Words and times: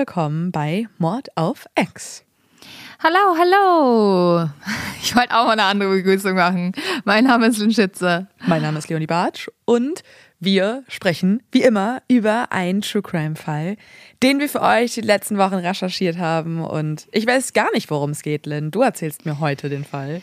Willkommen 0.00 0.50
bei 0.50 0.88
Mord 0.96 1.28
auf 1.36 1.66
Ex. 1.74 2.24
Hallo, 3.00 3.36
hallo. 3.38 4.48
Ich 5.02 5.14
wollte 5.14 5.36
auch 5.36 5.44
mal 5.44 5.52
eine 5.52 5.64
andere 5.64 5.90
Begrüßung 5.90 6.34
machen. 6.34 6.72
Mein 7.04 7.24
Name 7.24 7.48
ist 7.48 7.58
Lynn 7.58 7.70
Schitze. 7.70 8.26
Mein 8.46 8.62
Name 8.62 8.78
ist 8.78 8.88
Leonie 8.88 9.06
Bartsch 9.06 9.50
und 9.66 10.02
wir 10.38 10.84
sprechen 10.88 11.42
wie 11.52 11.62
immer 11.62 12.00
über 12.08 12.50
einen 12.50 12.80
True 12.80 13.02
Crime 13.02 13.36
Fall, 13.36 13.76
den 14.22 14.40
wir 14.40 14.48
für 14.48 14.62
euch 14.62 14.94
die 14.94 15.02
letzten 15.02 15.36
Wochen 15.36 15.56
recherchiert 15.56 16.16
haben. 16.16 16.64
Und 16.64 17.06
ich 17.12 17.26
weiß 17.26 17.52
gar 17.52 17.70
nicht, 17.74 17.90
worum 17.90 18.12
es 18.12 18.22
geht, 18.22 18.46
Lynn. 18.46 18.70
Du 18.70 18.80
erzählst 18.80 19.26
mir 19.26 19.38
heute 19.38 19.68
den 19.68 19.84
Fall. 19.84 20.22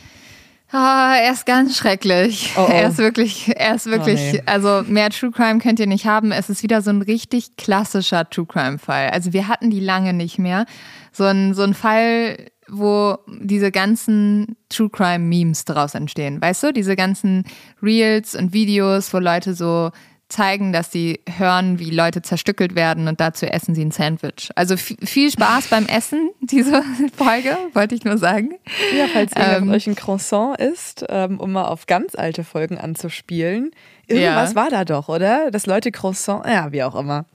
Ah, 0.71 1.15
er 1.15 1.31
ist 1.31 1.45
ganz 1.45 1.77
schrecklich. 1.77 2.53
Oh, 2.57 2.65
oh. 2.67 2.71
Er 2.71 2.89
ist 2.89 2.97
wirklich, 2.97 3.53
er 3.55 3.75
ist 3.75 3.85
wirklich, 3.85 4.19
oh, 4.19 4.31
nee. 4.33 4.43
also 4.45 4.83
mehr 4.85 5.09
True 5.09 5.31
Crime 5.31 5.59
könnt 5.59 5.79
ihr 5.79 5.87
nicht 5.87 6.05
haben. 6.05 6.31
Es 6.31 6.49
ist 6.49 6.61
wieder 6.61 6.81
so 6.81 6.89
ein 6.89 7.01
richtig 7.01 7.55
klassischer 7.55 8.29
True 8.29 8.45
Crime 8.45 8.77
Fall. 8.77 9.09
Also 9.11 9.31
wir 9.31 9.47
hatten 9.47 9.69
die 9.69 9.79
lange 9.79 10.13
nicht 10.13 10.39
mehr. 10.39 10.65
So 11.13 11.23
ein, 11.23 11.53
so 11.53 11.63
ein 11.63 11.73
Fall, 11.73 12.37
wo 12.67 13.17
diese 13.27 13.71
ganzen 13.71 14.57
True 14.67 14.89
Crime 14.89 15.19
Memes 15.23 15.63
daraus 15.63 15.95
entstehen. 15.95 16.41
Weißt 16.41 16.63
du, 16.63 16.73
diese 16.73 16.97
ganzen 16.97 17.45
Reels 17.81 18.35
und 18.35 18.51
Videos, 18.51 19.13
wo 19.13 19.19
Leute 19.19 19.53
so 19.53 19.91
zeigen, 20.29 20.73
dass 20.73 20.91
sie 20.91 21.21
hören, 21.37 21.79
wie 21.79 21.89
Leute 21.89 22.21
zerstückelt 22.21 22.75
werden 22.75 23.07
und 23.07 23.19
dazu 23.19 23.45
essen 23.45 23.75
sie 23.75 23.83
ein 23.83 23.91
Sandwich. 23.91 24.49
Also 24.55 24.75
viel 24.75 25.31
Spaß 25.31 25.67
beim 25.67 25.85
Essen, 25.85 26.31
diese 26.41 26.83
Folge, 27.15 27.57
wollte 27.73 27.95
ich 27.95 28.03
nur 28.03 28.17
sagen. 28.17 28.55
Ja, 28.97 29.05
falls 29.11 29.31
ihr 29.35 29.57
ähm, 29.57 29.69
euch 29.69 29.87
ein 29.87 29.95
Croissant 29.95 30.59
isst, 30.59 31.05
ähm, 31.09 31.39
um 31.39 31.53
mal 31.53 31.65
auf 31.65 31.85
ganz 31.87 32.15
alte 32.15 32.43
Folgen 32.43 32.77
anzuspielen. 32.77 33.71
Irgendwas 34.07 34.51
ja. 34.51 34.55
war 34.55 34.69
da 34.69 34.85
doch, 34.85 35.09
oder? 35.09 35.51
Dass 35.51 35.65
Leute 35.65 35.91
Croissant, 35.91 36.45
ja, 36.45 36.71
wie 36.71 36.83
auch 36.83 36.95
immer. 36.95 37.25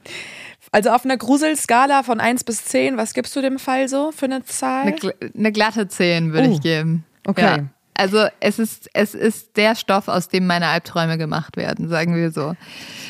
Also 0.70 0.90
auf 0.90 1.04
einer 1.04 1.16
Gruselskala 1.16 2.02
von 2.02 2.20
1 2.20 2.44
bis 2.44 2.64
10, 2.64 2.96
was 2.96 3.14
gibst 3.14 3.36
du 3.36 3.42
dem 3.42 3.58
Fall 3.58 3.88
so 3.88 4.10
für 4.10 4.26
eine 4.26 4.42
Zahl? 4.44 4.86
Eine, 4.86 5.14
eine 5.36 5.52
glatte 5.52 5.88
10 5.88 6.32
würde 6.32 6.48
uh, 6.48 6.52
ich 6.52 6.60
geben. 6.60 7.04
Okay. 7.26 7.42
Ja. 7.42 7.64
Also 7.94 8.26
es 8.40 8.58
ist, 8.58 8.88
es 8.94 9.14
ist 9.14 9.56
der 9.56 9.74
Stoff, 9.74 10.08
aus 10.08 10.28
dem 10.28 10.46
meine 10.46 10.68
Albträume 10.68 11.18
gemacht 11.18 11.56
werden, 11.56 11.88
sagen 11.88 12.14
wir 12.14 12.30
so. 12.30 12.54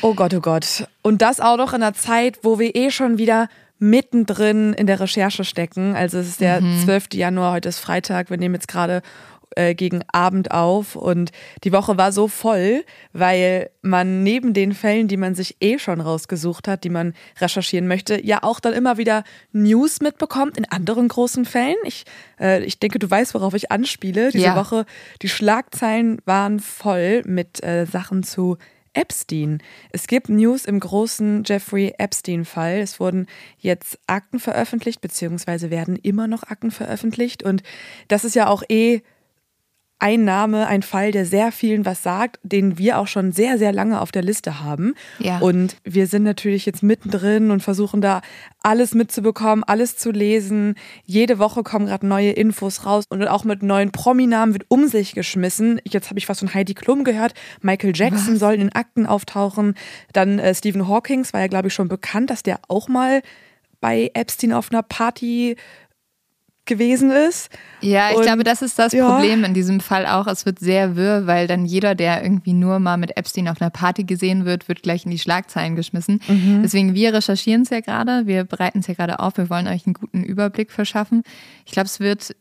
Oh 0.01 0.13
Gott, 0.13 0.33
oh 0.33 0.41
Gott. 0.41 0.87
Und 1.01 1.21
das 1.21 1.39
auch 1.39 1.57
noch 1.57 1.73
in 1.73 1.81
einer 1.81 1.93
Zeit, 1.93 2.39
wo 2.43 2.59
wir 2.59 2.75
eh 2.75 2.91
schon 2.91 3.17
wieder 3.17 3.47
mittendrin 3.79 4.73
in 4.73 4.87
der 4.87 4.99
Recherche 4.99 5.43
stecken. 5.43 5.95
Also 5.95 6.17
es 6.17 6.27
ist 6.27 6.41
der 6.41 6.61
mhm. 6.61 6.83
12. 6.83 7.13
Januar, 7.13 7.53
heute 7.53 7.69
ist 7.69 7.79
Freitag, 7.79 8.29
wir 8.29 8.37
nehmen 8.37 8.55
jetzt 8.55 8.67
gerade 8.67 9.01
äh, 9.55 9.75
gegen 9.75 10.03
Abend 10.11 10.51
auf 10.51 10.95
und 10.95 11.31
die 11.63 11.71
Woche 11.71 11.97
war 11.97 12.11
so 12.11 12.27
voll, 12.27 12.83
weil 13.11 13.69
man 13.81 14.23
neben 14.23 14.53
den 14.53 14.73
Fällen, 14.73 15.07
die 15.07 15.17
man 15.17 15.35
sich 15.35 15.57
eh 15.59 15.79
schon 15.79 16.01
rausgesucht 16.01 16.67
hat, 16.67 16.83
die 16.83 16.89
man 16.89 17.13
recherchieren 17.39 17.87
möchte, 17.87 18.23
ja 18.25 18.43
auch 18.43 18.59
dann 18.59 18.73
immer 18.73 18.97
wieder 18.97 19.23
News 19.51 20.01
mitbekommt 20.01 20.57
in 20.57 20.65
anderen 20.65 21.07
großen 21.07 21.45
Fällen. 21.45 21.77
Ich, 21.83 22.05
äh, 22.39 22.63
ich 22.63 22.79
denke, 22.79 22.99
du 22.99 23.09
weißt, 23.09 23.33
worauf 23.33 23.53
ich 23.53 23.71
anspiele. 23.71 24.31
Diese 24.31 24.45
ja. 24.45 24.55
Woche, 24.55 24.85
die 25.21 25.29
Schlagzeilen 25.29 26.19
waren 26.25 26.59
voll 26.59 27.21
mit 27.25 27.63
äh, 27.63 27.85
Sachen 27.85 28.23
zu 28.23 28.57
Epstein. 28.93 29.61
Es 29.91 30.07
gibt 30.07 30.29
News 30.29 30.65
im 30.65 30.79
großen 30.79 31.43
Jeffrey 31.45 31.93
Epstein-Fall. 31.97 32.77
Es 32.77 32.99
wurden 32.99 33.27
jetzt 33.57 33.99
Akten 34.07 34.39
veröffentlicht, 34.39 35.01
beziehungsweise 35.01 35.69
werden 35.71 35.95
immer 35.95 36.27
noch 36.27 36.43
Akten 36.43 36.71
veröffentlicht. 36.71 37.43
Und 37.43 37.63
das 38.07 38.23
ist 38.23 38.35
ja 38.35 38.47
auch 38.47 38.63
eh 38.69 39.01
ein 40.03 40.25
Name, 40.25 40.67
ein 40.67 40.81
Fall, 40.81 41.13
der 41.13 41.25
sehr 41.25 41.53
vielen 41.53 41.85
was 41.85 42.03
sagt, 42.03 42.37
den 42.43 42.77
wir 42.77 42.99
auch 42.99 43.07
schon 43.07 43.31
sehr, 43.31 43.57
sehr 43.57 43.71
lange 43.71 44.01
auf 44.01 44.11
der 44.11 44.21
Liste 44.21 44.59
haben. 44.59 44.95
Ja. 45.17 45.37
Und 45.37 45.77
wir 45.85 46.07
sind 46.07 46.23
natürlich 46.23 46.65
jetzt 46.65 46.83
mittendrin 46.83 47.51
und 47.51 47.63
versuchen 47.63 48.01
da 48.01 48.21
alles 48.63 48.95
mitzubekommen, 48.95 49.63
alles 49.63 49.95
zu 49.95 50.11
lesen. 50.11 50.75
Jede 51.05 51.39
Woche 51.39 51.63
kommen 51.63 51.85
gerade 51.85 52.05
neue 52.05 52.31
Infos 52.31 52.85
raus 52.85 53.05
und 53.07 53.25
auch 53.25 53.45
mit 53.45 53.63
neuen 53.63 53.93
Prominamen 53.93 54.53
wird 54.53 54.65
um 54.67 54.89
sich 54.89 55.15
geschmissen. 55.15 55.79
Jetzt 55.85 56.09
habe 56.09 56.19
ich 56.19 56.27
was 56.27 56.39
von 56.39 56.53
Heidi 56.53 56.73
Klum 56.73 57.05
gehört. 57.05 57.33
Michael 57.61 57.93
Jackson 57.95 58.33
was? 58.33 58.39
soll 58.39 58.55
in 58.55 58.73
Akten 58.73 59.05
auftauchen. 59.05 59.73
Dann 60.11 60.37
äh, 60.37 60.53
Stephen 60.53 60.89
Hawkings 60.89 61.31
war 61.31 61.39
ja, 61.39 61.47
glaube 61.47 61.69
ich, 61.69 61.73
schon 61.73 61.87
bekannt, 61.87 62.29
dass 62.29 62.43
der 62.43 62.59
auch 62.67 62.89
mal 62.89 63.21
bei 63.83 64.11
Epstein 64.13 64.53
auf 64.53 64.71
einer 64.71 64.81
Party 64.81 65.57
gewesen 66.65 67.11
ist. 67.11 67.49
Ja, 67.81 68.11
ich 68.11 68.17
und, 68.17 68.23
glaube, 68.23 68.43
das 68.43 68.61
ist 68.61 68.79
das 68.79 68.93
ja. 68.93 69.05
Problem 69.05 69.43
in 69.43 69.53
diesem 69.53 69.79
Fall 69.79 70.05
auch. 70.05 70.27
Es 70.27 70.45
wird 70.45 70.59
sehr 70.59 70.95
wirr, 70.95 71.27
weil 71.27 71.47
dann 71.47 71.65
jeder, 71.65 71.95
der 71.95 72.23
irgendwie 72.23 72.53
nur 72.53 72.79
mal 72.79 72.97
mit 72.97 73.17
Epstein 73.17 73.47
auf 73.47 73.61
einer 73.61 73.69
Party 73.69 74.03
gesehen 74.03 74.45
wird, 74.45 74.67
wird 74.69 74.83
gleich 74.83 75.05
in 75.05 75.11
die 75.11 75.19
Schlagzeilen 75.19 75.75
geschmissen. 75.75 76.21
Mhm. 76.27 76.61
Deswegen, 76.63 76.93
wir 76.93 77.13
recherchieren 77.13 77.63
es 77.63 77.69
ja 77.69 77.81
gerade, 77.81 78.27
wir 78.27 78.45
bereiten 78.45 78.79
es 78.79 78.87
ja 78.87 78.93
gerade 78.93 79.19
auf, 79.19 79.37
wir 79.37 79.49
wollen 79.49 79.67
euch 79.67 79.85
einen 79.85 79.93
guten 79.93 80.23
Überblick 80.23 80.71
verschaffen. 80.71 81.23
Ich 81.65 81.73
glaube, 81.73 81.87
es 81.87 81.99
wird 81.99 82.35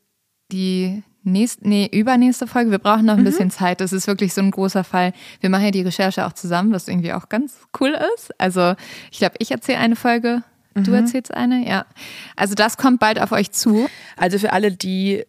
die 0.53 1.03
nächste, 1.25 1.69
nee, 1.69 1.89
übernächste 1.91 2.47
Folge. 2.47 2.71
Wir 2.71 2.78
brauchen 2.78 3.06
noch 3.06 3.15
ein 3.15 3.21
mhm. 3.21 3.25
bisschen 3.25 3.50
Zeit. 3.50 3.81
Das 3.81 3.93
ist 3.93 4.06
wirklich 4.06 4.34
so 4.34 4.41
ein 4.41 4.50
großer 4.50 4.84
Fall. 4.84 5.12
Wir 5.41 5.50
machen 5.50 5.65
ja 5.65 5.71
die 5.71 5.83
Recherche 5.83 6.27
auch 6.27 6.33
zusammen, 6.33 6.72
was 6.72 6.89
irgendwie 6.89 7.12
auch 7.12 7.28
ganz 7.28 7.56
cool 7.81 7.97
ist. 8.15 8.39
Also, 8.39 8.75
ich 9.10 9.19
glaube, 9.19 9.34
ich 9.39 9.50
erzähle 9.50 9.78
eine 9.78 9.97
Folge 9.97 10.43
Du 10.75 10.91
mhm. 10.91 10.97
erzählst 10.97 11.34
eine, 11.34 11.66
ja. 11.69 11.87
Also 12.37 12.55
das 12.55 12.77
kommt 12.77 13.00
bald 13.00 13.21
auf 13.21 13.33
euch 13.33 13.53
zu. 13.53 13.88
Also 14.16 14.38
für 14.38 14.53
alle, 14.53 14.72
die 14.72 15.25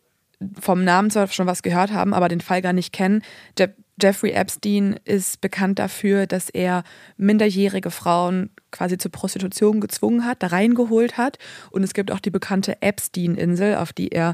vom 0.59 0.83
Namen 0.83 1.09
zwar 1.09 1.27
schon 1.27 1.47
was 1.47 1.63
gehört 1.63 1.91
haben, 1.91 2.13
aber 2.13 2.27
den 2.27 2.41
Fall 2.41 2.61
gar 2.61 2.73
nicht 2.73 2.93
kennen, 2.93 3.21
Je 3.57 3.67
Jeffrey 4.01 4.31
Epstein 4.31 4.99
ist 5.05 5.39
bekannt 5.39 5.77
dafür, 5.77 6.25
dass 6.25 6.49
er 6.49 6.83
minderjährige 7.17 7.91
Frauen 7.91 8.49
quasi 8.71 8.97
zur 8.97 9.11
Prostitution 9.11 9.81
gezwungen 9.81 10.25
hat, 10.25 10.41
da 10.41 10.47
reingeholt 10.47 11.17
hat. 11.17 11.37
Und 11.69 11.83
es 11.83 11.93
gibt 11.93 12.11
auch 12.11 12.19
die 12.19 12.31
bekannte 12.31 12.81
Epstein-Insel, 12.81 13.75
auf 13.75 13.93
die 13.93 14.11
er 14.11 14.33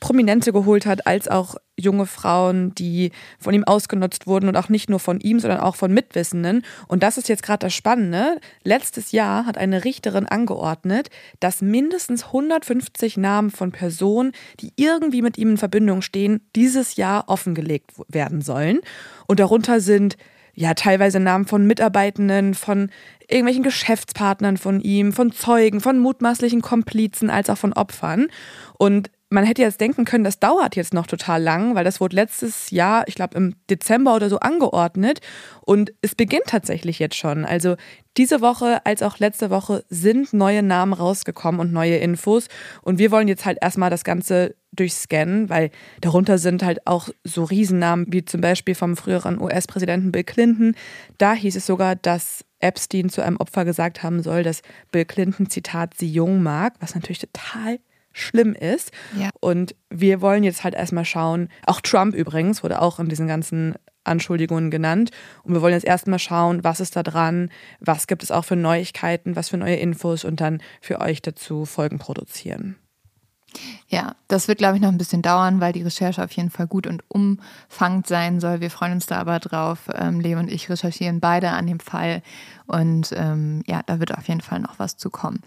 Prominente 0.00 0.52
geholt 0.52 0.84
hat, 0.84 1.06
als 1.06 1.28
auch 1.28 1.56
junge 1.78 2.06
Frauen, 2.06 2.74
die 2.74 3.12
von 3.38 3.54
ihm 3.54 3.64
ausgenutzt 3.64 4.26
wurden 4.26 4.48
und 4.48 4.56
auch 4.56 4.68
nicht 4.68 4.90
nur 4.90 5.00
von 5.00 5.20
ihm, 5.20 5.40
sondern 5.40 5.60
auch 5.60 5.76
von 5.76 5.92
Mitwissenden. 5.92 6.64
Und 6.88 7.02
das 7.02 7.18
ist 7.18 7.28
jetzt 7.28 7.42
gerade 7.42 7.66
das 7.66 7.74
Spannende. 7.74 8.40
Letztes 8.64 9.12
Jahr 9.12 9.46
hat 9.46 9.56
eine 9.56 9.84
Richterin 9.84 10.26
angeordnet, 10.26 11.08
dass 11.40 11.62
mindestens 11.62 12.26
150 12.26 13.16
Namen 13.16 13.50
von 13.50 13.72
Personen, 13.72 14.32
die 14.60 14.72
irgendwie 14.76 15.22
mit 15.22 15.38
ihm 15.38 15.50
in 15.50 15.58
Verbindung 15.58 16.02
stehen, 16.02 16.40
dieses 16.56 16.96
Jahr 16.96 17.24
offengelegt 17.28 17.92
werden 18.08 18.42
sollen. 18.42 18.80
Und 19.26 19.40
darunter 19.40 19.80
sind 19.80 20.16
ja 20.54 20.74
teilweise 20.74 21.20
Namen 21.20 21.46
von 21.46 21.66
Mitarbeitenden, 21.68 22.54
von 22.54 22.90
irgendwelchen 23.28 23.62
Geschäftspartnern 23.62 24.56
von 24.56 24.80
ihm, 24.80 25.12
von 25.12 25.30
Zeugen, 25.30 25.80
von 25.80 26.00
mutmaßlichen 26.00 26.62
Komplizen 26.62 27.30
als 27.30 27.48
auch 27.48 27.58
von 27.58 27.74
Opfern. 27.74 28.26
Und 28.76 29.10
man 29.30 29.44
hätte 29.44 29.62
jetzt 29.62 29.80
denken 29.80 30.04
können, 30.04 30.24
das 30.24 30.38
dauert 30.38 30.74
jetzt 30.74 30.94
noch 30.94 31.06
total 31.06 31.42
lang, 31.42 31.74
weil 31.74 31.84
das 31.84 32.00
wurde 32.00 32.16
letztes 32.16 32.70
Jahr, 32.70 33.06
ich 33.08 33.14
glaube 33.14 33.36
im 33.36 33.54
Dezember 33.68 34.14
oder 34.14 34.30
so 34.30 34.38
angeordnet 34.38 35.20
und 35.60 35.92
es 36.00 36.14
beginnt 36.14 36.46
tatsächlich 36.46 36.98
jetzt 36.98 37.16
schon. 37.16 37.44
Also 37.44 37.76
diese 38.16 38.40
Woche 38.40 38.84
als 38.86 39.02
auch 39.02 39.18
letzte 39.18 39.50
Woche 39.50 39.84
sind 39.90 40.32
neue 40.32 40.62
Namen 40.62 40.94
rausgekommen 40.94 41.60
und 41.60 41.72
neue 41.72 41.96
Infos 41.96 42.48
und 42.82 42.98
wir 42.98 43.10
wollen 43.10 43.28
jetzt 43.28 43.44
halt 43.44 43.58
erstmal 43.60 43.90
das 43.90 44.02
Ganze 44.02 44.54
durchscannen, 44.72 45.50
weil 45.50 45.70
darunter 46.00 46.38
sind 46.38 46.62
halt 46.62 46.86
auch 46.86 47.08
so 47.24 47.44
Riesennamen 47.44 48.06
wie 48.08 48.24
zum 48.24 48.40
Beispiel 48.40 48.74
vom 48.74 48.96
früheren 48.96 49.40
US-Präsidenten 49.40 50.12
Bill 50.12 50.24
Clinton. 50.24 50.74
Da 51.18 51.34
hieß 51.34 51.56
es 51.56 51.66
sogar, 51.66 51.96
dass 51.96 52.44
Epstein 52.60 53.08
zu 53.08 53.22
einem 53.22 53.36
Opfer 53.36 53.64
gesagt 53.64 54.02
haben 54.02 54.22
soll, 54.22 54.42
dass 54.42 54.62
Bill 54.90 55.04
Clinton, 55.04 55.50
Zitat, 55.50 55.94
sie 55.96 56.10
jung 56.10 56.42
mag, 56.42 56.74
was 56.80 56.94
natürlich 56.94 57.18
total 57.18 57.78
schlimm 58.18 58.54
ist. 58.54 58.92
Ja. 59.16 59.30
Und 59.40 59.74
wir 59.90 60.20
wollen 60.20 60.44
jetzt 60.44 60.64
halt 60.64 60.74
erstmal 60.74 61.04
schauen, 61.04 61.48
auch 61.66 61.80
Trump 61.80 62.14
übrigens 62.14 62.62
wurde 62.62 62.80
auch 62.82 62.98
in 62.98 63.08
diesen 63.08 63.26
ganzen 63.26 63.74
Anschuldigungen 64.04 64.70
genannt. 64.70 65.10
Und 65.42 65.54
wir 65.54 65.62
wollen 65.62 65.74
jetzt 65.74 65.86
erstmal 65.86 66.18
schauen, 66.18 66.64
was 66.64 66.80
ist 66.80 66.96
da 66.96 67.02
dran, 67.02 67.50
was 67.80 68.06
gibt 68.06 68.22
es 68.22 68.30
auch 68.30 68.44
für 68.44 68.56
Neuigkeiten, 68.56 69.36
was 69.36 69.50
für 69.50 69.58
neue 69.58 69.76
Infos 69.76 70.24
und 70.24 70.40
dann 70.40 70.60
für 70.80 71.00
euch 71.00 71.22
dazu 71.22 71.64
Folgen 71.64 71.98
produzieren. 71.98 72.76
Ja, 73.88 74.14
das 74.28 74.46
wird, 74.46 74.58
glaube 74.58 74.76
ich, 74.76 74.82
noch 74.82 74.90
ein 74.90 74.98
bisschen 74.98 75.22
dauern, 75.22 75.60
weil 75.60 75.72
die 75.72 75.82
Recherche 75.82 76.22
auf 76.22 76.32
jeden 76.32 76.50
Fall 76.50 76.66
gut 76.66 76.86
und 76.86 77.02
umfangend 77.08 78.06
sein 78.06 78.40
soll. 78.40 78.60
Wir 78.60 78.70
freuen 78.70 78.92
uns 78.92 79.06
da 79.06 79.16
aber 79.16 79.38
drauf. 79.38 79.88
Ähm, 79.94 80.20
Leo 80.20 80.38
und 80.38 80.52
ich 80.52 80.68
recherchieren 80.68 81.20
beide 81.20 81.50
an 81.50 81.66
dem 81.66 81.80
Fall. 81.80 82.22
Und 82.66 83.12
ähm, 83.16 83.62
ja, 83.66 83.80
da 83.86 84.00
wird 84.00 84.16
auf 84.16 84.28
jeden 84.28 84.42
Fall 84.42 84.60
noch 84.60 84.78
was 84.78 84.98
zu 84.98 85.08
kommen. 85.08 85.40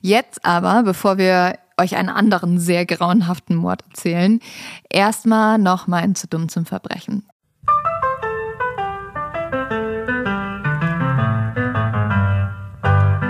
Jetzt 0.00 0.44
aber, 0.44 0.82
bevor 0.82 1.18
wir 1.18 1.56
euch 1.78 1.96
einen 1.96 2.08
anderen 2.08 2.58
sehr 2.58 2.86
grauenhaften 2.86 3.56
Mord 3.56 3.82
erzählen, 3.88 4.40
erstmal 4.88 5.58
noch 5.58 5.86
mal 5.86 6.02
ein 6.02 6.14
zu 6.14 6.28
dumm 6.28 6.48
zum 6.48 6.66
Verbrechen. 6.66 7.26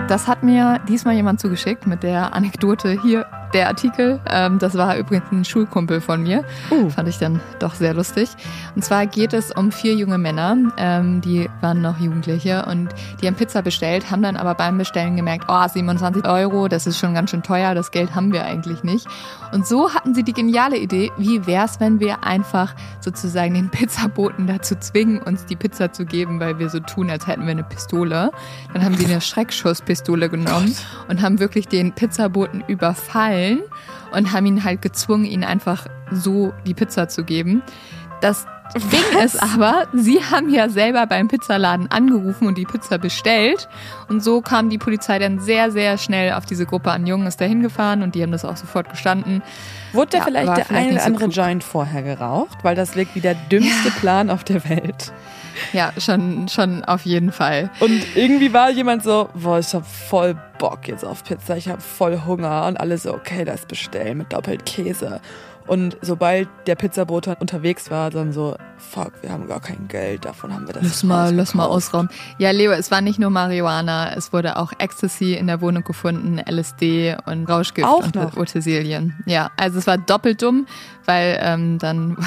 Das 0.09 0.29
hat 0.29 0.43
mir 0.43 0.81
diesmal 0.87 1.15
jemand 1.15 1.41
zugeschickt 1.41 1.87
mit 1.87 2.03
der 2.03 2.35
Anekdote 2.35 3.01
hier 3.03 3.27
der 3.55 3.69
Artikel. 3.69 4.21
Ähm, 4.29 4.59
das 4.59 4.75
war 4.75 4.97
übrigens 4.99 5.31
ein 5.33 5.45
Schulkumpel 5.45 6.01
von 6.01 6.23
mir. 6.23 6.45
Uh. 6.71 6.91
Fand 6.91 7.09
ich 7.09 7.19
dann 7.19 7.41
doch 7.61 7.75
sehr 7.75 7.95
lustig. 7.95 8.29
Und 8.75 8.85
zwar 8.85 9.07
geht 9.07 9.33
es 9.33 9.53
um 9.53 9.73
vier 9.73 9.95
junge 9.95 10.19
Männer, 10.19 10.57
ähm, 10.77 11.21
die 11.21 11.49
waren 11.61 11.81
noch 11.81 11.99
Jugendliche 11.99 12.67
und 12.67 12.89
die 13.23 13.27
haben 13.27 13.37
Pizza 13.37 13.63
bestellt, 13.63 14.11
haben 14.11 14.23
dann 14.23 14.37
aber 14.37 14.55
beim 14.55 14.77
Bestellen 14.77 15.17
gemerkt, 15.17 15.47
oh, 15.49 15.67
27 15.67 16.27
Euro, 16.27 16.69
das 16.69 16.87
ist 16.87 16.99
schon 16.99 17.15
ganz 17.15 17.31
schön 17.31 17.43
teuer, 17.43 17.75
das 17.75 17.91
Geld 17.91 18.15
haben 18.15 18.33
wir 18.33 18.45
eigentlich 18.45 18.83
nicht. 18.83 19.07
Und 19.53 19.67
so 19.67 19.95
hatten 19.95 20.15
sie 20.15 20.25
die 20.25 20.33
geniale 20.33 20.77
Idee, 20.77 21.13
wie 21.17 21.47
wäre 21.47 21.65
es, 21.65 21.79
wenn 21.79 22.01
wir 22.01 22.25
einfach 22.25 22.75
sozusagen 23.01 23.55
den 23.55 23.71
Pizzaboten 23.71 24.49
dazu 24.49 24.75
zwingen, 24.75 25.23
uns 25.23 25.47
die 25.47 25.55
Pizza 25.55 25.93
zu 25.93 26.05
geben, 26.05 26.41
weil 26.41 26.59
wir 26.59 26.69
so 26.69 26.81
tun, 26.81 27.09
als 27.09 27.29
hätten 27.29 27.43
wir 27.43 27.53
eine 27.53 27.63
Pistole. 27.63 28.33
Dann 28.73 28.85
haben 28.85 28.97
sie 28.97 29.05
eine 29.05 29.21
Schreckschusspistole 29.21 30.29
genommen 30.29 30.75
oh 31.07 31.11
und 31.11 31.23
haben 31.23 31.39
wirklich 31.39 31.69
den 31.69 31.93
Pizzaboten 31.93 32.65
überfallen 32.67 33.44
und 34.13 34.33
haben 34.33 34.47
ihn 34.47 34.65
halt 34.65 34.83
gezwungen, 34.83 35.25
ihnen 35.25 35.45
einfach 35.45 35.87
so 36.11 36.53
die 36.67 36.75
Pizza 36.75 37.09
zu 37.09 37.25
geben. 37.25 37.63
Das 38.21 38.47
Ding 38.75 39.23
ist 39.25 39.41
aber, 39.41 39.87
sie 39.93 40.21
haben 40.21 40.49
ja 40.49 40.69
selber 40.69 41.07
beim 41.07 41.29
Pizzaladen 41.29 41.91
angerufen 41.91 42.49
und 42.49 42.59
die 42.59 42.65
Pizza 42.65 42.99
bestellt. 42.99 43.69
Und 44.09 44.23
so 44.23 44.41
kam 44.41 44.71
die 44.71 44.79
Polizei 44.79 45.19
dann 45.19 45.39
sehr, 45.39 45.71
sehr 45.71 45.99
schnell 45.99 46.33
auf 46.33 46.45
diese 46.47 46.67
Gruppe 46.67 46.91
an 46.91 47.07
Jungen, 47.07 47.27
ist 47.27 47.41
da 47.41 47.45
hingefahren 47.45 48.03
und 48.03 48.15
die 48.15 48.23
haben 48.23 48.33
das 48.33 48.45
auch 48.45 48.57
sofort 48.57 48.91
gestanden. 48.91 49.43
Wurde 49.93 50.13
da 50.13 50.19
ja, 50.19 50.25
vielleicht 50.25 50.57
der 50.57 50.65
vielleicht 50.65 50.87
eine 50.87 50.93
oder 50.95 51.05
andere 51.05 51.25
so 51.31 51.41
Joint 51.41 51.63
vorher 51.63 52.03
geraucht? 52.03 52.59
Weil 52.63 52.75
das 52.75 52.97
wirkt 52.97 53.15
wie 53.15 53.21
der 53.21 53.35
dümmste 53.35 53.89
ja. 53.89 53.95
Plan 54.01 54.31
auf 54.31 54.43
der 54.43 54.69
Welt. 54.69 55.13
Ja, 55.73 55.93
schon, 55.99 56.49
schon 56.49 56.85
auf 56.85 57.05
jeden 57.05 57.33
Fall. 57.33 57.71
Und 57.81 58.03
irgendwie 58.15 58.53
war 58.53 58.71
jemand 58.71 59.03
so, 59.03 59.29
boah, 59.35 59.59
ich 59.59 59.75
hab 59.75 59.87
voll 59.87 60.37
Bock 60.59 60.89
jetzt 60.89 61.05
auf 61.05 61.25
Pizza, 61.25 61.57
ich 61.57 61.69
hab 61.69 61.83
voll 61.83 62.23
Hunger. 62.27 62.67
Und 62.67 62.79
alle 62.79 62.99
so, 62.99 63.13
okay, 63.15 63.45
das 63.45 63.67
bestellen 63.67 64.19
mit 64.19 64.33
doppelt 64.33 64.67
Käse. 64.67 65.21
Und 65.67 65.97
sobald 66.03 66.49
der 66.67 66.75
Pizzabote 66.75 67.37
unterwegs 67.41 67.91
war, 67.91 68.11
dann 68.11 68.33
so, 68.33 68.57
fuck, 68.77 69.13
wir 69.23 69.31
haben 69.31 69.49
gar 69.49 69.61
kein 69.61 69.89
Geld, 69.89 70.27
davon 70.27 70.53
haben 70.53 70.67
wir 70.67 70.75
das. 70.75 70.83
Lass 70.83 71.03
mal, 71.03 71.35
lass 71.35 71.55
mal 71.55 71.65
ausrauben. 71.65 72.11
Ja, 72.37 72.51
Leo, 72.51 72.73
es 72.73 72.91
war 72.91 73.01
nicht 73.01 73.19
nur 73.19 73.31
Marihuana, 73.31 74.15
es 74.15 74.33
wurde 74.33 74.59
auch 74.59 74.73
Ecstasy 74.79 75.35
in 75.35 75.47
der 75.47 75.63
Wohnung 75.63 75.83
gefunden, 75.83 76.39
LSD 76.39 77.17
und 77.25 77.49
Rauschgift 77.49 77.89
auch 77.89 78.05
und 78.05 78.15
noch. 78.15 78.37
Utensilien. 78.37 79.15
Ja, 79.25 79.51
also 79.57 79.79
es 79.79 79.87
war 79.87 79.97
doppelt 79.97 80.43
dumm, 80.43 80.67
weil 81.07 81.39
ähm, 81.41 81.79
dann 81.79 82.19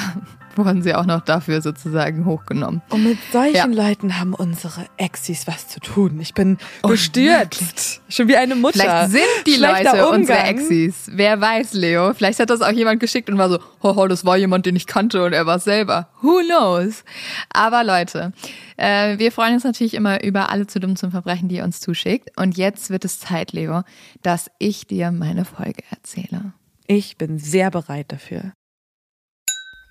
wurden 0.58 0.82
sie 0.82 0.94
auch 0.94 1.06
noch 1.06 1.20
dafür 1.22 1.62
sozusagen 1.62 2.24
hochgenommen. 2.24 2.82
Und 2.90 3.04
mit 3.04 3.18
solchen 3.32 3.72
ja. 3.72 3.88
Leuten 3.88 4.18
haben 4.18 4.34
unsere 4.34 4.84
Exis 4.96 5.46
was 5.46 5.68
zu 5.68 5.80
tun. 5.80 6.18
Ich 6.20 6.34
bin 6.34 6.58
oh, 6.82 6.88
bestürzt. 6.88 8.02
Schon 8.08 8.28
wie 8.28 8.36
eine 8.36 8.54
Mutter. 8.54 8.78
Vielleicht 8.78 9.10
sind 9.12 9.46
die 9.46 9.56
Leute 9.56 10.04
Umgang. 10.04 10.20
unsere 10.20 10.38
Exis. 10.40 11.10
Wer 11.12 11.40
weiß, 11.40 11.72
Leo. 11.72 12.12
Vielleicht 12.12 12.40
hat 12.40 12.50
das 12.50 12.60
auch 12.60 12.70
jemand 12.70 13.00
geschickt 13.00 13.30
und 13.30 13.38
war 13.38 13.48
so, 13.48 13.58
hoho, 13.82 14.06
das 14.08 14.24
war 14.24 14.36
jemand, 14.36 14.66
den 14.66 14.76
ich 14.76 14.86
kannte 14.86 15.24
und 15.24 15.32
er 15.32 15.46
war 15.46 15.56
es 15.56 15.64
selber. 15.64 16.08
Who 16.20 16.40
knows? 16.46 17.04
Aber 17.50 17.84
Leute, 17.84 18.32
äh, 18.76 19.18
wir 19.18 19.32
freuen 19.32 19.54
uns 19.54 19.64
natürlich 19.64 19.94
immer 19.94 20.22
über 20.22 20.50
alle 20.50 20.66
zu 20.66 20.80
dumm 20.80 20.96
zum 20.96 21.10
Verbrechen, 21.10 21.48
die 21.48 21.56
ihr 21.56 21.64
uns 21.64 21.80
zuschickt. 21.80 22.30
Und 22.36 22.56
jetzt 22.56 22.90
wird 22.90 23.04
es 23.04 23.20
Zeit, 23.20 23.52
Leo, 23.52 23.82
dass 24.22 24.50
ich 24.58 24.86
dir 24.86 25.10
meine 25.10 25.44
Folge 25.44 25.82
erzähle. 25.90 26.52
Ich 26.86 27.16
bin 27.18 27.38
sehr 27.38 27.70
bereit 27.70 28.12
dafür. 28.12 28.52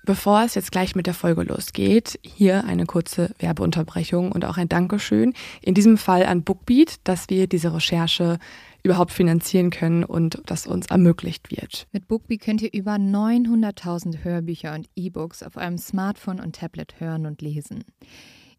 Bevor 0.08 0.42
es 0.42 0.54
jetzt 0.54 0.72
gleich 0.72 0.94
mit 0.94 1.06
der 1.06 1.12
Folge 1.12 1.42
losgeht, 1.42 2.18
hier 2.22 2.64
eine 2.64 2.86
kurze 2.86 3.34
Werbeunterbrechung 3.40 4.32
und 4.32 4.46
auch 4.46 4.56
ein 4.56 4.70
Dankeschön. 4.70 5.34
In 5.60 5.74
diesem 5.74 5.98
Fall 5.98 6.24
an 6.24 6.44
Bookbeat, 6.44 6.96
dass 7.04 7.28
wir 7.28 7.46
diese 7.46 7.74
Recherche 7.74 8.38
überhaupt 8.82 9.12
finanzieren 9.12 9.68
können 9.68 10.04
und 10.04 10.40
das 10.46 10.66
uns 10.66 10.86
ermöglicht 10.86 11.50
wird. 11.50 11.86
Mit 11.92 12.08
Bookbeat 12.08 12.40
könnt 12.40 12.62
ihr 12.62 12.72
über 12.72 12.92
900.000 12.92 14.24
Hörbücher 14.24 14.74
und 14.74 14.88
E-Books 14.96 15.42
auf 15.42 15.56
eurem 15.56 15.76
Smartphone 15.76 16.40
und 16.40 16.56
Tablet 16.56 16.98
hören 17.00 17.26
und 17.26 17.42
lesen. 17.42 17.84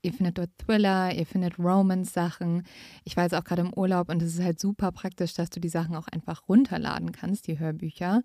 Ihr 0.01 0.13
findet 0.13 0.37
dort 0.37 0.49
Thriller, 0.57 1.13
ihr 1.13 1.25
findet 1.25 1.59
Romance-Sachen. 1.59 2.63
Ich 3.03 3.17
war 3.17 3.23
jetzt 3.23 3.35
auch 3.35 3.43
gerade 3.43 3.61
im 3.61 3.73
Urlaub 3.73 4.09
und 4.09 4.21
es 4.21 4.35
ist 4.35 4.43
halt 4.43 4.59
super 4.59 4.91
praktisch, 4.91 5.33
dass 5.33 5.49
du 5.49 5.59
die 5.59 5.69
Sachen 5.69 5.95
auch 5.95 6.07
einfach 6.07 6.47
runterladen 6.47 7.11
kannst, 7.11 7.47
die 7.47 7.59
Hörbücher, 7.59 8.21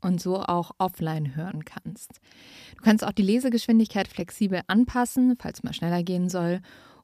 und 0.00 0.20
so 0.20 0.40
auch 0.40 0.72
offline 0.78 1.36
hören 1.36 1.64
kannst. 1.64 2.20
Du 2.76 2.82
kannst 2.82 3.04
auch 3.04 3.12
die 3.12 3.22
Lesegeschwindigkeit 3.22 4.08
flexibel 4.08 4.62
anpassen, 4.66 5.36
falls 5.38 5.62
mal 5.62 5.74
schneller 5.74 6.02
gehen 6.02 6.28
soll. 6.28 6.60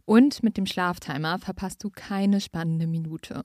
Und 0.06 0.42
mit 0.42 0.56
dem 0.56 0.66
Schlaftimer 0.66 1.38
verpasst 1.38 1.82
du 1.84 1.90
keine 1.90 2.40
spannende 2.40 2.86
Minute. 2.86 3.44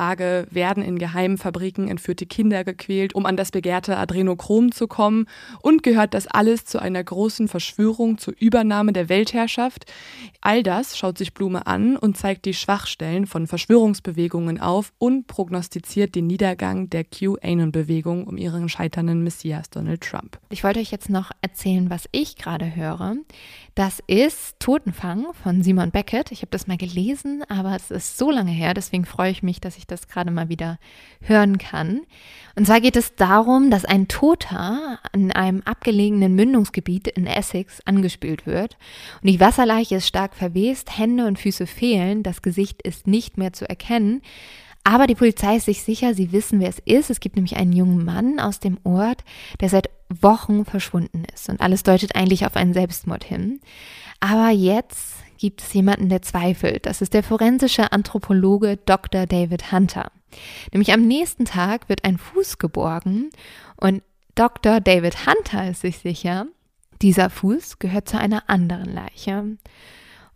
Frage, 0.01 0.47
werden 0.49 0.81
in 0.81 0.97
geheimen 0.97 1.37
Fabriken 1.37 1.87
entführte 1.87 2.25
Kinder 2.25 2.63
gequält, 2.63 3.13
um 3.13 3.27
an 3.27 3.37
das 3.37 3.51
begehrte 3.51 3.97
Adrenochrom 3.97 4.71
zu 4.71 4.87
kommen? 4.87 5.27
Und 5.61 5.83
gehört 5.83 6.15
das 6.15 6.25
alles 6.25 6.65
zu 6.65 6.81
einer 6.81 7.03
großen 7.03 7.47
Verschwörung 7.47 8.17
zur 8.17 8.33
Übernahme 8.39 8.93
der 8.93 9.09
Weltherrschaft? 9.09 9.85
All 10.41 10.63
das 10.63 10.97
schaut 10.97 11.19
sich 11.19 11.35
Blume 11.35 11.67
an 11.67 11.97
und 11.97 12.17
zeigt 12.17 12.45
die 12.45 12.55
Schwachstellen 12.55 13.27
von 13.27 13.45
Verschwörungsbewegungen 13.45 14.59
auf 14.59 14.91
und 14.97 15.27
prognostiziert 15.27 16.15
den 16.15 16.25
Niedergang 16.25 16.89
der 16.89 17.03
QAnon-Bewegung 17.03 18.25
um 18.25 18.37
ihren 18.37 18.69
scheiternden 18.69 19.23
Messias 19.23 19.69
Donald 19.69 20.01
Trump. 20.01 20.39
Ich 20.49 20.63
wollte 20.63 20.79
euch 20.79 20.89
jetzt 20.89 21.11
noch 21.11 21.29
erzählen, 21.43 21.91
was 21.91 22.09
ich 22.11 22.37
gerade 22.37 22.75
höre. 22.75 23.17
Das 23.75 24.01
ist 24.07 24.59
Totenfang 24.59 25.27
von 25.43 25.61
Simon 25.61 25.91
Beckett. 25.91 26.31
Ich 26.31 26.41
habe 26.41 26.49
das 26.49 26.65
mal 26.65 26.77
gelesen, 26.77 27.43
aber 27.49 27.75
es 27.75 27.91
ist 27.91 28.17
so 28.17 28.31
lange 28.31 28.51
her, 28.51 28.73
deswegen 28.73 29.05
freue 29.05 29.29
ich 29.29 29.43
mich, 29.43 29.61
dass 29.61 29.77
ich 29.77 29.87
das 29.91 30.07
gerade 30.07 30.31
mal 30.31 30.49
wieder 30.49 30.79
hören 31.21 31.57
kann. 31.57 32.01
Und 32.55 32.65
zwar 32.65 32.81
geht 32.81 32.95
es 32.95 33.15
darum, 33.15 33.69
dass 33.69 33.85
ein 33.85 34.07
Toter 34.07 34.99
in 35.13 35.31
einem 35.31 35.61
abgelegenen 35.63 36.35
Mündungsgebiet 36.35 37.07
in 37.07 37.27
Essex 37.27 37.79
angespült 37.85 38.45
wird. 38.45 38.77
Und 39.21 39.29
die 39.29 39.39
Wasserleiche 39.39 39.95
ist 39.95 40.07
stark 40.07 40.35
verwest, 40.35 40.97
Hände 40.97 41.25
und 41.27 41.39
Füße 41.39 41.67
fehlen, 41.67 42.23
das 42.23 42.41
Gesicht 42.41 42.81
ist 42.81 43.07
nicht 43.07 43.37
mehr 43.37 43.53
zu 43.53 43.69
erkennen. 43.69 44.21
Aber 44.83 45.05
die 45.05 45.15
Polizei 45.15 45.57
ist 45.57 45.65
sich 45.65 45.83
sicher, 45.83 46.15
sie 46.15 46.31
wissen, 46.31 46.59
wer 46.59 46.69
es 46.69 46.79
ist. 46.79 47.11
Es 47.11 47.19
gibt 47.19 47.35
nämlich 47.35 47.55
einen 47.55 47.73
jungen 47.73 48.03
Mann 48.03 48.39
aus 48.39 48.59
dem 48.59 48.79
Ort, 48.83 49.23
der 49.59 49.69
seit 49.69 49.91
Wochen 50.09 50.65
verschwunden 50.65 51.23
ist. 51.33 51.49
Und 51.49 51.61
alles 51.61 51.83
deutet 51.83 52.15
eigentlich 52.15 52.45
auf 52.45 52.55
einen 52.55 52.73
Selbstmord 52.73 53.23
hin. 53.23 53.59
Aber 54.19 54.49
jetzt 54.49 55.10
gibt 55.41 55.63
es 55.63 55.73
jemanden, 55.73 56.07
der 56.07 56.21
zweifelt. 56.21 56.85
Das 56.85 57.01
ist 57.01 57.15
der 57.15 57.23
forensische 57.23 57.91
Anthropologe 57.91 58.77
Dr. 58.77 59.25
David 59.25 59.71
Hunter. 59.71 60.11
Nämlich 60.71 60.93
am 60.93 61.01
nächsten 61.01 61.45
Tag 61.45 61.89
wird 61.89 62.05
ein 62.05 62.19
Fuß 62.19 62.59
geborgen 62.59 63.31
und 63.75 64.03
Dr. 64.35 64.79
David 64.79 65.25
Hunter 65.25 65.71
ist 65.71 65.81
sich 65.81 65.97
sicher, 65.97 66.45
dieser 67.01 67.31
Fuß 67.31 67.79
gehört 67.79 68.07
zu 68.07 68.19
einer 68.19 68.49
anderen 68.49 68.93
Leiche. 68.93 69.57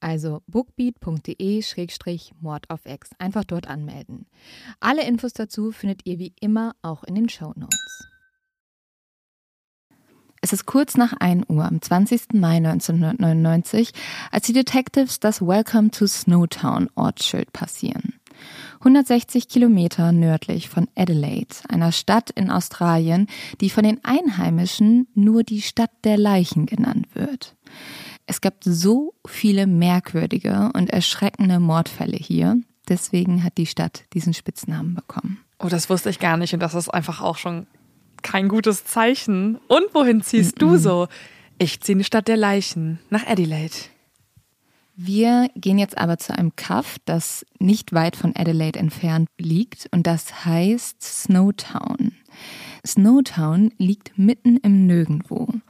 Also 0.00 0.42
bookbeat.de-mord 0.46 2.70
auf 2.70 2.80
X. 2.84 3.10
Einfach 3.18 3.44
dort 3.44 3.68
anmelden. 3.68 4.26
Alle 4.80 5.06
Infos 5.06 5.32
dazu 5.32 5.72
findet 5.72 6.06
ihr 6.06 6.18
wie 6.18 6.34
immer 6.40 6.74
auch 6.82 7.04
in 7.04 7.14
den 7.14 7.28
Show 7.28 7.52
Notes. 7.56 8.08
Es 10.42 10.52
ist 10.52 10.66
kurz 10.66 10.96
nach 10.96 11.14
1 11.18 11.48
Uhr 11.48 11.64
am 11.64 11.80
20. 11.80 12.34
Mai 12.34 12.58
1999, 12.58 13.92
als 14.30 14.46
die 14.46 14.52
Detectives 14.52 15.18
das 15.18 15.40
Welcome 15.40 15.90
to 15.90 16.06
Snowtown 16.06 16.88
Ortsschild 16.94 17.52
passieren. 17.52 18.14
160 18.80 19.48
Kilometer 19.48 20.12
nördlich 20.12 20.68
von 20.68 20.88
Adelaide, 20.94 21.56
einer 21.68 21.90
Stadt 21.90 22.30
in 22.30 22.50
Australien, 22.50 23.28
die 23.60 23.70
von 23.70 23.82
den 23.82 24.04
Einheimischen 24.04 25.08
nur 25.14 25.42
die 25.42 25.62
Stadt 25.62 25.90
der 26.04 26.18
Leichen 26.18 26.66
genannt 26.66 27.06
wird. 27.14 27.56
Es 28.26 28.40
gab 28.40 28.56
so 28.64 29.14
viele 29.26 29.66
merkwürdige 29.66 30.70
und 30.74 30.90
erschreckende 30.90 31.60
Mordfälle 31.60 32.16
hier, 32.16 32.60
deswegen 32.88 33.44
hat 33.44 33.56
die 33.56 33.66
Stadt 33.66 34.04
diesen 34.14 34.34
Spitznamen 34.34 34.94
bekommen. 34.94 35.38
Oh, 35.58 35.68
das 35.68 35.88
wusste 35.88 36.10
ich 36.10 36.18
gar 36.18 36.36
nicht 36.36 36.52
und 36.52 36.60
das 36.60 36.74
ist 36.74 36.88
einfach 36.88 37.20
auch 37.22 37.38
schon 37.38 37.66
kein 38.22 38.48
gutes 38.48 38.84
Zeichen. 38.84 39.56
Und 39.68 39.94
wohin 39.94 40.22
ziehst 40.22 40.56
mm 40.56 40.64
-mm. 40.64 40.70
du 40.70 40.76
so? 40.76 41.08
Ich 41.58 41.80
ziehe 41.80 41.94
in 41.94 41.98
die 42.00 42.04
Stadt 42.04 42.28
der 42.28 42.36
Leichen, 42.36 42.98
nach 43.08 43.26
Adelaide. 43.26 43.74
Wir 44.96 45.50
gehen 45.54 45.78
jetzt 45.78 45.96
aber 45.96 46.18
zu 46.18 46.36
einem 46.36 46.56
Kaff, 46.56 46.96
das 47.04 47.44
nicht 47.58 47.92
weit 47.92 48.16
von 48.16 48.34
Adelaide 48.34 48.78
entfernt 48.78 49.28
liegt 49.38 49.88
und 49.92 50.06
das 50.06 50.46
heißt 50.46 51.02
Snowtown. 51.02 52.12
Snowtown 52.86 53.72
liegt 53.78 54.18
mitten 54.18 54.56
im 54.58 54.86
Nirgendwo 54.86 55.44
und 55.44 55.62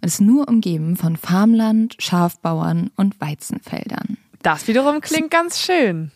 ist 0.00 0.20
nur 0.20 0.48
umgeben 0.48 0.96
von 0.96 1.16
Farmland, 1.16 1.96
Schafbauern 1.98 2.90
und 2.96 3.20
Weizenfeldern. 3.20 4.16
Das 4.42 4.68
wiederum 4.68 5.00
klingt 5.00 5.30
ganz 5.30 5.60
schön. 5.60 6.10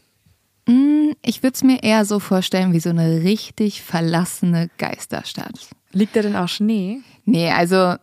Mm, 0.66 1.11
ich 1.23 1.42
würde 1.42 1.54
es 1.54 1.62
mir 1.62 1.82
eher 1.82 2.04
so 2.04 2.20
vorstellen 2.20 2.73
wie 2.73 2.80
so 2.80 2.90
eine 2.90 3.23
richtig 3.23 3.82
verlassene 3.82 4.70
Geisterstadt. 4.78 5.68
Liegt 5.92 6.16
da 6.16 6.23
denn 6.23 6.37
auch 6.37 6.49
Schnee? 6.49 7.00
Nee, 7.25 7.50
also 7.50 7.96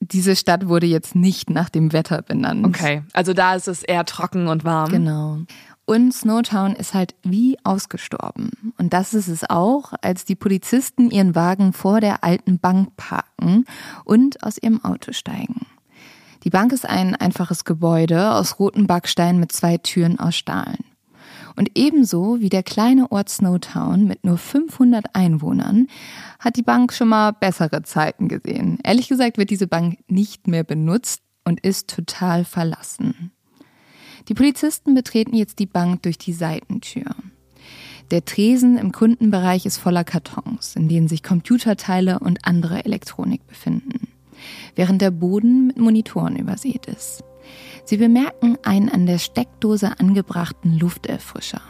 diese 0.00 0.34
Stadt 0.34 0.66
wurde 0.66 0.86
jetzt 0.86 1.14
nicht 1.14 1.48
nach 1.48 1.68
dem 1.68 1.92
Wetter 1.92 2.22
benannt. 2.22 2.66
Okay, 2.66 3.04
also 3.12 3.34
da 3.34 3.54
ist 3.54 3.68
es 3.68 3.84
eher 3.84 4.04
trocken 4.04 4.48
und 4.48 4.64
warm. 4.64 4.90
Genau. 4.90 5.38
Und 5.84 6.12
Snowtown 6.12 6.74
ist 6.74 6.94
halt 6.94 7.14
wie 7.22 7.58
ausgestorben. 7.64 8.72
Und 8.78 8.92
das 8.92 9.14
ist 9.14 9.28
es 9.28 9.48
auch, 9.48 9.92
als 10.00 10.24
die 10.24 10.36
Polizisten 10.36 11.10
ihren 11.10 11.34
Wagen 11.34 11.72
vor 11.72 12.00
der 12.00 12.22
alten 12.22 12.58
Bank 12.58 12.96
parken 12.96 13.64
und 14.04 14.42
aus 14.44 14.58
ihrem 14.58 14.82
Auto 14.84 15.12
steigen. 15.12 15.66
Die 16.44 16.50
Bank 16.50 16.72
ist 16.72 16.88
ein 16.88 17.14
einfaches 17.14 17.64
Gebäude 17.64 18.32
aus 18.32 18.58
roten 18.58 18.86
Backsteinen 18.86 19.40
mit 19.40 19.52
zwei 19.52 19.78
Türen 19.78 20.18
aus 20.18 20.36
Stahlen. 20.36 20.84
Und 21.56 21.70
ebenso 21.74 22.40
wie 22.40 22.48
der 22.48 22.62
kleine 22.62 23.10
Ort 23.12 23.28
Snowtown 23.28 24.06
mit 24.06 24.24
nur 24.24 24.38
500 24.38 25.14
Einwohnern 25.14 25.86
hat 26.38 26.56
die 26.56 26.62
Bank 26.62 26.92
schon 26.92 27.08
mal 27.08 27.32
bessere 27.32 27.82
Zeiten 27.82 28.28
gesehen. 28.28 28.78
Ehrlich 28.82 29.08
gesagt 29.08 29.36
wird 29.38 29.50
diese 29.50 29.66
Bank 29.66 29.98
nicht 30.08 30.46
mehr 30.48 30.64
benutzt 30.64 31.22
und 31.44 31.60
ist 31.60 31.90
total 31.90 32.44
verlassen. 32.44 33.32
Die 34.28 34.34
Polizisten 34.34 34.94
betreten 34.94 35.36
jetzt 35.36 35.58
die 35.58 35.66
Bank 35.66 36.02
durch 36.02 36.18
die 36.18 36.32
Seitentür. 36.32 37.14
Der 38.10 38.24
Tresen 38.24 38.76
im 38.76 38.92
Kundenbereich 38.92 39.64
ist 39.64 39.78
voller 39.78 40.04
Kartons, 40.04 40.76
in 40.76 40.88
denen 40.88 41.08
sich 41.08 41.22
Computerteile 41.22 42.18
und 42.18 42.44
andere 42.44 42.84
Elektronik 42.84 43.46
befinden, 43.46 44.08
während 44.74 45.00
der 45.00 45.10
Boden 45.10 45.68
mit 45.68 45.78
Monitoren 45.78 46.36
übersät 46.36 46.86
ist. 46.86 47.24
Sie 47.84 47.96
bemerken 47.96 48.58
einen 48.62 48.88
an 48.88 49.06
der 49.06 49.18
Steckdose 49.18 49.98
angebrachten 49.98 50.78
Lufterfrischer. 50.78 51.62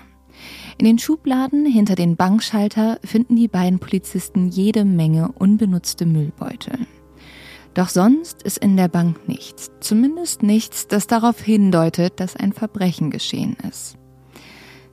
In 0.79 0.85
den 0.85 0.99
Schubladen 0.99 1.65
hinter 1.65 1.95
den 1.95 2.17
Bankschalter 2.17 2.99
finden 3.05 3.37
die 3.37 3.49
beiden 3.49 3.79
Polizisten 3.79 4.49
jede 4.49 4.85
Menge 4.85 5.31
unbenutzte 5.33 6.07
Müllbeutel. 6.07 6.87
Doch 7.75 7.89
sonst 7.89 8.43
ist 8.43 8.59
in 8.59 8.77
der 8.77 8.89
Bank 8.89 9.29
nichts, 9.29 9.71
zumindest 9.81 10.43
nichts, 10.43 10.89
das 10.89 11.07
darauf 11.07 11.41
hindeutet, 11.41 12.21
dass 12.21 12.37
ein 12.37 12.53
Verbrechen 12.53 13.11
geschehen 13.11 13.57
ist. 13.69 13.97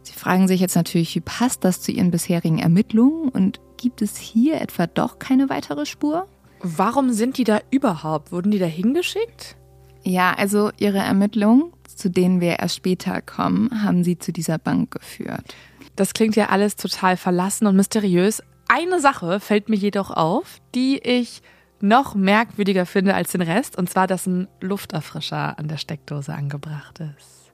Sie 0.02 0.14
fragen 0.14 0.48
sich 0.48 0.62
jetzt 0.62 0.76
natürlich, 0.76 1.14
wie 1.16 1.22
passt 1.22 1.66
das 1.66 1.82
zu 1.82 1.92
ihren 1.92 2.12
bisherigen 2.12 2.60
Ermittlungen 2.60 3.30
und 3.30 3.60
gibt 3.78 4.02
es 4.02 4.18
hier 4.18 4.62
etwa 4.62 4.88
doch 4.88 5.20
keine 5.20 5.50
weitere 5.50 5.86
Spur? 5.86 6.28
Warum 6.62 7.12
sind 7.12 7.38
die 7.38 7.44
da 7.44 7.60
überhaupt? 7.70 8.32
Wurden 8.32 8.52
die 8.52 8.60
da 8.60 8.66
hingeschickt? 8.66 9.56
Ja, 10.04 10.34
also 10.34 10.72
ihre 10.78 11.00
Ermittlungen, 11.00 11.74
zu 11.94 12.10
denen 12.10 12.40
wir 12.40 12.60
erst 12.60 12.78
später 12.78 13.22
kommen, 13.22 13.84
haben 13.84 14.04
sie 14.04 14.18
zu 14.18 14.32
dieser 14.32 14.58
Bank 14.58 14.92
geführt. 14.92 15.54
Das 15.96 16.14
klingt 16.14 16.38
ja 16.38 16.48
alles 16.48 16.78
total 16.78 17.18
verlassen 17.18 17.68
und 17.68 17.76
mysteriös. 17.76 18.42
Eine 18.70 19.02
Sache 19.02 19.40
fällt 19.40 19.68
mir 19.68 19.76
jedoch 19.76 20.12
auf, 20.12 20.60
die 20.76 20.98
ich 21.00 21.42
noch 21.82 22.16
merkwürdiger 22.16 22.86
finde 22.86 23.16
als 23.16 23.32
den 23.32 23.42
Rest, 23.42 23.78
und 23.78 23.90
zwar, 23.90 24.08
dass 24.08 24.28
ein 24.28 24.48
Lufterfrischer 24.62 25.58
an 25.58 25.68
der 25.68 25.78
Steckdose 25.78 26.34
angebracht 26.34 27.00
ist. 27.00 27.52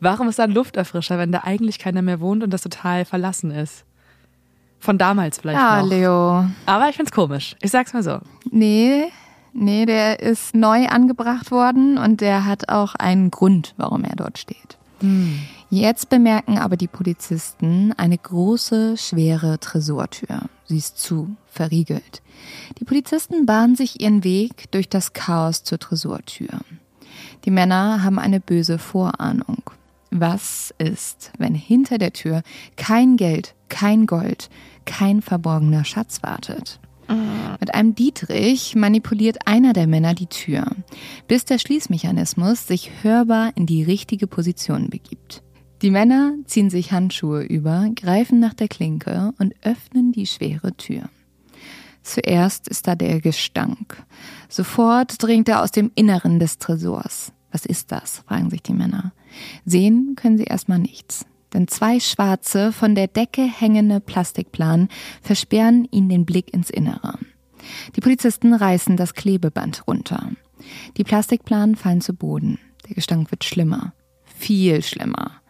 Warum 0.00 0.28
ist 0.28 0.38
da 0.38 0.44
ein 0.44 0.50
Lufterfrischer, 0.50 1.18
wenn 1.18 1.32
da 1.32 1.40
eigentlich 1.44 1.78
keiner 1.78 2.02
mehr 2.02 2.20
wohnt 2.20 2.42
und 2.42 2.50
das 2.50 2.62
total 2.62 3.04
verlassen 3.04 3.50
ist? 3.50 3.84
Von 4.78 4.98
damals 4.98 5.38
vielleicht 5.38 5.58
ja, 5.58 5.80
noch. 5.80 5.88
Leo. 5.88 6.46
Aber 6.66 6.88
ich 6.88 6.96
find's 6.96 7.12
komisch. 7.12 7.56
Ich 7.62 7.70
sag's 7.70 7.92
mal 7.92 8.02
so. 8.02 8.18
Nee, 8.50 9.04
Nee, 9.52 9.84
der 9.84 10.20
ist 10.20 10.54
neu 10.54 10.86
angebracht 10.86 11.50
worden 11.50 11.98
und 11.98 12.20
der 12.20 12.46
hat 12.46 12.68
auch 12.68 12.94
einen 12.94 13.30
Grund, 13.30 13.74
warum 13.76 14.04
er 14.04 14.16
dort 14.16 14.38
steht. 14.38 14.78
Hm. 15.00 15.40
Jetzt 15.74 16.10
bemerken 16.10 16.58
aber 16.58 16.76
die 16.76 16.86
Polizisten 16.86 17.94
eine 17.96 18.18
große, 18.18 18.98
schwere 18.98 19.58
Tresortür. 19.58 20.42
Sie 20.66 20.76
ist 20.76 20.98
zu, 20.98 21.34
verriegelt. 21.46 22.20
Die 22.78 22.84
Polizisten 22.84 23.46
bahnen 23.46 23.74
sich 23.74 24.02
ihren 24.02 24.22
Weg 24.22 24.70
durch 24.70 24.90
das 24.90 25.14
Chaos 25.14 25.64
zur 25.64 25.78
Tresortür. 25.78 26.60
Die 27.46 27.50
Männer 27.50 28.04
haben 28.04 28.18
eine 28.18 28.38
böse 28.38 28.78
Vorahnung. 28.78 29.62
Was 30.10 30.74
ist, 30.76 31.32
wenn 31.38 31.54
hinter 31.54 31.96
der 31.96 32.12
Tür 32.12 32.42
kein 32.76 33.16
Geld, 33.16 33.54
kein 33.70 34.04
Gold, 34.04 34.50
kein 34.84 35.22
verborgener 35.22 35.86
Schatz 35.86 36.22
wartet? 36.22 36.80
Mit 37.60 37.74
einem 37.74 37.94
Dietrich 37.94 38.74
manipuliert 38.74 39.46
einer 39.46 39.72
der 39.72 39.86
Männer 39.86 40.12
die 40.12 40.26
Tür, 40.26 40.66
bis 41.28 41.46
der 41.46 41.58
Schließmechanismus 41.58 42.66
sich 42.66 42.90
hörbar 43.02 43.52
in 43.54 43.64
die 43.64 43.82
richtige 43.82 44.26
Position 44.26 44.90
begibt. 44.90 45.42
Die 45.82 45.90
Männer 45.90 46.34
ziehen 46.46 46.70
sich 46.70 46.92
Handschuhe 46.92 47.42
über, 47.42 47.88
greifen 47.94 48.38
nach 48.38 48.54
der 48.54 48.68
Klinke 48.68 49.32
und 49.38 49.54
öffnen 49.62 50.12
die 50.12 50.26
schwere 50.26 50.76
Tür. 50.76 51.08
Zuerst 52.02 52.68
ist 52.68 52.86
da 52.86 52.94
der 52.94 53.20
Gestank. 53.20 54.02
Sofort 54.48 55.22
dringt 55.22 55.48
er 55.48 55.62
aus 55.62 55.70
dem 55.70 55.90
Inneren 55.94 56.38
des 56.38 56.58
Tresors. 56.58 57.32
Was 57.50 57.66
ist 57.66 57.92
das? 57.92 58.20
fragen 58.26 58.50
sich 58.50 58.62
die 58.62 58.72
Männer. 58.72 59.12
Sehen 59.64 60.14
können 60.16 60.38
sie 60.38 60.44
erstmal 60.44 60.78
nichts 60.78 61.26
denn 61.52 61.68
zwei 61.68 62.00
schwarze, 62.00 62.72
von 62.72 62.94
der 62.94 63.08
Decke 63.08 63.42
hängende 63.42 64.00
Plastikplanen 64.00 64.88
versperren 65.20 65.86
ihnen 65.90 66.08
den 66.08 66.24
Blick 66.24 66.52
ins 66.52 66.70
Innere. 66.70 67.18
Die 67.94 68.00
Polizisten 68.00 68.54
reißen 68.54 68.96
das 68.96 69.14
Klebeband 69.14 69.86
runter. 69.86 70.30
Die 70.96 71.04
Plastikplanen 71.04 71.76
fallen 71.76 72.00
zu 72.00 72.14
Boden. 72.14 72.58
Der 72.88 72.94
Gestank 72.94 73.30
wird 73.30 73.44
schlimmer. 73.44 73.92
Viel 74.24 74.82
schlimmer. 74.82 75.41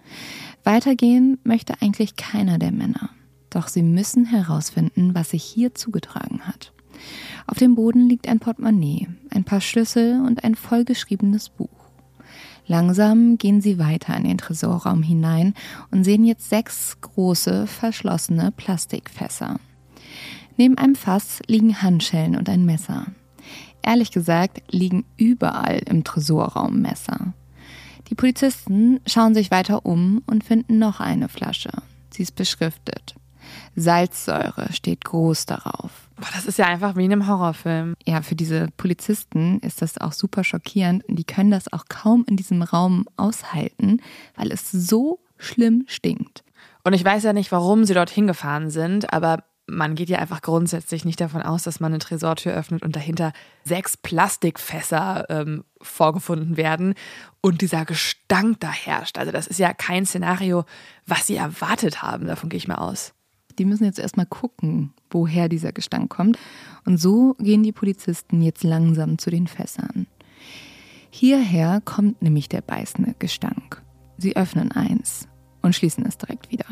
Weitergehen 0.64 1.38
möchte 1.45 1.75
eigentlich 1.81 2.16
keiner 2.16 2.59
der 2.59 2.73
Männer. 2.73 3.11
Doch 3.50 3.69
sie 3.69 3.83
müssen 3.83 4.25
herausfinden, 4.25 5.14
was 5.14 5.31
sich 5.31 5.42
hier 5.42 5.75
zugetragen 5.75 6.47
hat. 6.47 6.73
Auf 7.47 7.59
dem 7.59 7.75
Boden 7.75 8.09
liegt 8.09 8.28
ein 8.28 8.38
Portemonnaie, 8.38 9.09
ein 9.31 9.45
paar 9.45 9.61
Schlüssel 9.61 10.23
und 10.25 10.45
ein 10.45 10.54
vollgeschriebenes 10.54 11.50
Buch. 11.50 11.69
Langsam 12.66 13.38
gehen 13.38 13.61
sie 13.61 13.78
weiter 13.78 14.16
in 14.16 14.25
den 14.25 14.38
Tresorraum 14.38 15.02
hinein 15.02 15.54
und 15.90 16.04
sehen 16.04 16.25
jetzt 16.25 16.49
sechs 16.49 16.97
große, 17.00 17.66
verschlossene 17.66 18.52
Plastikfässer. 18.52 19.59
Neben 20.57 20.78
einem 20.78 20.95
Fass 20.95 21.40
liegen 21.47 21.83
Handschellen 21.83 22.37
und 22.37 22.49
ein 22.49 22.64
Messer. 22.64 23.07
Ehrlich 23.83 24.12
gesagt 24.12 24.62
liegen 24.71 25.04
überall 25.16 25.78
im 25.87 26.04
Tresorraum 26.04 26.81
Messer. 26.81 27.35
Die 28.12 28.16
Polizisten 28.16 29.00
schauen 29.07 29.33
sich 29.33 29.50
weiter 29.50 29.87
um 29.87 30.23
und 30.26 30.45
finden 30.45 30.78
noch 30.78 31.00
eine 31.00 31.31
Flasche. 31.31 31.71
Sie 32.11 32.23
ist 32.23 32.35
beschriftet. 32.35 33.14
Salzsäure 33.75 34.71
steht 34.75 35.02
groß 35.07 35.47
darauf. 35.47 36.11
Boah, 36.16 36.28
das 36.35 36.45
ist 36.45 36.59
ja 36.59 36.66
einfach 36.66 36.95
wie 36.95 37.07
in 37.07 37.12
einem 37.12 37.26
Horrorfilm. 37.26 37.95
Ja, 38.04 38.21
für 38.21 38.35
diese 38.35 38.69
Polizisten 38.76 39.61
ist 39.61 39.81
das 39.81 39.97
auch 39.97 40.12
super 40.12 40.45
schockierend 40.45 41.09
und 41.09 41.16
die 41.16 41.25
können 41.25 41.50
das 41.50 41.73
auch 41.73 41.87
kaum 41.88 42.26
in 42.28 42.37
diesem 42.37 42.61
Raum 42.61 43.07
aushalten, 43.16 44.02
weil 44.37 44.52
es 44.52 44.71
so 44.71 45.21
schlimm 45.38 45.85
stinkt. 45.87 46.45
Und 46.85 46.92
ich 46.92 47.02
weiß 47.02 47.23
ja 47.23 47.33
nicht, 47.33 47.50
warum 47.50 47.87
sie 47.87 47.95
dorthin 47.95 48.26
gefahren 48.26 48.69
sind, 48.69 49.11
aber 49.11 49.42
man 49.73 49.95
geht 49.95 50.09
ja 50.09 50.19
einfach 50.19 50.43
grundsätzlich 50.43 51.05
nicht 51.05 51.21
davon 51.21 51.43
aus, 51.43 51.62
dass 51.62 51.81
man 51.81 51.93
eine 51.93 51.99
Tresortür 51.99 52.52
öffnet 52.52 52.83
und 52.83 52.95
dahinter 52.95 53.33
sechs 53.64 53.97
Plastikfässer 53.97 55.26
ähm, 55.31 55.64
vorgefunden 55.81 56.57
werden 56.57 56.95
und 57.41 57.62
dieser 57.62 57.85
Gestank 57.85 58.61
da 58.61 58.71
herrscht. 58.71 59.19
Also 59.19 59.33
das 59.33 59.47
ist 59.47 59.59
ja 59.59 59.73
kein 59.73 60.07
Szenario, 60.07 60.64
was 61.07 61.26
sie 61.26 61.37
erwartet 61.37 62.02
haben. 62.02 62.26
Davon 62.26 62.50
gehe 62.50 62.59
ich 62.59 62.69
mal 62.69 62.76
aus. 62.76 63.14
Die 63.59 63.64
müssen 63.64 63.85
jetzt 63.85 63.99
erstmal 63.99 64.26
gucken, 64.26 64.93
woher 65.11 65.49
dieser 65.49 65.73
Gestank 65.73 66.11
kommt. 66.11 66.38
Und 66.85 66.99
so 66.99 67.35
gehen 67.38 67.62
die 67.62 67.73
Polizisten 67.73 68.41
jetzt 68.41 68.64
langsam 68.64 69.19
zu 69.19 69.31
den 69.31 69.47
Fässern. 69.47 70.07
Hierher 71.11 71.83
kommt 71.85 72.23
nämlich 72.23 72.49
der 72.49 72.62
beißende 72.62 73.14
Gestank. 73.19 73.83
Sie 74.17 74.37
öffnen 74.37 74.73
eins 74.73 75.29
und 75.62 75.75
schließen 75.75 76.04
es 76.07 76.19
direkt 76.19 76.50
wieder. 76.50 76.66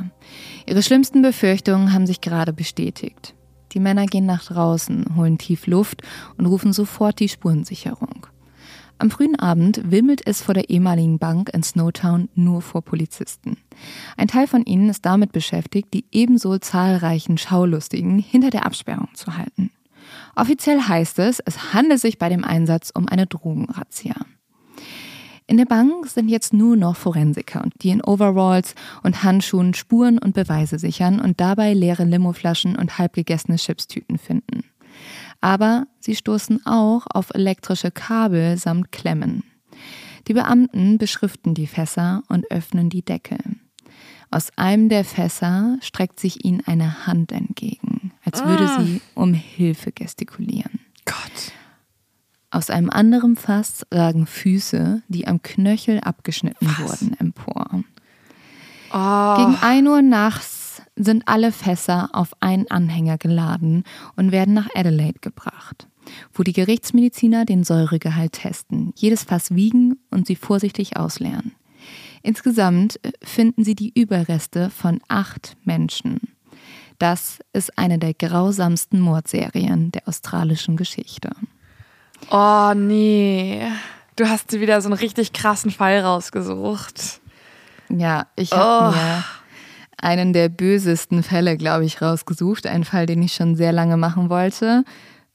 Ihre 0.66 0.82
schlimmsten 0.82 1.22
Befürchtungen 1.22 1.92
haben 1.92 2.06
sich 2.06 2.20
gerade 2.20 2.52
bestätigt. 2.52 3.34
Die 3.72 3.80
Männer 3.80 4.06
gehen 4.06 4.26
nach 4.26 4.44
draußen, 4.44 5.16
holen 5.16 5.38
tief 5.38 5.66
Luft 5.66 6.02
und 6.36 6.46
rufen 6.46 6.72
sofort 6.72 7.20
die 7.20 7.28
Spurensicherung. 7.28 8.26
Am 8.98 9.10
frühen 9.10 9.38
Abend 9.38 9.90
wimmelt 9.90 10.26
es 10.26 10.42
vor 10.42 10.52
der 10.52 10.68
ehemaligen 10.68 11.18
Bank 11.18 11.48
in 11.54 11.62
Snowtown 11.62 12.28
nur 12.34 12.60
vor 12.60 12.82
Polizisten. 12.82 13.56
Ein 14.18 14.28
Teil 14.28 14.46
von 14.46 14.64
ihnen 14.64 14.90
ist 14.90 15.06
damit 15.06 15.32
beschäftigt, 15.32 15.94
die 15.94 16.04
ebenso 16.12 16.58
zahlreichen 16.58 17.38
Schaulustigen 17.38 18.18
hinter 18.18 18.50
der 18.50 18.66
Absperrung 18.66 19.08
zu 19.14 19.38
halten. 19.38 19.70
Offiziell 20.36 20.82
heißt 20.82 21.18
es, 21.20 21.40
es 21.40 21.72
handelt 21.72 22.00
sich 22.00 22.18
bei 22.18 22.28
dem 22.28 22.44
Einsatz 22.44 22.90
um 22.94 23.08
eine 23.08 23.26
Drogenrazzia. 23.26 24.16
In 25.50 25.56
der 25.56 25.64
Bank 25.64 26.06
sind 26.06 26.28
jetzt 26.28 26.52
nur 26.52 26.76
noch 26.76 26.96
Forensiker, 26.96 27.68
die 27.82 27.90
in 27.90 28.02
Overalls 28.02 28.74
und 29.02 29.24
Handschuhen 29.24 29.74
Spuren 29.74 30.18
und 30.18 30.34
Beweise 30.34 30.78
sichern 30.78 31.20
und 31.20 31.40
dabei 31.40 31.74
leere 31.74 32.04
Limoflaschen 32.04 32.76
und 32.76 32.98
halbgegessene 32.98 33.56
Chipstüten 33.56 34.16
finden 34.16 34.62
aber 35.40 35.86
sie 35.98 36.14
stoßen 36.14 36.66
auch 36.66 37.06
auf 37.12 37.30
elektrische 37.34 37.90
Kabel 37.90 38.56
samt 38.56 38.92
Klemmen. 38.92 39.44
Die 40.28 40.34
Beamten 40.34 40.98
beschriften 40.98 41.54
die 41.54 41.66
Fässer 41.66 42.22
und 42.28 42.50
öffnen 42.50 42.90
die 42.90 43.02
Deckel. 43.02 43.38
Aus 44.30 44.50
einem 44.56 44.88
der 44.88 45.04
Fässer 45.04 45.78
streckt 45.80 46.20
sich 46.20 46.44
ihnen 46.44 46.62
eine 46.66 47.06
Hand 47.06 47.32
entgegen, 47.32 48.12
als 48.24 48.44
würde 48.44 48.64
ah. 48.64 48.80
sie 48.80 49.00
um 49.14 49.34
Hilfe 49.34 49.92
gestikulieren. 49.92 50.80
Gott. 51.04 51.52
Aus 52.50 52.68
einem 52.68 52.90
anderen 52.90 53.36
Fass 53.36 53.86
ragen 53.92 54.26
Füße, 54.26 55.02
die 55.08 55.26
am 55.28 55.40
Knöchel 55.42 56.00
abgeschnitten 56.00 56.66
Was? 56.66 57.00
wurden, 57.00 57.16
empor. 57.18 57.84
Oh. 58.92 59.36
Gegen 59.36 59.56
1 59.62 59.88
Uhr 59.88 60.02
nachts 60.02 60.82
sind 60.96 61.28
alle 61.28 61.52
Fässer 61.52 62.10
auf 62.12 62.30
einen 62.40 62.68
Anhänger 62.68 63.18
geladen 63.18 63.84
und 64.16 64.32
werden 64.32 64.52
nach 64.52 64.68
Adelaide 64.74 65.20
gebracht, 65.20 65.86
wo 66.34 66.42
die 66.42 66.52
Gerichtsmediziner 66.52 67.44
den 67.44 67.62
Säuregehalt 67.62 68.32
testen, 68.32 68.92
jedes 68.96 69.22
Fass 69.22 69.54
wiegen 69.54 69.98
und 70.10 70.26
sie 70.26 70.36
vorsichtig 70.36 70.96
ausleeren. 70.96 71.52
Insgesamt 72.22 73.02
äh, 73.04 73.12
finden 73.22 73.64
sie 73.64 73.74
die 73.74 73.92
Überreste 73.98 74.70
von 74.70 75.00
acht 75.08 75.56
Menschen. 75.64 76.20
Das 76.98 77.38
ist 77.54 77.78
eine 77.78 77.98
der 77.98 78.12
grausamsten 78.12 79.00
Mordserien 79.00 79.90
der 79.92 80.06
australischen 80.06 80.76
Geschichte. 80.76 81.30
Oh 82.30 82.72
nee, 82.74 83.62
du 84.16 84.28
hast 84.28 84.52
dir 84.52 84.60
wieder 84.60 84.80
so 84.80 84.88
einen 84.88 84.98
richtig 84.98 85.32
krassen 85.32 85.70
Fall 85.70 86.00
rausgesucht. 86.00 87.20
Ja, 87.88 88.26
ich 88.36 88.52
habe 88.52 88.88
oh. 88.88 88.96
mir 88.96 89.24
einen 89.96 90.32
der 90.32 90.48
bösesten 90.48 91.22
Fälle, 91.22 91.56
glaube 91.56 91.84
ich, 91.84 92.00
rausgesucht. 92.00 92.66
Einen 92.66 92.84
Fall, 92.84 93.06
den 93.06 93.22
ich 93.22 93.34
schon 93.34 93.56
sehr 93.56 93.72
lange 93.72 93.96
machen 93.96 94.30
wollte. 94.30 94.84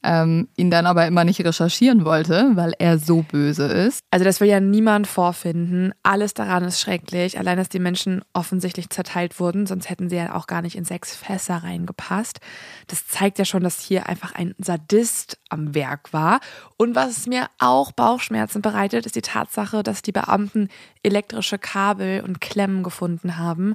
Ähm, 0.08 0.46
ihn 0.56 0.70
dann 0.70 0.86
aber 0.86 1.04
immer 1.08 1.24
nicht 1.24 1.44
recherchieren 1.44 2.04
wollte, 2.04 2.52
weil 2.54 2.74
er 2.78 3.00
so 3.00 3.22
böse 3.22 3.64
ist. 3.64 3.98
Also 4.12 4.24
das 4.24 4.40
will 4.40 4.46
ja 4.46 4.60
niemand 4.60 5.08
vorfinden. 5.08 5.92
Alles 6.04 6.32
daran 6.32 6.62
ist 6.62 6.80
schrecklich. 6.80 7.40
Allein, 7.40 7.58
dass 7.58 7.68
die 7.68 7.80
Menschen 7.80 8.22
offensichtlich 8.32 8.88
zerteilt 8.90 9.40
wurden, 9.40 9.66
sonst 9.66 9.90
hätten 9.90 10.08
sie 10.08 10.14
ja 10.14 10.36
auch 10.36 10.46
gar 10.46 10.62
nicht 10.62 10.76
in 10.76 10.84
sechs 10.84 11.16
Fässer 11.16 11.56
reingepasst. 11.56 12.38
Das 12.86 13.08
zeigt 13.08 13.40
ja 13.40 13.44
schon, 13.44 13.64
dass 13.64 13.80
hier 13.80 14.08
einfach 14.08 14.32
ein 14.32 14.54
Sadist 14.58 15.38
am 15.48 15.74
Werk 15.74 16.12
war. 16.12 16.38
Und 16.76 16.94
was 16.94 17.26
mir 17.26 17.48
auch 17.58 17.90
Bauchschmerzen 17.90 18.62
bereitet, 18.62 19.06
ist 19.06 19.16
die 19.16 19.22
Tatsache, 19.22 19.82
dass 19.82 20.02
die 20.02 20.12
Beamten 20.12 20.68
elektrische 21.02 21.58
Kabel 21.58 22.20
und 22.20 22.40
Klemmen 22.40 22.84
gefunden 22.84 23.38
haben 23.38 23.74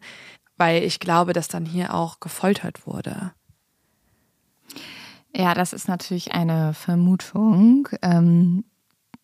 weil 0.58 0.84
ich 0.84 1.00
glaube, 1.00 1.34
dass 1.34 1.48
dann 1.48 1.66
hier 1.66 1.92
auch 1.96 2.20
gefoltert 2.20 2.86
wurde. 2.86 3.32
Ja, 5.36 5.54
das 5.54 5.74
ist 5.74 5.88
natürlich 5.88 6.34
eine 6.34 6.74
Vermutung. 6.74 7.88
Ähm, 8.02 8.66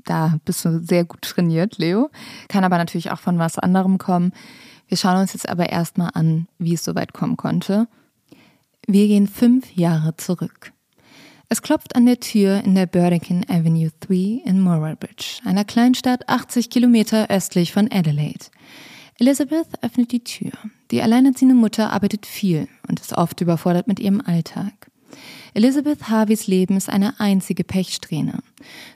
da 0.05 0.39
bist 0.45 0.63
du 0.63 0.79
sehr 0.79 1.03
gut 1.03 1.21
trainiert, 1.21 1.77
Leo. 1.77 2.09
Kann 2.47 2.63
aber 2.63 2.77
natürlich 2.77 3.11
auch 3.11 3.19
von 3.19 3.39
was 3.39 3.59
anderem 3.59 3.97
kommen. 3.97 4.31
Wir 4.87 4.97
schauen 4.97 5.17
uns 5.17 5.33
jetzt 5.33 5.49
aber 5.49 5.69
erstmal 5.69 6.11
an, 6.13 6.47
wie 6.57 6.73
es 6.73 6.83
so 6.83 6.95
weit 6.95 7.13
kommen 7.13 7.35
konnte. 7.35 7.87
Wir 8.87 9.07
gehen 9.07 9.27
fünf 9.27 9.75
Jahre 9.75 10.15
zurück. 10.15 10.71
Es 11.49 11.61
klopft 11.61 11.95
an 11.95 12.05
der 12.05 12.19
Tür 12.19 12.63
in 12.63 12.75
der 12.75 12.87
Burdekin 12.87 13.45
Avenue 13.49 13.91
3 14.01 14.43
in 14.45 14.59
Moralbridge, 14.61 15.39
einer 15.45 15.63
Kleinstadt 15.63 16.27
80 16.27 16.69
Kilometer 16.69 17.29
östlich 17.29 17.71
von 17.71 17.89
Adelaide. 17.91 18.45
Elizabeth 19.19 19.67
öffnet 19.81 20.11
die 20.11 20.23
Tür. 20.23 20.51
Die 20.91 21.01
alleinerziehende 21.01 21.55
Mutter 21.55 21.91
arbeitet 21.91 22.25
viel 22.25 22.67
und 22.87 22.99
ist 22.99 23.13
oft 23.13 23.41
überfordert 23.41 23.87
mit 23.87 23.99
ihrem 23.99 24.21
Alltag. 24.21 24.73
Elizabeth 25.53 26.09
Harveys 26.09 26.47
Leben 26.47 26.77
ist 26.77 26.89
eine 26.89 27.19
einzige 27.19 27.63
Pechsträhne. 27.63 28.39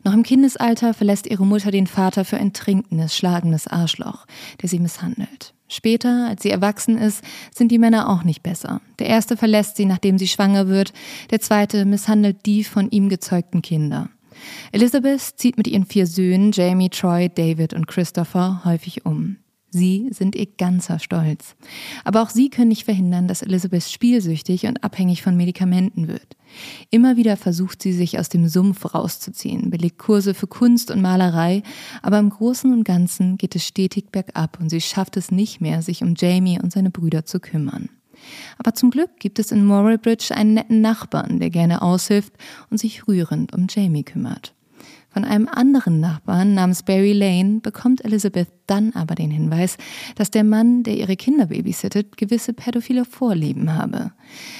Noch 0.03 0.13
im 0.13 0.23
Kindesalter 0.23 0.93
verlässt 0.93 1.27
ihre 1.27 1.45
Mutter 1.45 1.71
den 1.71 1.87
Vater 1.87 2.25
für 2.25 2.37
ein 2.37 2.53
trinkendes, 2.53 3.15
schlagendes 3.15 3.67
Arschloch, 3.67 4.25
der 4.61 4.69
sie 4.69 4.79
misshandelt. 4.79 5.53
Später, 5.67 6.27
als 6.27 6.43
sie 6.43 6.49
erwachsen 6.49 6.97
ist, 6.97 7.23
sind 7.55 7.71
die 7.71 7.77
Männer 7.77 8.09
auch 8.09 8.23
nicht 8.23 8.43
besser. 8.43 8.81
Der 8.99 9.07
erste 9.07 9.37
verlässt 9.37 9.77
sie, 9.77 9.85
nachdem 9.85 10.17
sie 10.17 10.27
schwanger 10.27 10.67
wird, 10.67 10.91
der 11.29 11.39
zweite 11.39 11.85
misshandelt 11.85 12.45
die 12.45 12.65
von 12.65 12.89
ihm 12.89 13.07
gezeugten 13.07 13.61
Kinder. 13.61 14.09
Elizabeth 14.71 15.21
zieht 15.21 15.57
mit 15.57 15.67
ihren 15.67 15.85
vier 15.85 16.07
Söhnen, 16.07 16.51
Jamie, 16.51 16.89
Troy, 16.89 17.29
David 17.29 17.73
und 17.73 17.87
Christopher, 17.87 18.61
häufig 18.65 19.05
um. 19.05 19.37
Sie 19.73 20.09
sind 20.11 20.35
ihr 20.35 20.47
ganzer 20.57 20.99
Stolz. 20.99 21.55
Aber 22.03 22.21
auch 22.21 22.29
sie 22.29 22.49
können 22.49 22.67
nicht 22.67 22.83
verhindern, 22.83 23.29
dass 23.29 23.41
Elizabeth 23.41 23.83
spielsüchtig 23.83 24.65
und 24.65 24.83
abhängig 24.83 25.21
von 25.21 25.37
Medikamenten 25.37 26.09
wird. 26.09 26.35
Immer 26.89 27.15
wieder 27.15 27.37
versucht 27.37 27.81
sie, 27.81 27.93
sich 27.93 28.19
aus 28.19 28.27
dem 28.27 28.49
Sumpf 28.49 28.93
rauszuziehen, 28.93 29.69
belegt 29.69 29.97
Kurse 29.97 30.33
für 30.33 30.47
Kunst 30.47 30.91
und 30.91 31.01
Malerei, 31.01 31.63
aber 32.01 32.19
im 32.19 32.29
Großen 32.29 32.73
und 32.73 32.83
Ganzen 32.83 33.37
geht 33.37 33.55
es 33.55 33.65
stetig 33.65 34.11
bergab 34.11 34.59
und 34.59 34.69
sie 34.69 34.81
schafft 34.81 35.15
es 35.15 35.31
nicht 35.31 35.61
mehr, 35.61 35.81
sich 35.81 36.03
um 36.03 36.15
Jamie 36.17 36.59
und 36.61 36.73
seine 36.73 36.89
Brüder 36.89 37.25
zu 37.25 37.39
kümmern. 37.39 37.87
Aber 38.57 38.73
zum 38.73 38.91
Glück 38.91 39.19
gibt 39.19 39.39
es 39.39 39.53
in 39.53 39.65
Moralbridge 39.65 40.35
einen 40.35 40.53
netten 40.53 40.81
Nachbarn, 40.81 41.39
der 41.39 41.49
gerne 41.49 41.81
aushilft 41.81 42.33
und 42.69 42.77
sich 42.77 43.07
rührend 43.07 43.53
um 43.53 43.67
Jamie 43.69 44.03
kümmert. 44.03 44.53
Von 45.13 45.25
einem 45.25 45.49
anderen 45.49 45.99
Nachbarn 45.99 46.53
namens 46.53 46.83
Barry 46.83 47.11
Lane 47.11 47.59
bekommt 47.59 48.03
Elizabeth 48.05 48.47
dann 48.65 48.93
aber 48.93 49.13
den 49.13 49.29
Hinweis, 49.29 49.77
dass 50.15 50.31
der 50.31 50.45
Mann, 50.45 50.83
der 50.83 50.95
ihre 50.95 51.17
Kinder 51.17 51.47
babysittet, 51.47 52.15
gewisse 52.15 52.53
pädophile 52.53 53.03
Vorlieben 53.03 53.75
habe. 53.75 54.13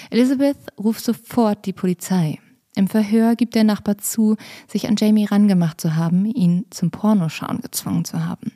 Elizabeth 0.09 0.57
ruft 0.77 1.05
sofort 1.05 1.65
die 1.65 1.73
Polizei. 1.73 2.39
Im 2.73 2.87
Verhör 2.87 3.35
gibt 3.35 3.55
der 3.55 3.65
Nachbar 3.65 3.97
zu, 3.97 4.37
sich 4.67 4.87
an 4.87 4.95
Jamie 4.97 5.25
rangemacht 5.25 5.81
zu 5.81 5.97
haben, 5.97 6.25
ihn 6.25 6.65
zum 6.69 6.89
Pornoschauen 6.89 7.59
gezwungen 7.59 8.05
zu 8.05 8.25
haben. 8.25 8.53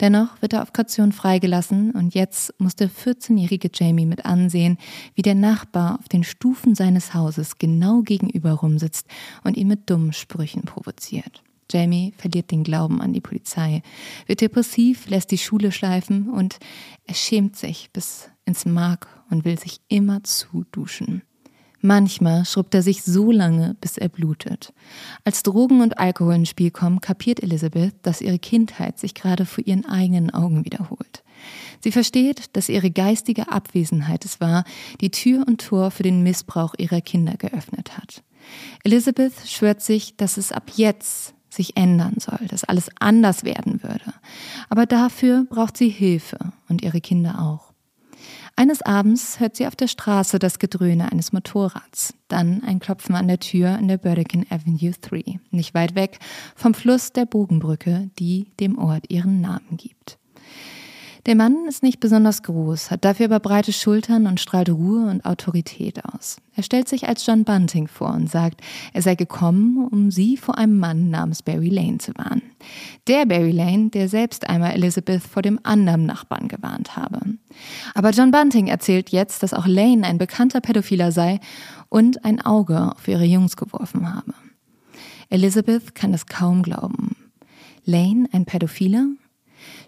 Dennoch 0.00 0.42
wird 0.42 0.52
er 0.52 0.62
auf 0.62 0.74
Kaution 0.74 1.12
freigelassen 1.12 1.92
und 1.92 2.14
jetzt 2.14 2.54
muss 2.58 2.76
der 2.76 2.90
14-jährige 2.90 3.70
Jamie 3.72 4.04
mit 4.04 4.26
ansehen, 4.26 4.76
wie 5.14 5.22
der 5.22 5.34
Nachbar 5.34 5.98
auf 5.98 6.08
den 6.10 6.24
Stufen 6.24 6.74
seines 6.74 7.14
Hauses 7.14 7.56
genau 7.56 8.02
gegenüber 8.02 8.52
rumsitzt 8.52 9.06
und 9.44 9.56
ihn 9.56 9.68
mit 9.68 9.88
dummen 9.88 10.12
Sprüchen 10.12 10.64
provoziert. 10.64 11.42
Jamie 11.70 12.12
verliert 12.16 12.50
den 12.50 12.64
Glauben 12.64 13.00
an 13.00 13.12
die 13.12 13.20
Polizei, 13.20 13.82
wird 14.26 14.42
depressiv, 14.42 15.08
lässt 15.08 15.30
die 15.30 15.38
Schule 15.38 15.72
schleifen 15.72 16.28
und 16.30 16.58
er 17.04 17.14
schämt 17.14 17.56
sich 17.56 17.90
bis 17.92 18.28
ins 18.44 18.66
Mark 18.66 19.08
und 19.30 19.44
will 19.44 19.58
sich 19.58 19.80
immer 19.88 20.22
zuduschen. 20.22 21.22
Manchmal 21.80 22.44
schrubbt 22.44 22.74
er 22.74 22.82
sich 22.82 23.02
so 23.02 23.30
lange, 23.30 23.76
bis 23.80 23.98
er 23.98 24.08
blutet. 24.08 24.72
Als 25.24 25.42
Drogen 25.44 25.80
und 25.80 25.98
Alkohol 25.98 26.34
ins 26.34 26.48
Spiel 26.48 26.70
kommen, 26.70 27.00
kapiert 27.00 27.42
Elizabeth, 27.42 27.94
dass 28.02 28.20
ihre 28.20 28.38
Kindheit 28.38 28.98
sich 28.98 29.14
gerade 29.14 29.46
vor 29.46 29.64
ihren 29.66 29.86
eigenen 29.86 30.30
Augen 30.30 30.64
wiederholt. 30.64 31.22
Sie 31.80 31.92
versteht, 31.92 32.56
dass 32.56 32.68
ihre 32.68 32.90
geistige 32.90 33.52
Abwesenheit 33.52 34.24
es 34.24 34.40
war, 34.40 34.64
die 35.00 35.10
Tür 35.10 35.44
und 35.46 35.60
Tor 35.60 35.92
für 35.92 36.02
den 36.02 36.24
Missbrauch 36.24 36.74
ihrer 36.78 37.00
Kinder 37.00 37.34
geöffnet 37.36 37.96
hat. 37.96 38.22
Elizabeth 38.82 39.34
schwört 39.46 39.80
sich, 39.80 40.16
dass 40.16 40.36
es 40.36 40.50
ab 40.50 40.72
jetzt 40.74 41.34
sich 41.48 41.76
ändern 41.76 42.16
soll, 42.18 42.46
dass 42.48 42.64
alles 42.64 42.90
anders 42.98 43.44
werden 43.44 43.82
würde. 43.82 44.12
Aber 44.68 44.86
dafür 44.86 45.46
braucht 45.48 45.76
sie 45.76 45.88
Hilfe 45.88 46.38
und 46.68 46.82
ihre 46.82 47.00
Kinder 47.00 47.40
auch. 47.40 47.67
Eines 48.58 48.82
Abends 48.82 49.38
hört 49.38 49.54
sie 49.54 49.68
auf 49.68 49.76
der 49.76 49.86
Straße 49.86 50.40
das 50.40 50.58
Gedröhne 50.58 51.12
eines 51.12 51.32
Motorrads, 51.32 52.14
dann 52.26 52.64
ein 52.64 52.80
Klopfen 52.80 53.14
an 53.14 53.28
der 53.28 53.38
Tür 53.38 53.78
in 53.78 53.86
der 53.86 53.98
Burdekin 53.98 54.46
Avenue 54.50 54.90
3, 55.00 55.38
nicht 55.52 55.74
weit 55.74 55.94
weg 55.94 56.18
vom 56.56 56.74
Fluss 56.74 57.12
der 57.12 57.24
Bogenbrücke, 57.24 58.10
die 58.18 58.48
dem 58.58 58.76
Ort 58.76 59.12
ihren 59.12 59.40
Namen 59.40 59.76
gibt. 59.76 60.17
Der 61.28 61.36
Mann 61.36 61.66
ist 61.68 61.82
nicht 61.82 62.00
besonders 62.00 62.42
groß, 62.42 62.90
hat 62.90 63.04
dafür 63.04 63.26
aber 63.26 63.38
breite 63.38 63.74
Schultern 63.74 64.26
und 64.26 64.40
strahlt 64.40 64.70
Ruhe 64.70 65.10
und 65.10 65.26
Autorität 65.26 66.02
aus. 66.06 66.38
Er 66.56 66.62
stellt 66.62 66.88
sich 66.88 67.06
als 67.06 67.26
John 67.26 67.44
Bunting 67.44 67.86
vor 67.86 68.14
und 68.14 68.30
sagt, 68.30 68.62
er 68.94 69.02
sei 69.02 69.14
gekommen, 69.14 69.88
um 69.88 70.10
sie 70.10 70.38
vor 70.38 70.56
einem 70.56 70.78
Mann 70.78 71.10
namens 71.10 71.42
Barry 71.42 71.68
Lane 71.68 71.98
zu 71.98 72.12
warnen. 72.16 72.40
Der 73.08 73.26
Barry 73.26 73.50
Lane, 73.50 73.90
der 73.90 74.08
selbst 74.08 74.48
einmal 74.48 74.72
Elizabeth 74.72 75.22
vor 75.22 75.42
dem 75.42 75.60
anderen 75.64 76.06
Nachbarn 76.06 76.48
gewarnt 76.48 76.96
habe. 76.96 77.20
Aber 77.92 78.08
John 78.08 78.30
Bunting 78.30 78.68
erzählt 78.68 79.10
jetzt, 79.10 79.42
dass 79.42 79.52
auch 79.52 79.66
Lane 79.66 80.06
ein 80.06 80.16
bekannter 80.16 80.62
Pädophiler 80.62 81.12
sei 81.12 81.40
und 81.90 82.24
ein 82.24 82.40
Auge 82.40 82.92
auf 82.96 83.06
ihre 83.06 83.26
Jungs 83.26 83.58
geworfen 83.58 84.14
habe. 84.14 84.32
Elizabeth 85.28 85.94
kann 85.94 86.14
es 86.14 86.24
kaum 86.24 86.62
glauben. 86.62 87.16
Lane, 87.84 88.30
ein 88.32 88.46
Pädophiler? 88.46 89.08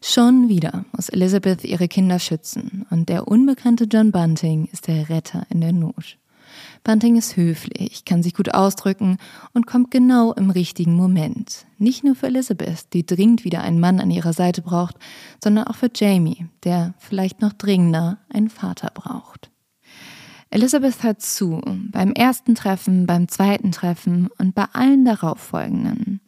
Schon 0.03 0.49
wieder 0.49 0.87
muss 0.93 1.11
Elizabeth 1.11 1.63
ihre 1.63 1.87
Kinder 1.87 2.19
schützen 2.19 2.87
und 2.91 3.09
der 3.11 3.29
unbekannte 3.29 3.85
John 3.85 4.13
Bunting 4.13 4.69
ist 4.73 4.89
der 4.89 5.11
Retter 5.11 5.47
in 5.51 5.61
der 5.61 5.73
Not. 5.73 6.17
Bunting 6.83 7.17
ist 7.17 7.37
höflich, 7.37 8.07
kann 8.07 8.23
sich 8.23 8.35
gut 8.35 8.55
ausdrücken 8.55 9.19
und 9.53 9.67
kommt 9.67 9.91
genau 9.91 10.33
im 10.33 10.51
richtigen 10.51 10.95
Moment. 10.95 11.67
Nicht 11.77 12.03
nur 12.03 12.15
für 12.15 12.27
Elizabeth, 12.27 12.93
die 12.95 13.05
dringend 13.05 13.45
wieder 13.45 13.61
einen 13.61 13.79
Mann 13.79 14.01
an 14.01 14.11
ihrer 14.11 14.33
Seite 14.33 14.63
braucht, 14.63 14.97
sondern 15.45 15.67
auch 15.67 15.77
für 15.77 15.91
Jamie, 15.95 16.47
der 16.65 16.95
vielleicht 16.99 17.43
noch 17.43 17.53
dringender 17.53 18.19
einen 18.31 18.49
Vater 18.49 18.91
braucht. 18.95 19.51
Elizabeth 20.49 21.03
hört 21.03 21.21
zu, 21.21 21.61
beim 21.93 22.13
ersten 22.13 22.55
Treffen, 22.55 23.07
beim 23.07 23.29
zweiten 23.29 23.71
Treffen 23.71 24.29
und 24.39 24.55
bei 24.55 24.65
allen 24.73 25.05
darauffolgenden. 25.05 26.21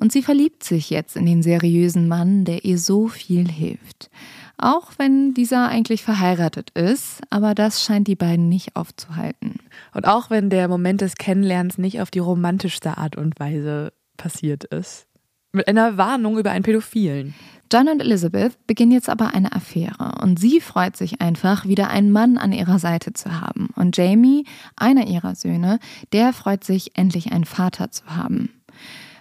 Und 0.00 0.12
sie 0.12 0.22
verliebt 0.22 0.62
sich 0.62 0.90
jetzt 0.90 1.16
in 1.16 1.26
den 1.26 1.42
seriösen 1.42 2.08
Mann, 2.08 2.44
der 2.44 2.64
ihr 2.64 2.78
so 2.78 3.08
viel 3.08 3.48
hilft. 3.48 4.10
Auch 4.56 4.92
wenn 4.96 5.34
dieser 5.34 5.68
eigentlich 5.68 6.02
verheiratet 6.02 6.70
ist, 6.70 7.20
aber 7.30 7.54
das 7.54 7.82
scheint 7.82 8.08
die 8.08 8.16
beiden 8.16 8.48
nicht 8.48 8.76
aufzuhalten. 8.76 9.60
Und 9.94 10.06
auch 10.06 10.30
wenn 10.30 10.50
der 10.50 10.68
Moment 10.68 11.00
des 11.00 11.16
Kennenlernens 11.16 11.78
nicht 11.78 12.00
auf 12.00 12.10
die 12.10 12.18
romantischste 12.18 12.98
Art 12.98 13.16
und 13.16 13.38
Weise 13.38 13.92
passiert 14.16 14.64
ist. 14.64 15.06
Mit 15.52 15.68
einer 15.68 15.96
Warnung 15.96 16.38
über 16.38 16.50
einen 16.50 16.64
Pädophilen. 16.64 17.34
John 17.72 17.88
und 17.88 18.00
Elizabeth 18.00 18.66
beginnen 18.66 18.92
jetzt 18.92 19.08
aber 19.08 19.34
eine 19.34 19.52
Affäre 19.52 20.14
und 20.22 20.38
sie 20.38 20.60
freut 20.60 20.96
sich 20.96 21.20
einfach, 21.20 21.66
wieder 21.66 21.88
einen 21.88 22.10
Mann 22.10 22.38
an 22.38 22.52
ihrer 22.52 22.78
Seite 22.78 23.12
zu 23.12 23.40
haben. 23.40 23.68
Und 23.76 23.96
Jamie, 23.96 24.44
einer 24.76 25.06
ihrer 25.06 25.34
Söhne, 25.34 25.78
der 26.12 26.32
freut 26.32 26.64
sich, 26.64 26.96
endlich 26.96 27.32
einen 27.32 27.44
Vater 27.44 27.90
zu 27.90 28.06
haben. 28.06 28.50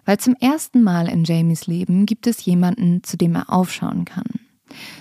Weil 0.07 0.19
zum 0.19 0.35
ersten 0.39 0.83
Mal 0.83 1.09
in 1.09 1.25
Jamies 1.25 1.67
Leben 1.67 2.05
gibt 2.05 2.27
es 2.27 2.45
jemanden, 2.45 3.03
zu 3.03 3.17
dem 3.17 3.35
er 3.35 3.51
aufschauen 3.51 4.05
kann. 4.05 4.39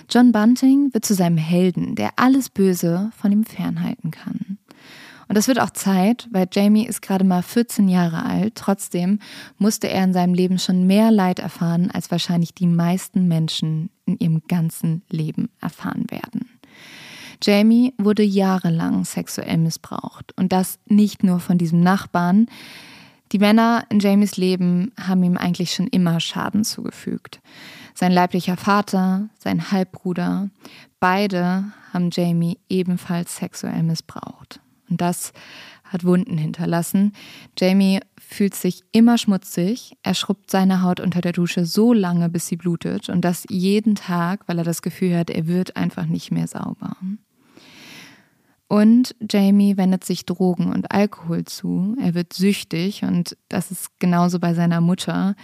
John 0.09 0.33
Bunting 0.33 0.93
wird 0.93 1.05
zu 1.05 1.13
seinem 1.13 1.37
Helden, 1.37 1.95
der 1.95 2.11
alles 2.17 2.49
Böse 2.49 3.09
von 3.15 3.31
ihm 3.31 3.45
fernhalten 3.45 4.11
kann. 4.11 4.57
Und 5.29 5.37
das 5.37 5.47
wird 5.47 5.61
auch 5.61 5.69
Zeit, 5.69 6.27
weil 6.31 6.49
Jamie 6.51 6.85
ist 6.85 7.01
gerade 7.01 7.23
mal 7.23 7.41
14 7.41 7.87
Jahre 7.87 8.25
alt. 8.25 8.55
Trotzdem 8.55 9.19
musste 9.57 9.89
er 9.89 10.03
in 10.03 10.11
seinem 10.11 10.33
Leben 10.33 10.59
schon 10.59 10.87
mehr 10.87 11.09
Leid 11.09 11.39
erfahren, 11.39 11.89
als 11.89 12.11
wahrscheinlich 12.11 12.53
die 12.53 12.67
meisten 12.67 13.29
Menschen 13.29 13.89
in 14.05 14.19
ihrem 14.19 14.41
ganzen 14.49 15.03
Leben 15.09 15.47
erfahren 15.61 16.05
werden. 16.09 16.49
Jamie 17.41 17.93
wurde 17.97 18.23
jahrelang 18.23 19.05
sexuell 19.05 19.57
missbraucht. 19.57 20.33
Und 20.35 20.51
das 20.51 20.79
nicht 20.85 21.23
nur 21.23 21.39
von 21.39 21.57
diesem 21.57 21.79
Nachbarn, 21.79 22.47
die 23.31 23.39
Männer 23.39 23.85
in 23.89 23.99
Jamies 23.99 24.37
Leben 24.37 24.91
haben 24.99 25.23
ihm 25.23 25.37
eigentlich 25.37 25.73
schon 25.73 25.87
immer 25.87 26.19
Schaden 26.19 26.63
zugefügt. 26.63 27.39
Sein 27.93 28.11
leiblicher 28.11 28.57
Vater, 28.57 29.29
sein 29.37 29.71
Halbbruder, 29.71 30.49
beide 30.99 31.65
haben 31.93 32.09
Jamie 32.11 32.59
ebenfalls 32.69 33.37
sexuell 33.37 33.83
missbraucht. 33.83 34.59
Und 34.89 35.01
das 35.01 35.33
hat 35.83 36.03
Wunden 36.03 36.37
hinterlassen. 36.37 37.13
Jamie 37.57 37.99
fühlt 38.17 38.55
sich 38.55 38.83
immer 38.91 39.17
schmutzig. 39.17 39.93
Er 40.03 40.13
schrubbt 40.13 40.51
seine 40.51 40.81
Haut 40.81 40.99
unter 40.99 41.21
der 41.21 41.31
Dusche 41.31 41.65
so 41.65 41.93
lange, 41.93 42.29
bis 42.29 42.47
sie 42.47 42.57
blutet. 42.57 43.09
Und 43.09 43.21
das 43.21 43.45
jeden 43.49 43.95
Tag, 43.95 44.41
weil 44.47 44.57
er 44.57 44.63
das 44.63 44.81
Gefühl 44.81 45.17
hat, 45.17 45.29
er 45.29 45.47
wird 45.47 45.75
einfach 45.75 46.05
nicht 46.05 46.31
mehr 46.31 46.47
sauber. 46.47 46.97
Und 48.67 49.15
Jamie 49.29 49.77
wendet 49.77 50.03
sich 50.03 50.25
Drogen 50.25 50.73
und 50.73 50.91
Alkohol 50.91 51.45
zu. 51.45 51.95
Er 52.01 52.13
wird 52.13 52.33
süchtig 52.33 53.03
und 53.03 53.37
das 53.47 53.71
ist 53.71 53.99
genauso 53.99 54.39
bei 54.39 54.53
seiner 54.53 54.81
Mutter. 54.81 55.35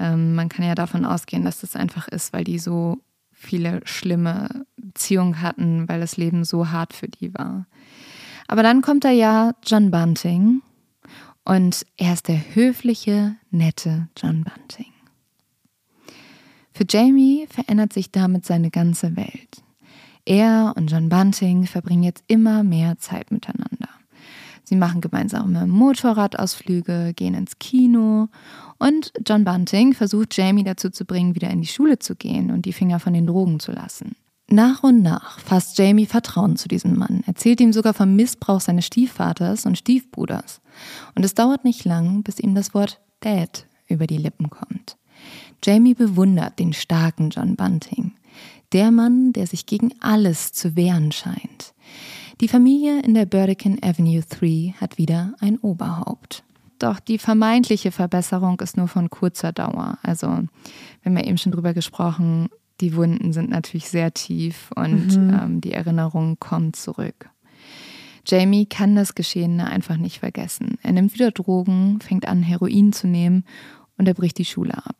Ähm, 0.00 0.34
man 0.34 0.48
kann 0.48 0.66
ja 0.66 0.74
davon 0.74 1.04
ausgehen, 1.04 1.44
dass 1.44 1.60
das 1.60 1.76
einfach 1.76 2.08
ist, 2.08 2.32
weil 2.32 2.44
die 2.44 2.58
so 2.58 2.98
viele 3.30 3.80
schlimme 3.84 4.64
Beziehungen 4.76 5.42
hatten, 5.42 5.88
weil 5.88 6.00
das 6.00 6.16
Leben 6.16 6.44
so 6.44 6.70
hart 6.70 6.94
für 6.94 7.08
die 7.08 7.34
war. 7.34 7.66
Aber 8.48 8.62
dann 8.62 8.80
kommt 8.80 9.04
da 9.04 9.10
ja 9.10 9.52
John 9.64 9.90
Bunting 9.90 10.62
und 11.44 11.84
er 11.96 12.14
ist 12.14 12.28
der 12.28 12.54
höfliche, 12.54 13.36
nette 13.50 14.08
John 14.16 14.44
Bunting. 14.44 14.92
Für 16.72 16.86
Jamie 16.88 17.46
verändert 17.50 17.92
sich 17.92 18.10
damit 18.12 18.46
seine 18.46 18.70
ganze 18.70 19.14
Welt. 19.16 19.61
Er 20.24 20.74
und 20.76 20.90
John 20.90 21.08
Bunting 21.08 21.66
verbringen 21.66 22.04
jetzt 22.04 22.24
immer 22.26 22.62
mehr 22.62 22.98
Zeit 22.98 23.30
miteinander. 23.30 23.88
Sie 24.64 24.76
machen 24.76 25.00
gemeinsame 25.00 25.66
Motorradausflüge, 25.66 27.12
gehen 27.14 27.34
ins 27.34 27.58
Kino 27.58 28.28
und 28.78 29.12
John 29.26 29.44
Bunting 29.44 29.92
versucht 29.92 30.36
Jamie 30.36 30.64
dazu 30.64 30.90
zu 30.90 31.04
bringen, 31.04 31.34
wieder 31.34 31.50
in 31.50 31.60
die 31.60 31.66
Schule 31.66 31.98
zu 31.98 32.14
gehen 32.14 32.50
und 32.50 32.64
die 32.64 32.72
Finger 32.72 33.00
von 33.00 33.12
den 33.12 33.26
Drogen 33.26 33.58
zu 33.58 33.72
lassen. 33.72 34.16
Nach 34.48 34.82
und 34.82 35.02
nach 35.02 35.38
fasst 35.40 35.78
Jamie 35.78 36.06
Vertrauen 36.06 36.56
zu 36.56 36.68
diesem 36.68 36.96
Mann, 36.96 37.22
erzählt 37.26 37.60
ihm 37.60 37.72
sogar 37.72 37.94
vom 37.94 38.14
Missbrauch 38.14 38.60
seines 38.60 38.86
Stiefvaters 38.86 39.66
und 39.66 39.78
Stiefbruders. 39.78 40.60
Und 41.14 41.24
es 41.24 41.34
dauert 41.34 41.64
nicht 41.64 41.84
lang, 41.84 42.22
bis 42.22 42.38
ihm 42.38 42.54
das 42.54 42.74
Wort 42.74 43.00
Dad 43.20 43.66
über 43.88 44.06
die 44.06 44.18
Lippen 44.18 44.50
kommt. 44.50 44.96
Jamie 45.64 45.94
bewundert 45.94 46.58
den 46.58 46.72
starken 46.72 47.30
John 47.30 47.56
Bunting. 47.56 48.12
Der 48.72 48.90
Mann, 48.90 49.32
der 49.32 49.46
sich 49.46 49.66
gegen 49.66 49.92
alles 50.00 50.52
zu 50.52 50.76
wehren 50.76 51.12
scheint. 51.12 51.74
Die 52.40 52.48
Familie 52.48 53.00
in 53.02 53.14
der 53.14 53.26
Burdekin 53.26 53.82
Avenue 53.82 54.22
3 54.28 54.74
hat 54.80 54.98
wieder 54.98 55.34
ein 55.40 55.58
Oberhaupt. 55.58 56.42
Doch 56.78 56.98
die 56.98 57.18
vermeintliche 57.18 57.92
Verbesserung 57.92 58.58
ist 58.60 58.76
nur 58.76 58.88
von 58.88 59.10
kurzer 59.10 59.52
Dauer. 59.52 59.98
Also, 60.02 60.26
wir 60.26 61.04
haben 61.04 61.16
ja 61.16 61.24
eben 61.24 61.38
schon 61.38 61.52
drüber 61.52 61.74
gesprochen, 61.74 62.48
die 62.80 62.96
Wunden 62.96 63.32
sind 63.32 63.50
natürlich 63.50 63.88
sehr 63.88 64.12
tief 64.12 64.70
und 64.74 65.16
mhm. 65.16 65.38
ähm, 65.40 65.60
die 65.60 65.72
Erinnerung 65.72 66.38
kommt 66.40 66.74
zurück. 66.74 67.30
Jamie 68.26 68.66
kann 68.66 68.96
das 68.96 69.14
Geschehene 69.14 69.66
einfach 69.66 69.96
nicht 69.96 70.18
vergessen. 70.20 70.78
Er 70.82 70.92
nimmt 70.92 71.14
wieder 71.14 71.30
Drogen, 71.30 72.00
fängt 72.00 72.26
an, 72.26 72.42
Heroin 72.42 72.92
zu 72.92 73.06
nehmen 73.06 73.44
und 73.96 74.08
er 74.08 74.14
bricht 74.14 74.38
die 74.38 74.44
Schule 74.44 74.76
ab. 74.76 74.96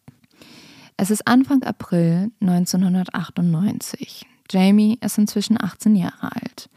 Es 1.03 1.11
ist 1.11 1.27
Anfang 1.27 1.65
April 1.65 2.31
1998. 2.41 4.25
Jamie 4.49 4.99
ist 5.01 5.19
inzwischen 5.19 5.61
18 5.61 5.97
Jahre 5.97 6.31
alt. 6.31 6.71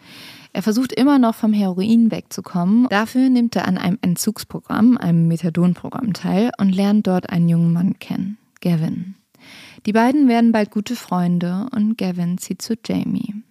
Er 0.51 0.63
versucht 0.63 0.93
immer 0.93 1.19
noch 1.19 1.35
vom 1.35 1.53
Heroin 1.53 2.09
wegzukommen. 2.09 2.87
Dafür 2.89 3.29
nimmt 3.29 3.55
er 3.55 3.67
an 3.67 3.77
einem 3.77 3.99
Entzugsprogramm, 4.01 4.97
einem 4.97 5.27
Methadonprogramm 5.27 6.13
teil 6.13 6.49
und 6.57 6.75
lernt 6.75 7.05
dort 7.05 7.29
einen 7.29 7.47
jungen 7.47 7.71
Mann 7.71 7.99
kennen, 7.99 8.39
Gavin. 8.61 9.13
Die 9.85 9.93
beiden 9.93 10.27
werden 10.27 10.51
bald 10.51 10.71
gute 10.71 10.95
Freunde 10.95 11.67
und 11.71 11.95
Gavin 11.95 12.39
zieht 12.39 12.63
zu 12.63 12.73
Jamie. 12.83 13.43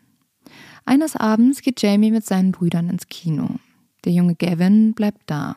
Eines 0.85 1.15
Abends 1.15 1.63
geht 1.63 1.83
Jamie 1.83 2.11
mit 2.11 2.27
seinen 2.27 2.51
Brüdern 2.51 2.91
ins 2.91 3.07
Kino. 3.07 3.61
Der 4.05 4.11
junge 4.11 4.35
Gavin 4.35 4.93
bleibt 4.95 5.23
da. 5.27 5.55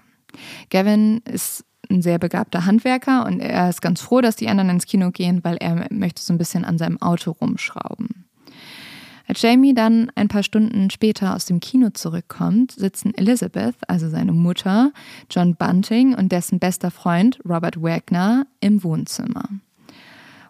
Gavin 0.69 1.21
ist 1.25 1.65
ein 1.89 2.01
sehr 2.01 2.19
begabter 2.19 2.65
Handwerker 2.65 3.25
und 3.25 3.39
er 3.39 3.69
ist 3.69 3.81
ganz 3.81 4.01
froh, 4.01 4.21
dass 4.21 4.35
die 4.35 4.49
anderen 4.49 4.69
ins 4.71 4.85
Kino 4.85 5.11
gehen, 5.11 5.43
weil 5.43 5.57
er 5.57 5.87
möchte 5.91 6.21
so 6.21 6.33
ein 6.33 6.37
bisschen 6.37 6.65
an 6.65 6.77
seinem 6.77 7.01
Auto 7.01 7.31
rumschrauben. 7.31 8.25
Als 9.27 9.41
Jamie 9.41 9.73
dann 9.73 10.09
ein 10.15 10.29
paar 10.29 10.43
Stunden 10.43 10.89
später 10.89 11.35
aus 11.35 11.45
dem 11.45 11.59
Kino 11.59 11.89
zurückkommt, 11.89 12.71
sitzen 12.71 13.13
Elizabeth, 13.13 13.75
also 13.87 14.09
seine 14.09 14.31
Mutter, 14.31 14.93
John 15.29 15.55
Bunting 15.55 16.15
und 16.15 16.31
dessen 16.31 16.59
bester 16.59 16.91
Freund 16.91 17.37
Robert 17.47 17.81
Wagner 17.81 18.47
im 18.61 18.83
Wohnzimmer. 18.83 19.49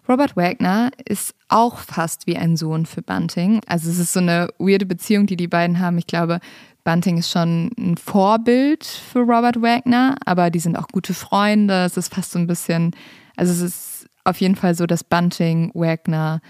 Robert 0.08 0.36
Wagner 0.36 0.90
ist 1.04 1.34
auch 1.48 1.78
fast 1.78 2.26
wie 2.26 2.36
ein 2.36 2.56
Sohn 2.56 2.86
für 2.86 3.02
Bunting. 3.02 3.60
Also 3.66 3.90
es 3.90 3.98
ist 3.98 4.14
so 4.14 4.20
eine 4.20 4.48
weirde 4.58 4.86
Beziehung, 4.86 5.26
die 5.26 5.36
die 5.36 5.48
beiden 5.48 5.80
haben. 5.80 5.98
Ich 5.98 6.06
glaube, 6.06 6.40
Bunting 6.88 7.18
ist 7.18 7.30
schon 7.30 7.70
ein 7.76 7.98
Vorbild 7.98 8.82
für 8.82 9.18
Robert 9.18 9.60
Wagner, 9.60 10.16
aber 10.24 10.48
die 10.48 10.58
sind 10.58 10.78
auch 10.78 10.88
gute 10.88 11.12
Freunde. 11.12 11.84
Es 11.84 11.98
ist 11.98 12.14
fast 12.14 12.32
so 12.32 12.38
ein 12.38 12.46
bisschen, 12.46 12.92
also 13.36 13.52
es 13.52 13.60
ist 13.60 14.06
auf 14.24 14.40
jeden 14.40 14.56
Fall 14.56 14.74
so, 14.74 14.86
dass 14.86 15.04
Bunting 15.04 15.70
Wagner 15.74 16.40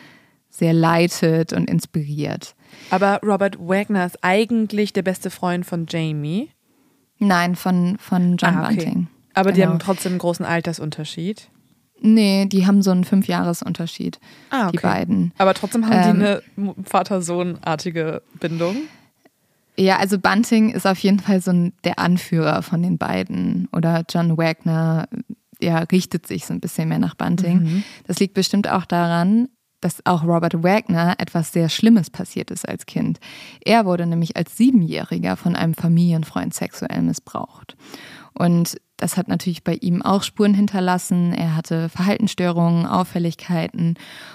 sehr 0.49 0.73
leitet 0.73 1.53
und 1.53 1.69
inspiriert. 1.69 2.55
Aber 2.91 3.19
Robert 3.25 3.59
Wagner 3.59 4.07
ist 4.07 4.23
eigentlich 4.23 4.93
der 4.93 5.03
beste 5.03 5.31
Freund 5.31 5.67
von 5.67 5.87
Jamie. 5.89 6.51
Nein, 7.19 7.57
von, 7.57 7.97
von 7.99 8.37
John 8.37 8.59
ah, 8.59 8.67
okay. 8.67 8.77
Bunting. 8.77 9.09
Aber 9.35 9.51
genau. 9.51 9.55
die 9.57 9.67
haben 9.67 9.79
trotzdem 9.81 10.13
einen 10.13 10.19
großen 10.21 10.47
Altersunterschied. 10.47 11.49
Nee, 12.01 12.47
die 12.47 12.65
haben 12.65 12.83
so 12.83 12.93
einen 12.93 13.03
Fünfjahresunterschied, 13.03 14.21
ah, 14.51 14.69
okay. 14.69 14.77
die 14.77 14.83
beiden. 14.83 15.33
Aber 15.37 15.53
trotzdem 15.55 15.85
haben 15.85 16.21
ähm, 16.21 16.43
die 16.57 16.63
eine 16.63 16.75
Vater-Sohn-artige 16.85 18.23
Bindung. 18.39 18.77
Ja, 19.79 19.99
also 19.99 20.19
Bunting 20.19 20.71
ist 20.71 20.87
auf 20.87 20.99
jeden 20.99 21.21
Fall 21.21 21.41
so 21.41 21.53
ein, 21.53 21.73
der 21.85 22.01
Anführer 22.01 22.63
von 22.63 22.83
den 22.83 22.99
beiden. 22.99 23.69
Oder 23.73 24.05
John 24.11 24.37
Wagner 24.37 25.09
ja, 25.61 25.79
richtet 25.79 26.27
sich 26.27 26.47
so 26.47 26.53
ein 26.53 26.61
bisschen 26.61 26.89
mehr 26.89 26.99
nach 26.99 27.15
Bunting. 27.15 27.63
Mhm. 27.63 27.85
Das 28.07 28.19
liegt 28.19 28.35
bestimmt 28.35 28.69
auch 28.69 28.85
daran, 28.85 29.49
dass 29.81 30.05
auch 30.05 30.25
Robert 30.25 30.65
Wagner 30.65 31.15
etwas 31.19 31.53
sehr 31.53 31.69
Schlimmes 31.69 32.11
passiert 32.11 32.51
ist 32.51 32.69
als 32.69 32.87
Kind. 32.87 33.21
Er 33.65 33.87
wurde 33.87 34.07
nämlich 34.07 34.37
als 34.37 34.57
Siebenjähriger 34.57 35.37
von 35.37 35.55
einem 35.55 35.75
Familienfreund 35.75 36.55
sexuell 36.55 37.03
missbraucht. 37.03 37.77
Und 38.35 38.81
das 38.99 39.17
hat 39.17 39.29
natürlich 39.29 39.63
bei 39.63 39.75
ihm 39.75 40.03
auch 40.03 40.25
Spuren 40.25 40.55
hinterlassen. 40.55 41.33
Er 41.33 41.55
hatte 41.57 41.89
Verhaltensstörungen, 41.89 42.85
Auffälligkeiten 42.85 43.95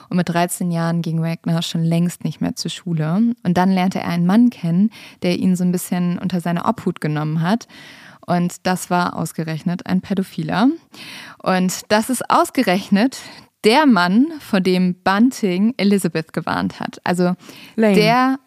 und 0.10 0.18
mit 0.18 0.30
13 0.30 0.72
Jahren 0.72 1.02
ging 1.02 1.22
Wagner 1.22 1.62
schon 1.62 1.84
längst 1.84 2.24
nicht 2.24 2.40
mehr 2.42 2.56
zur 2.56 2.72
Schule. 2.72 3.34
Und 3.44 3.58
dann 3.58 3.72
lernte 3.72 4.00
er 4.00 4.08
einen 4.08 4.26
Mann 4.26 4.50
kennen, 4.50 4.90
der 5.22 5.38
ihn 5.38 5.58
so 5.58 5.66
ein 5.66 5.74
bisschen 5.74 6.18
unter 6.18 6.40
seine 6.40 6.66
Obhut 6.66 7.02
genommen 7.02 7.42
hat. 7.42 7.68
Und 8.26 8.66
das 8.66 8.90
war 8.90 9.18
ausgerechnet 9.18 9.86
ein 9.86 10.00
Pädophiler. 10.00 10.70
Und 11.40 11.92
das 11.92 12.10
ist 12.10 12.30
ausgerechnet 12.30 13.20
der 13.66 13.86
Mann, 13.86 14.28
vor 14.40 14.62
dem 14.62 14.96
Bunting 14.96 15.74
Elizabeth 15.76 16.32
gewarnt 16.32 16.80
hat. 16.80 17.02
Also 17.04 17.36
Lane. 17.76 17.96
der, 17.96 18.40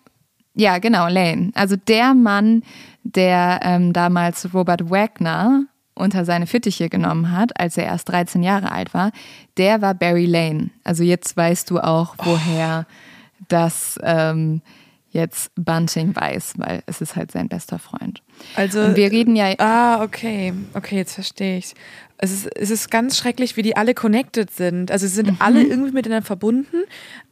ja 0.55 0.79
genau, 0.79 1.09
Lane. 1.09 1.51
Also 1.55 1.77
der 1.77 2.15
Mann, 2.15 2.63
der 3.03 3.61
ähm, 3.63 3.93
damals 3.93 4.55
Robert 4.55 4.91
Wagner 4.91 5.67
unter 5.97 6.25
seine 6.25 6.47
Fittiche 6.47 6.89
genommen 6.89 7.33
hat, 7.33 7.59
als 7.59 7.77
er 7.77 7.85
erst 7.85 8.09
13 8.11 8.43
Jahre 8.43 8.71
alt 8.71 8.95
war, 8.95 9.11
der 9.57 9.81
war 9.83 9.95
Barry 9.95 10.27
Lane. 10.27 10.71
Also 10.85 11.03
jetzt 11.03 11.37
weißt 11.37 11.71
du 11.71 11.81
auch, 11.81 12.15
woher 12.19 12.87
oh. 12.89 13.45
das 13.49 13.99
ähm, 14.03 14.61
jetzt 15.11 15.51
Bunting 15.57 16.15
weiß, 16.15 16.55
weil 16.59 16.83
es 16.87 17.01
ist 17.01 17.17
halt 17.17 17.33
sein 17.33 17.49
bester 17.49 17.79
Freund. 17.79 18.23
Also 18.55 18.83
Und 18.83 18.97
wir 18.97 19.11
reden 19.11 19.35
ja. 19.35 19.55
Ah, 19.59 20.03
okay, 20.03 20.53
okay, 20.75 20.97
jetzt 20.97 21.15
verstehe 21.15 21.59
ich. 21.59 21.75
Es 22.19 22.31
ist, 22.31 22.47
es 22.57 22.71
ist 22.71 22.91
ganz 22.91 23.17
schrecklich, 23.17 23.57
wie 23.57 23.63
die 23.63 23.77
alle 23.77 23.95
connected 23.95 24.51
sind. 24.51 24.91
Also 24.91 25.07
sie 25.07 25.15
sind 25.15 25.31
mhm. 25.33 25.37
alle 25.39 25.63
irgendwie 25.63 25.93
miteinander 25.93 26.27
verbunden, 26.27 26.85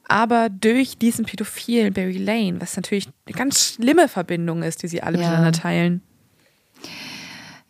aber 0.09 0.49
durch 0.49 0.99
diesen 0.99 1.27
Pädophilen 1.27 1.93
Barry 1.93 2.19
Lane, 2.19 2.61
was 2.61 2.77
natürlich 2.77 3.09
eine 3.27 3.37
ganz 3.37 3.75
schlimme 3.75 4.09
Verbindung 4.09 4.63
ist, 4.63 4.83
die 4.83 4.89
sie 4.89 5.03
alle 5.03 5.19
ja. 5.19 5.25
miteinander 5.25 5.53
teilen. 5.53 6.03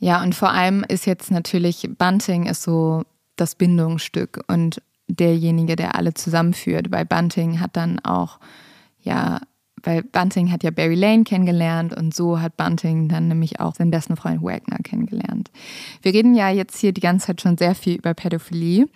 Ja, 0.05 0.23
und 0.23 0.35
vor 0.35 0.51
allem 0.51 0.85
ist 0.87 1.07
jetzt 1.07 1.31
natürlich 1.31 1.89
Bunting 1.97 2.45
ist 2.45 2.63
so 2.63 3.05
das 3.37 3.55
Bindungsstück 3.55 4.45
und 4.49 4.83
derjenige, 5.09 5.77
der 5.77 5.95
alle 5.95 6.13
zusammenführt, 6.13 6.93
weil 6.93 7.07
Bunting 7.07 7.59
hat 7.59 7.75
dann 7.75 8.01
auch 8.01 8.39
ja 9.01 9.41
weil 9.83 10.03
Bunting 10.03 10.53
hat 10.53 10.63
ja 10.63 10.71
Barry 10.71 10.95
Lane 10.95 11.25
kennengelernt 11.25 11.97
und 11.97 12.15
so 12.15 12.39
hat 12.39 12.59
Bunting 12.59 13.09
dann 13.09 13.29
nämlich 13.29 13.61
auch 13.61 13.75
seinen 13.75 13.91
besten 13.91 14.17
Freund 14.17 14.43
Wagner 14.43 14.77
kennengelernt. 14.85 15.51
Wir 16.03 16.13
reden 16.13 16.35
ja 16.35 16.51
jetzt 16.51 16.79
hier 16.79 16.93
die 16.93 17.01
ganze 17.01 17.29
Zeit 17.29 17.41
schon 17.41 17.57
sehr 17.57 17.75
viel 17.75 17.97
über 17.97 18.13
Pädophilie 18.13 18.87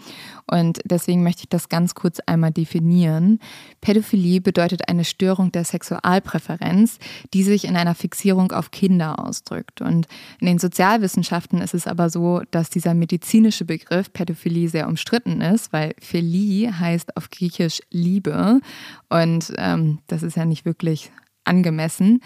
und 0.50 0.80
deswegen 0.84 1.22
möchte 1.22 1.42
ich 1.42 1.48
das 1.48 1.68
ganz 1.68 1.94
kurz 1.94 2.20
einmal 2.20 2.50
definieren. 2.50 3.38
Pädophilie 3.80 4.40
bedeutet 4.40 4.88
eine 4.88 5.04
Störung 5.04 5.52
der 5.52 5.64
Sexualpräferenz, 5.64 6.98
die 7.34 7.42
sich 7.42 7.64
in 7.64 7.76
einer 7.76 7.94
Fixierung 7.94 8.52
auf 8.52 8.70
Kinder 8.70 9.18
ausdrückt. 9.18 9.80
Und 9.80 10.06
in 10.40 10.46
den 10.46 10.58
Sozialwissenschaften 10.58 11.60
ist 11.60 11.74
es 11.74 11.86
aber 11.86 12.10
so, 12.10 12.42
dass 12.50 12.70
dieser 12.70 12.94
medizinische 12.94 13.64
Begriff 13.64 14.12
Pädophilie 14.12 14.68
sehr 14.68 14.88
umstritten 14.88 15.40
ist, 15.40 15.72
weil 15.72 15.94
Philie 16.00 16.78
heißt 16.78 17.16
auf 17.16 17.30
Griechisch 17.30 17.80
Liebe 17.90 18.60
und 19.08 19.52
ähm, 19.56 19.98
das 20.06 20.22
ist 20.22 20.36
ja 20.36 20.44
nicht 20.44 20.64
wirklich 20.64 21.10
angemessen. 21.44 22.20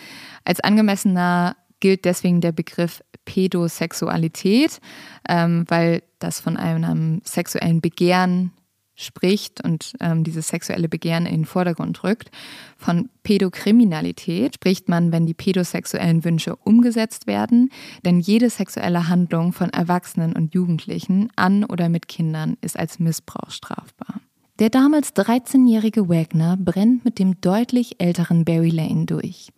Als 0.45 0.61
angemessener 0.61 1.57
gilt 1.83 2.07
deswegen 2.07 2.41
der 2.41 2.53
Begriff 2.53 3.03
Pädosexualität, 3.27 4.81
ähm, 5.29 5.65
weil 5.69 6.03
das 6.21 6.41
von 6.41 6.57
einem 6.57 7.21
sexuellen 7.25 7.83
Begehren 7.83 8.53
spricht 8.95 9.65
und 9.65 9.95
ähm, 10.01 10.23
dieses 10.23 10.49
sexuelle 10.49 10.89
Begehren 10.89 11.27
in 11.27 11.41
den 11.41 11.45
Vordergrund 11.45 12.05
rückt. 12.05 12.31
Von 12.77 13.11
Pädokriminalität 13.25 14.55
spricht 14.55 14.89
man, 14.89 15.11
wenn 15.13 15.27
die 15.27 15.35
pädosexuellen 15.35 16.25
Wünsche 16.25 16.55
umgesetzt 16.57 17.27
werden, 17.27 17.71
denn 18.05 18.21
jede 18.21 18.49
sexuelle 18.49 19.09
Handlung 19.09 19.53
von 19.53 19.71
Erwachsenen 19.71 20.35
und 20.35 20.55
Jugendlichen 20.55 21.31
an 21.37 21.65
oder 21.65 21.89
mit 21.89 22.07
Kindern 22.07 22.57
ist 22.61 22.79
als 22.79 23.01
Missbrauch 23.01 23.51
strafbar. 23.51 24.21
Der 24.63 24.71
damals 24.71 25.13
13-jährige 25.17 26.09
Wagner 26.09 26.57
brennt 26.57 27.05
mit 27.05 27.19
dem 27.19 27.41
deutlich 27.41 28.01
älteren 28.01 28.45
Barry 28.45 28.71
Lane 28.71 29.07
durch. 29.07 29.49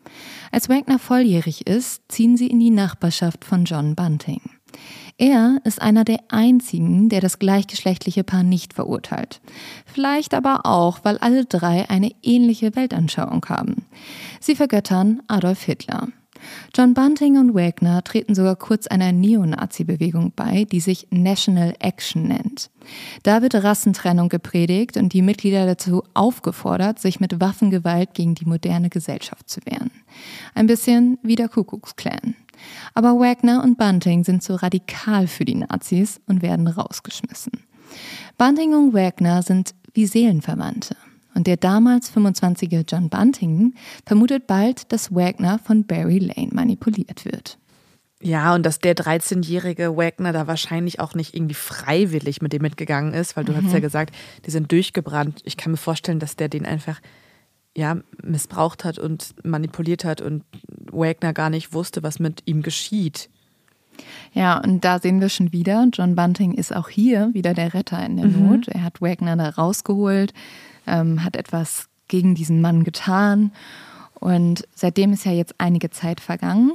Als 0.51 0.71
Wagner 0.71 0.99
volljährig 0.99 1.67
ist, 1.67 2.11
ziehen 2.11 2.39
sie 2.39 2.47
in 2.47 2.59
die 2.59 2.71
Nachbarschaft 2.71 3.45
von 3.45 3.67
John 3.67 3.97
Bunting. 3.97 4.41
Er 5.19 5.59
ist 5.65 5.83
einer 5.83 6.05
der 6.05 6.21
einzigen, 6.29 7.11
der 7.11 7.21
das 7.21 7.39
gleichgeschlechtliche 7.39 8.25
Paar 8.25 8.45
nicht 8.45 8.73
verurteilt. 8.73 9.43
Vielleicht 9.85 10.33
aber 10.33 10.65
auch, 10.65 11.01
weil 11.03 11.19
alle 11.19 11.45
drei 11.45 11.91
eine 11.91 12.13
ähnliche 12.23 12.75
Weltanschauung 12.75 13.45
haben. 13.51 13.85
Sie 14.41 14.57
vergöttern 14.57 15.21
Adolf 15.29 15.65
Hitler. 15.65 16.09
John 16.75 16.95
Bunting 16.95 17.39
und 17.39 17.55
Wagner 17.55 18.03
treten 18.03 18.35
sogar 18.35 18.57
kurz 18.57 18.87
einer 18.87 19.13
Neonazi-Bewegung 19.13 20.33
bei, 20.35 20.65
die 20.65 20.81
sich 20.81 21.07
National 21.11 21.75
Action 21.79 22.29
nennt. 22.29 22.71
Da 23.23 23.43
wird 23.43 23.55
Rassentrennung 23.55 24.29
gepredigt 24.29 24.97
und 24.97 25.13
die 25.13 25.23
Mitglieder 25.23 25.67
dazu 25.67 26.03
aufgefordert, 26.15 26.99
sich 26.99 27.21
mit 27.21 27.41
Waffengewalt 27.41 28.15
gegen 28.15 28.35
die 28.35 28.45
moderne 28.45 28.91
Gesellschaft 28.91 29.49
zu 29.49 29.61
wehren. 29.65 29.91
Ein 30.55 30.67
bisschen 30.67 31.19
wie 31.23 31.37
der 31.37 31.49
Kuckucksklan. 31.49 32.35
Aber 32.95 33.19
Wagner 33.19 33.63
und 33.63 33.79
Bunting 33.79 34.25
sind 34.25 34.43
zu 34.43 34.61
radikal 34.63 35.27
für 35.27 35.45
die 35.45 35.57
Nazis 35.57 36.21
und 36.27 36.43
werden 36.43 36.67
rausgeschmissen. 36.67 37.53
Bunting 38.39 38.75
und 38.75 38.95
Wagner 38.95 39.43
sind 39.43 39.75
wie 39.93 40.07
Seelenverwandte. 40.07 40.97
Und 41.35 41.47
der 41.47 41.57
damals 41.57 42.13
25-jährige 42.13 42.85
John 42.87 43.09
Bunting 43.09 43.75
vermutet 44.07 44.47
bald, 44.47 44.93
dass 44.93 45.15
Wagner 45.15 45.59
von 45.59 45.85
Barry 45.85 46.19
Lane 46.19 46.51
manipuliert 46.53 47.25
wird. 47.25 47.59
Ja, 48.23 48.55
und 48.55 48.65
dass 48.65 48.79
der 48.79 48.97
13-jährige 48.97 49.97
Wagner 49.97 50.33
da 50.33 50.47
wahrscheinlich 50.47 50.99
auch 50.99 51.15
nicht 51.15 51.35
irgendwie 51.35 51.55
freiwillig 51.55 52.41
mit 52.41 52.55
dem 52.55 52.63
mitgegangen 52.63 53.13
ist, 53.13 53.37
weil 53.37 53.45
du 53.45 53.53
mhm. 53.53 53.65
hast 53.67 53.73
ja 53.75 53.81
gesagt, 53.81 54.15
die 54.47 54.51
sind 54.51 54.73
durchgebrannt. 54.73 55.43
Ich 55.45 55.59
kann 55.59 55.73
mir 55.73 55.77
vorstellen, 55.77 56.21
dass 56.21 56.37
der 56.37 56.49
den 56.49 56.65
einfach 56.65 57.01
ja, 57.77 57.99
missbraucht 58.23 58.85
hat 58.85 58.99
und 58.99 59.35
manipuliert 59.45 60.05
hat 60.05 60.21
und 60.21 60.45
Wagner 60.91 61.33
gar 61.33 61.51
nicht 61.51 61.75
wusste, 61.75 62.03
was 62.03 62.19
mit 62.19 62.43
ihm 62.47 62.63
geschieht. 62.63 63.29
Ja, 64.33 64.59
und 64.59 64.85
da 64.85 64.99
sehen 64.99 65.21
wir 65.21 65.29
schon 65.29 65.53
wieder, 65.53 65.87
John 65.93 66.15
Bunting 66.15 66.55
ist 66.55 66.75
auch 66.75 66.89
hier 66.89 67.31
wieder 67.33 67.55
der 67.55 67.75
Retter 67.75 68.05
in 68.05 68.17
der 68.17 68.27
mhm. 68.27 68.49
Not. 68.49 68.69
Er 68.69 68.83
hat 68.83 69.01
Wagner 69.01 69.37
da 69.37 69.51
rausgeholt, 69.51 70.33
ähm, 70.87 71.25
hat 71.25 71.37
etwas 71.37 71.89
gegen 72.09 72.35
diesen 72.35 72.61
Mann 72.61 72.85
getan. 72.85 73.53
Und 74.21 74.67
seitdem 74.75 75.13
ist 75.13 75.25
ja 75.25 75.33
jetzt 75.33 75.55
einige 75.59 75.91
Zeit 75.91 76.21
vergangen. 76.21 76.73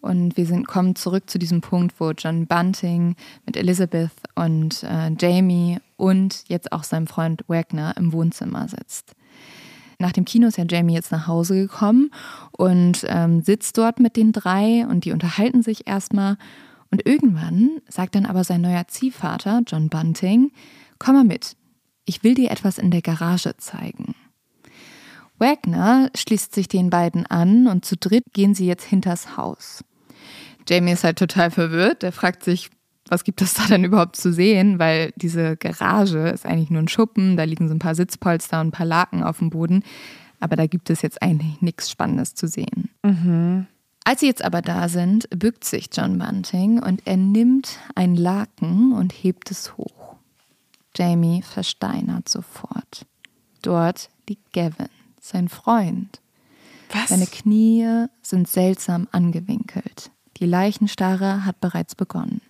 Und 0.00 0.36
wir 0.36 0.46
sind, 0.46 0.66
kommen 0.66 0.96
zurück 0.96 1.28
zu 1.28 1.38
diesem 1.38 1.60
Punkt, 1.60 2.00
wo 2.00 2.10
John 2.12 2.46
Bunting 2.46 3.16
mit 3.44 3.56
Elizabeth 3.56 4.10
und 4.34 4.82
äh, 4.82 5.10
Jamie 5.18 5.78
und 5.96 6.44
jetzt 6.48 6.72
auch 6.72 6.84
seinem 6.84 7.06
Freund 7.06 7.44
Wagner 7.48 7.94
im 7.98 8.12
Wohnzimmer 8.12 8.66
sitzt. 8.68 9.14
Nach 9.98 10.12
dem 10.12 10.24
Kino 10.24 10.48
ist 10.48 10.56
ja 10.56 10.64
Jamie 10.66 10.94
jetzt 10.94 11.12
nach 11.12 11.26
Hause 11.26 11.54
gekommen 11.54 12.10
und 12.52 13.04
ähm, 13.06 13.42
sitzt 13.42 13.76
dort 13.76 14.00
mit 14.00 14.16
den 14.16 14.32
drei 14.32 14.86
und 14.88 15.04
die 15.04 15.12
unterhalten 15.12 15.62
sich 15.62 15.86
erstmal. 15.86 16.38
Und 16.90 17.06
irgendwann 17.06 17.82
sagt 17.88 18.14
dann 18.14 18.24
aber 18.24 18.42
sein 18.42 18.62
neuer 18.62 18.88
Ziehvater, 18.88 19.60
John 19.66 19.90
Bunting, 19.90 20.52
komm 20.98 21.14
mal 21.16 21.24
mit, 21.24 21.54
ich 22.04 22.22
will 22.22 22.34
dir 22.34 22.50
etwas 22.50 22.78
in 22.78 22.90
der 22.90 23.02
Garage 23.02 23.56
zeigen. 23.56 24.14
Wagner 25.38 26.10
schließt 26.14 26.54
sich 26.54 26.68
den 26.68 26.90
beiden 26.90 27.26
an 27.26 27.66
und 27.66 27.84
zu 27.84 27.96
dritt 27.96 28.24
gehen 28.32 28.54
sie 28.54 28.66
jetzt 28.66 28.84
hinters 28.84 29.36
Haus. 29.36 29.82
Jamie 30.68 30.92
ist 30.92 31.04
halt 31.04 31.18
total 31.18 31.50
verwirrt. 31.50 32.02
Er 32.02 32.12
fragt 32.12 32.44
sich, 32.44 32.70
was 33.08 33.24
gibt 33.24 33.42
es 33.42 33.54
da 33.54 33.66
denn 33.66 33.84
überhaupt 33.84 34.16
zu 34.16 34.32
sehen? 34.32 34.78
Weil 34.78 35.12
diese 35.16 35.56
Garage 35.56 36.28
ist 36.28 36.46
eigentlich 36.46 36.70
nur 36.70 36.82
ein 36.82 36.88
Schuppen, 36.88 37.36
da 37.36 37.44
liegen 37.44 37.68
so 37.68 37.74
ein 37.74 37.80
paar 37.80 37.94
Sitzpolster 37.94 38.60
und 38.60 38.68
ein 38.68 38.72
paar 38.72 38.86
Laken 38.86 39.22
auf 39.22 39.38
dem 39.38 39.50
Boden. 39.50 39.82
Aber 40.38 40.56
da 40.56 40.66
gibt 40.66 40.90
es 40.90 41.02
jetzt 41.02 41.22
eigentlich 41.22 41.60
nichts 41.60 41.90
Spannendes 41.90 42.34
zu 42.34 42.46
sehen. 42.46 42.90
Mhm. 43.02 43.66
Als 44.04 44.20
sie 44.20 44.26
jetzt 44.26 44.44
aber 44.44 44.62
da 44.62 44.88
sind, 44.88 45.28
bückt 45.30 45.64
sich 45.64 45.88
John 45.92 46.18
Bunting 46.18 46.82
und 46.82 47.02
er 47.06 47.16
nimmt 47.16 47.78
ein 47.94 48.14
Laken 48.14 48.92
und 48.92 49.12
hebt 49.12 49.50
es 49.50 49.76
hoch. 49.76 50.09
Jamie 50.96 51.42
versteinert 51.42 52.28
sofort. 52.28 53.06
Dort 53.62 54.10
liegt 54.28 54.52
Gavin, 54.52 54.88
sein 55.20 55.48
Freund. 55.48 56.20
Was? 56.92 57.08
Seine 57.08 57.26
Knie 57.26 58.06
sind 58.22 58.48
seltsam 58.48 59.06
angewinkelt. 59.12 60.10
Die 60.38 60.46
Leichenstarre 60.46 61.44
hat 61.44 61.60
bereits 61.60 61.94
begonnen. 61.94 62.40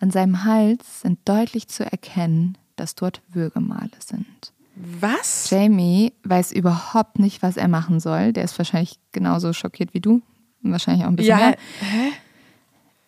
An 0.00 0.10
seinem 0.10 0.44
Hals 0.44 1.02
sind 1.02 1.18
deutlich 1.24 1.68
zu 1.68 1.84
erkennen 1.84 2.56
dass 2.76 2.94
dort 2.94 3.22
Würgemale 3.28 3.90
sind. 3.98 4.52
Was? 4.76 5.50
Jamie 5.50 6.12
weiß 6.24 6.52
überhaupt 6.52 7.18
nicht, 7.18 7.42
was 7.42 7.56
er 7.56 7.68
machen 7.68 8.00
soll. 8.00 8.32
Der 8.32 8.44
ist 8.44 8.58
wahrscheinlich 8.58 8.98
genauso 9.12 9.52
schockiert 9.52 9.94
wie 9.94 10.00
du. 10.00 10.22
Wahrscheinlich 10.62 11.04
auch 11.04 11.10
ein 11.10 11.16
bisschen 11.16 11.38
ja, 11.38 11.46
mehr. 11.46 11.56
Hä? 11.80 12.12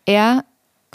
Er 0.05 0.45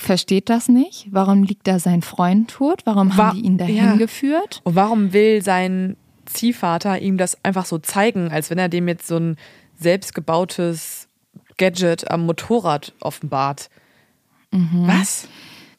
versteht 0.02 0.50
das 0.50 0.68
nicht. 0.68 1.08
Warum 1.12 1.44
liegt 1.44 1.68
da 1.68 1.80
sein 1.80 2.02
Freund 2.02 2.50
tot? 2.50 2.82
Warum 2.86 3.16
War, 3.18 3.30
haben 3.30 3.38
die 3.38 3.46
ihn 3.46 3.58
dahin 3.58 3.76
ja. 3.76 3.96
geführt? 3.96 4.62
Und 4.64 4.76
warum 4.76 5.14
will 5.14 5.42
sein 5.44 5.96
Ziehvater 6.26 7.00
ihm 7.00 7.18
das 7.18 7.38
einfach 7.44 7.66
so 7.66 7.78
zeigen, 7.78 8.32
als 8.32 8.50
wenn 8.50 8.58
er 8.58 8.70
dem 8.70 8.88
jetzt 8.88 9.08
so 9.08 9.18
ein 9.18 9.38
selbstgebautes 9.76 11.08
Gadget 11.58 12.10
am 12.10 12.26
Motorrad 12.26 12.94
offenbart? 13.00 13.70
Mhm. 14.52 14.88
Was? 14.88 15.28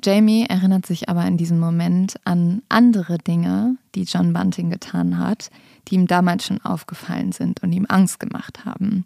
Jamie 0.05 0.47
erinnert 0.49 0.87
sich 0.87 1.09
aber 1.09 1.25
in 1.27 1.37
diesem 1.37 1.61
Moment 1.61 2.17
an 2.25 2.63
andere 2.69 3.19
Dinge, 3.19 3.77
die 3.95 4.03
John 4.03 4.33
Bunting 4.33 4.71
getan 4.71 5.19
hat, 5.19 5.51
die 5.89 5.95
ihm 5.95 6.07
damals 6.07 6.47
schon 6.47 6.61
aufgefallen 6.61 7.33
sind 7.33 7.63
und 7.63 7.73
ihm 7.73 7.87
Angst 7.89 8.19
gemacht 8.19 8.65
haben. 8.65 9.05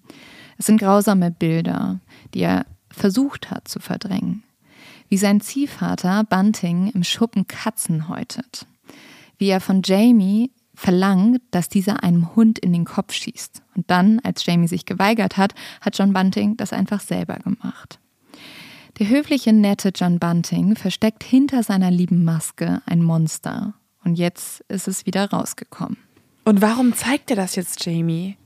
Es 0.59 0.67
sind 0.67 0.79
grausame 0.79 1.31
Bilder, 1.31 2.01
die 2.33 2.41
er 2.41 2.65
versucht 2.91 3.51
hat 3.51 3.69
zu 3.69 3.79
verdrängen. 3.79 4.43
Wie 5.09 5.17
sein 5.17 5.41
Ziehvater 5.41 6.25
Bunting 6.25 6.91
im 6.91 7.05
Schuppen 7.05 7.47
Katzen 7.47 8.09
häutet. 8.09 8.67
Wie 9.39 9.49
er 9.49 9.61
von 9.61 9.83
Jamie 9.85 10.51
verlangt, 10.75 11.41
dass 11.51 11.69
dieser 11.69 12.03
einem 12.03 12.35
Hund 12.37 12.59
in 12.59 12.73
den 12.73 12.85
Kopf 12.85 13.13
schießt. 13.13 13.63
Und 13.75 13.91
dann, 13.91 14.21
als 14.21 14.45
Jamie 14.45 14.69
sich 14.69 14.85
geweigert 14.85 15.37
hat, 15.37 15.55
hat 15.81 15.99
John 15.99 16.13
Bunting 16.13 16.57
das 16.57 16.73
einfach 16.73 17.01
selber 17.01 17.37
gemacht. 17.37 17.99
Der 18.99 19.09
höfliche, 19.09 19.53
nette 19.53 19.91
John 19.95 20.19
Bunting 20.19 20.77
versteckt 20.77 21.23
hinter 21.23 21.63
seiner 21.63 21.91
lieben 21.91 22.25
Maske 22.25 22.83
ein 22.87 23.03
Monster. 23.03 23.75
Und 24.05 24.17
jetzt 24.17 24.61
ist 24.69 24.89
es 24.89 25.05
wieder 25.05 25.31
rausgekommen. 25.31 25.99
Und 26.45 26.63
warum 26.63 26.95
zeigt 26.95 27.31
er 27.31 27.37
das 27.37 27.57
jetzt 27.57 27.85
Jamie? 27.85 28.37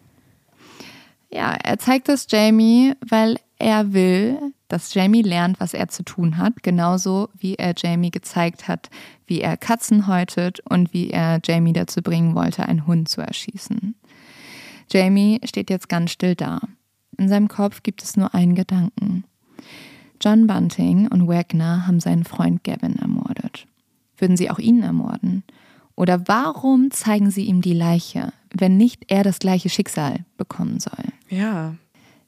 Ja, 1.31 1.53
er 1.53 1.79
zeigt 1.79 2.09
das 2.09 2.27
Jamie, 2.29 2.95
weil 3.07 3.39
er 3.61 3.93
will, 3.93 4.39
dass 4.69 4.95
Jamie 4.95 5.23
lernt, 5.23 5.61
was 5.61 5.75
er 5.75 5.89
zu 5.89 6.03
tun 6.03 6.39
hat, 6.39 6.63
genauso 6.63 7.29
wie 7.37 7.57
er 7.57 7.75
Jamie 7.77 8.11
gezeigt 8.11 8.69
hat, 8.69 8.89
wie 9.27 9.41
er 9.41 9.57
Katzen 9.57 10.07
häutet 10.07 10.61
und 10.69 10.93
wie 10.93 11.11
er 11.11 11.41
Jamie 11.45 11.73
dazu 11.73 12.03
bringen 12.03 12.35
wollte, 12.35 12.67
einen 12.67 12.87
Hund 12.87 13.09
zu 13.09 13.21
erschießen. 13.21 13.95
Jamie 14.91 15.41
steht 15.45 15.71
jetzt 15.71 15.89
ganz 15.89 16.11
still 16.11 16.35
da. 16.35 16.61
In 17.19 17.29
seinem 17.29 17.49
Kopf 17.49 17.83
gibt 17.83 18.03
es 18.03 18.17
nur 18.17 18.35
einen 18.35 18.55
Gedanken. 18.55 19.25
John 20.23 20.47
Bunting 20.47 21.09
und 21.09 21.29
Wagner 21.29 21.87
haben 21.87 22.01
seinen 22.01 22.25
Freund 22.25 22.65
Gavin 22.65 22.97
ermordet. 22.97 23.67
Würden 24.19 24.37
sie 24.37 24.51
auch 24.51 24.59
ihn 24.59 24.83
ermorden? 24.83 25.45
Oder 25.97 26.27
warum 26.29 26.91
zeigen 26.91 27.31
sie 27.31 27.45
ihm 27.45 27.61
die 27.61 27.75
Leiche, 27.75 28.33
wenn 28.55 28.77
nicht 28.77 29.05
er 29.09 29.23
das 29.23 29.39
gleiche 29.39 29.69
Schicksal 29.69 30.25
bekommen 30.37 30.81
soll? 30.81 31.05
Ja. 31.29 31.75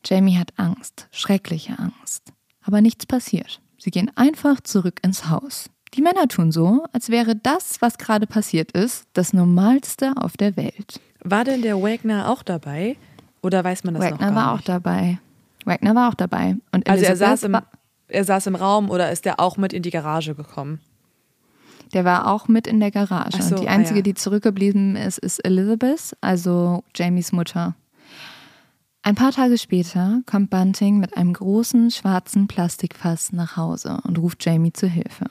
Jamie 0.04 0.38
hat 0.38 0.52
Angst, 0.56 1.08
schreckliche 1.10 1.78
Angst. 1.78 2.32
Aber 2.64 2.80
nichts 2.80 3.06
passiert. 3.06 3.60
Sie 3.78 3.90
gehen 3.90 4.10
einfach 4.14 4.60
zurück 4.60 5.00
ins 5.02 5.28
Haus. 5.28 5.70
Die 5.94 6.02
Männer 6.02 6.28
tun 6.28 6.52
so, 6.52 6.84
als 6.92 7.10
wäre 7.10 7.36
das, 7.36 7.82
was 7.82 7.98
gerade 7.98 8.26
passiert 8.26 8.72
ist, 8.72 9.04
das 9.12 9.32
Normalste 9.32 10.12
auf 10.16 10.36
der 10.36 10.56
Welt. 10.56 11.00
War 11.22 11.44
denn 11.44 11.62
der 11.62 11.80
Wagner 11.82 12.30
auch 12.30 12.42
dabei? 12.42 12.96
Oder 13.42 13.62
weiß 13.62 13.84
man 13.84 13.94
das 13.94 14.02
Wagner 14.04 14.12
noch 14.12 14.20
gar 14.20 14.30
nicht? 14.30 14.36
war 14.36 14.54
auch 14.54 14.60
dabei. 14.62 15.18
Wagner 15.64 15.94
war 15.94 16.08
auch 16.08 16.14
dabei. 16.14 16.56
Und 16.72 16.88
also 16.88 17.04
er 17.04 17.16
saß 17.16 17.42
im, 17.44 17.58
er 18.08 18.24
saß 18.24 18.46
im 18.46 18.54
Raum 18.54 18.90
oder 18.90 19.10
ist 19.10 19.26
er 19.26 19.38
auch 19.38 19.56
mit 19.56 19.72
in 19.72 19.82
die 19.82 19.90
Garage 19.90 20.34
gekommen? 20.34 20.80
Der 21.92 22.04
war 22.04 22.26
auch 22.26 22.48
mit 22.48 22.66
in 22.66 22.80
der 22.80 22.90
Garage. 22.90 23.42
So, 23.42 23.56
und 23.56 23.62
die 23.62 23.68
ah 23.68 23.72
einzige, 23.72 23.96
ah 23.96 23.98
ja. 23.98 24.02
die 24.02 24.14
zurückgeblieben 24.14 24.96
ist, 24.96 25.18
ist 25.18 25.40
Elizabeth, 25.40 26.16
also 26.20 26.84
Jamies 26.94 27.32
Mutter. 27.32 27.74
Ein 29.04 29.16
paar 29.16 29.32
Tage 29.32 29.58
später 29.58 30.22
kommt 30.26 30.50
Bunting 30.50 31.00
mit 31.00 31.16
einem 31.16 31.32
großen 31.32 31.90
schwarzen 31.90 32.46
Plastikfass 32.46 33.32
nach 33.32 33.56
Hause 33.56 33.98
und 34.04 34.16
ruft 34.16 34.44
Jamie 34.44 34.72
zu 34.72 34.86
Hilfe. 34.86 35.26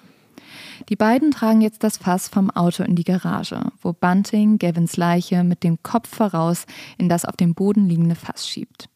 Die 0.89 0.97
beiden 0.97 1.31
tragen 1.31 1.61
jetzt 1.61 1.81
das 1.81 1.95
Fass 1.95 2.27
vom 2.27 2.49
Auto 2.49 2.83
in 2.83 2.97
die 2.97 3.05
Garage, 3.05 3.61
wo 3.81 3.93
Bunting 3.93 4.59
Gavins 4.59 4.97
Leiche 4.97 5.45
mit 5.45 5.63
dem 5.63 5.81
Kopf 5.83 6.13
voraus 6.13 6.65
in 6.97 7.07
das 7.07 7.23
auf 7.23 7.37
dem 7.37 7.53
Boden 7.53 7.87
liegende 7.87 8.15
Fass 8.15 8.45
schiebt. 8.45 8.89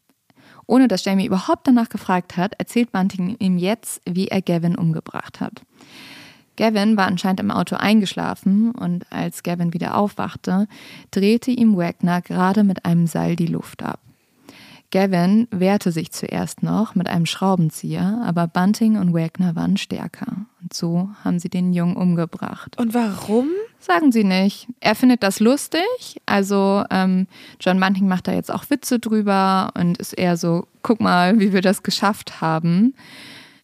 Ohne 0.68 0.90
dass 0.90 1.06
Jamie 1.06 1.28
überhaupt 1.28 1.66
danach 1.68 1.88
gefragt 1.88 2.36
hat, 2.36 2.56
erzählt 2.58 2.92
Bunting 2.92 3.38
ihm 3.40 3.58
jetzt, 3.58 4.02
wie 4.06 4.28
er 4.28 4.42
Gavin 4.42 4.76
umgebracht 4.76 5.40
hat. 5.40 5.62
Gavin 6.58 6.98
war 6.98 7.08
anscheinend 7.08 7.40
im 7.40 7.52
Auto 7.52 7.78
eingeschlafen 7.78 8.72
und 8.72 9.10
als 9.10 9.42
Gavin 9.42 9.74
wieder 9.74 9.96
aufwachte, 9.96 10.68
drehte 11.12 11.52
ihm 11.52 11.78
Wagner 11.78 12.22
gerade 12.22 12.66
mit 12.66 12.84
einem 12.84 13.08
Seil 13.08 13.38
die 13.38 13.48
Luft 13.48 13.82
ab. 13.82 14.02
Gavin 14.96 15.50
wehrte 15.52 15.92
sich 15.92 16.14
zuerst 16.14 16.64
noch 16.64 16.96
mit 16.96 17.10
einem 17.10 17.26
Schraubenzieher, 17.26 18.22
aber 18.26 18.48
Bunting 18.48 18.96
und 18.96 19.14
Wagner 19.14 19.54
waren 19.54 19.76
stärker. 19.76 20.46
Und 20.62 20.74
so 20.74 21.10
haben 21.22 21.38
sie 21.38 21.50
den 21.50 21.74
Jungen 21.74 21.98
umgebracht. 21.98 22.80
Und 22.80 22.94
warum? 22.94 23.50
Sagen 23.78 24.14
sie 24.14 24.24
nicht. 24.24 24.70
Er 24.80 24.96
findet 24.96 25.22
das 25.22 25.42
lustig. 25.42 25.82
Also 26.26 26.86
ähm, 26.92 27.28
John 27.60 27.78
Bunting 27.78 28.08
macht 28.08 28.30
da 28.30 28.32
jetzt 28.32 28.50
auch 28.50 28.70
Witze 28.70 28.98
drüber 29.00 29.74
und 29.78 29.98
ist 29.98 30.14
eher 30.14 30.38
so, 30.38 30.66
guck 30.82 31.02
mal, 31.02 31.42
wie 31.42 31.52
wir 31.52 31.62
das 31.62 31.84
geschafft 31.84 32.40
haben. 32.40 32.96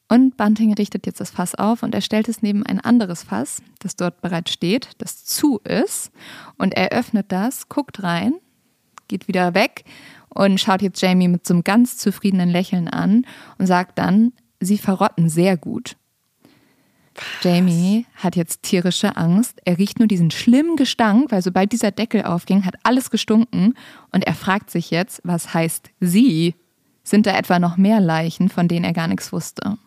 Und 0.09 0.35
Bunting 0.35 0.73
richtet 0.73 1.05
jetzt 1.05 1.21
das 1.21 1.29
Fass 1.29 1.55
auf 1.55 1.81
und 1.81 1.95
er 1.95 2.01
stellt 2.01 2.27
es 2.27 2.41
neben 2.41 2.65
ein 2.65 2.81
anderes 2.81 3.23
Fass, 3.23 3.61
das 3.79 3.95
dort 3.95 4.19
bereits 4.19 4.51
steht, 4.51 4.89
das 4.97 5.23
zu 5.23 5.61
ist. 5.63 6.11
Und 6.57 6.73
er 6.73 6.89
öffnet 6.89 7.31
das, 7.31 7.69
guckt 7.69 8.03
rein, 8.03 8.33
geht 9.07 9.29
wieder 9.29 9.53
weg 9.53 9.85
und 10.33 10.59
schaut 10.59 10.81
jetzt 10.81 11.01
Jamie 11.01 11.27
mit 11.27 11.45
so 11.45 11.53
einem 11.53 11.63
ganz 11.63 11.97
zufriedenen 11.97 12.49
Lächeln 12.49 12.87
an 12.87 13.25
und 13.57 13.67
sagt 13.67 13.97
dann, 13.97 14.33
sie 14.59 14.77
verrotten 14.77 15.29
sehr 15.29 15.57
gut. 15.57 15.95
Was? 17.15 17.23
Jamie 17.43 18.05
hat 18.15 18.35
jetzt 18.35 18.63
tierische 18.63 19.17
Angst. 19.17 19.59
Er 19.65 19.77
riecht 19.77 19.99
nur 19.99 20.07
diesen 20.07 20.31
schlimmen 20.31 20.77
Gestank, 20.77 21.31
weil 21.31 21.41
sobald 21.41 21.71
dieser 21.71 21.91
Deckel 21.91 22.23
aufging, 22.23 22.65
hat 22.65 22.75
alles 22.83 23.11
gestunken. 23.11 23.73
Und 24.11 24.25
er 24.25 24.33
fragt 24.33 24.71
sich 24.71 24.91
jetzt, 24.91 25.21
was 25.23 25.53
heißt 25.53 25.89
sie? 25.99 26.55
Sind 27.03 27.25
da 27.25 27.37
etwa 27.37 27.59
noch 27.59 27.77
mehr 27.77 27.99
Leichen, 27.99 28.49
von 28.49 28.67
denen 28.67 28.85
er 28.85 28.93
gar 28.93 29.07
nichts 29.07 29.33
wusste? 29.33 29.77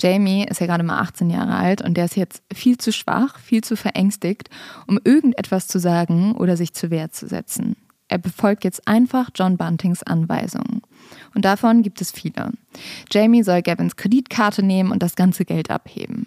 Jamie 0.00 0.44
ist 0.44 0.60
ja 0.60 0.66
gerade 0.66 0.84
mal 0.84 1.00
18 1.00 1.30
Jahre 1.30 1.56
alt 1.56 1.82
und 1.82 1.94
der 1.94 2.04
ist 2.04 2.16
jetzt 2.16 2.42
viel 2.52 2.78
zu 2.78 2.92
schwach, 2.92 3.38
viel 3.38 3.64
zu 3.64 3.76
verängstigt, 3.76 4.48
um 4.86 5.00
irgendetwas 5.02 5.66
zu 5.66 5.80
sagen 5.80 6.36
oder 6.36 6.56
sich 6.56 6.72
zur 6.72 6.90
Wehr 6.90 7.10
zu 7.10 7.26
setzen. 7.26 7.76
Er 8.08 8.18
befolgt 8.18 8.64
jetzt 8.64 8.88
einfach 8.88 9.30
John 9.34 9.56
Buntings 9.56 10.02
Anweisungen. 10.02 10.82
Und 11.34 11.44
davon 11.44 11.82
gibt 11.82 12.00
es 12.00 12.10
viele. 12.10 12.52
Jamie 13.10 13.42
soll 13.42 13.62
Gavins 13.62 13.96
Kreditkarte 13.96 14.62
nehmen 14.62 14.90
und 14.90 15.02
das 15.02 15.14
ganze 15.14 15.44
Geld 15.44 15.70
abheben. 15.70 16.26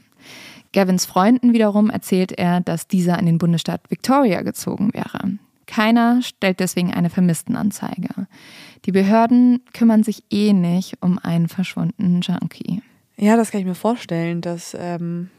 Gavins 0.73 1.05
Freunden 1.05 1.53
wiederum 1.53 1.89
erzählt 1.89 2.31
er, 2.31 2.61
dass 2.61 2.87
dieser 2.87 3.19
in 3.19 3.25
den 3.25 3.37
Bundesstaat 3.37 3.81
Victoria 3.89 4.41
gezogen 4.41 4.93
wäre. 4.93 5.37
Keiner 5.67 6.21
stellt 6.21 6.59
deswegen 6.59 6.93
eine 6.93 7.09
Vermisstenanzeige. 7.09 8.27
Die 8.85 8.91
Behörden 8.91 9.61
kümmern 9.73 10.03
sich 10.03 10.23
eh 10.29 10.53
nicht 10.53 10.97
um 11.01 11.17
einen 11.19 11.47
verschwundenen 11.47 12.21
Junkie. 12.21 12.81
Ja, 13.17 13.37
das 13.37 13.51
kann 13.51 13.61
ich 13.61 13.67
mir 13.67 13.75
vorstellen, 13.75 14.41
dass 14.41 14.75
ähm, 14.79 15.29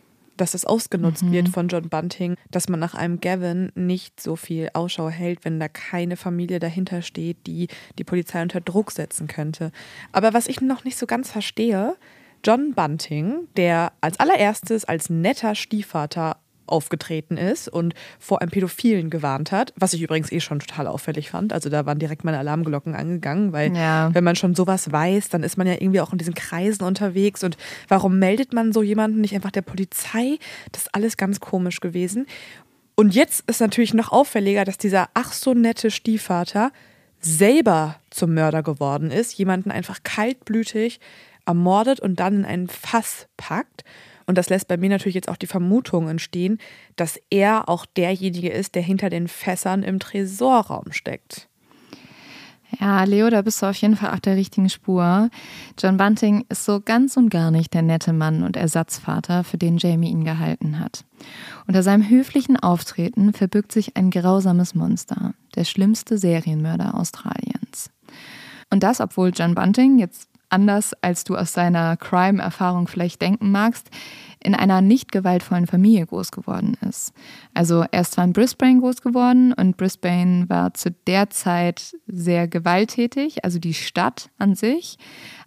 dass 0.42 0.50
das 0.50 0.64
ausgenutzt 0.64 1.22
mhm. 1.22 1.31
wird 1.31 1.48
von 1.48 1.68
John 1.68 1.88
Bunting, 1.88 2.35
dass 2.50 2.68
man 2.68 2.81
nach 2.81 2.94
einem 2.94 3.20
Gavin 3.20 3.70
nicht 3.76 4.20
so 4.20 4.35
viel 4.35 4.70
Ausschau 4.74 5.09
hält, 5.09 5.44
wenn 5.44 5.61
da 5.61 5.68
keine 5.68 6.16
Familie 6.16 6.59
dahinter 6.59 7.00
steht, 7.00 7.46
die 7.46 7.68
die 7.96 8.02
Polizei 8.02 8.42
unter 8.42 8.61
Druck 8.61 8.90
setzen 8.90 9.28
könnte. 9.28 9.70
Aber 10.11 10.35
was 10.35 10.48
ich 10.48 10.61
noch 10.61 10.83
nicht 10.83 10.98
so 10.98 11.07
ganz 11.07 11.31
verstehe, 11.31 11.96
John 12.44 12.74
Bunting, 12.74 13.46
der 13.57 13.92
als 14.00 14.18
allererstes 14.18 14.85
als 14.85 15.09
netter 15.11 15.55
Stiefvater 15.55 16.38
aufgetreten 16.66 17.37
ist 17.37 17.68
und 17.68 17.94
vor 18.18 18.40
einem 18.40 18.51
Pädophilen 18.51 19.11
gewarnt 19.11 19.53
hat, 19.53 19.72
was 19.77 19.92
ich 19.92 20.03
übrigens 20.03 20.33
eh 20.33 20.40
schon 20.40 20.61
total 20.61 20.87
auffällig 20.87 21.30
fand. 21.30 21.53
Also 21.53 21.68
da 21.68 21.86
waren 21.86 21.99
direkt 21.99 22.24
meine 22.24 22.39
Alarmglocken 22.39 22.95
angegangen, 22.95 23.53
weil 23.53 23.74
ja. 23.76 24.14
wenn 24.14 24.24
man 24.24 24.36
schon 24.36 24.55
sowas 24.55 24.91
weiß, 24.91 25.28
dann 25.28 25.43
ist 25.43 25.57
man 25.57 25.66
ja 25.66 25.74
irgendwie 25.74 26.01
auch 26.01 26.12
in 26.12 26.18
diesen 26.18 26.34
Kreisen 26.34 26.84
unterwegs 26.84 27.45
und 27.45 27.57
warum 27.89 28.18
meldet 28.18 28.53
man 28.53 28.72
so 28.72 28.82
jemanden 28.82 29.20
nicht 29.20 29.34
einfach 29.34 29.51
der 29.51 29.62
Polizei? 29.62 30.39
Das 30.72 30.82
ist 30.82 30.95
alles 30.95 31.16
ganz 31.16 31.41
komisch 31.41 31.80
gewesen. 31.80 32.26
Und 32.95 33.14
jetzt 33.14 33.49
ist 33.49 33.61
natürlich 33.61 33.95
noch 33.95 34.12
auffälliger, 34.12 34.64
dass 34.64 34.78
dieser 34.78 35.09
ach 35.14 35.32
so 35.32 35.55
nette 35.55 35.91
Stiefvater 35.91 36.70
selber 37.20 37.97
zum 38.11 38.34
Mörder 38.34 38.62
geworden 38.62 39.11
ist, 39.11 39.34
jemanden 39.39 39.70
einfach 39.70 40.01
kaltblütig 40.03 41.01
ermordet 41.47 42.01
und 42.01 42.20
dann 42.20 42.41
in 42.41 42.45
ein 42.45 42.68
Fass 42.68 43.26
packt. 43.36 43.84
Und 44.27 44.39
das 44.39 44.51
lässt 44.51 44.68
bei 44.68 44.77
mir 44.77 44.89
natürlich 44.89 45.14
jetzt 45.14 45.29
auch 45.29 45.37
die 45.37 45.47
Vermutung 45.47 46.09
entstehen, 46.09 46.59
dass 46.97 47.20
er 47.31 47.68
auch 47.68 47.87
derjenige 47.87 48.51
ist, 48.51 48.75
der 48.75 48.83
hinter 48.83 49.11
den 49.11 49.29
Fässern 49.29 49.83
im 49.83 49.99
Tresorraum 49.99 50.93
steckt. 50.93 51.49
Ja, 52.81 53.05
Leo, 53.05 53.29
da 53.29 53.43
bist 53.43 53.61
du 53.61 53.66
auf 53.66 53.77
jeden 53.77 53.97
Fall 53.97 54.12
auf 54.12 54.20
der 54.20 54.37
richtigen 54.37 54.70
Spur. 54.70 55.29
John 55.79 55.99
Bunting 55.99 56.47
ist 56.49 56.64
so 56.64 56.81
ganz 56.81 57.16
und 57.16 57.29
gar 57.29 57.51
nicht 57.51 57.75
der 57.75 57.83
nette 57.83 58.12
Mann 58.12 58.43
und 58.43 58.57
Ersatzvater, 58.57 59.45
für 59.45 59.59
den 59.59 59.77
Jamie 59.77 60.11
ihn 60.11 60.25
gehalten 60.25 60.79
hat. 60.79 61.05
Unter 61.66 61.83
seinem 61.83 62.09
höflichen 62.09 62.57
Auftreten 62.57 63.35
verbirgt 63.35 63.73
sich 63.73 63.97
ein 63.97 64.11
grausames 64.11 64.75
Monster, 64.75 65.35
der 65.55 65.64
schlimmste 65.64 66.16
Serienmörder 66.16 66.95
Australiens. 66.95 67.91
Und 68.70 68.83
das, 68.83 69.01
obwohl 69.01 69.33
John 69.35 69.55
Bunting 69.55 69.99
jetzt 69.99 70.32
anders 70.53 70.92
als 71.00 71.24
du 71.24 71.36
aus 71.36 71.53
seiner 71.53 71.96
Crime-Erfahrung 71.96 72.86
vielleicht 72.86 73.22
denken 73.22 73.50
magst, 73.50 73.90
in 74.42 74.55
einer 74.55 74.80
nicht 74.80 75.12
gewaltvollen 75.12 75.66
Familie 75.66 76.07
groß 76.07 76.30
geworden 76.32 76.76
ist. 76.88 77.12
Also 77.55 77.84
er 77.90 78.00
ist 78.00 78.12
zwar 78.12 78.24
in 78.24 78.32
Brisbane 78.32 78.80
groß 78.80 79.00
geworden 79.00 79.53
und 79.53 79.76
Brisbane 79.76 80.48
war 80.48 80.74
zu 80.74 80.90
der 81.07 81.30
Zeit 81.30 81.96
sehr 82.07 82.48
gewalttätig, 82.48 83.44
also 83.44 83.59
die 83.59 83.74
Stadt 83.74 84.30
an 84.38 84.55
sich, 84.55 84.98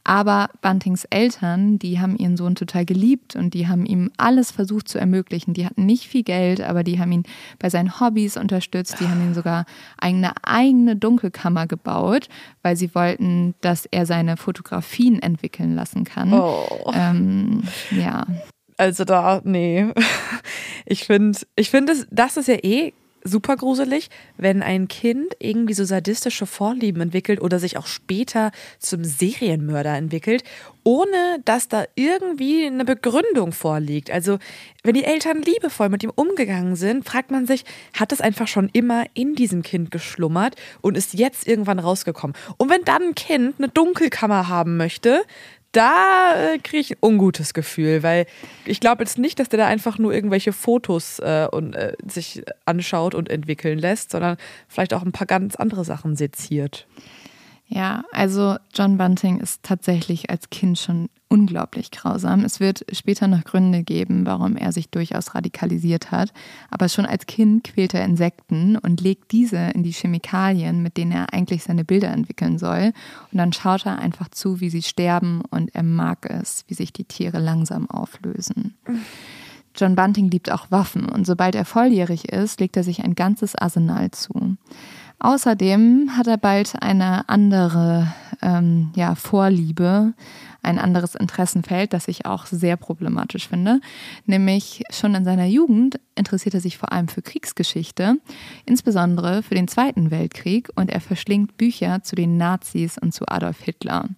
aber 0.06 0.50
Buntings 0.62 1.04
Eltern, 1.06 1.80
die 1.80 2.00
haben 2.00 2.16
ihren 2.16 2.38
Sohn 2.38 2.54
total 2.54 2.86
geliebt 2.86 3.36
und 3.36 3.56
die 3.56 3.68
haben 3.68 3.88
ihm 3.88 4.12
alles 4.18 4.52
versucht 4.52 4.88
zu 4.88 5.00
ermöglichen. 5.00 5.56
Die 5.56 5.66
hatten 5.66 5.88
nicht 5.88 6.08
viel 6.08 6.22
Geld, 6.22 6.62
aber 6.62 6.84
die 6.84 7.00
haben 7.00 7.12
ihn 7.12 7.24
bei 7.58 7.72
seinen 7.72 8.00
Hobbys 8.00 8.38
unterstützt. 8.38 9.00
Die 9.00 9.08
haben 9.08 9.20
ihm 9.22 9.34
sogar 9.34 9.66
eine 9.98 10.34
eigene 10.44 10.96
Dunkelkammer 10.96 11.66
gebaut, 11.66 12.30
weil 12.62 12.78
sie 12.78 12.94
wollten, 12.94 13.56
dass 13.62 13.88
er 13.88 14.06
seine 14.06 14.38
Fotografien 14.38 15.20
entwickeln 15.20 15.74
lassen 15.74 16.04
kann. 16.04 16.32
Oh. 16.34 16.92
Ähm, 16.94 17.64
ja. 17.90 18.28
Also 18.78 19.06
da, 19.06 19.42
nee. 19.44 19.88
Ich 20.88 21.06
finde, 21.06 21.40
ich 21.56 21.72
finde, 21.72 21.94
das 22.12 22.38
ist 22.38 22.48
ja 22.48 22.64
eh 22.64 22.94
super 23.26 23.58
gruselig, 23.58 24.10
wenn 24.38 24.64
ein 24.64 24.88
Kind 24.88 25.36
irgendwie 25.40 25.74
so 25.74 25.84
sadistische 25.84 26.46
Vorlieben 26.46 27.02
entwickelt 27.02 27.42
oder 27.42 27.60
sich 27.60 27.76
auch 27.78 27.88
später 27.88 28.52
zum 28.80 29.04
Serienmörder 29.04 29.98
entwickelt, 29.98 30.44
ohne 30.84 31.40
dass 31.44 31.68
da 31.68 31.86
irgendwie 31.96 32.68
eine 32.68 32.86
Begründung 32.86 33.52
vorliegt. 33.52 34.12
Also, 34.12 34.38
wenn 34.84 34.94
die 34.94 35.04
Eltern 35.04 35.42
liebevoll 35.42 35.90
mit 35.90 36.04
ihm 36.04 36.12
umgegangen 36.14 36.76
sind, 36.76 37.04
fragt 37.04 37.32
man 37.32 37.48
sich, 37.48 37.66
hat 37.98 38.12
es 38.12 38.22
einfach 38.22 38.48
schon 38.48 38.70
immer 38.72 39.06
in 39.16 39.34
diesem 39.34 39.64
Kind 39.64 39.90
geschlummert 39.90 40.56
und 40.82 40.96
ist 40.96 41.16
jetzt 41.16 41.48
irgendwann 41.48 41.80
rausgekommen? 41.80 42.36
Und 42.58 42.70
wenn 42.70 42.84
dann 42.86 43.02
ein 43.02 43.16
Kind 43.16 43.56
eine 43.58 43.70
Dunkelkammer 43.70 44.48
haben 44.48 44.78
möchte, 44.78 45.24
da 45.76 46.54
äh, 46.54 46.58
kriege 46.60 46.80
ich 46.80 46.92
ein 46.92 46.98
ungutes 47.02 47.54
Gefühl, 47.54 48.04
weil 48.04 48.26
ich 48.66 48.80
glaube 48.80 49.04
jetzt 49.04 49.18
nicht, 49.18 49.40
dass 49.40 49.50
der 49.50 49.60
da 49.60 49.68
einfach 49.68 49.98
nur 49.98 50.14
irgendwelche 50.14 50.54
Fotos 50.54 51.20
äh, 51.20 51.48
und, 51.52 51.74
äh, 51.74 51.94
sich 52.08 52.44
anschaut 52.66 53.16
und 53.16 53.30
entwickeln 53.30 53.78
lässt, 53.80 54.12
sondern 54.12 54.38
vielleicht 54.68 54.94
auch 54.94 55.04
ein 55.04 55.12
paar 55.12 55.28
ganz 55.28 55.56
andere 55.56 55.84
Sachen 55.84 56.16
seziert. 56.16 56.88
Ja, 57.68 58.04
also 58.12 58.58
John 58.74 58.98
Bunting 58.98 59.40
ist 59.40 59.64
tatsächlich 59.64 60.30
als 60.30 60.52
Kind 60.52 60.78
schon 60.78 61.10
unglaublich 61.28 61.90
grausam. 61.90 62.46
Es 62.46 62.60
wird 62.60 62.86
später 62.92 63.28
noch 63.28 63.44
Gründe 63.44 63.84
geben, 63.84 64.26
warum 64.28 64.56
er 64.56 64.72
sich 64.72 64.90
durchaus 64.90 65.34
radikalisiert 65.34 66.12
hat. 66.12 66.32
Aber 66.70 66.90
schon 66.90 67.08
als 67.08 67.26
Kind 67.26 67.64
quält 67.64 67.96
er 67.96 68.06
Insekten 68.06 68.78
und 68.78 69.02
legt 69.02 69.32
diese 69.32 69.58
in 69.58 69.82
die 69.82 69.92
Chemikalien, 69.92 70.84
mit 70.84 70.96
denen 70.96 71.12
er 71.12 71.34
eigentlich 71.34 71.64
seine 71.64 71.84
Bilder 71.84 72.10
entwickeln 72.10 72.60
soll. 72.60 72.94
Und 73.32 73.38
dann 73.40 73.52
schaut 73.52 73.88
er 73.88 73.98
einfach 73.98 74.30
zu, 74.30 74.62
wie 74.62 74.70
sie 74.70 74.84
sterben 74.84 75.42
und 75.50 75.74
er 75.74 75.84
mag 75.84 76.30
es, 76.30 76.66
wie 76.68 76.76
sich 76.76 76.94
die 76.94 77.06
Tiere 77.06 77.40
langsam 77.40 77.90
auflösen. 77.90 78.76
John 79.76 79.96
Bunting 79.96 80.30
liebt 80.30 80.52
auch 80.52 80.72
Waffen 80.72 81.10
und 81.10 81.26
sobald 81.26 81.56
er 81.56 81.66
volljährig 81.66 82.30
ist, 82.30 82.60
legt 82.60 82.78
er 82.78 82.84
sich 82.84 83.04
ein 83.04 83.16
ganzes 83.16 83.56
Arsenal 83.56 84.12
zu. 84.12 84.56
Außerdem 85.20 86.12
hat 86.18 86.28
er 86.28 86.38
bald 86.38 86.82
eine 86.82 87.28
andere 87.30 88.14
ähm, 88.42 88.92
ja, 88.96 89.16
Vorliebe, 89.16 90.14
ein 90.62 90.80
anderes 90.80 91.16
Interessenfeld, 91.16 91.94
das 91.94 92.08
ich 92.08 92.26
auch 92.26 92.46
sehr 92.48 92.76
problematisch 92.76 93.48
finde. 93.48 93.80
Nämlich 94.26 94.84
schon 94.90 95.16
in 95.16 95.24
seiner 95.24 95.46
Jugend 95.46 96.00
interessiert 96.16 96.56
er 96.56 96.62
sich 96.62 96.78
vor 96.78 96.92
allem 96.92 97.08
für 97.08 97.22
Kriegsgeschichte, 97.22 98.18
insbesondere 98.66 99.44
für 99.44 99.56
den 99.56 99.68
Zweiten 99.68 100.12
Weltkrieg 100.12 100.70
und 100.76 100.90
er 100.90 101.02
verschlingt 101.02 101.58
Bücher 101.58 102.02
zu 102.04 102.16
den 102.16 102.38
Nazis 102.38 102.98
und 102.98 103.14
zu 103.14 103.26
Adolf 103.28 103.62
Hitler. 103.62 104.10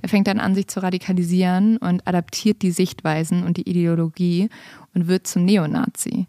Er 0.00 0.08
fängt 0.08 0.26
dann 0.26 0.40
an, 0.40 0.54
sich 0.54 0.66
zu 0.66 0.82
radikalisieren 0.82 1.76
und 1.76 2.06
adaptiert 2.08 2.62
die 2.62 2.72
Sichtweisen 2.72 3.44
und 3.44 3.58
die 3.58 3.68
Ideologie 3.68 4.48
und 4.94 5.06
wird 5.06 5.26
zum 5.26 5.44
Neonazi. 5.44 6.26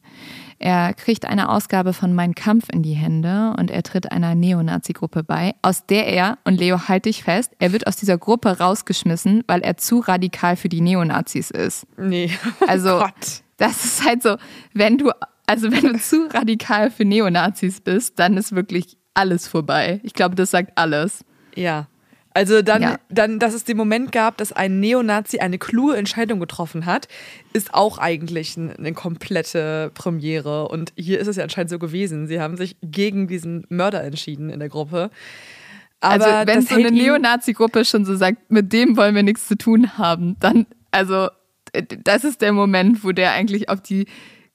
Er 0.66 0.94
kriegt 0.94 1.26
eine 1.26 1.50
Ausgabe 1.50 1.92
von 1.92 2.14
Mein 2.14 2.36
Kampf 2.36 2.70
in 2.72 2.84
die 2.84 2.94
Hände 2.94 3.54
und 3.60 3.70
er 3.70 3.84
tritt 3.84 4.14
einer 4.14 4.34
Neonazi-Gruppe 4.34 5.22
bei, 5.22 5.56
aus 5.62 5.86
der 5.88 6.08
er, 6.08 6.38
und 6.46 6.58
Leo, 6.58 6.88
halt 6.88 7.04
dich 7.04 7.26
fest, 7.26 7.52
er 7.60 7.74
wird 7.74 7.86
aus 7.86 7.98
dieser 7.98 8.18
Gruppe 8.18 8.60
rausgeschmissen, 8.60 9.44
weil 9.46 9.60
er 9.60 9.76
zu 9.76 10.00
radikal 10.00 10.56
für 10.56 10.70
die 10.70 10.80
Neonazis 10.80 11.52
ist. 11.52 11.86
Nee. 11.98 12.32
Oh 12.62 12.66
also, 12.70 13.00
Gott. 13.00 13.44
das 13.58 13.84
ist 13.84 14.06
halt 14.06 14.24
so, 14.24 14.38
wenn 14.74 14.98
du, 14.98 15.12
also 15.48 15.70
wenn 15.70 15.82
du 15.82 16.00
zu 16.00 16.30
radikal 16.34 16.92
für 16.92 17.04
Neonazis 17.04 17.82
bist, 17.82 18.18
dann 18.18 18.38
ist 18.38 18.56
wirklich 18.56 18.96
alles 19.16 19.50
vorbei. 19.50 20.00
Ich 20.04 20.14
glaube, 20.14 20.36
das 20.36 20.52
sagt 20.52 20.78
alles. 20.78 21.26
Ja. 21.56 21.88
Also 22.34 22.62
dann, 22.64 22.82
ja. 22.82 23.00
dann, 23.10 23.38
dass 23.38 23.54
es 23.54 23.64
den 23.64 23.78
Moment 23.78 24.12
gab, 24.12 24.38
dass 24.38 24.52
ein 24.52 24.80
Neonazi 24.80 25.40
eine 25.40 25.60
kluge 25.60 25.96
Entscheidung 25.96 26.40
getroffen 26.40 26.86
hat, 26.86 27.08
ist 27.54 27.74
auch 27.74 28.00
eigentlich 28.00 28.58
eine 28.58 28.94
komplette 28.94 29.92
Premiere. 29.94 30.68
Und 30.68 30.94
hier 30.96 31.20
ist 31.20 31.28
es 31.28 31.36
ja 31.36 31.44
anscheinend 31.44 31.70
so 31.70 31.78
gewesen. 31.78 32.28
Sie 32.28 32.40
haben 32.40 32.58
sich 32.58 32.76
gegen 32.82 33.28
diesen 33.28 33.66
Mörder 33.70 34.04
entschieden 34.04 34.50
in 34.50 34.60
der 34.60 34.70
Gruppe. 34.70 35.12
Aber 36.00 36.26
also 36.26 36.48
wenn 36.48 36.62
so 36.62 36.76
eine 36.76 36.92
Neonazi-Gruppe 36.92 37.86
schon 37.86 38.04
so 38.04 38.16
sagt, 38.16 38.52
mit 38.52 38.74
dem 38.74 38.98
wollen 38.98 39.16
wir 39.16 39.24
nichts 39.24 39.48
zu 39.48 39.56
tun 39.56 39.98
haben, 39.98 40.36
dann, 40.40 40.66
also 40.92 41.30
das 42.04 42.24
ist 42.24 42.42
der 42.42 42.52
Moment, 42.52 43.04
wo 43.04 43.12
der 43.12 43.32
eigentlich 43.32 43.70
auf 43.70 43.82
die 43.82 44.08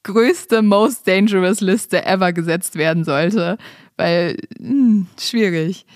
größte 0.03 0.63
Most 0.63 1.07
Dangerous 1.07 1.61
Liste 1.61 2.05
ever 2.05 2.33
gesetzt 2.33 2.77
werden 2.77 3.05
sollte. 3.05 3.57
Weil, 3.97 4.37
mh, 4.59 4.69
hm, 4.69 5.07
schwierig. 5.19 5.87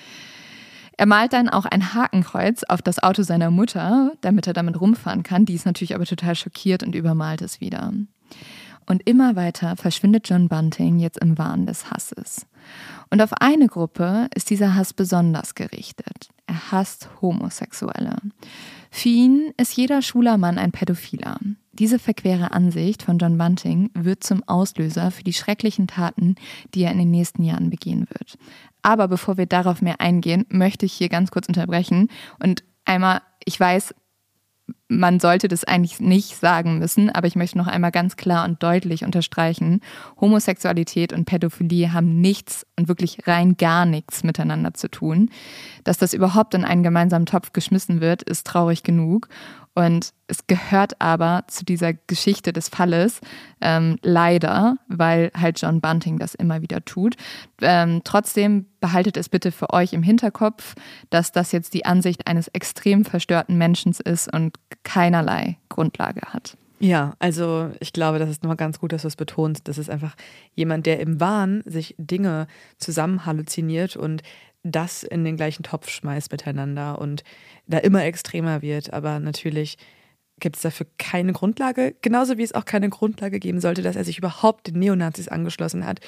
Er 0.97 1.07
malt 1.07 1.33
dann 1.33 1.49
auch 1.49 1.65
ein 1.65 1.95
Hakenkreuz 1.95 2.65
auf 2.65 2.83
das 2.83 3.03
Auto 3.03 3.23
seiner 3.23 3.51
Mutter, 3.51 4.13
damit 4.21 4.47
er 4.47 4.53
damit 4.53 4.81
rumfahren 4.81 5.23
kann. 5.23 5.47
Die 5.47 5.55
ist 5.55 5.67
natürlich 5.67 5.95
aber 5.95 6.05
total 6.05 6.35
schockiert 6.35 6.83
und 6.83 6.95
übermalt 6.95 7.43
es 7.43 7.61
wieder. 7.61 7.93
Und 8.87 9.07
immer 9.07 9.37
weiter 9.37 9.77
verschwindet 9.77 10.29
John 10.29 10.49
Bunting 10.49 10.99
jetzt 10.99 11.19
im 11.19 11.39
Wahn 11.39 11.67
des 11.67 11.91
Hasses. 11.91 12.47
Und 13.11 13.23
auf 13.23 13.33
eine 13.41 13.67
Gruppe 13.69 14.29
ist 14.35 14.51
dieser 14.51 14.75
Hass 14.75 14.93
besonders 14.93 15.55
gerichtet. 15.55 16.31
Er 16.47 16.73
hasst 16.73 17.09
Homosexuelle. 17.21 18.17
Für 18.91 19.09
ihn 19.09 19.55
ist 19.57 19.77
jeder 19.77 20.03
schwuler 20.03 20.37
Mann 20.37 20.59
ein 20.59 20.73
Pädophiler. 20.73 21.39
Diese 21.73 21.99
verquere 21.99 22.53
Ansicht 22.53 23.03
von 23.03 23.19
John 23.19 23.39
Bunting 23.39 23.91
wird 23.95 24.25
zum 24.25 24.47
Auslöser 24.47 25.11
für 25.11 25.25
die 25.25 25.33
schrecklichen 25.33 25.87
Taten, 25.87 26.35
die 26.75 26.83
er 26.83 26.93
in 26.93 26.99
den 26.99 27.11
nächsten 27.11 27.43
Jahren 27.43 27.71
begehen 27.71 28.07
wird. 28.11 28.37
Aber 28.83 29.09
bevor 29.09 29.37
wir 29.37 29.47
darauf 29.47 29.81
mehr 29.81 30.01
eingehen, 30.01 30.45
möchte 30.49 30.87
ich 30.87 30.93
hier 30.93 31.09
ganz 31.09 31.31
kurz 31.31 31.49
unterbrechen 31.49 32.09
und 32.41 32.65
einmal, 32.85 33.21
ich 33.45 33.59
weiß, 33.59 33.95
man 34.89 35.21
sollte 35.21 35.49
das 35.49 35.65
eigentlich 35.65 36.01
nicht 36.01 36.37
sagen 36.37 36.79
müssen, 36.79 37.11
aber 37.11 37.27
ich 37.27 37.35
möchte 37.35 37.59
noch 37.59 37.67
einmal 37.67 37.91
ganz 37.91 38.17
klar 38.17 38.45
und 38.45 38.63
deutlich 38.63 39.05
unterstreichen, 39.05 39.81
Homosexualität 40.21 41.13
und 41.13 41.25
Pädophilie 41.25 41.93
haben 41.93 42.21
nichts 42.21 42.67
und 42.79 42.89
wirklich 42.89 43.27
rein 43.27 43.57
gar 43.57 43.87
nichts 43.87 44.23
miteinander 44.23 44.75
zu 44.75 44.91
tun. 44.91 45.31
Dass 45.85 45.99
das 45.99 46.13
überhaupt 46.13 46.55
in 46.55 46.65
einen 46.65 46.83
gemeinsamen 46.83 47.27
Topf 47.27 47.53
geschmissen 47.53 48.01
wird, 48.01 48.23
ist 48.23 48.47
traurig 48.47 48.83
genug. 48.83 49.29
Und 49.75 50.13
es 50.27 50.47
gehört 50.47 51.01
aber 51.01 51.45
zu 51.47 51.65
dieser 51.65 51.95
Geschichte 51.95 52.53
des 52.53 52.69
Falles 52.69 53.21
ähm, 53.61 53.99
leider, 54.03 54.77
weil 54.89 55.31
halt 55.39 55.61
John 55.61 55.81
Bunting 55.81 56.19
das 56.19 56.35
immer 56.35 56.61
wieder 56.61 56.85
tut. 56.85 57.17
Ähm, 57.61 58.03
trotzdem 58.05 58.67
behaltet 58.81 59.17
es 59.17 59.29
bitte 59.29 59.51
für 59.51 59.71
euch 59.71 59.93
im 59.93 60.03
Hinterkopf, 60.03 60.75
dass 61.11 61.33
das 61.33 61.53
jetzt 61.53 61.73
die 61.75 61.87
Ansicht 61.87 62.27
eines 62.27 62.49
extrem 62.49 63.05
verstörten 63.05 63.57
Menschen 63.57 63.95
ist 64.05 64.33
und 64.33 64.57
keinerlei 64.83 65.59
Grundlage 65.69 66.21
hat. 66.33 66.57
Ja, 66.83 67.15
also 67.21 67.71
ich 67.79 67.93
glaube, 67.93 68.19
das 68.19 68.29
ist 68.29 68.43
nochmal 68.43 68.57
ganz 68.57 68.81
gut, 68.81 68.93
dass 68.93 69.03
du 69.03 69.09
es 69.09 69.15
betonst. 69.15 69.69
Das 69.69 69.79
ist 69.79 69.89
einfach 69.89 70.17
jemand, 70.57 70.85
der 70.85 70.99
im 70.99 71.21
Wahn 71.21 71.63
sich 71.65 71.95
Dinge 71.97 72.49
zusammen 72.77 73.25
halluziniert 73.25 73.95
und 73.95 74.25
das 74.63 75.03
in 75.03 75.25
den 75.25 75.37
gleichen 75.37 75.63
Topf 75.63 75.89
schmeißt 75.89 76.31
miteinander 76.31 76.99
und 76.99 77.25
da 77.67 77.79
immer 77.79 78.05
extremer 78.05 78.63
wird. 78.63 78.93
Aber 78.93 79.19
natürlich 79.21 79.77
gibt 80.43 80.57
es 80.57 80.63
dafür 80.63 80.87
keine 80.99 81.33
Grundlage, 81.33 81.95
genauso 82.03 82.37
wie 82.37 82.43
es 82.43 82.53
auch 82.53 82.65
keine 82.65 82.91
Grundlage 82.91 83.39
geben 83.39 83.61
sollte, 83.61 83.81
dass 83.81 83.97
er 83.97 84.05
sich 84.05 84.19
überhaupt 84.19 84.67
den 84.67 84.79
Neonazis 84.79 85.29
angeschlossen 85.29 85.87
hat 85.87 86.01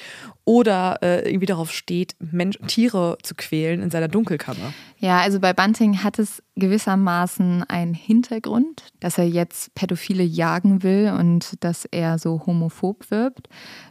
oder 0.43 0.99
äh, 1.01 1.27
irgendwie 1.27 1.45
darauf 1.45 1.71
steht, 1.71 2.15
Mensch, 2.19 2.59
Tiere 2.67 3.17
zu 3.23 3.33
quälen 3.33 3.81
in 3.81 3.89
seiner 3.89 4.09
Dunkelkammer. 4.09 4.73
Ja, 4.99 5.21
also 5.21 5.39
bei 5.39 5.53
Bunting 5.53 6.03
hat 6.03 6.19
es 6.19 6.43
gewissermaßen 6.55 7.63
einen 7.63 7.93
Hintergrund, 7.93 8.83
dass 8.99 9.17
er 9.17 9.27
jetzt 9.27 9.73
Pädophile 9.73 10.23
jagen 10.23 10.83
will 10.83 11.13
und 11.17 11.63
dass 11.63 11.85
er 11.85 12.19
so 12.19 12.45
homophob 12.45 13.09
wirbt, 13.09 13.47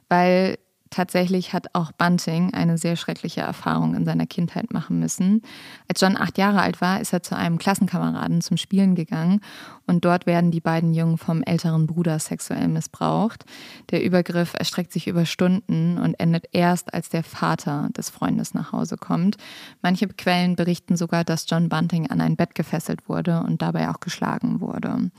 weil 0.09 0.59
tatsächlich 0.95 1.53
hat 1.53 1.75
auch 1.75 1.93
Bunting 1.93 2.55
eine 2.55 2.79
sehr 2.79 2.97
schreckliche 2.97 3.41
Erfahrung 3.41 3.95
in 3.95 4.05
seiner 4.05 4.27
Kindheit 4.27 4.73
machen 4.73 5.01
müssen. 5.01 5.43
Als 5.89 6.01
John 6.01 6.17
acht 6.17 6.39
Jahre 6.39 6.61
alt 6.61 6.81
war, 6.81 7.01
ist 7.01 7.13
er 7.13 7.23
zu 7.23 7.37
einem 7.37 7.59
Klassenkameraden 7.59 8.41
zum 8.41 8.57
Spielen 8.57 8.95
gegangen 8.95 9.41
und 9.87 10.05
dort 10.05 10.27
werden 10.27 10.51
die 10.51 10.61
beiden 10.61 10.95
Jungen 10.95 11.19
vom 11.19 11.43
älteren 11.43 11.87
Bruder 11.87 12.19
sexuell 12.19 12.69
missbraucht. 12.69 13.45
Der 13.91 14.05
Übergriff 14.05 14.55
erstreckt 14.55 14.93
sich 14.93 15.09
über 15.09 15.27
Stunden 15.27 15.99
und 15.99 16.15
endet 16.15 16.47
erst, 16.53 16.95
als 16.95 17.09
der 17.09 17.25
Vater 17.25 17.89
des 17.97 18.11
Freundes 18.11 18.55
nach 18.55 18.73
Hause 18.73 18.97
kommt. 18.97 19.37
Manche 19.83 20.07
Quellen 20.07 20.57
berichten 20.57 20.97
sogar, 20.97 21.25
dass 21.25 21.47
John 21.49 21.69
Bunting 21.69 22.09
an 22.11 22.21
ein 22.21 22.37
Bett 22.37 22.55
gefesselt 22.55 23.09
wurde 23.09 23.41
und 23.41 23.63
dabei 23.63 23.91
auch 23.91 24.01
geschlagen 24.01 24.61
wurde. 24.61 25.11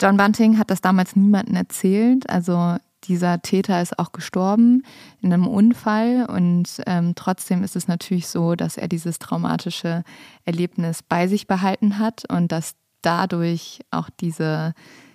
John 0.00 0.16
Bunting 0.16 0.58
hat 0.58 0.70
das 0.70 0.80
damals 0.80 1.14
niemandem 1.14 1.54
erzählt. 1.54 2.28
Also 2.28 2.76
dieser 3.04 3.42
Täter 3.42 3.80
ist 3.80 3.98
auch 3.98 4.12
gestorben 4.12 4.82
in 5.20 5.32
einem 5.32 5.46
Unfall 5.46 6.26
und 6.26 6.82
ähm, 6.86 7.14
trotzdem 7.14 7.62
ist 7.62 7.76
es 7.76 7.88
natürlich 7.88 8.28
so, 8.28 8.54
dass 8.54 8.76
er 8.76 8.88
dieses 8.88 9.18
traumatische 9.18 10.04
Erlebnis 10.44 11.02
bei 11.02 11.28
sich 11.28 11.46
behalten 11.46 11.98
hat 11.98 12.24
und 12.30 12.52
dass 12.52 12.74
dadurch 13.02 13.80
auch 13.90 14.08
diese, 14.20 14.74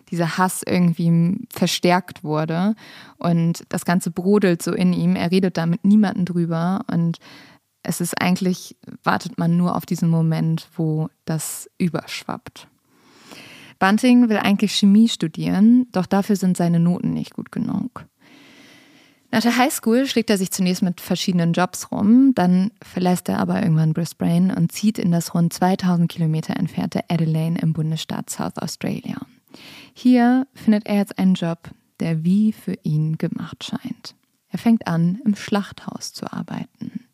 dieser 0.10 0.38
Hass 0.38 0.62
irgendwie 0.66 1.38
verstärkt 1.50 2.24
wurde 2.24 2.76
und 3.18 3.64
das 3.70 3.86
Ganze 3.86 4.12
brodelt 4.12 4.62
so 4.62 4.74
in 4.74 4.94
ihm. 4.94 5.16
Er 5.16 5.32
redet 5.32 5.58
da 5.58 5.66
mit 5.66 5.84
niemandem 5.84 6.26
drüber 6.26 6.82
und 6.92 7.18
es 7.82 8.02
ist 8.02 8.22
eigentlich, 8.22 8.76
wartet 9.04 9.38
man 9.38 9.58
nur 9.58 9.76
auf 9.76 9.86
diesen 9.86 10.10
Moment, 10.10 10.68
wo 10.76 11.10
das 11.26 11.70
überschwappt. 11.78 12.68
Bunting 13.80 14.30
will 14.30 14.38
eigentlich 14.38 14.76
Chemie 14.76 15.08
studieren, 15.08 15.88
doch 15.92 16.06
dafür 16.06 16.36
sind 16.36 16.58
seine 16.58 16.80
Noten 16.80 17.14
nicht 17.14 17.34
gut 17.34 17.52
genug. 17.52 18.06
Nach 19.32 19.42
der 19.42 19.58
Highschool 19.58 20.08
schlägt 20.08 20.30
er 20.32 20.38
sich 20.38 20.52
zunächst 20.52 20.82
mit 20.82 21.02
verschiedenen 21.02 21.54
Jobs 21.54 21.92
rum, 21.92 22.34
dann 22.34 22.72
verlässt 22.82 23.30
er 23.30 23.40
aber 23.40 23.62
irgendwann 23.62 23.94
Brisbane 23.94 24.56
und 24.56 24.72
zieht 24.72 24.98
in 24.98 25.12
das 25.12 25.34
rund 25.36 25.54
2000 25.54 26.12
Kilometer 26.12 26.58
entfernte 26.58 27.02
Adelaide 27.10 27.60
im 27.62 27.74
Bundesstaat 27.74 28.30
South 28.30 28.58
Australia. 28.58 29.18
Hier 29.94 30.48
findet 30.54 30.88
er 30.88 30.98
jetzt 30.98 31.20
einen 31.20 31.36
Job, 31.36 31.70
der 32.00 32.24
wie 32.24 32.52
für 32.54 32.76
ihn 32.84 33.18
gemacht 33.18 33.64
scheint. 33.64 34.16
Er 34.50 34.58
fängt 34.58 34.88
an, 34.88 35.20
im 35.26 35.36
Schlachthaus 35.36 36.12
zu 36.12 36.32
arbeiten. 36.32 37.06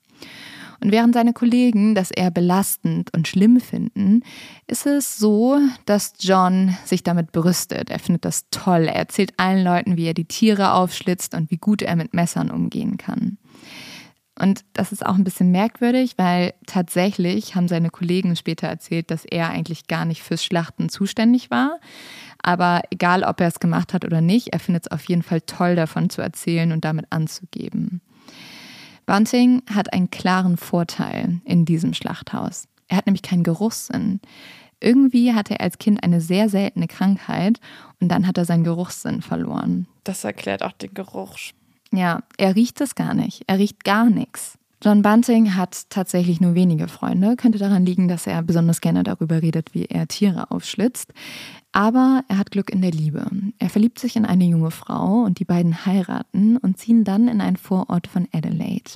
Und 0.82 0.92
während 0.92 1.14
seine 1.14 1.34
Kollegen 1.34 1.96
das 1.96 2.12
eher 2.12 2.32
belastend 2.32 3.14
und 3.14 3.28
schlimm 3.28 3.60
finden, 3.60 4.24
ist 4.68 4.86
es 4.86 5.18
so, 5.18 5.60
dass 5.86 6.14
John 6.20 6.78
sich 6.86 7.04
damit 7.04 7.32
brüstet. 7.32 7.90
Er 7.90 8.00
findet 8.00 8.26
das 8.26 8.46
toll. 8.52 8.84
Er 8.84 8.96
erzählt 8.96 9.34
allen 9.38 9.64
Leuten, 9.64 9.98
wie 9.98 10.08
er 10.08 10.14
die 10.14 10.26
Tiere 10.26 10.74
aufschlitzt 10.74 11.34
und 11.34 11.52
wie 11.52 11.58
gut 11.58 11.82
er 11.82 11.96
mit 11.96 12.14
Messern 12.14 12.52
umgehen 12.52 12.98
kann. 12.98 13.38
Und 14.38 14.66
das 14.74 14.92
ist 14.92 15.06
auch 15.06 15.16
ein 15.16 15.24
bisschen 15.24 15.52
merkwürdig, 15.52 16.18
weil 16.18 16.54
tatsächlich 16.66 17.56
haben 17.56 17.70
seine 17.70 17.90
Kollegen 17.90 18.36
später 18.36 18.68
erzählt, 18.68 19.10
dass 19.10 19.24
er 19.24 19.50
eigentlich 19.50 19.88
gar 19.88 20.04
nicht 20.04 20.24
fürs 20.24 20.44
Schlachten 20.44 20.90
zuständig 20.90 21.52
war. 21.52 21.80
Aber 22.44 22.82
egal, 22.92 23.24
ob 23.24 23.40
er 23.40 23.48
es 23.48 23.62
gemacht 23.62 23.94
hat 23.94 24.04
oder 24.04 24.20
nicht, 24.20 24.50
er 24.50 24.60
findet 24.60 24.86
es 24.86 24.92
auf 24.92 25.06
jeden 25.06 25.24
Fall 25.24 25.42
toll, 25.42 25.76
davon 25.76 26.10
zu 26.10 26.22
erzählen 26.22 26.74
und 26.74 26.84
damit 26.84 27.06
anzugeben. 27.12 28.02
Bunting 29.06 29.62
hat 29.74 29.94
einen 29.94 30.10
klaren 30.10 30.58
Vorteil 30.58 31.42
in 31.46 31.66
diesem 31.66 31.94
Schlachthaus. 31.94 32.68
Er 32.88 32.98
hat 32.98 33.06
nämlich 33.06 33.22
keinen 33.22 33.44
Geruchssinn. 33.44 34.20
Irgendwie 34.80 35.34
hatte 35.34 35.56
er 35.56 35.62
als 35.62 35.78
Kind 35.78 36.04
eine 36.04 36.22
sehr 36.22 36.50
seltene 36.50 36.88
Krankheit 36.88 37.60
und 38.00 38.10
dann 38.10 38.28
hat 38.28 38.38
er 38.38 38.46
seinen 38.46 38.64
Geruchssinn 38.64 39.22
verloren. 39.22 39.88
Das 40.04 40.24
erklärt 40.24 40.64
auch 40.64 40.74
den 40.74 40.94
Geruch. 40.94 41.38
Ja, 41.92 42.22
er 42.38 42.56
riecht 42.56 42.82
es 42.82 42.96
gar 42.96 43.14
nicht. 43.14 43.44
Er 43.48 43.58
riecht 43.58 43.84
gar 43.84 44.10
nichts. 44.10 44.58
John 44.84 45.02
Bunting 45.02 45.56
hat 45.56 45.90
tatsächlich 45.90 46.42
nur 46.42 46.54
wenige 46.54 46.88
Freunde. 46.88 47.36
Könnte 47.38 47.58
daran 47.58 47.86
liegen, 47.86 48.08
dass 48.08 48.28
er 48.28 48.44
besonders 48.44 48.82
gerne 48.82 49.04
darüber 49.04 49.42
redet, 49.42 49.74
wie 49.74 49.86
er 49.86 50.08
Tiere 50.08 50.52
aufschlitzt. 50.52 51.14
Aber 51.72 52.24
er 52.28 52.38
hat 52.38 52.52
Glück 52.52 52.70
in 52.70 52.82
der 52.82 52.92
Liebe. 52.92 53.26
Er 53.58 53.70
verliebt 53.70 54.00
sich 54.00 54.16
in 54.16 54.26
eine 54.26 54.46
junge 54.46 54.72
Frau 54.72 55.24
und 55.24 55.40
die 55.40 55.46
beiden 55.46 55.86
heiraten 55.86 56.58
und 56.58 56.78
ziehen 56.78 57.04
dann 57.04 57.28
in 57.28 57.42
einen 57.42 57.58
Vorort 57.58 58.08
von 58.08 58.28
Adelaide. 58.32 58.92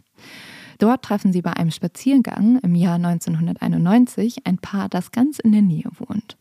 Dort 0.80 1.04
treffen 1.04 1.34
sie 1.34 1.42
bei 1.42 1.54
einem 1.54 1.72
Spaziergang 1.72 2.60
im 2.60 2.74
Jahr 2.74 2.96
1991 2.96 4.46
ein 4.46 4.60
Paar, 4.60 4.88
das 4.88 5.12
ganz 5.12 5.40
in 5.40 5.52
der 5.52 5.62
Nähe 5.62 5.90
wohnt. 5.98 6.38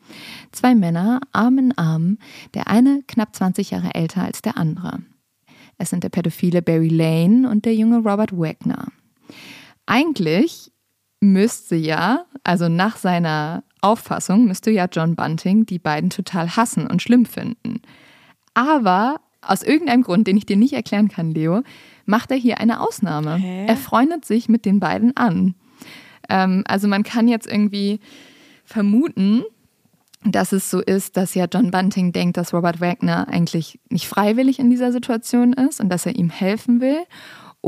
Zwei 0.53 0.77
Männer, 0.77 1.21
Arm 1.33 1.59
in 1.59 1.77
Arm, 1.77 2.19
der 2.55 2.69
eine 2.69 3.03
knapp 3.09 3.35
20 3.35 3.73
Jahre 3.73 3.95
älter 3.95 4.23
als 4.23 4.41
der 4.41 4.57
andere. 4.57 5.01
Es 5.77 5.91
sind 5.91 6.05
der 6.05 6.09
pädophile 6.09 6.63
Barry 6.63 6.89
Lane 6.89 7.51
und 7.51 7.65
der 7.65 7.75
junge 7.75 7.99
Robert 7.99 8.33
Wagner. 8.33 8.87
Eigentlich 9.87 10.71
müsste 11.21 11.77
ja, 11.77 12.27
also 12.45 12.69
nach 12.69 12.97
seiner 12.97 13.65
Auffassung 13.81 14.47
müsste 14.47 14.71
ja 14.71 14.87
John 14.91 15.17
Bunting 15.17 15.67
die 15.67 15.79
beiden 15.79 16.11
total 16.11 16.57
hassen 16.57 16.87
und 16.87 17.03
schlimm 17.03 17.27
finden. 17.27 17.81
Aber 18.55 19.21
aus 19.41 19.63
irgendeinem 19.63 20.03
Grund, 20.03 20.27
den 20.27 20.37
ich 20.37 20.47
dir 20.47 20.57
nicht 20.57 20.73
erklären 20.73 21.09
kann, 21.09 21.31
Leo, 21.31 21.63
macht 22.07 22.31
er 22.31 22.37
hier 22.37 22.59
eine 22.59 22.81
Ausnahme. 22.81 23.37
Hä? 23.37 23.67
Er 23.67 23.77
freundet 23.77 24.25
sich 24.25 24.49
mit 24.49 24.65
den 24.65 24.81
beiden 24.81 25.17
an. 25.17 25.55
Ähm, 26.29 26.65
also 26.67 26.89
man 26.89 27.03
kann 27.03 27.29
jetzt 27.29 27.47
irgendwie 27.47 28.01
vermuten, 28.65 29.45
dass 30.25 30.53
es 30.53 30.71
so 30.71 30.81
ist, 30.81 31.17
dass 31.17 31.35
ja 31.35 31.47
John 31.51 31.71
Bunting 31.71 32.13
denkt, 32.13 32.37
dass 32.37 32.53
Robert 32.53 32.81
Wagner 32.81 33.29
eigentlich 33.29 33.79
nicht 33.89 34.09
freiwillig 34.09 34.59
in 34.59 34.71
dieser 34.71 34.93
Situation 34.93 35.53
ist 35.53 35.81
und 35.81 35.89
dass 35.89 36.07
er 36.07 36.17
ihm 36.17 36.31
helfen 36.31 36.81
will. 36.81 36.99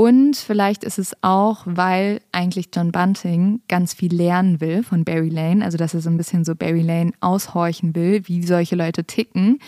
Und 0.01 0.35
vielleicht 0.35 0.83
ist 0.83 0.99
es 0.99 1.15
auch, 1.21 1.61
weil 1.67 2.23
eigentlich 2.33 2.71
John 2.75 2.91
Bunting 2.91 3.61
ganz 3.69 3.93
viel 3.93 4.11
lernen 4.15 4.59
will 4.59 4.83
von 4.83 5.05
Barry 5.05 5.29
Lane, 5.29 5.63
also 5.63 5.77
dass 5.77 5.93
er 5.93 6.01
so 6.01 6.09
ein 6.09 6.17
bisschen 6.17 6.43
so 6.43 6.55
Barry 6.55 6.81
Lane 6.81 7.13
aushorchen 7.21 7.95
will, 7.95 8.27
wie 8.27 8.43
solche 8.43 8.77
Leute 8.77 9.05
ticken, 9.05 9.59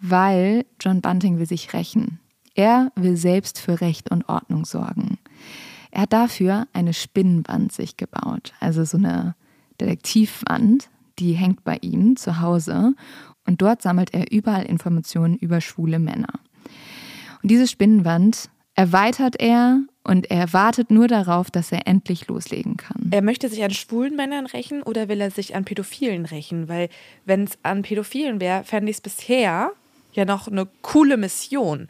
weil 0.00 0.64
John 0.80 1.02
Bunting 1.02 1.38
will 1.38 1.44
sich 1.44 1.74
rächen. 1.74 2.18
Er 2.54 2.92
will 2.96 3.18
selbst 3.18 3.58
für 3.58 3.82
Recht 3.82 4.10
und 4.10 4.26
Ordnung 4.26 4.64
sorgen. 4.64 5.18
Er 5.90 6.00
hat 6.00 6.14
dafür 6.14 6.66
eine 6.72 6.94
Spinnenwand 6.94 7.70
sich 7.70 7.98
gebaut, 7.98 8.54
also 8.60 8.86
so 8.86 8.96
eine 8.96 9.34
Detektivwand, 9.82 10.88
die 11.18 11.34
hängt 11.34 11.62
bei 11.62 11.76
ihm 11.82 12.16
zu 12.16 12.40
Hause 12.40 12.94
und 13.46 13.60
dort 13.60 13.82
sammelt 13.82 14.14
er 14.14 14.32
überall 14.32 14.64
Informationen 14.64 15.36
über 15.36 15.60
schwule 15.60 15.98
Männer. 15.98 16.40
Und 17.42 17.50
diese 17.50 17.68
Spinnenwand 17.68 18.48
erweitert 18.74 19.40
er 19.40 19.80
und 20.02 20.30
er 20.30 20.52
wartet 20.52 20.90
nur 20.90 21.08
darauf, 21.08 21.50
dass 21.50 21.72
er 21.72 21.86
endlich 21.86 22.26
loslegen 22.26 22.76
kann. 22.76 23.08
Er 23.10 23.22
möchte 23.22 23.48
sich 23.48 23.62
an 23.64 23.70
schwulen 23.70 24.16
Männern 24.16 24.46
rächen 24.46 24.82
oder 24.82 25.08
will 25.08 25.20
er 25.20 25.30
sich 25.30 25.54
an 25.54 25.64
Pädophilen 25.64 26.26
rächen? 26.26 26.68
Weil 26.68 26.88
wenn 27.24 27.44
es 27.44 27.58
an 27.62 27.82
Pädophilen 27.82 28.40
wäre, 28.40 28.64
fände 28.64 28.90
ich 28.90 28.98
es 28.98 29.00
bisher 29.00 29.72
ja 30.12 30.24
noch 30.24 30.48
eine 30.48 30.68
coole 30.82 31.16
Mission. 31.16 31.88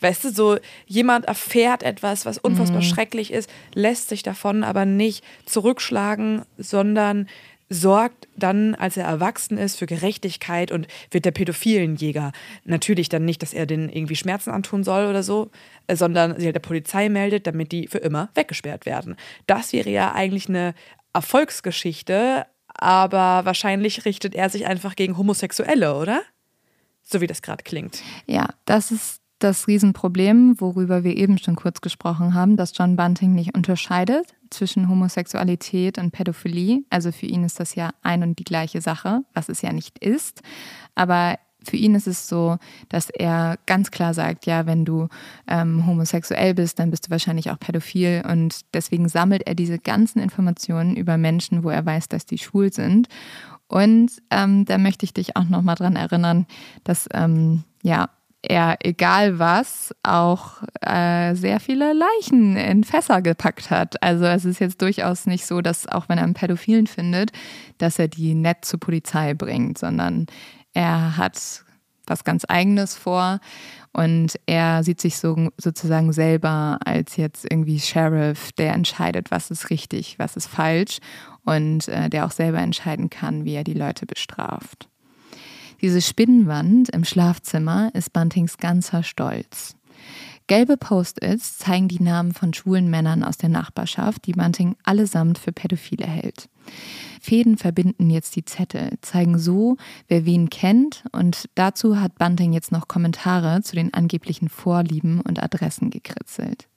Weißt 0.00 0.24
du, 0.24 0.30
so 0.30 0.58
jemand 0.86 1.24
erfährt 1.24 1.82
etwas, 1.82 2.26
was 2.26 2.38
unfassbar 2.38 2.82
mhm. 2.82 2.86
schrecklich 2.86 3.32
ist, 3.32 3.50
lässt 3.74 4.08
sich 4.08 4.22
davon 4.22 4.62
aber 4.62 4.84
nicht 4.84 5.24
zurückschlagen, 5.46 6.42
sondern 6.58 7.28
sorgt 7.68 8.28
dann, 8.36 8.74
als 8.74 8.96
er 8.96 9.04
erwachsen 9.04 9.58
ist, 9.58 9.76
für 9.76 9.86
Gerechtigkeit 9.86 10.70
und 10.70 10.86
wird 11.10 11.24
der 11.24 11.32
pädophilen 11.32 11.96
Jäger. 11.96 12.32
Natürlich 12.64 13.08
dann 13.08 13.24
nicht, 13.24 13.42
dass 13.42 13.52
er 13.52 13.66
den 13.66 13.88
irgendwie 13.88 14.16
Schmerzen 14.16 14.50
antun 14.50 14.84
soll 14.84 15.06
oder 15.06 15.22
so, 15.22 15.50
äh, 15.86 15.96
sondern 15.96 16.38
sie 16.38 16.46
halt 16.46 16.54
der 16.54 16.60
Polizei 16.60 17.08
meldet, 17.08 17.46
damit 17.46 17.72
die 17.72 17.88
für 17.88 17.98
immer 17.98 18.30
weggesperrt 18.34 18.86
werden. 18.86 19.16
Das 19.46 19.72
wäre 19.72 19.90
ja 19.90 20.12
eigentlich 20.12 20.48
eine 20.48 20.74
Erfolgsgeschichte, 21.12 22.46
aber 22.68 23.44
wahrscheinlich 23.44 24.04
richtet 24.04 24.34
er 24.34 24.48
sich 24.48 24.66
einfach 24.66 24.94
gegen 24.94 25.16
Homosexuelle, 25.16 25.96
oder? 25.96 26.22
So 27.02 27.20
wie 27.20 27.26
das 27.26 27.42
gerade 27.42 27.64
klingt. 27.64 28.02
Ja, 28.26 28.48
das 28.64 28.90
ist 28.90 29.20
das 29.38 29.66
Riesenproblem, 29.66 30.60
worüber 30.60 31.04
wir 31.04 31.16
eben 31.16 31.38
schon 31.38 31.56
kurz 31.56 31.80
gesprochen 31.80 32.34
haben, 32.34 32.56
dass 32.56 32.76
John 32.76 32.96
Bunting 32.96 33.34
nicht 33.34 33.54
unterscheidet 33.54 34.35
zwischen 34.50 34.88
Homosexualität 34.88 35.98
und 35.98 36.12
Pädophilie. 36.12 36.82
Also 36.90 37.12
für 37.12 37.26
ihn 37.26 37.44
ist 37.44 37.60
das 37.60 37.74
ja 37.74 37.90
ein 38.02 38.22
und 38.22 38.38
die 38.38 38.44
gleiche 38.44 38.80
Sache, 38.80 39.22
was 39.34 39.48
es 39.48 39.62
ja 39.62 39.72
nicht 39.72 39.98
ist. 39.98 40.42
Aber 40.94 41.38
für 41.62 41.76
ihn 41.76 41.94
ist 41.94 42.06
es 42.06 42.28
so, 42.28 42.58
dass 42.88 43.10
er 43.10 43.58
ganz 43.66 43.90
klar 43.90 44.14
sagt, 44.14 44.46
ja, 44.46 44.66
wenn 44.66 44.84
du 44.84 45.08
ähm, 45.48 45.86
homosexuell 45.86 46.54
bist, 46.54 46.78
dann 46.78 46.90
bist 46.90 47.06
du 47.06 47.10
wahrscheinlich 47.10 47.50
auch 47.50 47.58
pädophil. 47.58 48.22
Und 48.30 48.60
deswegen 48.72 49.08
sammelt 49.08 49.46
er 49.46 49.54
diese 49.54 49.78
ganzen 49.78 50.20
Informationen 50.20 50.96
über 50.96 51.18
Menschen, 51.18 51.64
wo 51.64 51.70
er 51.70 51.84
weiß, 51.84 52.08
dass 52.08 52.26
die 52.26 52.38
schwul 52.38 52.72
sind. 52.72 53.08
Und 53.68 54.12
ähm, 54.30 54.64
da 54.64 54.78
möchte 54.78 55.04
ich 55.04 55.12
dich 55.12 55.36
auch 55.36 55.48
nochmal 55.48 55.74
dran 55.74 55.96
erinnern, 55.96 56.46
dass 56.84 57.08
ähm, 57.12 57.64
ja, 57.82 58.10
er, 58.48 58.76
egal 58.82 59.38
was, 59.38 59.94
auch 60.02 60.62
äh, 60.80 61.34
sehr 61.34 61.60
viele 61.60 61.92
Leichen 61.92 62.56
in 62.56 62.84
Fässer 62.84 63.20
gepackt 63.22 63.70
hat. 63.70 64.02
Also 64.02 64.24
es 64.24 64.44
ist 64.44 64.60
jetzt 64.60 64.80
durchaus 64.80 65.26
nicht 65.26 65.46
so, 65.46 65.60
dass 65.60 65.88
auch 65.88 66.08
wenn 66.08 66.18
er 66.18 66.24
einen 66.24 66.34
Pädophilen 66.34 66.86
findet, 66.86 67.32
dass 67.78 67.98
er 67.98 68.08
die 68.08 68.34
nett 68.34 68.64
zur 68.64 68.80
Polizei 68.80 69.34
bringt, 69.34 69.78
sondern 69.78 70.26
er 70.74 71.16
hat 71.16 71.64
was 72.06 72.24
ganz 72.24 72.44
Eigenes 72.48 72.94
vor. 72.94 73.40
Und 73.92 74.38
er 74.46 74.84
sieht 74.84 75.00
sich 75.00 75.16
so, 75.16 75.48
sozusagen 75.56 76.12
selber 76.12 76.78
als 76.84 77.16
jetzt 77.16 77.46
irgendwie 77.50 77.80
Sheriff, 77.80 78.52
der 78.52 78.74
entscheidet, 78.74 79.30
was 79.30 79.50
ist 79.50 79.70
richtig, 79.70 80.18
was 80.18 80.36
ist 80.36 80.46
falsch 80.46 80.98
und 81.44 81.88
äh, 81.88 82.10
der 82.10 82.26
auch 82.26 82.30
selber 82.30 82.58
entscheiden 82.58 83.10
kann, 83.10 83.44
wie 83.44 83.54
er 83.54 83.64
die 83.64 83.74
Leute 83.74 84.06
bestraft. 84.06 84.88
Diese 85.80 86.00
Spinnenwand 86.00 86.90
im 86.90 87.04
Schlafzimmer 87.04 87.90
ist 87.94 88.12
Buntings 88.12 88.58
ganzer 88.58 89.02
Stolz. 89.02 89.76
Gelbe 90.48 90.76
Post-its 90.76 91.58
zeigen 91.58 91.88
die 91.88 92.02
Namen 92.02 92.32
von 92.32 92.54
schwulen 92.54 92.88
Männern 92.88 93.24
aus 93.24 93.36
der 93.36 93.48
Nachbarschaft, 93.48 94.26
die 94.26 94.32
Bunting 94.32 94.76
allesamt 94.84 95.38
für 95.38 95.50
Pädophile 95.50 96.06
hält. 96.06 96.48
Fäden 97.20 97.56
verbinden 97.56 98.10
jetzt 98.10 98.36
die 98.36 98.44
Zettel, 98.44 98.90
zeigen 99.00 99.38
so, 99.40 99.76
wer 100.06 100.24
wen 100.24 100.48
kennt 100.48 101.02
und 101.10 101.48
dazu 101.56 102.00
hat 102.00 102.16
Bunting 102.16 102.52
jetzt 102.52 102.70
noch 102.70 102.86
Kommentare 102.86 103.60
zu 103.62 103.74
den 103.74 103.92
angeblichen 103.92 104.48
Vorlieben 104.48 105.20
und 105.20 105.42
Adressen 105.42 105.90
gekritzelt. 105.90 106.68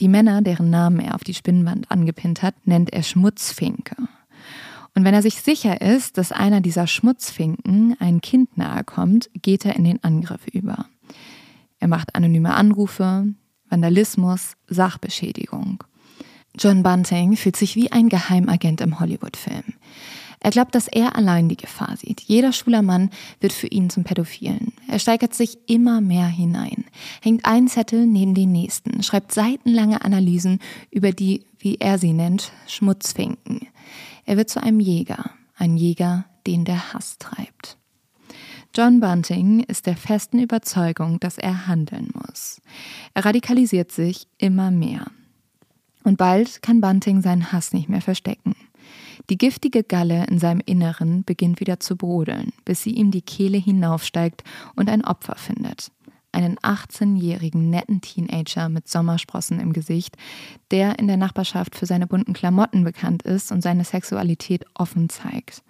Die 0.00 0.08
Männer, 0.08 0.40
deren 0.40 0.70
Namen 0.70 1.00
er 1.00 1.14
auf 1.14 1.24
die 1.24 1.34
Spinnwand 1.34 1.90
angepinnt 1.90 2.42
hat, 2.42 2.54
nennt 2.66 2.90
er 2.90 3.02
Schmutzfinke. 3.02 3.96
Und 4.94 5.04
wenn 5.04 5.14
er 5.14 5.22
sich 5.22 5.40
sicher 5.40 5.80
ist, 5.80 6.18
dass 6.18 6.32
einer 6.32 6.60
dieser 6.60 6.86
Schmutzfinken 6.86 7.96
ein 7.98 8.20
Kind 8.20 8.56
nahe 8.56 8.84
kommt, 8.84 9.28
geht 9.34 9.64
er 9.64 9.76
in 9.76 9.84
den 9.84 10.02
Angriff 10.04 10.46
über. 10.52 10.86
Er 11.80 11.88
macht 11.88 12.14
anonyme 12.14 12.54
Anrufe, 12.54 13.26
Vandalismus, 13.68 14.54
Sachbeschädigung. 14.68 15.82
John 16.56 16.84
Bunting 16.84 17.36
fühlt 17.36 17.56
sich 17.56 17.74
wie 17.74 17.90
ein 17.90 18.08
Geheimagent 18.08 18.80
im 18.80 19.00
Hollywood-Film. 19.00 19.64
Er 20.38 20.50
glaubt, 20.50 20.74
dass 20.74 20.88
er 20.88 21.16
allein 21.16 21.48
die 21.48 21.56
Gefahr 21.56 21.96
sieht. 21.96 22.20
Jeder 22.20 22.52
schwuler 22.52 22.82
Mann 22.82 23.10
wird 23.40 23.54
für 23.54 23.66
ihn 23.66 23.88
zum 23.88 24.04
Pädophilen. 24.04 24.74
Er 24.88 24.98
steigert 24.98 25.34
sich 25.34 25.58
immer 25.66 26.02
mehr 26.02 26.26
hinein, 26.26 26.84
hängt 27.22 27.46
einen 27.46 27.66
Zettel 27.66 28.06
neben 28.06 28.34
den 28.34 28.52
nächsten, 28.52 29.02
schreibt 29.02 29.32
seitenlange 29.32 30.04
Analysen 30.04 30.60
über 30.90 31.12
die, 31.12 31.44
wie 31.58 31.76
er 31.76 31.98
sie 31.98 32.12
nennt, 32.12 32.52
Schmutzfinken. 32.68 33.68
Er 34.24 34.36
wird 34.36 34.50
zu 34.50 34.62
einem 34.62 34.80
Jäger, 34.80 35.30
ein 35.56 35.76
Jäger, 35.76 36.24
den 36.46 36.64
der 36.64 36.92
Hass 36.92 37.18
treibt. 37.18 37.76
John 38.74 38.98
Bunting 38.98 39.60
ist 39.60 39.86
der 39.86 39.96
festen 39.96 40.40
Überzeugung, 40.40 41.20
dass 41.20 41.38
er 41.38 41.68
handeln 41.68 42.08
muss. 42.12 42.60
Er 43.14 43.24
radikalisiert 43.24 43.92
sich 43.92 44.26
immer 44.38 44.70
mehr. 44.72 45.06
Und 46.02 46.18
bald 46.18 46.60
kann 46.60 46.80
Bunting 46.80 47.22
seinen 47.22 47.52
Hass 47.52 47.72
nicht 47.72 47.88
mehr 47.88 48.02
verstecken. 48.02 48.56
Die 49.30 49.38
giftige 49.38 49.84
Galle 49.84 50.26
in 50.26 50.38
seinem 50.38 50.60
Inneren 50.66 51.24
beginnt 51.24 51.60
wieder 51.60 51.80
zu 51.80 51.96
brodeln, 51.96 52.52
bis 52.64 52.82
sie 52.82 52.90
ihm 52.90 53.10
die 53.10 53.22
Kehle 53.22 53.58
hinaufsteigt 53.58 54.42
und 54.74 54.90
ein 54.90 55.04
Opfer 55.04 55.36
findet. 55.36 55.90
Einen 56.34 56.56
18-jährigen 56.58 57.70
netten 57.70 58.00
Teenager 58.00 58.68
mit 58.68 58.88
Sommersprossen 58.88 59.60
im 59.60 59.72
Gesicht, 59.72 60.16
der 60.70 60.98
in 60.98 61.06
der 61.06 61.16
Nachbarschaft 61.16 61.76
für 61.76 61.86
seine 61.86 62.06
bunten 62.06 62.32
Klamotten 62.32 62.84
bekannt 62.84 63.22
ist 63.22 63.52
und 63.52 63.62
seine 63.62 63.84
Sexualität 63.84 64.64
offen 64.74 65.08
zeigt. 65.08 65.62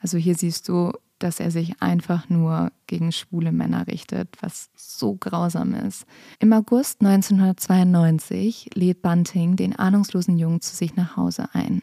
Also 0.00 0.18
hier 0.18 0.34
siehst 0.34 0.68
du 0.68 0.92
dass 1.20 1.38
er 1.38 1.50
sich 1.50 1.80
einfach 1.80 2.28
nur 2.28 2.72
gegen 2.86 3.12
schwule 3.12 3.52
Männer 3.52 3.86
richtet, 3.86 4.36
was 4.40 4.70
so 4.74 5.14
grausam 5.14 5.74
ist. 5.74 6.06
Im 6.40 6.52
August 6.52 7.02
1992 7.02 8.70
lädt 8.74 9.02
Bunting 9.02 9.56
den 9.56 9.78
ahnungslosen 9.78 10.38
Jungen 10.38 10.60
zu 10.60 10.74
sich 10.74 10.96
nach 10.96 11.16
Hause 11.16 11.48
ein. 11.52 11.82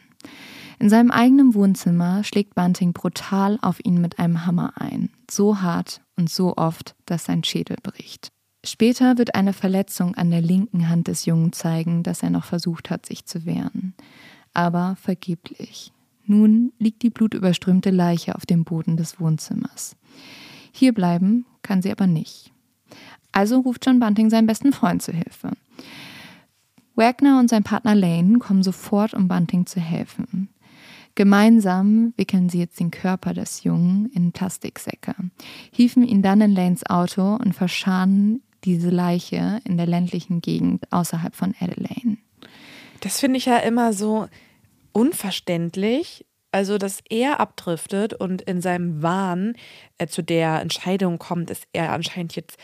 In 0.78 0.90
seinem 0.90 1.10
eigenen 1.10 1.54
Wohnzimmer 1.54 2.22
schlägt 2.24 2.54
Bunting 2.54 2.92
brutal 2.92 3.58
auf 3.62 3.78
ihn 3.84 4.00
mit 4.00 4.18
einem 4.18 4.44
Hammer 4.44 4.72
ein, 4.76 5.10
so 5.30 5.60
hart 5.60 6.00
und 6.16 6.30
so 6.30 6.56
oft, 6.56 6.94
dass 7.06 7.24
sein 7.24 7.44
Schädel 7.44 7.76
bricht. 7.82 8.28
Später 8.64 9.18
wird 9.18 9.34
eine 9.34 9.52
Verletzung 9.52 10.14
an 10.14 10.30
der 10.30 10.40
linken 10.40 10.88
Hand 10.88 11.08
des 11.08 11.24
Jungen 11.26 11.52
zeigen, 11.52 12.02
dass 12.02 12.22
er 12.22 12.30
noch 12.30 12.44
versucht 12.44 12.90
hat, 12.90 13.06
sich 13.06 13.24
zu 13.24 13.46
wehren. 13.46 13.94
Aber 14.52 14.96
vergeblich. 15.00 15.92
Nun 16.26 16.72
liegt 16.78 17.02
die 17.02 17.10
blutüberströmte 17.10 17.90
Leiche 17.90 18.34
auf 18.34 18.44
dem 18.44 18.64
Boden 18.64 18.96
des 18.96 19.20
Wohnzimmers. 19.20 19.96
Hier 20.72 20.92
bleiben 20.92 21.46
kann 21.62 21.80
sie 21.82 21.90
aber 21.90 22.06
nicht. 22.06 22.52
Also 23.32 23.60
ruft 23.60 23.86
John 23.86 24.00
Bunting 24.00 24.30
seinen 24.30 24.46
besten 24.46 24.72
Freund 24.72 25.02
zu 25.02 25.12
Hilfe. 25.12 25.52
Wagner 26.94 27.38
und 27.38 27.48
sein 27.48 27.62
Partner 27.62 27.94
Lane 27.94 28.38
kommen 28.38 28.62
sofort, 28.62 29.14
um 29.14 29.28
Bunting 29.28 29.66
zu 29.66 29.80
helfen. 29.80 30.48
Gemeinsam 31.18 32.14
wickeln 32.16 32.48
sie 32.48 32.60
jetzt 32.60 32.78
den 32.78 32.92
Körper 32.92 33.34
des 33.34 33.64
Jungen 33.64 34.08
in 34.14 34.30
Plastiksäcke, 34.30 35.16
hieven 35.72 36.04
ihn 36.04 36.22
dann 36.22 36.40
in 36.40 36.54
Lanes 36.54 36.86
Auto 36.86 37.34
und 37.34 37.54
verscharren 37.54 38.40
diese 38.62 38.90
Leiche 38.90 39.60
in 39.64 39.76
der 39.76 39.86
ländlichen 39.86 40.40
Gegend 40.40 40.84
außerhalb 40.92 41.34
von 41.34 41.56
Adelaide. 41.58 42.18
Das 43.00 43.18
finde 43.18 43.38
ich 43.38 43.46
ja 43.46 43.56
immer 43.56 43.92
so, 43.92 44.28
unverständlich. 44.92 46.24
Also, 46.52 46.78
dass 46.78 47.00
er 47.10 47.40
abdriftet 47.40 48.14
und 48.14 48.42
in 48.42 48.60
seinem 48.60 49.02
Wahn 49.02 49.56
äh, 49.98 50.06
zu 50.06 50.22
der 50.22 50.60
Entscheidung 50.60 51.18
kommt, 51.18 51.50
dass 51.50 51.62
er 51.72 51.90
anscheinend 51.90 52.36
jetzt 52.36 52.58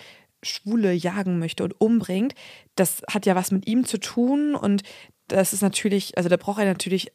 Schwule 0.44 0.92
jagen 0.92 1.40
möchte 1.40 1.64
und 1.64 1.80
umbringt, 1.80 2.36
das 2.76 3.02
hat 3.10 3.26
ja 3.26 3.34
was 3.34 3.50
mit 3.50 3.66
ihm 3.66 3.84
zu 3.84 3.98
tun 3.98 4.54
und 4.54 4.84
das 5.26 5.52
ist 5.52 5.62
natürlich, 5.62 6.16
also 6.16 6.28
da 6.28 6.36
braucht 6.36 6.60
er 6.60 6.66
natürlich 6.66 7.10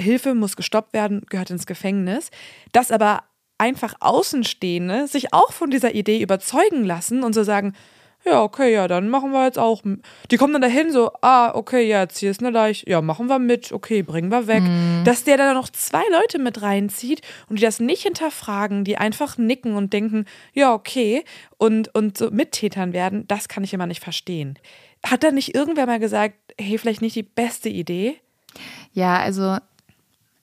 Hilfe, 0.00 0.34
muss 0.34 0.56
gestoppt 0.56 0.92
werden, 0.92 1.22
gehört 1.28 1.50
ins 1.50 1.66
Gefängnis. 1.66 2.30
Das 2.72 2.90
aber 2.90 3.22
einfach 3.58 3.94
Außenstehende 4.00 5.06
sich 5.06 5.32
auch 5.32 5.52
von 5.52 5.70
dieser 5.70 5.94
Idee 5.94 6.20
überzeugen 6.20 6.84
lassen 6.84 7.22
und 7.22 7.34
so 7.34 7.44
sagen, 7.44 7.74
ja, 8.24 8.42
okay, 8.42 8.72
ja, 8.72 8.88
dann 8.88 9.08
machen 9.08 9.32
wir 9.32 9.44
jetzt 9.44 9.58
auch. 9.58 9.82
Die 10.30 10.36
kommen 10.36 10.54
dann 10.54 10.62
dahin 10.62 10.90
so, 10.90 11.10
ah, 11.20 11.54
okay, 11.54 11.86
ja, 11.86 12.02
jetzt 12.02 12.18
hier 12.18 12.30
ist 12.30 12.40
eine 12.40 12.50
Leiche, 12.50 12.88
ja, 12.88 13.02
machen 13.02 13.26
wir 13.26 13.38
mit, 13.38 13.70
okay, 13.72 14.02
bringen 14.02 14.30
wir 14.30 14.46
weg. 14.46 14.62
Mhm. 14.62 15.02
Dass 15.04 15.24
der 15.24 15.36
dann 15.36 15.54
noch 15.54 15.68
zwei 15.68 16.02
Leute 16.10 16.38
mit 16.38 16.62
reinzieht 16.62 17.20
und 17.48 17.58
die 17.58 17.62
das 17.62 17.80
nicht 17.80 18.02
hinterfragen, 18.02 18.84
die 18.84 18.96
einfach 18.96 19.36
nicken 19.36 19.76
und 19.76 19.92
denken, 19.92 20.24
ja, 20.54 20.72
okay, 20.72 21.24
und, 21.58 21.94
und 21.94 22.16
so 22.16 22.30
Mittätern 22.30 22.94
werden, 22.94 23.28
das 23.28 23.48
kann 23.48 23.62
ich 23.62 23.74
immer 23.74 23.86
nicht 23.86 24.02
verstehen. 24.02 24.58
Hat 25.04 25.22
da 25.22 25.30
nicht 25.30 25.54
irgendwer 25.54 25.86
mal 25.86 26.00
gesagt, 26.00 26.36
hey, 26.58 26.78
vielleicht 26.78 27.02
nicht 27.02 27.16
die 27.16 27.22
beste 27.22 27.68
Idee? 27.68 28.16
Ja, 28.92 29.18
also 29.18 29.58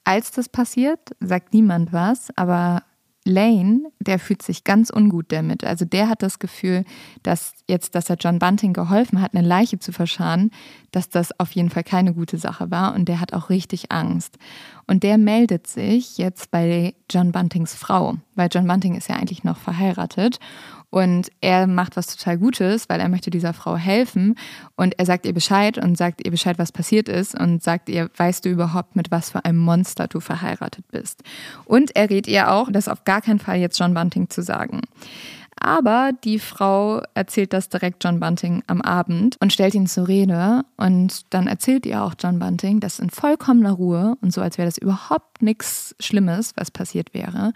als 0.04 0.32
das 0.32 0.50
passiert, 0.50 1.00
sagt 1.20 1.54
niemand 1.54 1.94
was, 1.94 2.30
aber 2.36 2.84
Lane, 3.24 3.92
der 4.00 4.18
fühlt 4.18 4.42
sich 4.42 4.64
ganz 4.64 4.90
ungut 4.90 5.32
damit. 5.32 5.64
Also 5.64 5.86
der 5.86 6.10
hat 6.10 6.24
das 6.24 6.40
Gefühl, 6.40 6.86
dass 7.22 7.54
jetzt, 7.68 7.94
dass 7.94 8.10
er 8.10 8.16
John 8.20 8.40
Bunting 8.40 8.74
geholfen 8.74 9.22
hat, 9.22 9.36
eine 9.36 9.48
Leiche 9.48 9.78
zu 9.78 9.92
verscharen, 9.92 10.50
dass 10.92 11.10
das 11.10 11.40
auf 11.40 11.52
jeden 11.52 11.70
Fall 11.70 11.84
keine 11.84 12.14
gute 12.16 12.40
Sache 12.40 12.72
war 12.72 12.96
und 12.96 13.08
der 13.08 13.20
hat 13.20 13.34
auch 13.34 13.50
richtig 13.50 13.92
Angst. 13.92 14.38
Und 14.88 15.04
der 15.04 15.20
meldet 15.20 15.68
sich 15.68 16.18
jetzt 16.18 16.50
bei 16.50 16.96
John 17.12 17.32
Buntings 17.32 17.76
Frau, 17.76 18.16
weil 18.34 18.50
John 18.52 18.66
Bunting 18.66 18.96
ist 18.96 19.08
ja 19.08 19.18
eigentlich 19.18 19.44
noch 19.44 19.58
verheiratet 19.58 20.40
und 20.92 21.32
er 21.40 21.68
macht 21.68 21.96
was 21.96 22.16
total 22.16 22.38
Gutes, 22.38 22.90
weil 22.90 23.00
er 23.00 23.08
möchte 23.08 23.30
dieser 23.32 23.54
Frau 23.54 23.78
helfen. 23.78 24.36
Und 24.76 25.00
er 25.00 25.06
sagt 25.06 25.26
ihr 25.26 25.34
Bescheid 25.34 25.78
und 25.78 25.98
sagt 25.98 26.24
ihr 26.24 26.32
Bescheid, 26.32 26.60
was 26.60 26.74
passiert 26.74 27.08
ist. 27.08 27.34
Und 27.34 27.64
sagt 27.64 27.88
ihr, 27.88 28.10
weißt 28.18 28.44
du 28.44 28.50
überhaupt, 28.50 28.98
mit 28.98 29.10
was 29.10 29.30
für 29.30 29.46
einem 29.46 29.58
Monster 29.58 30.10
du 30.10 30.20
verheiratet 30.20 30.86
bist. 30.92 31.24
Und 31.64 31.96
er 31.96 32.10
rät 32.10 32.28
ihr 32.28 32.52
auch, 32.52 32.70
das 32.70 32.90
auf 32.90 33.06
gar 33.06 33.22
keinen 33.22 33.40
Fall 33.40 33.58
jetzt 33.58 33.80
John 33.80 33.94
Bunting 33.94 34.30
zu 34.30 34.44
sagen. 34.44 34.82
Aber 35.64 36.12
die 36.24 36.40
Frau 36.40 37.04
erzählt 37.14 37.54
das 37.54 37.70
direkt 37.70 38.04
John 38.04 38.20
Bunting 38.20 38.64
am 38.68 38.82
Abend 38.82 39.38
und 39.40 39.54
stellt 39.54 39.76
ihn 39.76 39.88
zur 39.88 40.10
Rede. 40.10 40.66
Und 40.76 41.34
dann 41.34 41.48
erzählt 41.48 41.86
ihr 41.86 42.04
auch 42.04 42.16
John 42.20 42.40
Bunting, 42.40 42.82
das 42.82 43.00
in 43.00 43.12
vollkommener 43.12 43.72
Ruhe 43.72 44.18
und 44.22 44.34
so, 44.34 44.42
als 44.42 44.58
wäre 44.58 44.68
das 44.68 44.78
überhaupt 44.78 45.42
nichts 45.42 45.96
Schlimmes, 46.00 46.54
was 46.58 46.72
passiert 46.72 47.14
wäre. 47.14 47.54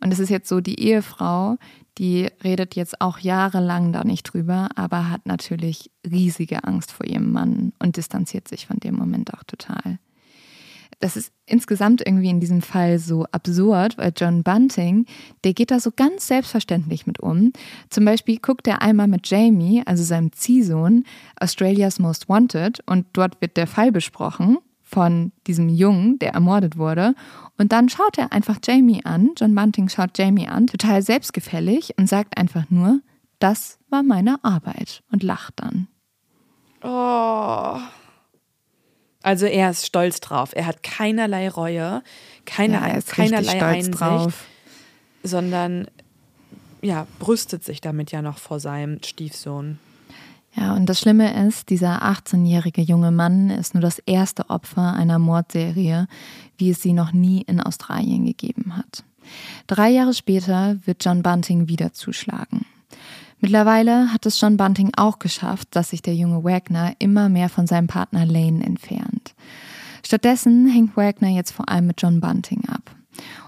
Und 0.00 0.12
es 0.12 0.18
ist 0.18 0.30
jetzt 0.30 0.48
so, 0.48 0.60
die 0.60 0.80
Ehefrau, 0.80 1.56
die 2.00 2.28
redet 2.42 2.76
jetzt 2.76 3.02
auch 3.02 3.18
jahrelang 3.18 3.92
da 3.92 4.04
nicht 4.04 4.24
drüber, 4.24 4.70
aber 4.74 5.10
hat 5.10 5.26
natürlich 5.26 5.90
riesige 6.10 6.64
Angst 6.64 6.92
vor 6.92 7.06
ihrem 7.06 7.30
Mann 7.30 7.74
und 7.78 7.98
distanziert 7.98 8.48
sich 8.48 8.66
von 8.66 8.78
dem 8.78 8.94
Moment 8.94 9.34
auch 9.34 9.44
total 9.44 9.98
das 11.00 11.16
ist 11.16 11.32
insgesamt 11.46 12.02
irgendwie 12.06 12.28
in 12.28 12.40
diesem 12.40 12.62
Fall 12.62 12.98
so 12.98 13.24
absurd, 13.32 13.98
weil 13.98 14.12
John 14.14 14.42
Bunting, 14.42 15.06
der 15.44 15.54
geht 15.54 15.70
da 15.70 15.80
so 15.80 15.90
ganz 15.90 16.28
selbstverständlich 16.28 17.06
mit 17.06 17.18
um. 17.18 17.52
Zum 17.88 18.04
Beispiel 18.04 18.38
guckt 18.38 18.66
er 18.66 18.82
einmal 18.82 19.08
mit 19.08 19.28
Jamie, 19.28 19.82
also 19.86 20.04
seinem 20.04 20.30
Ziehsohn, 20.32 21.04
Australia's 21.36 21.98
Most 21.98 22.28
Wanted 22.28 22.80
und 22.86 23.06
dort 23.14 23.40
wird 23.40 23.56
der 23.56 23.66
Fall 23.66 23.90
besprochen 23.90 24.58
von 24.90 25.32
diesem 25.46 25.68
Jungen, 25.68 26.18
der 26.18 26.32
ermordet 26.32 26.76
wurde. 26.76 27.14
Und 27.58 27.72
dann 27.72 27.88
schaut 27.88 28.18
er 28.18 28.32
einfach 28.32 28.58
Jamie 28.64 29.04
an, 29.04 29.30
John 29.38 29.54
Bunting 29.54 29.88
schaut 29.88 30.18
Jamie 30.18 30.48
an, 30.48 30.66
total 30.66 31.02
selbstgefällig 31.02 31.94
und 31.96 32.08
sagt 32.08 32.36
einfach 32.36 32.64
nur, 32.70 33.00
das 33.38 33.78
war 33.88 34.02
meine 34.02 34.42
Arbeit 34.42 35.02
und 35.12 35.22
lacht 35.22 35.54
dann. 35.56 35.88
Oh. 36.82 37.78
Also 39.22 39.46
er 39.46 39.70
ist 39.70 39.86
stolz 39.86 40.20
drauf. 40.20 40.50
Er 40.54 40.66
hat 40.66 40.82
keinerlei 40.82 41.48
Reue, 41.48 42.02
keine, 42.46 42.74
ja, 42.74 43.00
keinerlei 43.00 43.62
Einsicht, 43.62 44.00
drauf. 44.00 44.46
sondern 45.22 45.86
ja, 46.82 47.06
brüstet 47.18 47.62
sich 47.64 47.80
damit 47.80 48.12
ja 48.12 48.22
noch 48.22 48.38
vor 48.38 48.60
seinem 48.60 49.02
Stiefsohn. 49.02 49.78
Ja, 50.56 50.74
und 50.74 50.86
das 50.86 51.00
Schlimme 51.00 51.46
ist, 51.46 51.70
dieser 51.70 52.02
18-jährige 52.02 52.82
junge 52.82 53.12
Mann 53.12 53.50
ist 53.50 53.74
nur 53.74 53.80
das 53.80 54.00
erste 54.00 54.50
Opfer 54.50 54.94
einer 54.94 55.18
Mordserie, 55.18 56.08
wie 56.58 56.70
es 56.70 56.82
sie 56.82 56.92
noch 56.92 57.12
nie 57.12 57.42
in 57.42 57.60
Australien 57.60 58.24
gegeben 58.24 58.76
hat. 58.76 59.04
Drei 59.66 59.90
Jahre 59.90 60.12
später 60.12 60.76
wird 60.84 61.04
John 61.04 61.22
Bunting 61.22 61.68
wieder 61.68 61.92
zuschlagen. 61.92 62.66
Mittlerweile 63.40 64.12
hat 64.12 64.26
es 64.26 64.40
John 64.40 64.56
Bunting 64.56 64.90
auch 64.96 65.18
geschafft, 65.18 65.68
dass 65.70 65.90
sich 65.90 66.02
der 66.02 66.14
junge 66.14 66.44
Wagner 66.44 66.94
immer 66.98 67.28
mehr 67.28 67.48
von 67.48 67.66
seinem 67.66 67.86
Partner 67.86 68.26
Lane 68.26 68.62
entfernt. 68.64 69.34
Stattdessen 70.04 70.66
hängt 70.66 70.96
Wagner 70.96 71.28
jetzt 71.28 71.52
vor 71.52 71.68
allem 71.68 71.86
mit 71.86 72.02
John 72.02 72.20
Bunting 72.20 72.68
ab. 72.68 72.94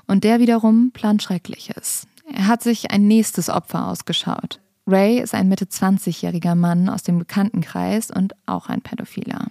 Und 0.07 0.25
der 0.25 0.41
wiederum 0.41 0.93
plant 0.93 1.23
Schreckliches. 1.23 2.07
Er 2.33 2.47
hat 2.47 2.63
sich 2.63 2.91
ein 2.91 3.07
nächstes 3.07 3.51
Opfer 3.51 3.89
ausgeschaut. 3.89 4.62
Ray 4.87 5.21
ist 5.21 5.35
ein 5.35 5.49
Mitte 5.49 5.67
20-jähriger 5.67 6.55
Mann 6.55 6.89
aus 6.89 7.03
dem 7.03 7.19
Bekanntenkreis 7.19 8.11
und 8.11 8.35
auch 8.47 8.69
ein 8.69 8.81
Pädophiler. 8.81 9.49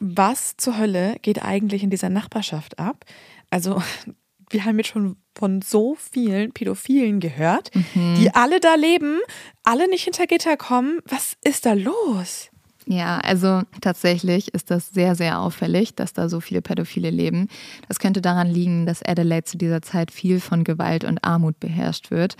Was 0.00 0.56
zur 0.56 0.78
Hölle 0.78 1.16
geht 1.22 1.42
eigentlich 1.42 1.82
in 1.82 1.90
dieser 1.90 2.10
Nachbarschaft 2.10 2.78
ab? 2.78 3.04
Also, 3.50 3.82
wir 4.50 4.64
haben 4.64 4.78
jetzt 4.78 4.88
schon 4.88 5.16
von 5.34 5.62
so 5.62 5.96
vielen 5.96 6.52
Pädophilen 6.52 7.20
gehört, 7.20 7.70
mhm. 7.74 8.16
die 8.18 8.34
alle 8.34 8.60
da 8.60 8.74
leben, 8.74 9.18
alle 9.62 9.88
nicht 9.88 10.04
hinter 10.04 10.26
Gitter 10.26 10.56
kommen. 10.56 11.00
Was 11.06 11.36
ist 11.44 11.66
da 11.66 11.72
los? 11.74 12.50
Ja, 12.88 13.18
also 13.18 13.62
tatsächlich 13.80 14.54
ist 14.54 14.70
das 14.70 14.90
sehr, 14.90 15.16
sehr 15.16 15.40
auffällig, 15.40 15.96
dass 15.96 16.12
da 16.12 16.28
so 16.28 16.40
viele 16.40 16.62
Pädophile 16.62 17.10
leben. 17.10 17.48
Das 17.88 17.98
könnte 17.98 18.20
daran 18.20 18.46
liegen, 18.46 18.86
dass 18.86 19.02
Adelaide 19.02 19.44
zu 19.44 19.58
dieser 19.58 19.82
Zeit 19.82 20.12
viel 20.12 20.38
von 20.38 20.62
Gewalt 20.62 21.02
und 21.02 21.24
Armut 21.24 21.58
beherrscht 21.58 22.12
wird 22.12 22.36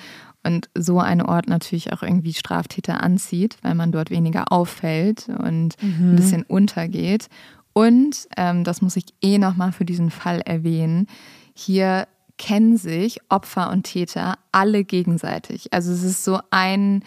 und 0.46 0.70
so 0.74 1.00
ein 1.00 1.20
Ort 1.20 1.48
natürlich 1.48 1.92
auch 1.92 2.02
irgendwie 2.02 2.32
Straftäter 2.32 3.02
anzieht, 3.02 3.56
weil 3.62 3.74
man 3.74 3.92
dort 3.92 4.10
weniger 4.10 4.52
auffällt 4.52 5.28
und 5.28 5.74
mhm. 5.82 6.12
ein 6.12 6.16
bisschen 6.16 6.42
untergeht. 6.44 7.28
Und 7.72 8.28
ähm, 8.36 8.64
das 8.64 8.80
muss 8.80 8.96
ich 8.96 9.06
eh 9.20 9.38
nochmal 9.38 9.72
für 9.72 9.84
diesen 9.84 10.10
Fall 10.10 10.40
erwähnen. 10.40 11.08
Hier 11.52 12.06
kennen 12.38 12.76
sich 12.76 13.18
Opfer 13.28 13.70
und 13.70 13.84
Täter 13.84 14.38
alle 14.52 14.84
gegenseitig. 14.84 15.72
Also 15.72 15.92
es 15.92 16.02
ist 16.02 16.24
so 16.24 16.38
ein 16.50 17.02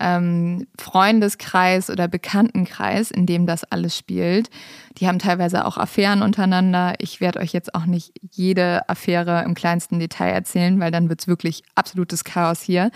ähm, 0.00 0.66
Freundeskreis 0.78 1.90
oder 1.90 2.08
Bekanntenkreis, 2.08 3.10
in 3.10 3.26
dem 3.26 3.46
das 3.46 3.64
alles 3.64 3.96
spielt. 3.96 4.50
Die 4.98 5.06
haben 5.06 5.18
teilweise 5.18 5.64
auch 5.64 5.76
Affären 5.76 6.22
untereinander. 6.22 6.94
Ich 6.98 7.20
werde 7.20 7.38
euch 7.38 7.52
jetzt 7.52 7.74
auch 7.74 7.86
nicht 7.86 8.12
jede 8.30 8.88
Affäre 8.88 9.44
im 9.44 9.54
kleinsten 9.54 10.00
Detail 10.00 10.30
erzählen, 10.30 10.80
weil 10.80 10.90
dann 10.90 11.08
wird 11.08 11.20
es 11.20 11.28
wirklich 11.28 11.62
absolutes 11.74 12.24
Chaos 12.24 12.60
hier. 12.60 12.90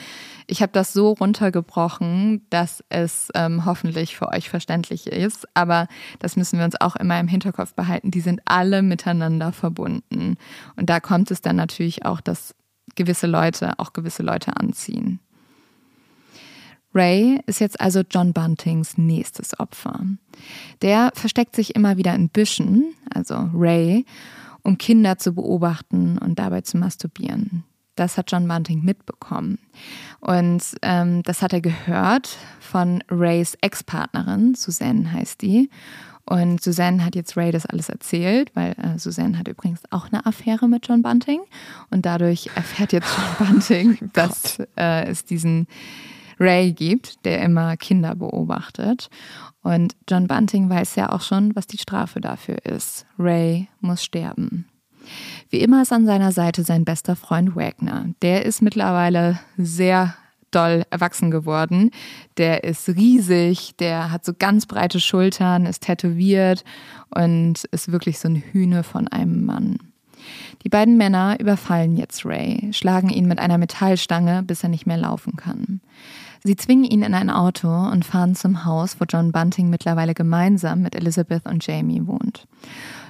Ich 0.46 0.60
habe 0.62 0.72
das 0.72 0.92
so 0.92 1.12
runtergebrochen, 1.12 2.46
dass 2.50 2.82
es 2.88 3.28
ähm, 3.34 3.64
hoffentlich 3.64 4.16
für 4.16 4.28
euch 4.28 4.50
verständlich 4.50 5.06
ist. 5.06 5.46
Aber 5.54 5.86
das 6.18 6.36
müssen 6.36 6.58
wir 6.58 6.64
uns 6.64 6.80
auch 6.80 6.96
immer 6.96 7.20
im 7.20 7.28
Hinterkopf 7.28 7.74
behalten. 7.74 8.10
Die 8.10 8.20
sind 8.20 8.40
alle 8.44 8.82
miteinander 8.82 9.52
verbunden. 9.52 10.36
Und 10.76 10.90
da 10.90 11.00
kommt 11.00 11.30
es 11.30 11.40
dann 11.40 11.56
natürlich 11.56 12.04
auch, 12.04 12.20
dass 12.20 12.54
gewisse 12.94 13.26
Leute 13.26 13.78
auch 13.78 13.92
gewisse 13.92 14.22
Leute 14.22 14.56
anziehen. 14.56 15.20
Ray 16.94 17.40
ist 17.46 17.60
jetzt 17.60 17.80
also 17.80 18.02
John 18.08 18.32
Buntings 18.32 18.96
nächstes 18.96 19.58
Opfer. 19.58 20.00
Der 20.82 21.10
versteckt 21.14 21.56
sich 21.56 21.74
immer 21.74 21.96
wieder 21.96 22.14
in 22.14 22.28
Büschen, 22.28 22.94
also 23.12 23.50
Ray, 23.52 24.04
um 24.62 24.78
Kinder 24.78 25.18
zu 25.18 25.34
beobachten 25.34 26.18
und 26.18 26.38
dabei 26.38 26.60
zu 26.60 26.78
masturbieren. 26.78 27.64
Das 27.96 28.18
hat 28.18 28.32
John 28.32 28.48
Bunting 28.48 28.84
mitbekommen. 28.84 29.58
Und 30.20 30.62
ähm, 30.82 31.22
das 31.22 31.42
hat 31.42 31.52
er 31.52 31.60
gehört 31.60 32.36
von 32.58 33.04
Rays 33.08 33.56
Ex-Partnerin, 33.60 34.54
Suzanne 34.54 35.12
heißt 35.12 35.42
die. 35.42 35.70
Und 36.26 36.62
Suzanne 36.62 37.04
hat 37.04 37.14
jetzt 37.14 37.36
Ray 37.36 37.52
das 37.52 37.66
alles 37.66 37.90
erzählt, 37.90 38.50
weil 38.54 38.72
äh, 38.72 38.98
Suzanne 38.98 39.38
hat 39.38 39.46
übrigens 39.46 39.82
auch 39.90 40.10
eine 40.10 40.24
Affäre 40.24 40.68
mit 40.68 40.88
John 40.88 41.02
Bunting. 41.02 41.40
Und 41.90 42.06
dadurch 42.06 42.50
erfährt 42.54 42.92
jetzt 42.92 43.08
John 43.16 43.48
Bunting, 43.48 43.98
oh 44.02 44.06
dass 44.12 44.58
äh, 44.76 45.06
es 45.06 45.24
diesen 45.24 45.66
Ray 46.38 46.72
gibt, 46.72 47.24
der 47.24 47.42
immer 47.42 47.76
Kinder 47.76 48.14
beobachtet. 48.14 49.08
Und 49.62 49.96
John 50.08 50.26
Bunting 50.26 50.68
weiß 50.68 50.96
ja 50.96 51.10
auch 51.10 51.22
schon, 51.22 51.54
was 51.56 51.66
die 51.66 51.78
Strafe 51.78 52.20
dafür 52.20 52.64
ist. 52.64 53.06
Ray 53.18 53.68
muss 53.80 54.04
sterben. 54.04 54.66
Wie 55.50 55.60
immer 55.60 55.82
ist 55.82 55.92
an 55.92 56.06
seiner 56.06 56.32
Seite 56.32 56.64
sein 56.64 56.84
bester 56.84 57.16
Freund 57.16 57.56
Wagner. 57.56 58.06
Der 58.22 58.44
ist 58.44 58.62
mittlerweile 58.62 59.38
sehr 59.56 60.14
doll 60.50 60.84
erwachsen 60.90 61.30
geworden. 61.30 61.90
Der 62.36 62.64
ist 62.64 62.88
riesig, 62.88 63.76
der 63.76 64.10
hat 64.10 64.24
so 64.24 64.32
ganz 64.38 64.66
breite 64.66 65.00
Schultern, 65.00 65.66
ist 65.66 65.82
tätowiert 65.82 66.64
und 67.14 67.64
ist 67.64 67.90
wirklich 67.90 68.18
so 68.18 68.28
eine 68.28 68.38
Hühne 68.38 68.82
von 68.82 69.08
einem 69.08 69.44
Mann. 69.44 69.78
Die 70.62 70.68
beiden 70.68 70.96
Männer 70.96 71.38
überfallen 71.40 71.96
jetzt 71.96 72.24
Ray, 72.24 72.70
schlagen 72.72 73.10
ihn 73.10 73.26
mit 73.26 73.38
einer 73.38 73.58
Metallstange, 73.58 74.42
bis 74.42 74.62
er 74.62 74.70
nicht 74.70 74.86
mehr 74.86 74.96
laufen 74.96 75.36
kann. 75.36 75.80
Sie 76.46 76.56
zwingen 76.56 76.84
ihn 76.84 77.02
in 77.02 77.14
ein 77.14 77.30
Auto 77.30 77.68
und 77.68 78.04
fahren 78.04 78.34
zum 78.34 78.66
Haus, 78.66 79.00
wo 79.00 79.06
John 79.08 79.32
Bunting 79.32 79.70
mittlerweile 79.70 80.12
gemeinsam 80.12 80.82
mit 80.82 80.94
Elizabeth 80.94 81.46
und 81.46 81.66
Jamie 81.66 82.06
wohnt. 82.06 82.46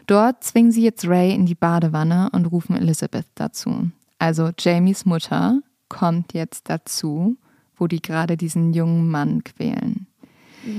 Dort 0.07 0.45
zwingen 0.45 0.71
sie 0.71 0.85
jetzt 0.85 1.05
Ray 1.05 1.35
in 1.35 1.45
die 1.45 1.57
Badewanne 1.57 2.31
und 2.31 2.47
rufen 2.47 2.77
Elizabeth 2.77 3.27
dazu. 3.35 3.91
Also 4.21 4.51
Jamies 4.57 5.05
Mutter 5.05 5.61
kommt 5.89 6.33
jetzt 6.33 6.71
dazu, 6.71 7.37
wo 7.77 7.89
die 7.89 8.01
gerade 8.01 8.37
diesen 8.37 8.73
jungen 8.73 9.11
Mann 9.11 9.43
quälen. 9.43 10.07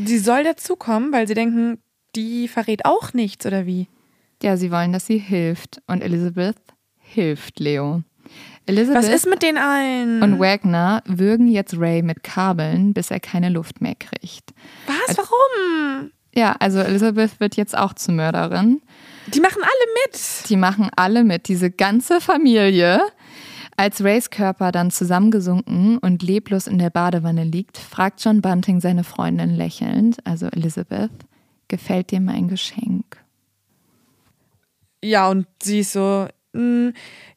Sie 0.05 0.17
soll 0.17 0.45
dazukommen, 0.45 1.11
weil 1.11 1.27
sie 1.27 1.33
denken, 1.33 1.79
die 2.15 2.47
verrät 2.47 2.85
auch 2.85 3.13
nichts, 3.13 3.45
oder 3.45 3.65
wie? 3.65 3.89
Ja, 4.41 4.55
sie 4.55 4.71
wollen, 4.71 4.93
dass 4.93 5.07
sie 5.07 5.17
hilft. 5.17 5.81
Und 5.87 6.01
Elizabeth 6.01 6.55
hilft 6.99 7.59
Leo. 7.59 8.03
Elizabeth 8.65 9.03
Was 9.03 9.09
ist 9.09 9.27
mit 9.27 9.43
den 9.43 9.57
allen? 9.57 10.21
Und 10.21 10.39
Wagner 10.39 11.03
würgen 11.05 11.47
jetzt 11.47 11.77
Ray 11.77 12.01
mit 12.01 12.23
Kabeln, 12.23 12.93
bis 12.93 13.11
er 13.11 13.19
keine 13.19 13.49
Luft 13.49 13.81
mehr 13.81 13.95
kriegt. 13.95 14.53
Was? 14.87 15.17
Warum? 15.17 16.11
Ja, 16.33 16.55
also 16.59 16.79
Elizabeth 16.79 17.39
wird 17.39 17.55
jetzt 17.55 17.77
auch 17.77 17.93
zur 17.93 18.15
Mörderin. 18.15 18.81
Die 19.33 19.39
machen 19.39 19.61
alle 19.61 19.91
mit. 20.05 20.49
Die 20.49 20.57
machen 20.57 20.89
alle 20.95 21.23
mit, 21.23 21.47
diese 21.47 21.71
ganze 21.71 22.21
Familie. 22.21 23.01
Als 23.77 24.03
Rays 24.03 24.29
Körper 24.29 24.71
dann 24.71 24.89
zusammengesunken 24.89 25.97
und 25.97 26.23
leblos 26.23 26.67
in 26.67 26.77
der 26.77 26.89
Badewanne 26.89 27.43
liegt, 27.43 27.77
fragt 27.77 28.23
John 28.23 28.41
Bunting 28.41 28.79
seine 28.79 29.03
Freundin 29.03 29.49
lächelnd, 29.49 30.17
also 30.25 30.47
Elizabeth, 30.47 31.11
gefällt 31.67 32.11
dir 32.11 32.21
mein 32.21 32.47
Geschenk? 32.47 33.17
Ja, 35.03 35.29
und 35.29 35.45
sie 35.61 35.79
ist 35.79 35.91
so, 35.91 36.27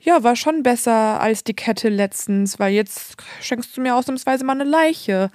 ja, 0.00 0.22
war 0.22 0.36
schon 0.36 0.62
besser 0.62 1.20
als 1.20 1.44
die 1.44 1.54
Kette 1.54 1.88
letztens, 1.88 2.58
weil 2.58 2.72
jetzt 2.72 3.16
schenkst 3.40 3.76
du 3.76 3.80
mir 3.80 3.96
ausnahmsweise 3.96 4.44
mal 4.44 4.52
eine 4.52 4.64
Leiche. 4.64 5.30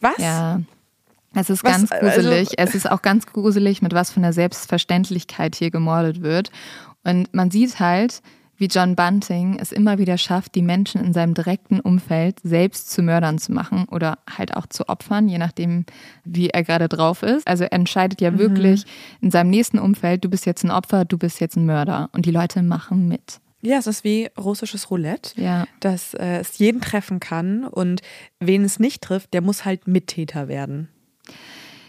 Was? 0.00 0.18
Ja. 0.18 0.60
Es 1.34 1.50
ist 1.50 1.64
was, 1.64 1.72
ganz 1.72 1.92
also 1.92 2.06
gruselig. 2.06 2.58
Also, 2.58 2.70
es 2.70 2.74
ist 2.74 2.90
auch 2.90 3.02
ganz 3.02 3.26
gruselig, 3.26 3.82
mit 3.82 3.92
was 3.92 4.10
von 4.10 4.22
der 4.22 4.32
Selbstverständlichkeit 4.32 5.54
hier 5.54 5.70
gemordet 5.70 6.22
wird. 6.22 6.50
Und 7.04 7.32
man 7.34 7.50
sieht 7.50 7.78
halt, 7.78 8.22
wie 8.56 8.66
John 8.66 8.96
Bunting 8.96 9.58
es 9.58 9.72
immer 9.72 9.98
wieder 9.98 10.18
schafft, 10.18 10.54
die 10.54 10.62
Menschen 10.62 11.02
in 11.04 11.12
seinem 11.12 11.34
direkten 11.34 11.80
Umfeld 11.80 12.40
selbst 12.42 12.90
zu 12.90 13.02
Mördern 13.02 13.38
zu 13.38 13.52
machen 13.52 13.86
oder 13.90 14.18
halt 14.28 14.56
auch 14.56 14.66
zu 14.66 14.88
Opfern, 14.88 15.28
je 15.28 15.38
nachdem, 15.38 15.84
wie 16.24 16.50
er 16.50 16.64
gerade 16.64 16.88
drauf 16.88 17.22
ist. 17.22 17.46
Also 17.46 17.64
er 17.64 17.72
entscheidet 17.72 18.20
ja 18.20 18.30
mhm. 18.30 18.38
wirklich 18.38 18.84
in 19.20 19.30
seinem 19.30 19.50
nächsten 19.50 19.78
Umfeld, 19.78 20.24
du 20.24 20.28
bist 20.28 20.46
jetzt 20.46 20.64
ein 20.64 20.70
Opfer, 20.70 21.04
du 21.04 21.18
bist 21.18 21.40
jetzt 21.40 21.56
ein 21.56 21.66
Mörder. 21.66 22.08
Und 22.12 22.26
die 22.26 22.30
Leute 22.30 22.62
machen 22.62 23.08
mit. 23.08 23.40
Ja, 23.62 23.78
es 23.78 23.86
ist 23.86 24.04
wie 24.04 24.28
russisches 24.38 24.90
Roulette, 24.90 25.40
ja. 25.40 25.66
dass 25.80 26.14
äh, 26.14 26.38
es 26.38 26.58
jeden 26.58 26.80
treffen 26.80 27.20
kann 27.20 27.64
und 27.64 28.00
wen 28.38 28.64
es 28.64 28.78
nicht 28.78 29.02
trifft, 29.02 29.34
der 29.34 29.40
muss 29.40 29.64
halt 29.64 29.88
Mittäter 29.88 30.48
werden. 30.48 30.88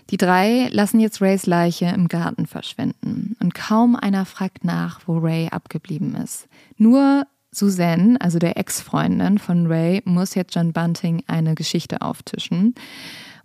Die 0.09 0.17
drei 0.17 0.69
lassen 0.71 0.99
jetzt 0.99 1.21
Rays 1.21 1.45
Leiche 1.45 1.85
im 1.87 2.07
Garten 2.07 2.45
verschwinden 2.45 3.35
und 3.41 3.53
kaum 3.53 3.95
einer 3.95 4.25
fragt 4.25 4.63
nach, 4.63 5.01
wo 5.05 5.17
Ray 5.17 5.49
abgeblieben 5.49 6.15
ist. 6.15 6.47
Nur 6.77 7.25
Suzanne, 7.51 8.19
also 8.21 8.39
der 8.39 8.57
Ex-Freundin 8.57 9.37
von 9.37 9.67
Ray, 9.67 10.01
muss 10.05 10.35
jetzt 10.35 10.55
John 10.55 10.73
Bunting 10.73 11.23
eine 11.27 11.55
Geschichte 11.55 12.01
auftischen. 12.01 12.75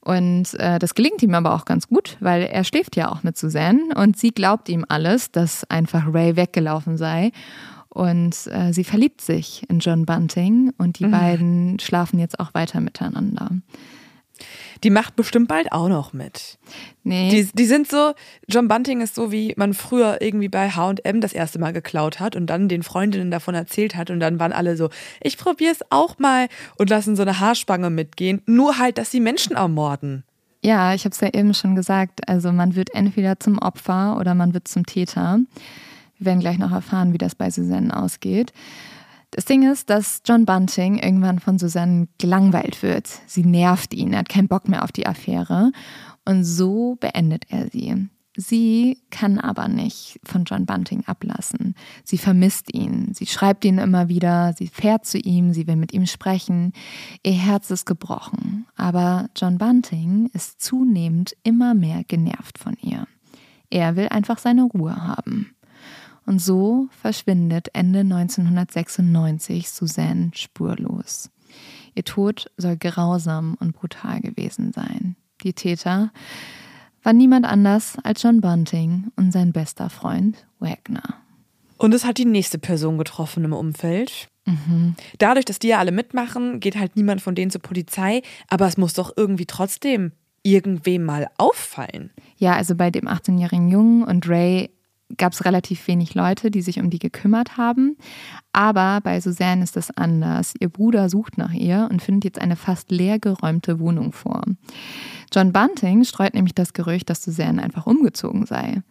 Und 0.01 0.55
äh, 0.55 0.79
das 0.79 0.95
gelingt 0.95 1.23
ihm 1.23 1.35
aber 1.35 1.55
auch 1.55 1.65
ganz 1.65 1.89
gut, 1.89 2.17
weil 2.21 2.43
er 2.43 2.65
schläft 2.65 2.97
ja 2.97 3.11
auch 3.11 3.23
mit 3.23 3.39
Suzanne 3.39 3.95
und 3.95 4.19
sie 4.19 4.31
glaubt 4.31 4.69
ihm 4.69 4.85
alles, 4.89 5.31
dass 5.31 5.65
einfach 5.71 6.13
Ray 6.13 6.37
weggelaufen 6.37 6.97
sei. 6.97 7.31
Und 7.89 8.47
äh, 8.47 8.73
sie 8.73 8.85
verliebt 8.85 9.21
sich 9.21 9.69
in 9.69 9.79
John 9.79 10.07
Bunting 10.07 10.73
und 10.79 10.99
die 10.99 11.07
mhm. 11.07 11.11
beiden 11.11 11.79
schlafen 11.79 12.19
jetzt 12.19 12.41
auch 12.41 12.55
weiter 12.55 12.81
miteinander. 12.81 13.51
Die 14.83 14.91
macht 14.91 15.15
bestimmt 15.15 15.49
bald 15.49 15.71
auch 15.71 15.89
noch 15.89 16.13
mit. 16.13 16.59
Nee. 17.05 17.31
Die, 17.31 17.49
die 17.53 17.67
sind 17.67 17.89
so, 17.89 18.13
John 18.49 18.69
Bunting 18.69 19.01
ist 19.01 19.15
so, 19.15 19.31
wie 19.31 19.55
man 19.57 19.75
früher 19.75 20.21
irgendwie 20.21 20.49
bei 20.49 20.71
HM 20.71 21.21
das 21.21 21.33
erste 21.33 21.59
Mal 21.59 21.73
geklaut 21.73 22.19
hat 22.19 22.35
und 22.35 22.47
dann 22.47 22.69
den 22.69 22.83
Freundinnen 22.83 23.31
davon 23.31 23.55
erzählt 23.55 23.95
hat 23.95 24.11
und 24.11 24.21
dann 24.21 24.41
waren 24.41 24.53
alle 24.53 24.77
so, 24.77 24.91
ich 25.21 25.39
probiere 25.39 25.73
es 25.73 25.81
auch 25.91 26.19
mal 26.19 26.49
und 26.79 26.91
lassen 26.91 27.15
so 27.15 27.23
eine 27.23 27.39
Haarspange 27.39 27.91
mitgehen. 27.91 28.43
Nur 28.47 28.79
halt, 28.79 28.99
dass 28.99 29.11
sie 29.11 29.21
Menschen 29.21 29.55
ermorden. 29.55 30.25
Ja, 30.65 30.95
ich 30.95 31.05
habe 31.05 31.13
es 31.13 31.21
ja 31.21 31.29
eben 31.33 31.55
schon 31.55 31.75
gesagt. 31.75 32.29
Also 32.29 32.53
man 32.53 32.77
wird 32.77 32.95
entweder 32.95 33.39
zum 33.39 33.59
Opfer 33.59 34.17
oder 34.19 34.35
man 34.35 34.55
wird 34.55 34.69
zum 34.69 34.87
Täter. 34.87 35.41
Wir 36.19 36.27
werden 36.27 36.41
gleich 36.41 36.59
noch 36.59 36.71
erfahren, 36.71 37.13
wie 37.13 37.19
das 37.19 37.35
bei 37.35 37.51
Suzanne 37.51 37.97
ausgeht. 37.97 38.53
Das 39.33 39.47
Ding 39.47 39.71
ist, 39.71 39.89
dass 39.89 40.21
John 40.27 40.45
Bunting 40.45 40.99
irgendwann 40.99 41.39
von 41.39 41.59
Susanne 41.59 42.07
gelangweilt 42.19 42.83
wird. 42.83 43.09
Sie 43.27 43.45
nervt 43.45 43.95
ihn, 43.95 44.13
er 44.13 44.21
hat 44.21 44.29
keinen 44.29 44.47
Bock 44.47 44.69
mehr 44.69 44.85
auf 44.85 44.93
die 44.93 45.07
Affäre. 45.07 45.73
Und 46.27 46.45
so 46.45 46.97
beendet 47.01 47.47
er 47.49 47.71
sie. 47.71 48.09
Sie 48.37 48.99
kann 49.11 49.39
aber 49.39 49.69
nicht 49.69 50.21
von 50.23 50.45
John 50.45 50.67
Bunting 50.67 51.05
ablassen. 51.07 51.75
Sie 52.05 52.19
vermisst 52.19 52.75
ihn. 52.75 53.13
Sie 53.15 53.27
schreibt 53.27 53.65
ihn 53.65 53.79
immer 53.79 54.09
wieder. 54.09 54.55
Sie 54.57 54.69
fährt 54.69 55.07
zu 55.07 55.19
ihm. 55.19 55.55
Sie 55.55 55.67
will 55.67 55.77
mit 55.77 55.93
ihm 55.93 56.07
sprechen. 56.07 56.73
Ihr 57.23 57.33
Herz 57.33 57.71
ist 57.71 57.87
gebrochen. 57.87 58.67
Aber 58.77 59.31
John 59.35 59.57
Bunting 59.57 60.31
ist 60.35 60.61
zunehmend 60.61 61.35
immer 61.43 61.73
mehr 61.75 62.05
genervt 62.05 62.59
von 62.59 62.75
ihr. 62.83 63.07
Er 63.71 63.97
will 63.97 64.09
einfach 64.09 64.39
seine 64.39 64.65
Ruhe 64.65 64.97
haben. 64.97 65.55
Und 66.27 66.41
so 66.41 66.89
verschwindet 67.01 67.69
Ende 67.73 68.01
1996 68.01 69.71
Suzanne 69.71 70.31
spurlos. 70.35 71.31
Ihr 71.95 72.05
Tod 72.05 72.51
soll 72.57 72.77
grausam 72.77 73.57
und 73.61 73.73
brutal 73.73 74.21
gewesen 74.21 74.73
sein. 74.73 75.17
Die 75.43 75.53
Täter 75.53 76.13
war 77.03 77.13
niemand 77.13 77.47
anders 77.47 77.97
als 78.05 78.23
John 78.23 78.41
Bunting 78.41 79.11
und 79.17 79.33
sein 79.33 79.53
bester 79.53 79.91
Freund 79.91 80.47
Wagner. 80.61 81.17
Und 81.77 81.93
es 81.95 82.05
hat 82.05 82.19
die 82.19 82.25
nächste 82.25 82.59
Person 82.59 82.97
getroffen 82.97 83.45
im 83.45 83.53
Umfeld. 83.53 84.29
Mhm. 84.47 84.95
Dadurch, 85.19 85.45
dass 85.45 85.59
die 85.59 85.69
ja 85.69 85.79
alle 85.79 85.91
mitmachen, 85.91 86.61
geht 86.61 86.79
halt 86.79 86.95
niemand 86.95 87.21
von 87.21 87.35
denen 87.35 87.51
zur 87.51 87.61
Polizei. 87.61 88.23
Aber 88.49 88.69
es 88.69 88.77
muss 88.77 88.95
doch 88.95 89.13
irgendwie 89.17 89.47
trotzdem 89.47 90.13
irgendwem 90.45 91.05
mal 91.05 91.29
auffallen. 91.39 92.11
Ja, 92.37 92.55
also 92.55 92.77
bei 92.77 92.91
dem 92.91 93.07
18-jährigen 93.07 93.69
Jungen 93.69 94.05
und 94.05 94.29
Ray 94.29 94.71
gab 95.17 95.33
es 95.33 95.45
relativ 95.45 95.87
wenig 95.87 96.15
Leute, 96.15 96.51
die 96.51 96.63
sich 96.63 96.81
um 96.81 96.91
die 96.91 96.99
gekümmert 96.99 97.57
haben. 97.57 97.97
Aber 98.53 99.01
bei 99.03 99.21
Suzanne 99.21 99.63
ist 99.63 99.77
das 99.77 99.91
anders. 99.91 100.55
Ihr 100.61 100.69
Bruder 100.69 101.09
sucht 101.09 101.39
nach 101.39 101.53
ihr 101.53 101.89
und 101.91 102.03
findet 102.03 102.25
jetzt 102.25 102.41
eine 102.41 102.57
fast 102.57 102.91
leergeräumte 102.91 103.81
Wohnung 103.81 104.13
vor. 104.13 104.43
John 105.33 105.53
Bunting 105.53 106.05
streut 106.05 106.35
nämlich 106.35 106.55
das 106.55 106.73
Gerücht, 106.73 107.09
dass 107.09 107.23
Suzanne 107.23 107.63
einfach 107.63 107.87
umgezogen 107.87 108.47
sei. 108.47 108.83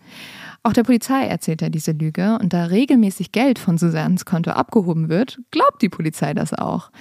Auch 0.63 0.73
der 0.73 0.83
Polizei 0.83 1.25
erzählt 1.25 1.63
er 1.63 1.71
diese 1.71 1.91
Lüge 1.91 2.37
und 2.39 2.53
da 2.53 2.65
regelmäßig 2.65 3.31
Geld 3.31 3.57
von 3.57 3.79
Suzannes 3.79 4.25
Konto 4.25 4.51
abgehoben 4.51 5.09
wird, 5.09 5.39
glaubt 5.49 5.81
die 5.81 5.89
Polizei 5.89 6.35
das 6.35 6.53
auch. 6.53 6.91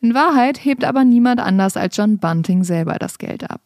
In 0.00 0.14
Wahrheit 0.14 0.64
hebt 0.64 0.84
aber 0.84 1.04
niemand 1.04 1.38
anders 1.40 1.76
als 1.76 1.96
John 1.96 2.18
Bunting 2.18 2.64
selber 2.64 2.94
das 2.94 3.18
Geld 3.18 3.50
ab. 3.50 3.60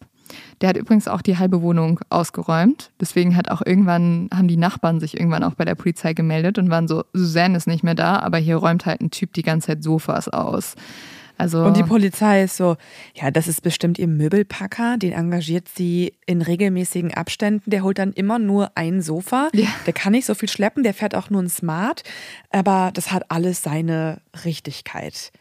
Der 0.61 0.68
hat 0.68 0.76
übrigens 0.76 1.09
auch 1.09 1.22
die 1.22 1.39
halbe 1.39 1.62
Wohnung 1.62 2.01
ausgeräumt. 2.11 2.91
Deswegen 3.01 3.37
hat 3.37 3.51
auch 3.51 3.62
irgendwann, 3.64 4.28
haben 4.32 4.49
die 4.49 4.57
Nachbarn 4.57 5.01
sich 5.01 5.18
irgendwann 5.18 5.45
auch 5.45 5.55
bei 5.55 5.64
der 5.64 5.74
Polizei 5.74 6.12
gemeldet 6.12 6.59
und 6.59 6.70
waren 6.70 6.89
so, 6.89 7.05
Suzanne 7.12 7.57
ist 7.57 7.66
nicht 7.66 7.85
mehr 7.85 7.95
da, 7.95 8.18
aber 8.20 8.39
hier 8.39 8.57
räumt 8.57 8.87
halt 8.87 9.01
ein 9.01 9.11
Typ 9.11 9.32
die 9.35 9.43
ganze 9.43 9.68
Zeit 9.68 9.82
Sofas 9.82 10.28
aus. 10.28 10.74
Also 11.37 11.64
und 11.64 11.76
die 11.76 11.82
Polizei 11.82 12.45
ist 12.45 12.57
so, 12.57 12.76
ja, 13.14 13.30
das 13.30 13.49
ist 13.49 13.62
bestimmt 13.62 13.99
ihr 13.99 14.07
Möbelpacker, 14.07 14.97
den 14.99 15.12
engagiert 15.12 15.68
sie 15.68 16.14
in 16.26 16.43
regelmäßigen 16.43 17.12
Abständen. 17.12 17.70
Der 17.70 17.82
holt 17.82 17.99
dann 17.99 18.12
immer 18.12 18.39
nur 18.39 18.70
ein 18.76 19.03
Sofa. 19.03 19.49
Ja. 19.53 19.66
Der 19.87 19.93
kann 19.93 20.12
nicht 20.12 20.26
so 20.26 20.35
viel 20.35 20.49
schleppen, 20.49 20.85
der 20.85 20.95
fährt 20.95 21.14
auch 21.14 21.30
nur 21.30 21.43
ein 21.43 21.49
Smart. 21.49 22.05
Aber 22.51 22.91
das 22.95 23.11
hat 23.11 23.30
alles 23.30 23.62
seine 23.62 24.20
Richtigkeit. 24.45 25.32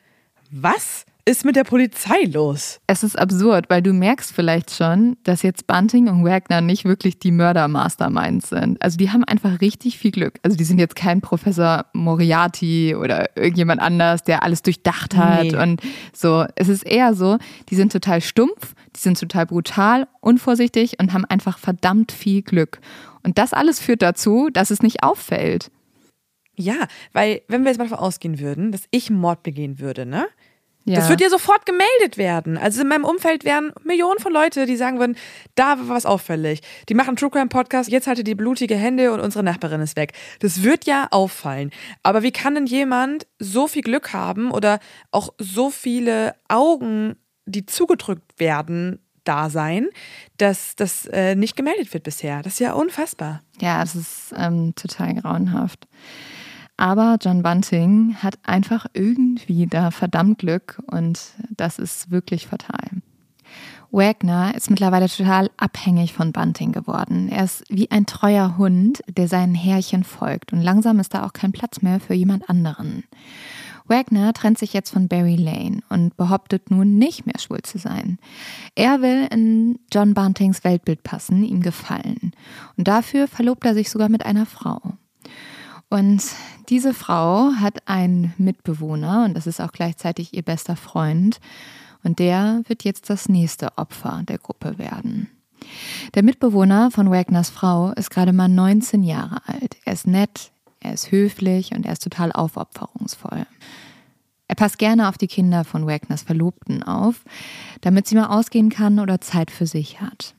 Was? 0.49 1.05
Ist 1.25 1.45
mit 1.45 1.55
der 1.55 1.63
Polizei 1.63 2.25
los? 2.25 2.81
Es 2.85 3.03
ist 3.03 3.17
absurd, 3.17 3.69
weil 3.69 3.81
du 3.81 3.93
merkst 3.93 4.33
vielleicht 4.33 4.71
schon, 4.71 5.15
dass 5.23 5.41
jetzt 5.41 5.67
Bunting 5.67 6.09
und 6.09 6.25
Wagner 6.25 6.59
nicht 6.59 6.83
wirklich 6.83 7.17
die 7.17 7.31
Mörder-Masterminds 7.31 8.49
sind. 8.49 8.81
Also 8.81 8.97
die 8.97 9.09
haben 9.09 9.23
einfach 9.23 9.61
richtig 9.61 9.97
viel 9.97 10.11
Glück. 10.11 10.39
Also 10.43 10.57
die 10.57 10.65
sind 10.65 10.79
jetzt 10.79 10.95
kein 10.95 11.21
Professor 11.21 11.85
Moriarty 11.93 12.95
oder 12.95 13.37
irgendjemand 13.37 13.81
anders, 13.81 14.23
der 14.23 14.43
alles 14.43 14.63
durchdacht 14.63 15.15
hat 15.15 15.43
nee. 15.43 15.55
und 15.55 15.81
so. 16.13 16.45
Es 16.55 16.67
ist 16.67 16.83
eher 16.83 17.13
so, 17.13 17.37
die 17.69 17.75
sind 17.75 17.93
total 17.93 18.19
stumpf, 18.19 18.75
die 18.95 18.99
sind 18.99 19.17
total 19.17 19.45
brutal, 19.45 20.07
unvorsichtig 20.19 20.99
und 20.99 21.13
haben 21.13 21.25
einfach 21.25 21.57
verdammt 21.57 22.11
viel 22.11 22.41
Glück. 22.41 22.79
Und 23.23 23.37
das 23.37 23.53
alles 23.53 23.79
führt 23.79 24.01
dazu, 24.01 24.49
dass 24.51 24.71
es 24.71 24.81
nicht 24.81 25.03
auffällt. 25.03 25.71
Ja, 26.55 26.87
weil 27.13 27.41
wenn 27.47 27.63
wir 27.63 27.69
jetzt 27.69 27.79
mal 27.79 27.85
davon 27.87 28.03
ausgehen 28.03 28.39
würden, 28.39 28.71
dass 28.71 28.83
ich 28.91 29.09
Mord 29.09 29.41
begehen 29.41 29.79
würde, 29.79 30.05
ne? 30.05 30.27
Ja. 30.85 30.95
Das 30.95 31.09
wird 31.09 31.21
ja 31.21 31.29
sofort 31.29 31.65
gemeldet 31.65 32.17
werden. 32.17 32.57
Also 32.57 32.81
in 32.81 32.87
meinem 32.89 33.05
Umfeld 33.05 33.45
wären 33.45 33.71
Millionen 33.83 34.19
von 34.19 34.33
Leute, 34.33 34.65
die 34.65 34.75
sagen 34.75 34.99
würden, 34.99 35.15
da 35.55 35.79
war 35.79 35.89
was 35.89 36.05
auffällig. 36.05 36.61
Die 36.89 36.93
machen 36.93 37.15
True 37.15 37.29
Crime 37.29 37.47
Podcast, 37.47 37.89
jetzt 37.89 38.07
hatte 38.07 38.23
die 38.23 38.35
blutige 38.35 38.75
Hände 38.75 39.13
und 39.13 39.21
unsere 39.21 39.43
Nachbarin 39.43 39.81
ist 39.81 39.95
weg. 39.95 40.13
Das 40.39 40.61
wird 40.63 40.85
ja 40.85 41.07
auffallen. 41.11 41.71
Aber 42.03 42.21
wie 42.21 42.31
kann 42.31 42.55
denn 42.55 42.65
jemand 42.65 43.27
so 43.39 43.67
viel 43.67 43.81
Glück 43.81 44.11
haben 44.13 44.51
oder 44.51 44.79
auch 45.11 45.33
so 45.37 45.69
viele 45.69 46.35
Augen, 46.49 47.15
die 47.45 47.65
zugedrückt 47.65 48.39
werden, 48.39 48.99
da 49.23 49.49
sein, 49.49 49.87
dass 50.37 50.75
das 50.75 51.05
äh, 51.05 51.35
nicht 51.35 51.55
gemeldet 51.55 51.93
wird 51.93 52.03
bisher? 52.03 52.41
Das 52.41 52.53
ist 52.53 52.59
ja 52.59 52.73
unfassbar. 52.73 53.41
Ja, 53.61 53.79
das 53.79 53.95
ist 53.95 54.33
ähm, 54.35 54.73
total 54.75 55.15
grauenhaft. 55.15 55.87
Aber 56.83 57.15
John 57.21 57.43
Bunting 57.43 58.17
hat 58.21 58.39
einfach 58.43 58.87
irgendwie 58.91 59.67
da 59.67 59.89
verdammt 59.89 60.39
Glück 60.39 60.83
und 60.91 61.17
das 61.49 61.79
ist 61.79 62.11
wirklich 62.11 62.47
fatal. 62.47 62.89
Wagner 63.89 64.53
ist 64.53 64.69
mittlerweile 64.69 65.07
total 65.07 65.49
abhängig 65.55 66.11
von 66.11 66.33
Bunting 66.33 66.73
geworden. 66.73 67.29
Er 67.29 67.45
ist 67.45 67.63
wie 67.69 67.89
ein 67.89 68.05
treuer 68.05 68.57
Hund, 68.57 69.01
der 69.07 69.29
seinen 69.29 69.55
Härchen 69.55 70.03
folgt 70.03 70.51
und 70.51 70.59
langsam 70.59 70.99
ist 70.99 71.13
da 71.13 71.25
auch 71.25 71.31
kein 71.31 71.53
Platz 71.53 71.81
mehr 71.81 72.01
für 72.01 72.15
jemand 72.15 72.49
anderen. 72.49 73.05
Wagner 73.85 74.33
trennt 74.33 74.57
sich 74.57 74.73
jetzt 74.73 74.91
von 74.91 75.07
Barry 75.07 75.37
Lane 75.37 75.83
und 75.87 76.17
behauptet 76.17 76.69
nun 76.69 76.97
nicht 76.97 77.25
mehr 77.25 77.39
schwul 77.39 77.61
zu 77.61 77.77
sein. 77.77 78.17
Er 78.75 79.01
will 79.01 79.29
in 79.31 79.79
John 79.89 80.13
Buntings 80.13 80.65
Weltbild 80.65 81.01
passen, 81.03 81.45
ihm 81.45 81.61
gefallen. 81.61 82.33
Und 82.75 82.89
dafür 82.89 83.29
verlobt 83.29 83.63
er 83.63 83.73
sich 83.73 83.89
sogar 83.89 84.09
mit 84.09 84.25
einer 84.25 84.45
Frau. 84.45 84.81
Und 85.93 86.23
diese 86.69 86.91
Frau 86.91 87.51
hat 87.51 87.87
einen 87.87 88.33
Mitbewohner 88.39 89.25
und 89.25 89.35
das 89.35 89.45
ist 89.45 89.61
auch 89.61 89.71
gleichzeitig 89.71 90.33
ihr 90.33 90.41
bester 90.41 90.75
Freund. 90.75 91.39
Und 92.03 92.17
der 92.17 92.63
wird 92.65 92.83
jetzt 92.83 93.11
das 93.11 93.29
nächste 93.29 93.77
Opfer 93.77 94.23
der 94.27 94.39
Gruppe 94.39 94.79
werden. 94.79 95.29
Der 96.15 96.23
Mitbewohner 96.23 96.89
von 96.89 97.11
Wagners 97.11 97.51
Frau 97.51 97.91
ist 97.91 98.09
gerade 98.09 98.33
mal 98.33 98.47
19 98.47 99.03
Jahre 99.03 99.47
alt. 99.47 99.77
Er 99.85 99.93
ist 99.93 100.07
nett, 100.07 100.51
er 100.79 100.93
ist 100.93 101.11
höflich 101.11 101.75
und 101.75 101.85
er 101.85 101.93
ist 101.93 102.01
total 102.01 102.31
aufopferungsvoll. 102.31 103.45
Er 104.47 104.55
passt 104.55 104.79
gerne 104.79 105.09
auf 105.09 105.19
die 105.19 105.27
Kinder 105.27 105.63
von 105.63 105.85
Wagners 105.85 106.23
Verlobten 106.23 106.81
auf, 106.81 107.21
damit 107.81 108.07
sie 108.07 108.15
mal 108.15 108.35
ausgehen 108.35 108.69
kann 108.69 108.99
oder 108.99 109.21
Zeit 109.21 109.51
für 109.51 109.67
sich 109.67 110.01
hat. 110.01 110.33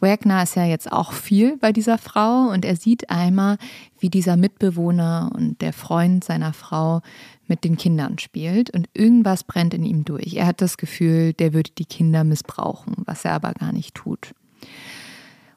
Wagner 0.00 0.42
ist 0.42 0.56
ja 0.56 0.64
jetzt 0.64 0.90
auch 0.90 1.12
viel 1.12 1.56
bei 1.58 1.72
dieser 1.72 1.98
Frau 1.98 2.48
und 2.48 2.64
er 2.64 2.76
sieht 2.76 3.10
einmal, 3.10 3.58
wie 3.98 4.10
dieser 4.10 4.36
Mitbewohner 4.36 5.30
und 5.34 5.60
der 5.60 5.72
Freund 5.72 6.24
seiner 6.24 6.52
Frau 6.52 7.02
mit 7.46 7.64
den 7.64 7.76
Kindern 7.76 8.18
spielt 8.18 8.70
und 8.70 8.88
irgendwas 8.94 9.44
brennt 9.44 9.74
in 9.74 9.84
ihm 9.84 10.04
durch. 10.04 10.34
Er 10.34 10.46
hat 10.46 10.60
das 10.60 10.76
Gefühl, 10.76 11.32
der 11.32 11.52
würde 11.52 11.70
die 11.76 11.84
Kinder 11.84 12.24
missbrauchen, 12.24 12.94
was 13.04 13.24
er 13.24 13.32
aber 13.32 13.52
gar 13.52 13.72
nicht 13.72 13.94
tut. 13.94 14.32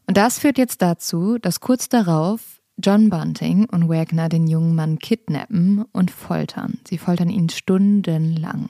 Und 0.07 0.17
das 0.17 0.39
führt 0.39 0.57
jetzt 0.57 0.81
dazu, 0.81 1.37
dass 1.37 1.59
kurz 1.59 1.87
darauf 1.87 2.59
John 2.77 3.09
Bunting 3.09 3.69
und 3.69 3.87
Wagner 3.87 4.29
den 4.29 4.47
jungen 4.47 4.75
Mann 4.75 4.97
kidnappen 4.97 5.85
und 5.91 6.09
foltern. 6.09 6.79
Sie 6.87 6.97
foltern 6.97 7.29
ihn 7.29 7.49
stundenlang. 7.49 8.69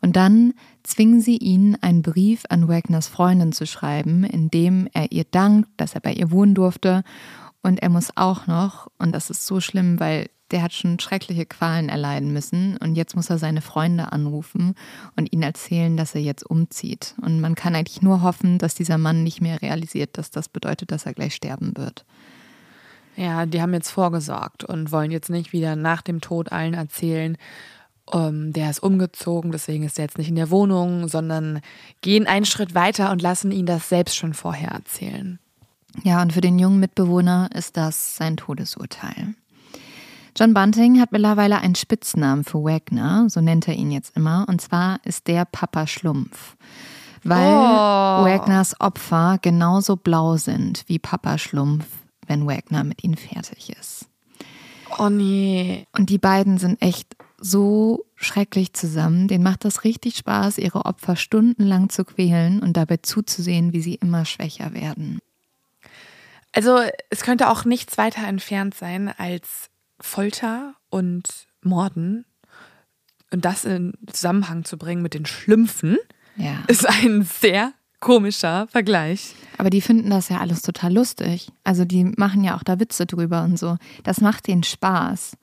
Und 0.00 0.16
dann 0.16 0.54
zwingen 0.84 1.20
sie 1.20 1.36
ihn, 1.36 1.76
einen 1.80 2.02
Brief 2.02 2.44
an 2.48 2.68
Wagners 2.68 3.08
Freundin 3.08 3.52
zu 3.52 3.66
schreiben, 3.66 4.24
in 4.24 4.50
dem 4.50 4.88
er 4.92 5.12
ihr 5.12 5.24
dankt, 5.24 5.68
dass 5.76 5.94
er 5.94 6.00
bei 6.00 6.12
ihr 6.12 6.30
wohnen 6.30 6.54
durfte. 6.54 7.04
Und 7.62 7.82
er 7.82 7.88
muss 7.88 8.16
auch 8.16 8.46
noch, 8.46 8.88
und 8.98 9.12
das 9.12 9.30
ist 9.30 9.46
so 9.46 9.60
schlimm, 9.60 10.00
weil 10.00 10.28
der 10.52 10.62
hat 10.62 10.72
schon 10.72 11.00
schreckliche 11.00 11.46
Qualen 11.46 11.88
erleiden 11.88 12.32
müssen 12.32 12.76
und 12.76 12.94
jetzt 12.94 13.16
muss 13.16 13.30
er 13.30 13.38
seine 13.38 13.62
Freunde 13.62 14.12
anrufen 14.12 14.74
und 15.16 15.32
ihnen 15.32 15.42
erzählen, 15.42 15.96
dass 15.96 16.14
er 16.14 16.20
jetzt 16.20 16.44
umzieht. 16.44 17.14
Und 17.22 17.40
man 17.40 17.54
kann 17.54 17.74
eigentlich 17.74 18.02
nur 18.02 18.22
hoffen, 18.22 18.58
dass 18.58 18.74
dieser 18.74 18.98
Mann 18.98 19.22
nicht 19.22 19.40
mehr 19.40 19.62
realisiert, 19.62 20.18
dass 20.18 20.30
das 20.30 20.48
bedeutet, 20.48 20.90
dass 20.90 21.06
er 21.06 21.14
gleich 21.14 21.34
sterben 21.34 21.76
wird. 21.76 22.04
Ja, 23.16 23.46
die 23.46 23.60
haben 23.60 23.74
jetzt 23.74 23.90
vorgesorgt 23.90 24.64
und 24.64 24.92
wollen 24.92 25.10
jetzt 25.10 25.30
nicht 25.30 25.52
wieder 25.52 25.76
nach 25.76 26.02
dem 26.02 26.20
Tod 26.20 26.52
allen 26.52 26.74
erzählen, 26.74 27.36
Um, 28.12 28.20
ähm, 28.20 28.52
der 28.52 28.68
ist 28.68 28.82
umgezogen, 28.82 29.52
deswegen 29.52 29.84
ist 29.84 29.98
er 29.98 30.04
jetzt 30.04 30.18
nicht 30.18 30.28
in 30.28 30.36
der 30.36 30.50
Wohnung, 30.50 31.08
sondern 31.08 31.60
gehen 32.02 32.26
einen 32.26 32.44
Schritt 32.44 32.74
weiter 32.74 33.10
und 33.10 33.22
lassen 33.22 33.50
ihn 33.50 33.64
das 33.64 33.88
selbst 33.88 34.16
schon 34.16 34.34
vorher 34.34 34.70
erzählen. 34.70 35.38
Ja, 36.04 36.20
und 36.20 36.32
für 36.32 36.40
den 36.40 36.58
jungen 36.58 36.80
Mitbewohner 36.80 37.50
ist 37.54 37.76
das 37.76 38.16
sein 38.16 38.36
Todesurteil. 38.36 39.34
John 40.36 40.54
Bunting 40.54 41.00
hat 41.00 41.12
mittlerweile 41.12 41.58
einen 41.58 41.74
Spitznamen 41.74 42.44
für 42.44 42.64
Wagner, 42.64 43.28
so 43.28 43.40
nennt 43.40 43.68
er 43.68 43.74
ihn 43.74 43.90
jetzt 43.90 44.16
immer, 44.16 44.46
und 44.48 44.60
zwar 44.60 45.00
ist 45.04 45.26
der 45.26 45.44
Papa 45.44 45.86
Schlumpf. 45.86 46.56
Weil 47.24 47.46
oh. 47.46 48.24
Wagners 48.24 48.80
Opfer 48.80 49.38
genauso 49.40 49.96
blau 49.96 50.36
sind 50.36 50.84
wie 50.86 50.98
Papa 50.98 51.38
Schlumpf, 51.38 51.86
wenn 52.26 52.46
Wagner 52.46 52.82
mit 52.82 53.04
ihnen 53.04 53.16
fertig 53.16 53.70
ist. 53.78 54.06
Oh 54.98 55.08
nee. 55.08 55.86
Und 55.92 56.10
die 56.10 56.18
beiden 56.18 56.58
sind 56.58 56.82
echt 56.82 57.14
so 57.42 58.06
schrecklich 58.14 58.72
zusammen. 58.72 59.28
Denen 59.28 59.44
macht 59.44 59.64
das 59.64 59.84
richtig 59.84 60.16
Spaß, 60.16 60.58
ihre 60.58 60.86
Opfer 60.86 61.16
stundenlang 61.16 61.88
zu 61.88 62.04
quälen 62.04 62.60
und 62.60 62.76
dabei 62.76 62.98
zuzusehen, 62.98 63.72
wie 63.72 63.82
sie 63.82 63.96
immer 63.96 64.24
schwächer 64.24 64.72
werden. 64.72 65.18
Also 66.52 66.78
es 67.10 67.22
könnte 67.22 67.50
auch 67.50 67.64
nichts 67.64 67.98
weiter 67.98 68.26
entfernt 68.26 68.74
sein 68.74 69.08
als 69.08 69.70
Folter 70.00 70.74
und 70.88 71.46
Morden. 71.62 72.24
Und 73.32 73.44
das 73.44 73.64
in 73.64 73.94
Zusammenhang 74.12 74.64
zu 74.64 74.76
bringen 74.76 75.02
mit 75.02 75.14
den 75.14 75.26
Schlümpfen, 75.26 75.96
ja. 76.36 76.62
ist 76.68 76.86
ein 76.86 77.22
sehr 77.22 77.72
komischer 77.98 78.66
Vergleich. 78.68 79.34
Aber 79.58 79.70
die 79.70 79.80
finden 79.80 80.10
das 80.10 80.28
ja 80.28 80.38
alles 80.38 80.60
total 80.62 80.92
lustig. 80.92 81.50
Also 81.64 81.84
die 81.84 82.04
machen 82.04 82.44
ja 82.44 82.56
auch 82.56 82.62
da 82.62 82.78
Witze 82.78 83.06
drüber 83.06 83.42
und 83.44 83.58
so. 83.58 83.78
Das 84.02 84.20
macht 84.20 84.48
ihnen 84.48 84.64
Spaß. 84.64 85.36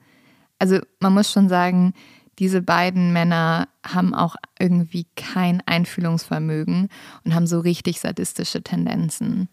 Also 0.60 0.78
man 1.00 1.14
muss 1.14 1.32
schon 1.32 1.48
sagen, 1.48 1.94
diese 2.38 2.62
beiden 2.62 3.12
Männer 3.12 3.68
haben 3.84 4.14
auch 4.14 4.36
irgendwie 4.58 5.06
kein 5.16 5.62
Einfühlungsvermögen 5.66 6.88
und 7.24 7.34
haben 7.34 7.46
so 7.46 7.58
richtig 7.58 8.00
sadistische 8.00 8.62
Tendenzen. 8.62 9.48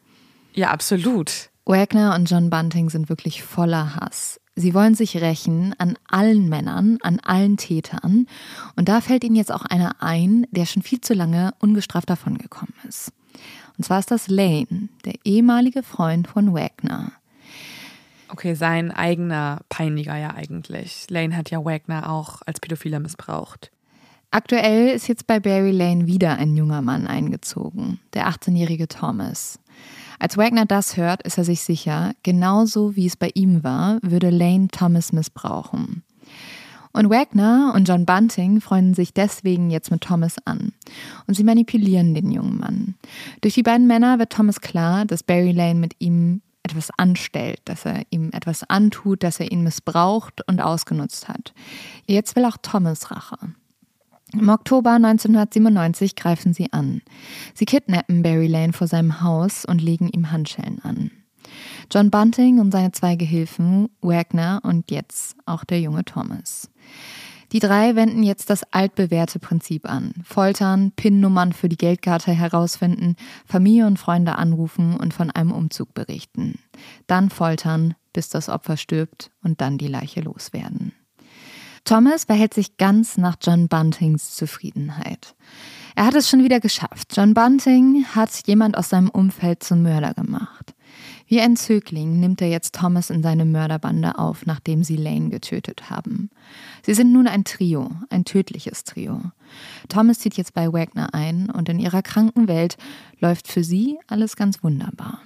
Ja, 0.54 0.70
absolut. 0.70 1.50
Wagner 1.66 2.16
und 2.16 2.30
John 2.30 2.50
Bunting 2.50 2.90
sind 2.90 3.10
wirklich 3.10 3.44
voller 3.44 3.96
Hass. 3.96 4.40
Sie 4.56 4.74
wollen 4.74 4.96
sich 4.96 5.18
rächen 5.18 5.76
an 5.78 5.98
allen 6.08 6.50
Männern, 6.50 6.98
an 7.02 7.20
allen 7.20 7.58
Tätern. 7.58 8.26
Und 8.76 8.90
da 8.90 9.02
fällt 9.02 9.24
ihnen 9.24 9.36
jetzt 9.36 9.52
auch 9.52 9.66
einer 9.66 10.02
ein, 10.02 10.48
der 10.52 10.66
schon 10.66 10.82
viel 10.82 11.02
zu 11.02 11.14
lange 11.14 11.54
ungestraft 11.60 12.10
davongekommen 12.10 12.74
ist. 12.88 13.12
Und 13.78 13.84
zwar 13.84 14.00
ist 14.00 14.10
das 14.10 14.30
Lane, 14.30 14.90
der 15.06 15.14
ehemalige 15.26 15.84
Freund 15.84 16.28
von 16.28 16.54
Wagner. 16.54 17.12
Okay, 18.30 18.56
sein 18.56 18.92
eigener 18.92 19.62
Peiniger 19.70 20.18
ja 20.18 20.34
eigentlich. 20.36 21.08
Lane 21.10 21.36
hat 21.36 21.50
ja 21.50 21.64
Wagner 21.64 22.12
auch 22.12 22.42
als 22.46 22.60
Pädophiler 22.60 23.00
missbraucht. 23.00 23.72
Aktuell 24.32 24.90
ist 24.90 25.08
jetzt 25.08 25.26
bei 25.26 25.40
Barry 25.40 25.72
Lane 25.72 26.06
wieder 26.06 26.38
ein 26.38 26.58
junger 26.58 26.82
Mann 26.82 27.08
eingezogen, 27.08 28.00
der 28.14 28.28
18-jährige 28.28 28.90
Thomas. 28.90 29.60
Als 30.20 30.36
Wagner 30.36 30.66
das 30.66 30.98
hört, 30.98 31.24
ist 31.24 31.38
er 31.38 31.46
sich 31.46 31.62
sicher, 31.62 32.12
genauso 32.24 32.96
wie 32.96 33.06
es 33.06 33.16
bei 33.16 33.32
ihm 33.36 33.64
war, 33.64 34.00
würde 34.02 34.30
Lane 34.30 34.68
Thomas 34.68 35.14
missbrauchen. 35.14 36.04
Und 36.92 37.10
Wagner 37.10 37.74
und 37.76 37.88
John 37.88 38.06
Bunting 38.06 38.60
freuen 38.60 38.96
sich 38.96 39.14
deswegen 39.14 39.70
jetzt 39.70 39.92
mit 39.92 40.02
Thomas 40.02 40.38
an. 40.46 40.74
Und 41.28 41.36
sie 41.36 41.44
manipulieren 41.44 42.16
den 42.16 42.32
jungen 42.32 42.58
Mann. 42.58 42.96
Durch 43.42 43.54
die 43.54 43.64
beiden 43.64 43.86
Männer 43.86 44.18
wird 44.18 44.32
Thomas 44.32 44.62
klar, 44.62 45.06
dass 45.06 45.22
Barry 45.22 45.52
Lane 45.52 45.80
mit 45.80 45.94
ihm 46.00 46.42
etwas 46.72 46.90
anstellt, 46.98 47.62
dass 47.66 47.86
er 47.86 48.04
ihm 48.10 48.30
etwas 48.34 48.64
antut, 48.70 49.24
dass 49.24 49.40
er 49.40 49.52
ihn 49.52 49.64
missbraucht 49.64 50.48
und 50.48 50.62
ausgenutzt 50.62 51.28
hat. 51.28 51.54
Jetzt 52.06 52.36
will 52.36 52.46
auch 52.46 52.58
Thomas 52.62 53.12
Rache. 53.12 53.38
Im 54.34 54.50
Oktober 54.50 54.92
1997 54.92 56.16
greifen 56.16 56.54
sie 56.54 56.74
an. 56.74 57.02
Sie 57.54 57.66
kidnappen 57.66 58.24
Barry 58.24 58.48
Lane 58.48 58.74
vor 58.74 58.88
seinem 58.88 59.22
Haus 59.22 59.64
und 59.64 59.82
legen 59.82 60.10
ihm 60.10 60.32
Handschellen 60.32 60.80
an. 60.84 61.12
John 61.92 62.12
Bunting 62.12 62.60
und 62.60 62.72
seine 62.72 62.92
zwei 62.92 63.16
Gehilfen, 63.16 63.90
Wagner 64.02 64.60
und 64.64 64.92
jetzt 64.92 65.38
auch 65.46 65.64
der 65.64 65.80
junge 65.80 66.04
Thomas. 66.04 66.70
Die 67.54 67.60
drei 67.60 67.96
wenden 67.96 68.24
jetzt 68.24 68.50
das 68.50 68.64
altbewährte 68.72 69.40
Prinzip 69.40 69.90
an. 69.90 70.14
Foltern, 70.24 70.92
PIN-Nummern 70.96 71.54
für 71.54 71.70
die 71.70 71.78
Geldkarte 71.78 72.32
herausfinden, 72.32 73.16
Familie 73.46 73.88
und 73.88 73.98
Freunde 73.98 74.38
anrufen 74.38 74.98
und 74.98 75.14
von 75.14 75.32
einem 75.32 75.52
Umzug 75.52 75.94
berichten. 75.94 76.60
Dann 77.08 77.30
foltern, 77.30 77.96
bis 78.12 78.30
das 78.30 78.50
Opfer 78.50 78.76
stirbt 78.76 79.32
und 79.44 79.62
dann 79.62 79.78
die 79.78 79.88
Leiche 79.88 80.22
loswerden. 80.22 80.92
Thomas 81.86 82.26
verhält 82.26 82.54
sich 82.54 82.76
ganz 82.76 83.18
nach 83.18 83.38
John 83.42 83.70
Buntings 83.70 84.36
Zufriedenheit. 84.36 85.36
Er 85.96 86.06
hat 86.06 86.16
es 86.16 86.30
schon 86.30 86.44
wieder 86.44 86.60
geschafft. 86.60 87.16
John 87.16 87.34
Bunting 87.34 88.06
hat 88.14 88.46
jemand 88.46 88.78
aus 88.78 88.90
seinem 88.90 89.10
Umfeld 89.10 89.64
zum 89.64 89.84
Mörder 89.84 90.14
gemacht. 90.14 90.67
Wie 91.28 91.42
ein 91.42 91.58
Zögling 91.58 92.22
nimmt 92.22 92.42
er 92.42 92.50
jetzt 92.50 92.74
Thomas 92.74 93.10
in 93.10 93.22
seine 93.22 93.44
Mörderbande 93.44 94.18
auf, 94.18 94.46
nachdem 94.46 94.84
sie 94.84 94.96
Lane 94.96 95.30
getötet 95.30 95.90
haben. 95.90 96.30
Sie 96.84 96.94
sind 96.94 97.12
nun 97.12 97.28
ein 97.28 97.44
Trio, 97.44 97.92
ein 98.10 98.24
tödliches 98.24 98.86
Trio. 98.86 99.22
Thomas 99.90 100.20
zieht 100.20 100.38
jetzt 100.38 100.54
bei 100.54 100.72
Wagner 100.72 101.14
ein 101.14 101.50
und 101.50 101.68
in 101.68 101.80
ihrer 101.80 102.02
kranken 102.02 102.48
Welt 102.48 102.78
läuft 103.20 103.50
für 103.50 103.66
sie 103.66 104.00
alles 104.08 104.38
ganz 104.38 104.64
wunderbar. 104.64 105.20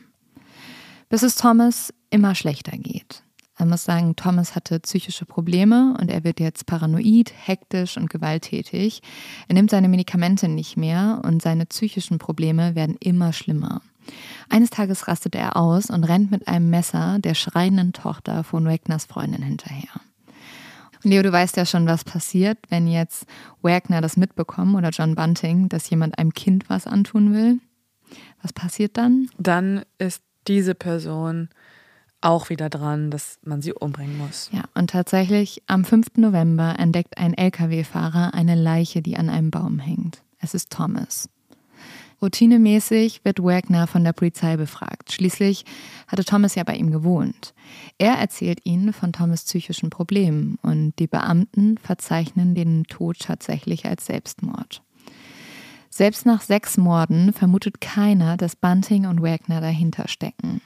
Bis 1.10 1.22
es 1.22 1.36
Thomas 1.36 1.94
immer 2.10 2.34
schlechter 2.34 2.78
geht. 2.78 3.24
Man 3.60 3.70
muss 3.70 3.84
sagen, 3.84 4.16
Thomas 4.16 4.56
hatte 4.56 4.80
psychische 4.80 5.26
Probleme 5.26 5.96
und 6.00 6.10
er 6.10 6.24
wird 6.24 6.40
jetzt 6.40 6.66
paranoid, 6.66 7.32
hektisch 7.32 7.96
und 7.96 8.10
gewalttätig. 8.10 9.04
Er 9.48 9.54
nimmt 9.54 9.70
seine 9.70 9.88
Medikamente 9.88 10.48
nicht 10.48 10.78
mehr 10.78 11.22
und 11.24 11.44
seine 11.44 11.68
psychischen 11.68 12.18
Probleme 12.18 12.74
werden 12.74 12.96
immer 13.00 13.34
schlimmer. 13.34 13.84
Eines 14.50 14.70
Tages 14.70 15.08
rastet 15.08 15.36
er 15.36 15.56
aus 15.56 15.90
und 15.90 16.04
rennt 16.04 16.32
mit 16.32 16.48
einem 16.48 16.70
Messer 16.70 17.20
der 17.20 17.36
schreienden 17.36 17.94
Tochter 17.94 18.44
von 18.44 18.66
Wagners 18.66 19.06
Freundin 19.06 19.44
hinterher. 19.44 19.90
Leo, 21.04 21.24
du 21.24 21.32
weißt 21.32 21.58
ja 21.58 21.66
schon, 21.66 21.88
was 21.88 22.04
passiert, 22.04 22.60
wenn 22.70 22.88
jetzt 22.88 23.26
Wagner 23.62 24.02
das 24.02 24.18
mitbekommt 24.18 24.76
oder 24.76 24.90
John 24.90 25.16
Bunting, 25.16 25.68
dass 25.68 25.90
jemand 25.90 26.20
einem 26.20 26.34
Kind 26.34 26.70
was 26.70 26.86
antun 26.86 27.34
will. 27.34 27.60
Was 28.42 28.54
passiert 28.54 28.98
dann? 28.98 29.30
Dann 29.38 29.84
ist 29.98 30.22
diese 30.48 30.76
Person 30.76 31.50
auch 32.22 32.50
wieder 32.50 32.70
dran, 32.70 33.10
dass 33.10 33.40
man 33.44 33.62
sie 33.62 33.74
umbringen 33.74 34.18
muss. 34.18 34.50
Ja, 34.54 34.66
und 34.76 34.92
tatsächlich 34.92 35.64
am 35.66 35.86
5. 35.86 36.18
November 36.18 36.76
entdeckt 36.78 37.18
ein 37.18 37.34
Lkw-Fahrer 37.34 38.34
eine 38.36 38.56
Leiche, 38.56 39.02
die 39.02 39.18
an 39.18 39.30
einem 39.30 39.50
Baum 39.50 39.80
hängt. 39.80 40.22
Es 40.38 40.54
ist 40.54 40.72
Thomas. 40.72 41.30
Routinemäßig 42.22 43.22
wird 43.24 43.44
Wagner 43.44 43.88
von 43.88 44.04
der 44.04 44.14
Polizei 44.14 44.56
befragt. 44.56 45.12
Schließlich 45.12 45.66
hatte 46.08 46.24
Thomas 46.24 46.56
ja 46.56 46.64
bei 46.64 46.76
ihm 46.76 46.92
gewohnt. 46.92 47.54
Er 47.98 48.14
erzählt 48.14 48.60
ihnen 48.64 48.94
von 48.94 49.12
Thomas 49.12 49.44
psychischen 49.44 49.90
Problemen 49.90 50.60
und 50.62 50.94
die 51.00 51.08
Beamten 51.08 51.78
verzeichnen 51.80 52.54
den 52.54 52.84
Tod 52.84 53.20
tatsächlich 53.20 53.86
als 53.86 54.06
Selbstmord. 54.06 54.84
Selbst 55.90 56.26
nach 56.26 56.42
sechs 56.42 56.78
Morden 56.78 57.34
vermutet 57.34 57.82
keiner, 57.82 58.38
dass 58.38 58.56
Bunting 58.56 59.08
und 59.08 59.22
Wagner 59.22 59.60
dahinter 59.60 60.08
stecken. 60.08 60.62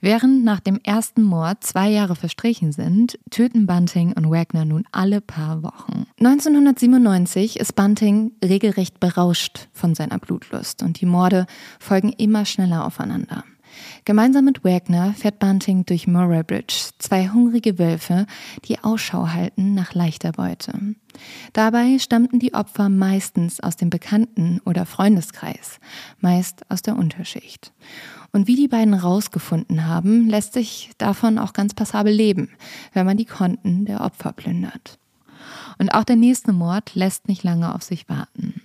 Während 0.00 0.44
nach 0.44 0.60
dem 0.60 0.80
ersten 0.82 1.22
Mord 1.22 1.62
zwei 1.62 1.90
Jahre 1.90 2.16
verstrichen 2.16 2.72
sind, 2.72 3.18
töten 3.30 3.66
Bunting 3.66 4.14
und 4.14 4.30
Wagner 4.30 4.64
nun 4.64 4.84
alle 4.92 5.20
paar 5.20 5.62
Wochen. 5.62 6.06
1997 6.18 7.60
ist 7.60 7.76
Bunting 7.76 8.32
regelrecht 8.42 8.98
berauscht 8.98 9.68
von 9.72 9.94
seiner 9.94 10.18
Blutlust 10.18 10.82
und 10.82 11.00
die 11.00 11.06
Morde 11.06 11.46
folgen 11.78 12.10
immer 12.10 12.46
schneller 12.46 12.86
aufeinander. 12.86 13.44
Gemeinsam 14.04 14.44
mit 14.44 14.64
Wagner 14.64 15.14
fährt 15.14 15.38
Bunting 15.38 15.84
durch 15.86 16.06
Murray 16.06 16.42
Bridge, 16.42 16.90
zwei 16.98 17.28
hungrige 17.28 17.78
Wölfe, 17.78 18.26
die 18.64 18.78
Ausschau 18.78 19.28
halten 19.28 19.74
nach 19.74 19.94
leichter 19.94 20.32
Beute. 20.32 20.72
Dabei 21.52 21.98
stammten 21.98 22.38
die 22.38 22.54
Opfer 22.54 22.88
meistens 22.88 23.60
aus 23.60 23.76
dem 23.76 23.90
Bekannten- 23.90 24.60
oder 24.64 24.86
Freundeskreis, 24.86 25.80
meist 26.20 26.68
aus 26.70 26.82
der 26.82 26.96
Unterschicht. 26.96 27.72
Und 28.32 28.46
wie 28.46 28.56
die 28.56 28.68
beiden 28.68 28.94
rausgefunden 28.94 29.86
haben, 29.86 30.28
lässt 30.28 30.52
sich 30.52 30.90
davon 30.98 31.38
auch 31.38 31.52
ganz 31.52 31.74
passabel 31.74 32.12
leben, 32.12 32.50
wenn 32.92 33.06
man 33.06 33.16
die 33.16 33.24
Konten 33.24 33.84
der 33.84 34.02
Opfer 34.02 34.32
plündert. 34.32 34.98
Und 35.78 35.90
auch 35.90 36.04
der 36.04 36.16
nächste 36.16 36.52
Mord 36.52 36.94
lässt 36.94 37.26
nicht 37.28 37.42
lange 37.42 37.74
auf 37.74 37.82
sich 37.82 38.08
warten. 38.08 38.62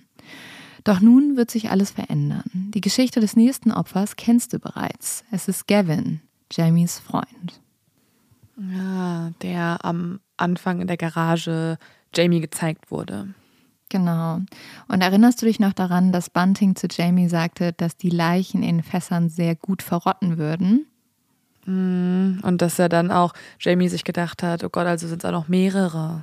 Doch 0.86 1.00
nun 1.00 1.36
wird 1.36 1.50
sich 1.50 1.68
alles 1.68 1.90
verändern. 1.90 2.44
Die 2.52 2.80
Geschichte 2.80 3.18
des 3.18 3.34
nächsten 3.34 3.72
Opfers 3.72 4.14
kennst 4.14 4.52
du 4.52 4.60
bereits. 4.60 5.24
Es 5.32 5.48
ist 5.48 5.66
Gavin, 5.66 6.20
Jamies 6.52 7.00
Freund. 7.00 7.60
Ja, 8.56 9.32
der 9.42 9.84
am 9.84 10.20
Anfang 10.36 10.80
in 10.80 10.86
der 10.86 10.96
Garage 10.96 11.76
Jamie 12.14 12.40
gezeigt 12.40 12.92
wurde. 12.92 13.34
Genau. 13.88 14.42
Und 14.86 15.00
erinnerst 15.00 15.42
du 15.42 15.46
dich 15.46 15.58
noch 15.58 15.72
daran, 15.72 16.12
dass 16.12 16.30
Bunting 16.30 16.76
zu 16.76 16.86
Jamie 16.88 17.28
sagte, 17.28 17.72
dass 17.72 17.96
die 17.96 18.10
Leichen 18.10 18.62
in 18.62 18.84
Fässern 18.84 19.28
sehr 19.28 19.56
gut 19.56 19.82
verrotten 19.82 20.38
würden? 20.38 20.86
Mm, 21.64 22.38
und 22.44 22.62
dass 22.62 22.78
er 22.78 22.88
dann 22.88 23.10
auch 23.10 23.32
Jamie 23.58 23.88
sich 23.88 24.04
gedacht 24.04 24.44
hat, 24.44 24.62
oh 24.62 24.68
Gott, 24.68 24.86
also 24.86 25.08
sind 25.08 25.24
es 25.24 25.24
auch 25.24 25.32
noch 25.32 25.48
mehrere. 25.48 26.22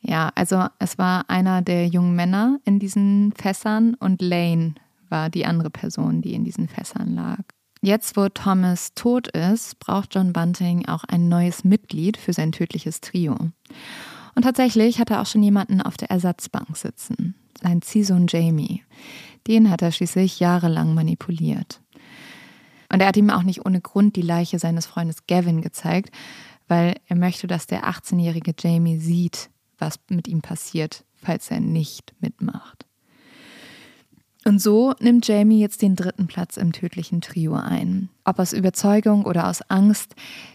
Ja, 0.00 0.30
also 0.34 0.66
es 0.78 0.98
war 0.98 1.28
einer 1.28 1.62
der 1.62 1.86
jungen 1.86 2.14
Männer 2.14 2.60
in 2.64 2.78
diesen 2.78 3.32
Fässern 3.32 3.94
und 3.94 4.22
Lane 4.22 4.74
war 5.08 5.30
die 5.30 5.46
andere 5.46 5.70
Person, 5.70 6.22
die 6.22 6.34
in 6.34 6.44
diesen 6.44 6.68
Fässern 6.68 7.14
lag. 7.14 7.40
Jetzt, 7.80 8.16
wo 8.16 8.28
Thomas 8.28 8.94
tot 8.94 9.28
ist, 9.28 9.78
braucht 9.78 10.14
John 10.14 10.32
Bunting 10.32 10.86
auch 10.86 11.04
ein 11.04 11.28
neues 11.28 11.64
Mitglied 11.64 12.16
für 12.16 12.32
sein 12.32 12.52
tödliches 12.52 13.00
Trio. 13.00 13.36
Und 14.34 14.42
tatsächlich 14.42 14.98
hat 14.98 15.10
er 15.10 15.20
auch 15.20 15.26
schon 15.26 15.42
jemanden 15.42 15.80
auf 15.80 15.96
der 15.96 16.10
Ersatzbank 16.10 16.76
sitzen, 16.76 17.34
sein 17.60 17.82
Ziehsohn 17.82 18.26
Jamie. 18.28 18.82
Den 19.46 19.70
hat 19.70 19.82
er 19.82 19.92
schließlich 19.92 20.40
jahrelang 20.40 20.94
manipuliert. 20.94 21.80
Und 22.92 23.00
er 23.00 23.08
hat 23.08 23.16
ihm 23.16 23.30
auch 23.30 23.42
nicht 23.42 23.64
ohne 23.64 23.80
Grund 23.80 24.16
die 24.16 24.22
Leiche 24.22 24.58
seines 24.58 24.86
Freundes 24.86 25.26
Gavin 25.26 25.60
gezeigt, 25.60 26.10
weil 26.66 26.96
er 27.06 27.16
möchte, 27.16 27.46
dass 27.46 27.66
der 27.66 27.84
18-jährige 27.84 28.54
Jamie 28.58 28.98
sieht, 28.98 29.50
was 29.78 29.98
mit 30.08 30.28
ihm 30.28 30.42
passiert, 30.42 31.04
falls 31.16 31.50
er 31.50 31.60
nicht 31.60 32.14
mitmacht. 32.20 32.86
Und 34.44 34.62
so 34.62 34.94
nimmt 35.00 35.26
Jamie 35.26 35.60
jetzt 35.60 35.82
den 35.82 35.94
dritten 35.94 36.26
Platz 36.26 36.56
im 36.56 36.72
tödlichen 36.72 37.20
Trio 37.20 37.54
ein. 37.54 38.08
Ob 38.24 38.38
aus 38.38 38.52
Überzeugung 38.52 39.26
oder 39.26 39.46
aus 39.48 39.62
Angst, 39.68 40.14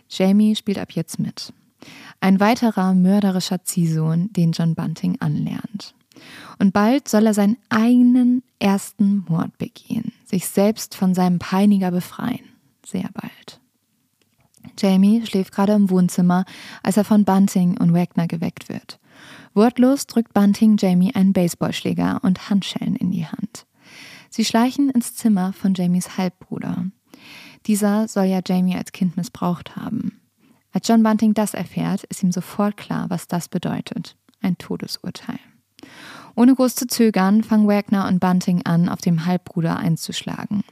Jamie 0.09 0.55
spielt 0.55 0.79
ab 0.79 0.91
jetzt 0.93 1.19
mit. 1.19 1.53
Ein 2.19 2.39
weiterer 2.39 2.93
mörderischer 2.93 3.63
Ziehsohn, 3.63 4.31
den 4.33 4.51
John 4.53 4.73
Bunting 4.73 5.17
anlernt. 5.19 5.93
Und 6.57 6.73
bald 6.73 7.07
soll 7.07 7.27
er 7.27 7.33
seinen 7.33 7.57
eigenen 7.69 8.41
ersten 8.59 9.25
Mord 9.27 9.57
begehen, 9.57 10.13
sich 10.25 10.47
selbst 10.47 10.95
von 10.95 11.13
seinem 11.13 11.39
Peiniger 11.39 11.91
befreien. 11.91 12.45
Sehr 12.85 13.09
bald. 13.13 13.59
Jamie 14.79 15.25
schläft 15.25 15.53
gerade 15.53 15.73
im 15.73 15.89
Wohnzimmer, 15.89 16.45
als 16.81 16.97
er 16.97 17.03
von 17.03 17.25
Bunting 17.25 17.77
und 17.77 17.93
Wagner 17.93 18.27
geweckt 18.27 18.69
wird. 18.69 18.99
Wortlos 19.53 20.07
drückt 20.07 20.33
Bunting 20.33 20.77
Jamie 20.77 21.13
einen 21.13 21.33
Baseballschläger 21.33 22.19
und 22.23 22.49
Handschellen 22.49 22.95
in 22.95 23.11
die 23.11 23.25
Hand. 23.25 23.65
Sie 24.29 24.45
schleichen 24.45 24.89
ins 24.89 25.13
Zimmer 25.13 25.53
von 25.53 25.75
Jamies 25.75 26.17
Halbbruder. 26.17 26.87
Dieser 27.67 28.07
soll 28.07 28.25
ja 28.25 28.41
Jamie 28.45 28.75
als 28.75 28.91
Kind 28.91 29.15
missbraucht 29.15 29.75
haben. 29.75 30.19
Als 30.71 30.87
John 30.87 31.03
Bunting 31.03 31.35
das 31.35 31.53
erfährt, 31.53 32.03
ist 32.05 32.23
ihm 32.23 32.31
sofort 32.31 32.77
klar, 32.77 33.09
was 33.09 33.27
das 33.27 33.47
bedeutet. 33.47 34.15
Ein 34.41 34.57
Todesurteil. 34.57 35.39
Ohne 36.35 36.55
groß 36.55 36.73
zu 36.73 36.87
zögern, 36.87 37.43
fangen 37.43 37.67
Wagner 37.67 38.07
und 38.07 38.19
Bunting 38.19 38.65
an, 38.65 38.89
auf 38.89 39.01
dem 39.01 39.27
Halbbruder 39.27 39.77
einzuschlagen. 39.77 40.63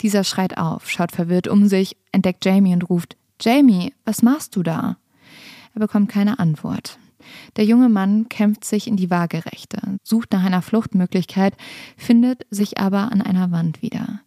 Dieser 0.00 0.22
schreit 0.22 0.58
auf, 0.58 0.88
schaut 0.88 1.10
verwirrt 1.10 1.48
um 1.48 1.66
sich, 1.66 1.96
entdeckt 2.12 2.44
Jamie 2.44 2.72
und 2.72 2.88
ruft: 2.88 3.16
Jamie, 3.40 3.92
was 4.04 4.22
machst 4.22 4.54
du 4.54 4.62
da? 4.62 4.96
Er 5.74 5.80
bekommt 5.80 6.08
keine 6.08 6.38
Antwort. 6.38 6.98
Der 7.56 7.64
junge 7.64 7.88
Mann 7.88 8.28
kämpft 8.28 8.64
sich 8.64 8.86
in 8.86 8.96
die 8.96 9.10
Waagerechte, 9.10 9.78
sucht 10.02 10.32
nach 10.32 10.44
einer 10.44 10.62
Fluchtmöglichkeit, 10.62 11.54
findet 11.96 12.46
sich 12.50 12.78
aber 12.78 13.12
an 13.12 13.22
einer 13.22 13.50
Wand 13.50 13.82
wieder. 13.82 14.20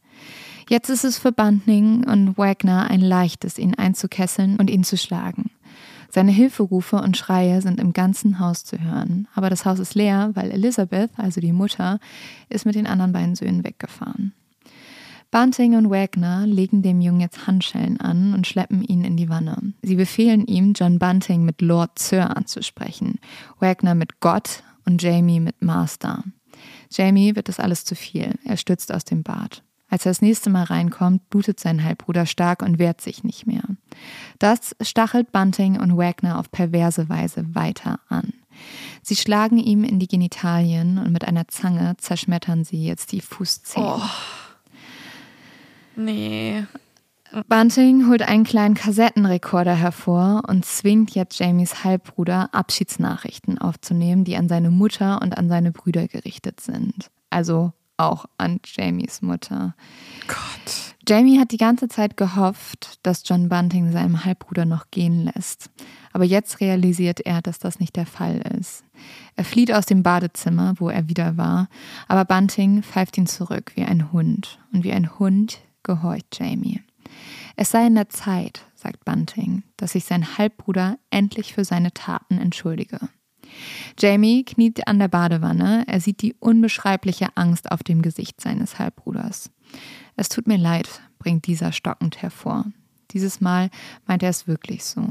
Jetzt 0.68 0.90
ist 0.90 1.04
es 1.04 1.18
für 1.18 1.32
Bunting 1.32 2.06
und 2.08 2.38
Wagner 2.38 2.90
ein 2.90 3.02
leichtes, 3.02 3.60
ihn 3.60 3.76
einzukesseln 3.76 4.58
und 4.58 4.70
ihn 4.70 4.84
zu 4.84 4.98
schlagen. 4.98 5.52
Seine 6.10 6.32
Hilferufe 6.32 6.96
und 6.98 7.18
Schreie 7.18 7.62
sind 7.62 7.80
im 7.80 7.94
ganzen 7.94 8.40
Haus 8.40 8.64
zu 8.64 8.80
hören, 8.80 9.28
aber 9.36 9.50
das 9.50 9.66
Haus 9.66 9.80
ist 9.80 9.96
leer, 9.96 10.32
weil 10.34 10.50
Elizabeth, 10.50 11.12
also 11.18 11.42
die 11.42 11.52
Mutter, 11.52 12.00
ist 12.50 12.66
mit 12.66 12.76
den 12.76 12.88
anderen 12.88 13.12
beiden 13.12 13.36
Söhnen 13.36 13.64
weggefahren. 13.64 14.34
Bunting 15.36 15.76
und 15.76 15.90
Wagner 15.90 16.48
legen 16.48 16.82
dem 16.82 17.02
Jungen 17.02 17.20
jetzt 17.20 17.46
Handschellen 17.46 18.00
an 18.00 18.34
und 18.34 18.48
schleppen 18.48 18.82
ihn 18.86 19.04
in 19.04 19.18
die 19.18 19.28
Wanne. 19.28 19.74
Sie 19.82 19.96
befehlen 19.96 20.48
ihm, 20.48 20.72
John 20.72 20.98
Bunting 20.98 21.44
mit 21.44 21.62
Lord 21.62 22.00
Sir 22.00 22.38
anzusprechen, 22.38 23.20
Wagner 23.60 23.96
mit 23.96 24.22
Gott 24.22 24.64
und 24.86 25.04
Jamie 25.04 25.42
mit 25.42 25.62
Master. 25.62 26.24
Jamie 26.90 27.36
wird 27.36 27.50
das 27.50 27.60
alles 27.60 27.84
zu 27.84 27.96
viel. 27.96 28.36
Er 28.46 28.56
stürzt 28.56 28.94
aus 28.94 29.04
dem 29.04 29.24
Bad. 29.24 29.62
Als 29.90 30.06
er 30.06 30.12
das 30.12 30.22
nächste 30.22 30.50
Mal 30.50 30.64
reinkommt, 30.64 31.30
blutet 31.30 31.60
sein 31.60 31.84
Halbbruder 31.84 32.26
stark 32.26 32.62
und 32.62 32.80
wehrt 32.80 33.02
sich 33.02 33.26
nicht 33.26 33.46
mehr. 33.46 33.64
Das 34.40 34.74
stachelt 34.80 35.34
Bunting 35.34 35.78
und 35.78 35.98
Wagner 35.98 36.40
auf 36.40 36.50
perverse 36.50 37.10
Weise 37.10 37.54
weiter 37.54 38.00
an. 38.08 38.32
Sie 39.02 39.18
schlagen 39.18 39.58
ihm 39.58 39.84
in 39.84 40.00
die 40.00 40.08
Genitalien 40.08 40.98
und 40.98 41.12
mit 41.12 41.28
einer 41.28 41.50
Zange 41.50 41.98
zerschmettern 41.98 42.64
sie 42.64 42.86
jetzt 42.86 43.12
die 43.12 43.20
Fußzehen. 43.20 43.86
Oh. 43.86 44.02
Nee. 45.96 46.66
Bunting 47.48 48.08
holt 48.08 48.22
einen 48.22 48.46
kleinen 48.46 48.76
Kassettenrekorder 48.76 49.76
hervor 49.76 50.44
und 50.48 50.66
zwingt 50.66 51.16
jetzt 51.16 51.38
Jamies 51.40 51.84
Halbbruder, 51.84 52.54
Abschiedsnachrichten 52.54 53.58
aufzunehmen, 53.58 54.24
die 54.24 54.38
an 54.38 54.48
seine 54.48 54.72
Mutter 54.72 55.22
und 55.22 55.38
an 55.38 55.50
seine 55.50 55.72
Brüder 55.72 56.08
gerichtet 56.08 56.62
sind. 56.62 57.12
Also 57.30 57.74
auch 57.98 58.26
an 58.38 58.60
Jamies 58.66 59.22
Mutter. 59.22 59.76
Gott. 60.28 60.96
Jamie 61.08 61.40
hat 61.40 61.52
die 61.52 61.58
ganze 61.58 61.88
Zeit 61.88 62.18
gehofft, 62.18 63.00
dass 63.04 63.24
John 63.26 63.48
Bunting 63.48 63.92
seinem 63.92 64.26
Halbbruder 64.26 64.66
noch 64.66 64.90
gehen 64.90 65.30
lässt. 65.34 65.70
Aber 66.14 66.24
jetzt 66.24 66.62
realisiert 66.62 67.20
er, 67.20 67.42
dass 67.42 67.60
das 67.60 67.80
nicht 67.80 67.96
der 67.96 68.06
Fall 68.06 68.42
ist. 68.58 68.84
Er 69.36 69.44
flieht 69.44 69.72
aus 69.72 69.86
dem 69.86 70.04
Badezimmer, 70.04 70.74
wo 70.78 70.90
er 70.90 71.08
wieder 71.10 71.38
war, 71.38 71.68
aber 72.08 72.26
Bunting 72.26 72.82
pfeift 72.82 73.18
ihn 73.18 73.28
zurück 73.28 73.74
wie 73.76 73.84
ein 73.84 74.12
Hund. 74.12 74.60
Und 74.74 74.84
wie 74.84 74.94
ein 74.94 75.20
Hund 75.20 75.60
gehorcht 75.86 76.38
Jamie. 76.38 76.82
Es 77.56 77.72
sei 77.72 77.88
in 77.88 77.96
der 77.96 78.10
Zeit, 78.10 78.66
sagt 78.76 79.06
Bunting, 79.06 79.64
dass 79.78 79.94
sich 79.94 80.04
sein 80.04 80.38
Halbbruder 80.38 80.98
endlich 81.10 81.54
für 81.54 81.64
seine 81.64 81.94
Taten 81.94 82.38
entschuldige. 82.38 83.00
Jamie 83.98 84.44
kniet 84.44 84.88
an 84.88 85.00
der 85.00 85.08
Badewanne, 85.08 85.86
er 85.88 86.02
sieht 86.02 86.22
die 86.22 86.34
unbeschreibliche 86.34 87.30
Angst 87.36 87.72
auf 87.72 87.84
dem 87.84 88.02
Gesicht 88.02 88.42
seines 88.42 88.80
Halbbruders. 88.80 89.52
Es 90.18 90.28
tut 90.28 90.48
mir 90.48 90.58
leid, 90.58 91.02
bringt 91.20 91.48
dieser 91.48 91.72
stockend 91.72 92.22
hervor. 92.22 92.66
Dieses 93.12 93.40
Mal 93.40 93.70
meint 94.06 94.24
er 94.24 94.30
es 94.30 94.48
wirklich 94.48 94.84
so. 94.84 95.08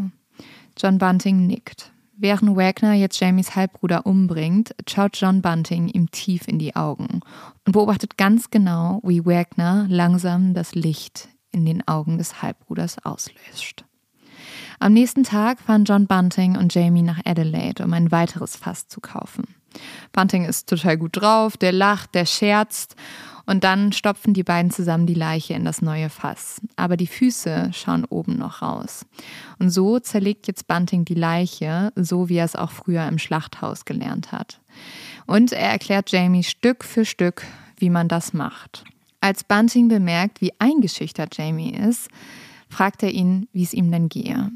John 0.76 0.98
Bunting 0.98 1.46
nickt. 1.46 1.93
Während 2.16 2.56
Wagner 2.56 2.92
jetzt 2.92 3.18
Jamies 3.18 3.56
Halbbruder 3.56 4.06
umbringt, 4.06 4.74
schaut 4.88 5.16
John 5.16 5.42
Bunting 5.42 5.88
ihm 5.88 6.12
tief 6.12 6.46
in 6.46 6.60
die 6.60 6.76
Augen 6.76 7.20
und 7.66 7.72
beobachtet 7.72 8.16
ganz 8.16 8.50
genau, 8.50 9.00
wie 9.02 9.26
Wagner 9.26 9.86
langsam 9.88 10.54
das 10.54 10.76
Licht 10.76 11.28
in 11.50 11.66
den 11.66 11.86
Augen 11.88 12.18
des 12.18 12.40
Halbbruders 12.40 13.04
auslöscht. 13.04 13.84
Am 14.78 14.92
nächsten 14.92 15.24
Tag 15.24 15.60
fahren 15.60 15.84
John 15.84 16.06
Bunting 16.06 16.56
und 16.56 16.72
Jamie 16.72 17.02
nach 17.02 17.20
Adelaide, 17.24 17.82
um 17.82 17.92
ein 17.92 18.12
weiteres 18.12 18.54
Fass 18.54 18.86
zu 18.86 19.00
kaufen. 19.00 19.56
Bunting 20.12 20.44
ist 20.44 20.68
total 20.68 20.96
gut 20.96 21.20
drauf, 21.20 21.56
der 21.56 21.72
lacht, 21.72 22.14
der 22.14 22.26
scherzt 22.26 22.94
und 23.46 23.64
dann 23.64 23.92
stopfen 23.92 24.34
die 24.34 24.42
beiden 24.42 24.70
zusammen 24.70 25.06
die 25.06 25.14
Leiche 25.14 25.54
in 25.54 25.64
das 25.64 25.82
neue 25.82 26.08
Fass. 26.08 26.60
Aber 26.76 26.96
die 26.96 27.06
Füße 27.06 27.70
schauen 27.72 28.04
oben 28.04 28.38
noch 28.38 28.62
raus. 28.62 29.04
Und 29.58 29.70
so 29.70 29.98
zerlegt 29.98 30.46
jetzt 30.46 30.66
Bunting 30.66 31.04
die 31.04 31.14
Leiche, 31.14 31.92
so 31.94 32.28
wie 32.28 32.36
er 32.36 32.46
es 32.46 32.56
auch 32.56 32.70
früher 32.70 33.06
im 33.06 33.18
Schlachthaus 33.18 33.84
gelernt 33.84 34.32
hat. 34.32 34.60
Und 35.26 35.52
er 35.52 35.70
erklärt 35.70 36.10
Jamie 36.10 36.44
Stück 36.44 36.84
für 36.84 37.04
Stück, 37.04 37.44
wie 37.78 37.90
man 37.90 38.08
das 38.08 38.32
macht. 38.32 38.84
Als 39.20 39.44
Bunting 39.44 39.88
bemerkt, 39.88 40.40
wie 40.40 40.52
eingeschüchtert 40.58 41.36
Jamie 41.36 41.74
ist, 41.74 42.08
fragt 42.68 43.02
er 43.02 43.10
ihn, 43.10 43.48
wie 43.52 43.62
es 43.62 43.72
ihm 43.72 43.90
denn 43.90 44.08
gehe. 44.08 44.50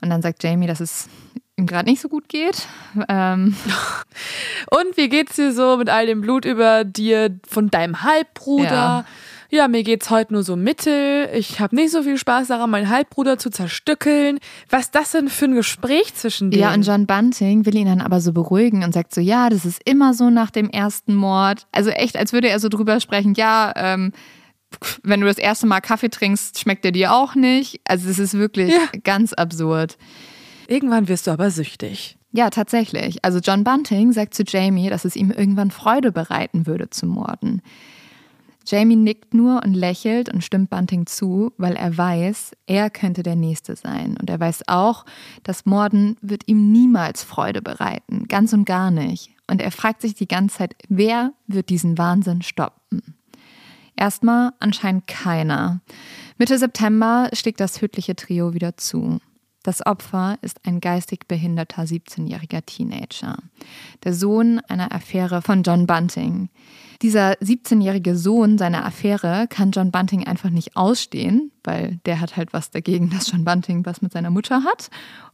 Und 0.00 0.10
dann 0.10 0.22
sagt 0.22 0.42
Jamie, 0.42 0.66
dass 0.66 0.80
es 0.80 1.08
ihm 1.56 1.66
gerade 1.66 1.88
nicht 1.88 2.00
so 2.00 2.08
gut 2.08 2.28
geht. 2.28 2.66
Ähm. 3.08 3.56
Und 4.70 4.96
wie 4.96 5.08
geht's 5.08 5.36
dir 5.36 5.52
so 5.52 5.76
mit 5.76 5.88
all 5.88 6.06
dem 6.06 6.20
Blut 6.20 6.44
über 6.44 6.84
dir 6.84 7.38
von 7.48 7.70
deinem 7.70 8.02
Halbbruder? 8.02 8.70
Ja. 8.70 9.04
Ja, 9.48 9.68
mir 9.68 9.84
geht's 9.84 10.10
heute 10.10 10.32
nur 10.32 10.42
so 10.42 10.56
mittel. 10.56 11.28
Ich 11.32 11.60
habe 11.60 11.76
nicht 11.76 11.92
so 11.92 12.02
viel 12.02 12.18
Spaß 12.18 12.48
daran, 12.48 12.68
meinen 12.68 12.88
Halbbruder 12.88 13.38
zu 13.38 13.48
zerstückeln. 13.48 14.40
Was 14.70 14.86
ist 14.86 14.94
das 14.94 15.12
denn 15.12 15.28
für 15.28 15.44
ein 15.44 15.54
Gespräch 15.54 16.14
zwischen 16.14 16.50
denen? 16.50 16.62
Ja, 16.62 16.74
und 16.74 16.82
John 16.82 17.06
Bunting 17.06 17.64
will 17.64 17.76
ihn 17.76 17.86
dann 17.86 18.00
aber 18.00 18.20
so 18.20 18.32
beruhigen 18.32 18.82
und 18.82 18.92
sagt 18.92 19.14
so, 19.14 19.20
ja, 19.20 19.48
das 19.48 19.64
ist 19.64 19.80
immer 19.84 20.14
so 20.14 20.30
nach 20.30 20.50
dem 20.50 20.68
ersten 20.68 21.14
Mord. 21.14 21.66
Also 21.70 21.90
echt, 21.90 22.16
als 22.16 22.32
würde 22.32 22.48
er 22.48 22.58
so 22.58 22.68
drüber 22.68 22.98
sprechen, 22.98 23.34
ja, 23.34 23.72
ähm, 23.76 24.12
wenn 25.02 25.20
du 25.20 25.26
das 25.26 25.38
erste 25.38 25.66
Mal 25.66 25.80
Kaffee 25.80 26.10
trinkst, 26.10 26.58
schmeckt 26.58 26.84
er 26.84 26.92
dir 26.92 27.14
auch 27.14 27.34
nicht. 27.34 27.80
Also 27.84 28.08
es 28.08 28.18
ist 28.18 28.34
wirklich 28.34 28.72
ja. 28.72 28.86
ganz 29.04 29.32
absurd. 29.32 29.96
Irgendwann 30.68 31.08
wirst 31.08 31.26
du 31.26 31.30
aber 31.30 31.50
süchtig. 31.50 32.18
Ja, 32.32 32.50
tatsächlich. 32.50 33.24
Also 33.24 33.38
John 33.38 33.64
Bunting 33.64 34.12
sagt 34.12 34.34
zu 34.34 34.42
Jamie, 34.46 34.90
dass 34.90 35.04
es 35.04 35.16
ihm 35.16 35.30
irgendwann 35.30 35.70
Freude 35.70 36.12
bereiten 36.12 36.66
würde 36.66 36.90
zu 36.90 37.06
morden. 37.06 37.62
Jamie 38.66 38.96
nickt 38.96 39.32
nur 39.32 39.62
und 39.64 39.74
lächelt 39.74 40.28
und 40.28 40.42
stimmt 40.42 40.70
Bunting 40.70 41.06
zu, 41.06 41.52
weil 41.56 41.76
er 41.76 41.96
weiß, 41.96 42.52
er 42.66 42.90
könnte 42.90 43.22
der 43.22 43.36
Nächste 43.36 43.76
sein. 43.76 44.16
Und 44.20 44.28
er 44.28 44.40
weiß 44.40 44.64
auch, 44.66 45.04
dass 45.44 45.66
Morden 45.66 46.16
wird 46.20 46.42
ihm 46.46 46.72
niemals 46.72 47.22
Freude 47.22 47.62
bereiten, 47.62 48.26
ganz 48.26 48.52
und 48.52 48.64
gar 48.64 48.90
nicht. 48.90 49.30
Und 49.48 49.62
er 49.62 49.70
fragt 49.70 50.02
sich 50.02 50.14
die 50.14 50.26
ganze 50.26 50.58
Zeit, 50.58 50.74
wer 50.88 51.32
wird 51.46 51.68
diesen 51.68 51.96
Wahnsinn 51.96 52.42
stoppen? 52.42 53.15
Erstmal 53.96 54.52
anscheinend 54.60 55.06
keiner. 55.06 55.80
Mitte 56.38 56.58
September 56.58 57.30
schlägt 57.32 57.60
das 57.60 57.74
tödliche 57.74 58.14
Trio 58.14 58.54
wieder 58.54 58.76
zu. 58.76 59.18
Das 59.66 59.84
Opfer 59.84 60.38
ist 60.42 60.64
ein 60.64 60.78
geistig 60.78 61.26
behinderter 61.26 61.82
17-jähriger 61.82 62.64
Teenager, 62.64 63.36
der 64.04 64.14
Sohn 64.14 64.60
einer 64.68 64.94
Affäre 64.94 65.42
von 65.42 65.64
John 65.64 65.88
Bunting. 65.88 66.50
Dieser 67.02 67.32
17-jährige 67.32 68.16
Sohn 68.16 68.58
seiner 68.58 68.84
Affäre 68.84 69.48
kann 69.48 69.72
John 69.72 69.90
Bunting 69.90 70.24
einfach 70.24 70.50
nicht 70.50 70.76
ausstehen, 70.76 71.50
weil 71.64 71.98
der 72.06 72.20
hat 72.20 72.36
halt 72.36 72.52
was 72.52 72.70
dagegen, 72.70 73.10
dass 73.10 73.32
John 73.32 73.44
Bunting 73.44 73.84
was 73.84 74.02
mit 74.02 74.12
seiner 74.12 74.30
Mutter 74.30 74.62
hat. 74.62 74.88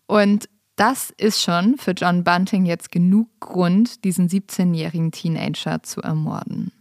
Und 0.07 0.49
das 0.77 1.11
ist 1.19 1.43
schon 1.43 1.77
für 1.77 1.93
John 1.93 2.25
Bunting 2.25 2.65
jetzt 2.65 2.91
genug 2.91 3.29
Grund, 3.39 4.03
diesen 4.03 4.31
17-jährigen 4.31 5.13
Teenager 5.13 5.83
zu 5.83 6.01
ermorden. 6.01 6.73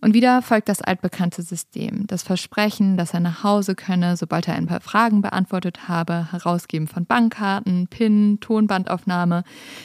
Und 0.00 0.14
wieder 0.14 0.42
folgt 0.42 0.68
das 0.68 0.82
altbekannte 0.82 1.42
System. 1.42 2.06
Das 2.06 2.22
Versprechen, 2.22 2.96
dass 2.96 3.14
er 3.14 3.20
nach 3.20 3.42
Hause 3.42 3.74
könne, 3.74 4.16
sobald 4.16 4.46
er 4.48 4.54
ein 4.54 4.66
paar 4.66 4.80
Fragen 4.80 5.22
beantwortet 5.22 5.88
habe, 5.88 6.30
Herausgeben 6.32 6.86
von 6.86 7.06
Bankkarten, 7.06 7.88
PIN, 7.88 8.38
Tonbandaufnahme, 8.40 9.44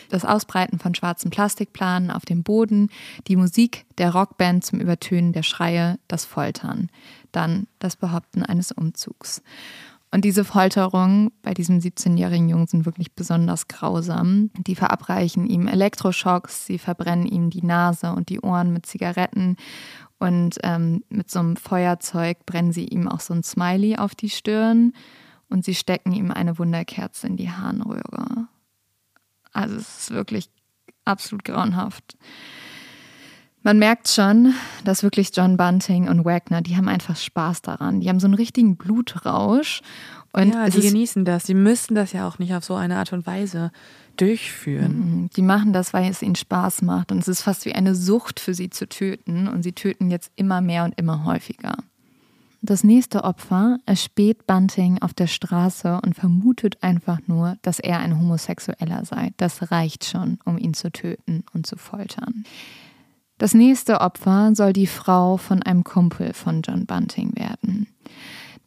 das 0.09 0.25
Ausbreiten 0.25 0.79
von 0.79 0.93
schwarzen 0.95 1.31
Plastikplanen 1.31 2.11
auf 2.11 2.25
dem 2.25 2.43
Boden, 2.43 2.89
die 3.27 3.35
Musik 3.35 3.85
der 3.97 4.11
Rockband 4.11 4.65
zum 4.65 4.79
Übertönen 4.79 5.33
der 5.33 5.43
Schreie, 5.43 5.97
das 6.07 6.25
Foltern, 6.25 6.89
dann 7.31 7.67
das 7.79 7.95
Behaupten 7.95 8.43
eines 8.43 8.71
Umzugs. 8.71 9.41
Und 10.13 10.25
diese 10.25 10.43
Folterungen 10.43 11.31
bei 11.41 11.53
diesem 11.53 11.79
17-jährigen 11.79 12.49
Jungen 12.49 12.67
sind 12.67 12.85
wirklich 12.85 13.13
besonders 13.13 13.69
grausam. 13.69 14.51
Die 14.57 14.75
verabreichen 14.75 15.47
ihm 15.47 15.67
Elektroschocks, 15.67 16.65
sie 16.65 16.77
verbrennen 16.77 17.25
ihm 17.25 17.49
die 17.49 17.63
Nase 17.63 18.11
und 18.11 18.27
die 18.27 18.41
Ohren 18.41 18.73
mit 18.73 18.85
Zigaretten 18.85 19.55
und 20.19 20.59
ähm, 20.63 21.03
mit 21.09 21.31
so 21.31 21.39
einem 21.39 21.55
Feuerzeug 21.55 22.45
brennen 22.45 22.73
sie 22.73 22.85
ihm 22.85 23.07
auch 23.07 23.21
so 23.21 23.33
ein 23.33 23.43
Smiley 23.43 23.95
auf 23.95 24.13
die 24.13 24.29
Stirn 24.29 24.93
und 25.49 25.65
sie 25.65 25.73
stecken 25.73 26.11
ihm 26.11 26.29
eine 26.29 26.59
Wunderkerze 26.59 27.25
in 27.25 27.37
die 27.37 27.49
Harnröhre. 27.49 28.47
Also 29.51 29.77
es 29.77 29.99
ist 29.99 30.11
wirklich 30.11 30.49
absolut 31.05 31.43
grauenhaft. 31.43 32.17
Man 33.63 33.77
merkt 33.77 34.07
schon, 34.07 34.55
dass 34.83 35.03
wirklich 35.03 35.29
John 35.35 35.55
Bunting 35.55 36.07
und 36.07 36.25
Wagner, 36.25 36.61
die 36.61 36.77
haben 36.77 36.87
einfach 36.87 37.15
Spaß 37.15 37.61
daran. 37.61 37.99
Die 37.99 38.09
haben 38.09 38.19
so 38.19 38.25
einen 38.25 38.33
richtigen 38.33 38.75
Blutrausch. 38.75 39.81
Und 40.33 40.53
ja, 40.53 40.69
die 40.69 40.81
genießen 40.81 41.25
das. 41.25 41.43
Die 41.43 41.53
müssen 41.53 41.93
das 41.93 42.11
ja 42.13 42.27
auch 42.27 42.39
nicht 42.39 42.55
auf 42.55 42.63
so 42.63 42.73
eine 42.73 42.95
Art 42.95 43.13
und 43.13 43.27
Weise 43.27 43.71
durchführen. 44.17 44.97
Mhm. 44.97 45.29
Die 45.35 45.41
machen 45.43 45.73
das, 45.73 45.93
weil 45.93 46.09
es 46.09 46.23
ihnen 46.23 46.35
Spaß 46.35 46.81
macht. 46.81 47.11
Und 47.11 47.19
es 47.19 47.27
ist 47.27 47.43
fast 47.43 47.65
wie 47.65 47.73
eine 47.73 47.93
Sucht 47.93 48.39
für 48.39 48.55
sie 48.55 48.71
zu 48.71 48.89
töten. 48.89 49.47
Und 49.47 49.61
sie 49.61 49.73
töten 49.73 50.09
jetzt 50.09 50.31
immer 50.35 50.61
mehr 50.61 50.83
und 50.83 50.99
immer 50.99 51.25
häufiger. 51.25 51.75
Das 52.63 52.83
nächste 52.83 53.23
Opfer 53.23 53.79
erspäht 53.85 54.45
Bunting 54.45 54.99
auf 55.01 55.13
der 55.13 55.27
Straße 55.27 55.99
und 56.03 56.15
vermutet 56.15 56.81
einfach 56.81 57.19
nur, 57.25 57.57
dass 57.63 57.79
er 57.79 57.99
ein 57.99 58.17
Homosexueller 58.17 59.03
sei. 59.05 59.31
Das 59.37 59.71
reicht 59.71 60.05
schon, 60.05 60.39
um 60.45 60.59
ihn 60.59 60.75
zu 60.75 60.91
töten 60.91 61.43
und 61.53 61.65
zu 61.65 61.75
foltern. 61.75 62.43
Das 63.41 63.55
nächste 63.55 64.01
Opfer 64.01 64.51
soll 64.53 64.71
die 64.71 64.85
Frau 64.85 65.35
von 65.35 65.63
einem 65.63 65.83
Kumpel 65.83 66.31
von 66.33 66.61
John 66.61 66.85
Bunting 66.85 67.35
werden. 67.35 67.87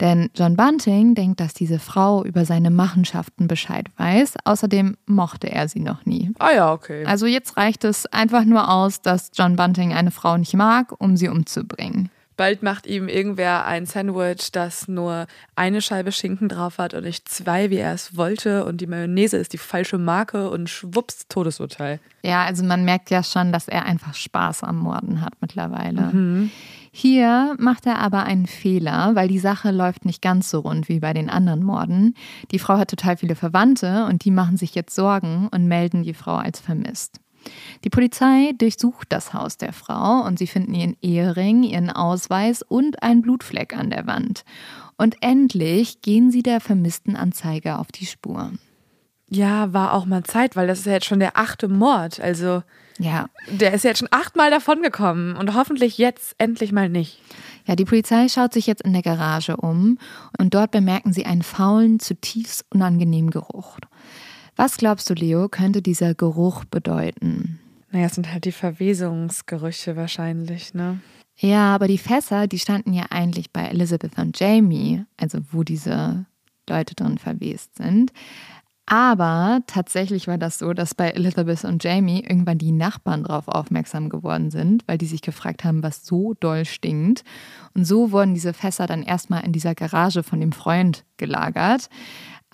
Denn 0.01 0.31
John 0.35 0.57
Bunting 0.57 1.15
denkt, 1.15 1.39
dass 1.39 1.55
diese 1.55 1.79
Frau 1.79 2.25
über 2.25 2.45
seine 2.45 2.73
Machenschaften 2.73 3.47
Bescheid 3.47 3.87
weiß. 3.99 4.35
Außerdem 4.45 4.97
mochte 5.07 5.49
er 5.49 5.69
sie 5.69 5.79
noch 5.79 6.05
nie. 6.07 6.33
Ah 6.41 6.51
ja, 6.51 6.73
okay. 6.73 7.05
Also 7.05 7.27
jetzt 7.27 7.57
reicht 7.57 7.85
es 7.85 8.07
einfach 8.07 8.45
nur 8.45 8.69
aus, 8.69 9.01
dass 9.01 9.31
John 9.33 9.55
Bunting 9.55 9.93
eine 9.93 10.11
Frau 10.11 10.37
nicht 10.37 10.55
mag, 10.55 10.93
um 10.99 11.17
sie 11.17 11.29
umzubringen. 11.29 12.11
Bald 12.37 12.63
macht 12.63 12.87
ihm 12.87 13.09
irgendwer 13.09 13.65
ein 13.67 13.87
Sandwich, 13.87 14.51
das 14.51 14.89
nur 14.89 15.27
eine 15.55 15.81
Scheibe 15.81 16.11
Schinken 16.11 16.49
drauf 16.49 16.79
hat 16.79 16.95
und 16.95 17.05
nicht 17.05 17.29
zwei, 17.29 17.71
wie 17.71 17.77
er 17.77 17.95
es 17.95 18.17
wollte. 18.17 18.65
Und 18.65 18.81
die 18.81 18.87
Mayonnaise 18.87 19.37
ist 19.37 19.53
die 19.53 19.59
falsche 19.59 19.99
Marke 19.99 20.51
und 20.51 20.69
schwupps, 20.69 21.29
Todesurteil. 21.29 22.01
Ja, 22.23 22.45
also 22.45 22.65
man 22.65 22.85
merkt 22.85 23.11
ja 23.11 23.23
schon, 23.23 23.53
dass 23.53 23.69
er 23.69 23.85
einfach 23.85 24.15
Spaß 24.15 24.65
am 24.65 24.79
Morden 24.79 25.21
hat 25.21 25.35
mittlerweile. 25.41 26.11
Mhm. 26.13 26.51
Hier 26.91 27.57
macht 27.59 27.87
er 27.87 27.99
aber 27.99 28.23
einen 28.23 28.47
Fehler, 28.47 29.15
weil 29.15 29.27
die 29.27 29.41
Sache 29.41 29.73
läuft 29.73 30.05
nicht 30.05 30.23
ganz 30.23 30.49
so 30.49 30.61
rund 30.61 30.89
wie 30.89 31.01
bei 31.01 31.13
den 31.13 31.29
anderen 31.29 31.65
Morden. 31.65 32.15
Die 32.53 32.61
Frau 32.61 32.79
hat 32.79 32.89
total 32.89 33.17
viele 33.17 33.35
Verwandte 33.35 34.07
und 34.07 34.25
die 34.25 34.31
machen 34.31 34.57
sich 34.57 34.77
jetzt 34.77 34.95
Sorgen 34.95 35.49
und 35.51 35.67
melden 35.67 36.05
die 36.05 36.15
Frau 36.15 36.37
als 36.37 36.61
vermisst. 36.61 37.19
Die 37.85 37.91
Polizei 37.91 38.53
durchsucht 38.59 39.09
das 39.11 39.35
Haus 39.35 39.57
der 39.57 39.73
Frau 39.73 40.23
und 40.23 40.39
sie 40.39 40.47
finden 40.47 40.75
ihren 40.75 40.97
Ehering, 41.03 41.63
ihren 41.63 41.91
Ausweis 41.91 42.63
und 42.63 43.03
einen 43.03 43.23
Blutfleck 43.23 43.77
an 43.77 43.91
der 43.91 44.07
Wand. 44.07 44.45
Und 44.97 45.17
endlich 45.21 46.03
gehen 46.03 46.31
sie 46.31 46.43
der 46.43 46.61
vermissten 46.61 47.17
Anzeige 47.17 47.79
auf 47.79 47.91
die 47.91 48.07
Spur. 48.07 48.53
Ja, 49.31 49.73
war 49.73 49.95
auch 49.95 50.07
mal 50.07 50.23
Zeit, 50.23 50.55
weil 50.55 50.67
das 50.67 50.81
ist 50.81 50.87
ja 50.87 50.93
jetzt 50.93 51.07
schon 51.07 51.19
der 51.19 51.37
achte 51.37 51.69
Mord. 51.69 52.21
Also, 52.21 52.63
ja. 52.99 53.27
Der 53.51 53.73
ist 53.73 53.85
ja 53.85 53.91
jetzt 53.91 53.99
schon 53.99 54.09
achtmal 54.11 54.51
davongekommen 54.51 55.37
und 55.37 55.55
hoffentlich 55.55 55.99
jetzt 55.99 56.35
endlich 56.39 56.71
mal 56.71 56.89
nicht. 56.89 57.21
Ja, 57.67 57.75
die 57.75 57.85
Polizei 57.85 58.29
schaut 58.29 58.53
sich 58.53 58.67
jetzt 58.67 58.83
in 58.83 58.93
der 58.93 59.03
Garage 59.03 59.57
um 59.57 59.99
und 60.39 60.55
dort 60.55 60.71
bemerken 60.71 61.13
sie 61.13 61.27
einen 61.27 61.43
faulen, 61.43 61.99
zutiefst 61.99 62.67
unangenehmen 62.71 63.31
Geruch. 63.31 63.79
Was 64.57 64.77
glaubst 64.77 65.11
du, 65.11 65.15
Leo, 65.15 65.49
könnte 65.49 65.83
dieser 65.83 66.15
Geruch 66.15 66.65
bedeuten? 66.65 67.59
Naja, 67.91 68.07
es 68.07 68.15
sind 68.15 68.33
halt 68.33 68.45
die 68.45 68.53
Verwesungsgerüche 68.53 69.97
wahrscheinlich, 69.97 70.75
ne? 70.75 71.01
Ja, 71.37 71.75
aber 71.75 71.89
die 71.89 71.99
Fässer, 71.99 72.47
die 72.47 72.59
standen 72.59 72.93
ja 72.93 73.07
eigentlich 73.11 73.53
bei 73.53 73.65
Elizabeth 73.65 74.19
und 74.19 74.39
Jamie, 74.39 75.05
also 75.17 75.39
wo 75.51 75.65
diese 75.65 76.27
Leute 76.69 76.95
drin 76.95 77.19
verwest 77.19 77.77
sind. 77.77 78.13
Aber 78.87 79.63
tatsächlich 79.67 80.29
war 80.29 80.37
das 80.37 80.59
so, 80.59 80.75
dass 80.75 80.95
bei 80.95 81.11
Elizabeth 81.11 81.65
und 81.65 81.83
Jamie 81.83 82.21
irgendwann 82.21 82.59
die 82.59 82.71
Nachbarn 82.71 83.25
darauf 83.25 83.49
aufmerksam 83.49 84.11
geworden 84.11 84.51
sind, 84.51 84.87
weil 84.87 84.99
die 84.99 85.07
sich 85.07 85.23
gefragt 85.23 85.65
haben, 85.65 85.83
was 85.83 86.05
so 86.05 86.35
doll 86.35 86.67
stinkt. 86.67 87.25
Und 87.75 87.87
so 87.87 88.13
wurden 88.13 88.35
diese 88.35 88.53
Fässer 88.53 88.87
dann 88.87 89.03
erstmal 89.03 89.45
in 89.45 89.53
dieser 89.53 89.75
Garage 89.75 90.23
von 90.23 90.39
dem 90.39 90.53
Freund 90.53 91.05
gelagert. 91.17 91.89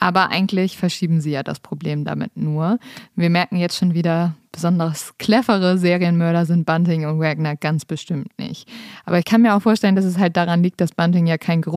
Aber 0.01 0.31
eigentlich 0.31 0.79
verschieben 0.79 1.21
sie 1.21 1.31
ja 1.31 1.43
das 1.43 1.61
Problem 1.61 2.05
damit 2.05 2.37
nur. 2.37 2.79
Wir 3.15 3.31
merken 3.31 3.57
jetzt 3.57 3.77
schon 3.77 3.95
wieder, 3.95 4.35
besonders 4.51 5.17
clevere 5.19 5.79
Serienmörder 5.79 6.47
sind 6.47 6.67
Bunting 6.67 7.07
und 7.07 7.21
Wagner 7.21 7.55
ganz 7.55 7.85
bestimmt 7.85 8.37
nicht. 8.39 8.69
Aber 9.05 9.19
ich 9.19 9.25
kann 9.25 9.43
mir 9.43 9.55
auch 9.55 9.63
vorstellen, 9.63 9.97
dass 9.97 10.07
es 10.07 10.19
halt 10.19 10.37
daran 10.37 10.63
liegt, 10.63 10.81
dass 10.81 10.93
Bunting 10.93 11.27
ja 11.27 11.39
kein 11.39 11.63
Geruch 11.63 11.77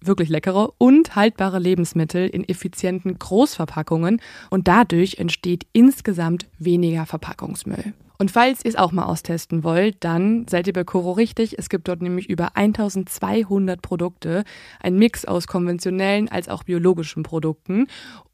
wirklich 0.00 0.28
leckere 0.28 0.72
und 0.78 1.16
haltbare 1.16 1.58
Lebensmittel 1.58 2.28
in 2.28 2.48
effizienten 2.48 3.18
Großverpackungen 3.18 4.20
und 4.50 4.68
dadurch 4.68 5.18
entsteht 5.18 5.66
insgesamt 5.72 6.46
weniger 6.58 7.06
Verpackungsmüll. 7.06 7.94
Und 8.20 8.30
falls 8.30 8.62
ihr 8.62 8.68
es 8.68 8.76
auch 8.76 8.92
mal 8.92 9.06
austesten 9.06 9.64
wollt, 9.64 9.96
dann 10.00 10.46
seid 10.46 10.66
ihr 10.66 10.74
bei 10.74 10.84
Coro 10.84 11.12
richtig. 11.12 11.58
Es 11.58 11.70
gibt 11.70 11.88
dort 11.88 12.02
nämlich 12.02 12.28
über 12.28 12.54
1200 12.54 13.80
Produkte, 13.80 14.44
ein 14.78 14.96
Mix 14.98 15.24
aus 15.24 15.46
konventionellen 15.46 16.28
als 16.28 16.50
auch 16.50 16.64
biologischen 16.64 17.22
Produkten. 17.22 17.86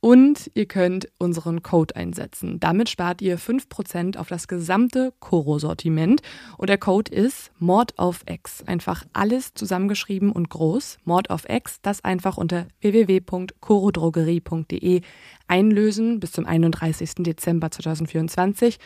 Und 0.07 0.51
ihr 0.55 0.67
könnt 0.67 1.09
unseren 1.19 1.65
Code 1.65 1.97
einsetzen. 1.97 2.61
Damit 2.61 2.89
spart 2.89 3.21
ihr 3.21 3.41
5% 3.41 4.17
auf 4.19 4.29
das 4.29 4.47
gesamte 4.47 5.13
Coro-Sortiment. 5.19 6.23
Und 6.59 6.71
der 6.71 6.79
Code 6.79 7.13
ist 7.13 7.51
Mord 7.59 7.99
auf 7.99 8.23
X. 8.31 8.63
Einfach 8.67 9.05
alles 9.13 9.55
zusammengeschrieben 9.55 10.31
und 10.31 10.49
groß. 10.49 10.99
Mord 11.05 11.31
auf 11.31 11.49
X, 11.49 11.81
das 11.83 12.05
einfach 12.05 12.37
unter 12.37 12.69
www.corodrogerie.de 12.83 15.01
einlösen 15.49 16.21
bis 16.21 16.31
zum 16.31 16.47
31. 16.47 17.25
Dezember 17.25 17.73
2024 17.73 18.79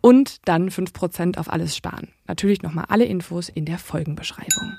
und 0.00 0.46
dann 0.46 0.70
5% 0.70 1.38
auf 1.38 1.52
alles 1.52 1.74
sparen. 1.74 2.12
Natürlich 2.28 2.62
nochmal 2.62 2.84
alle 2.86 3.06
Infos 3.06 3.48
in 3.48 3.64
der 3.64 3.78
Folgenbeschreibung. 3.78 4.76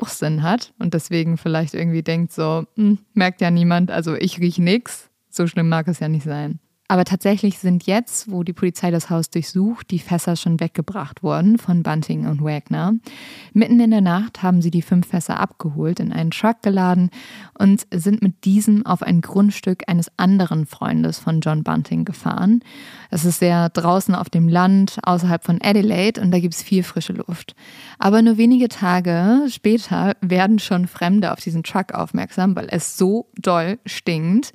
Auch 0.00 0.08
Sinn 0.08 0.44
hat 0.44 0.72
und 0.78 0.94
deswegen 0.94 1.36
vielleicht 1.36 1.74
irgendwie 1.74 2.04
denkt 2.04 2.30
so, 2.32 2.64
hm, 2.76 2.98
merkt 3.12 3.40
ja 3.40 3.50
niemand, 3.50 3.90
also 3.90 4.14
ich 4.14 4.38
rieche 4.38 4.62
nichts, 4.62 5.08
so 5.34 5.46
schlimm 5.46 5.68
mag 5.68 5.88
es 5.88 6.00
ja 6.00 6.08
nicht 6.08 6.24
sein. 6.24 6.60
Aber 6.92 7.06
tatsächlich 7.06 7.58
sind 7.58 7.86
jetzt, 7.86 8.30
wo 8.30 8.42
die 8.42 8.52
Polizei 8.52 8.90
das 8.90 9.08
Haus 9.08 9.30
durchsucht, 9.30 9.90
die 9.90 9.98
Fässer 9.98 10.36
schon 10.36 10.60
weggebracht 10.60 11.22
worden 11.22 11.56
von 11.56 11.82
Bunting 11.82 12.26
und 12.26 12.44
Wagner. 12.44 12.92
Mitten 13.54 13.80
in 13.80 13.92
der 13.92 14.02
Nacht 14.02 14.42
haben 14.42 14.60
sie 14.60 14.70
die 14.70 14.82
fünf 14.82 15.06
Fässer 15.06 15.40
abgeholt, 15.40 16.00
in 16.00 16.12
einen 16.12 16.32
Truck 16.32 16.60
geladen 16.60 17.08
und 17.58 17.86
sind 17.94 18.20
mit 18.20 18.44
diesem 18.44 18.84
auf 18.84 19.02
ein 19.02 19.22
Grundstück 19.22 19.84
eines 19.86 20.10
anderen 20.18 20.66
Freundes 20.66 21.18
von 21.18 21.40
John 21.40 21.62
Bunting 21.62 22.04
gefahren. 22.04 22.60
Es 23.10 23.24
ist 23.24 23.38
sehr 23.38 23.70
draußen 23.70 24.14
auf 24.14 24.28
dem 24.28 24.46
Land, 24.46 24.98
außerhalb 25.02 25.42
von 25.42 25.60
Adelaide 25.62 26.20
und 26.20 26.30
da 26.30 26.40
gibt 26.40 26.52
es 26.52 26.62
viel 26.62 26.82
frische 26.82 27.14
Luft. 27.14 27.54
Aber 27.98 28.20
nur 28.20 28.36
wenige 28.36 28.68
Tage 28.68 29.46
später 29.48 30.14
werden 30.20 30.58
schon 30.58 30.86
Fremde 30.86 31.32
auf 31.32 31.40
diesen 31.40 31.62
Truck 31.62 31.94
aufmerksam, 31.94 32.54
weil 32.54 32.66
es 32.70 32.98
so 32.98 33.30
doll 33.38 33.78
stinkt. 33.86 34.52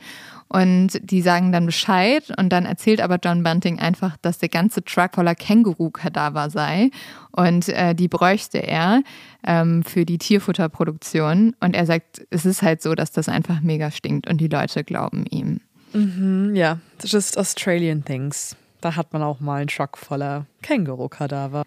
Und 0.49 0.99
die 1.01 1.21
sagen 1.21 1.51
dann 1.51 1.65
Bescheid 1.65 2.23
und 2.37 2.49
dann 2.49 2.65
erzählt 2.65 3.01
aber 3.01 3.19
John 3.23 3.43
Bunting 3.43 3.79
einfach, 3.79 4.15
dass 4.21 4.37
der 4.37 4.49
ganze 4.49 4.83
Truck 4.83 5.15
voller 5.15 5.35
Känguru-Kadaver 5.35 6.49
sei 6.49 6.89
und 7.31 7.69
äh, 7.69 7.93
die 7.93 8.07
bräuchte 8.07 8.59
er 8.59 9.03
ähm, 9.45 9.83
für 9.83 10.05
die 10.05 10.17
Tierfutterproduktion. 10.17 11.55
Und 11.59 11.75
er 11.75 11.85
sagt, 11.85 12.25
es 12.29 12.45
ist 12.45 12.61
halt 12.61 12.81
so, 12.81 12.95
dass 12.95 13.11
das 13.11 13.29
einfach 13.29 13.61
mega 13.61 13.91
stinkt 13.91 14.27
und 14.27 14.39
die 14.39 14.47
Leute 14.47 14.83
glauben 14.83 15.25
ihm. 15.29 15.59
Mhm, 15.93 16.55
ja, 16.55 16.79
just 17.03 17.37
Australian 17.37 18.03
things. 18.03 18.55
Da 18.81 18.95
hat 18.95 19.13
man 19.13 19.23
auch 19.23 19.39
mal 19.39 19.57
einen 19.57 19.67
Truck 19.67 19.97
voller 19.97 20.45
Känguru-Kadaver. 20.61 21.63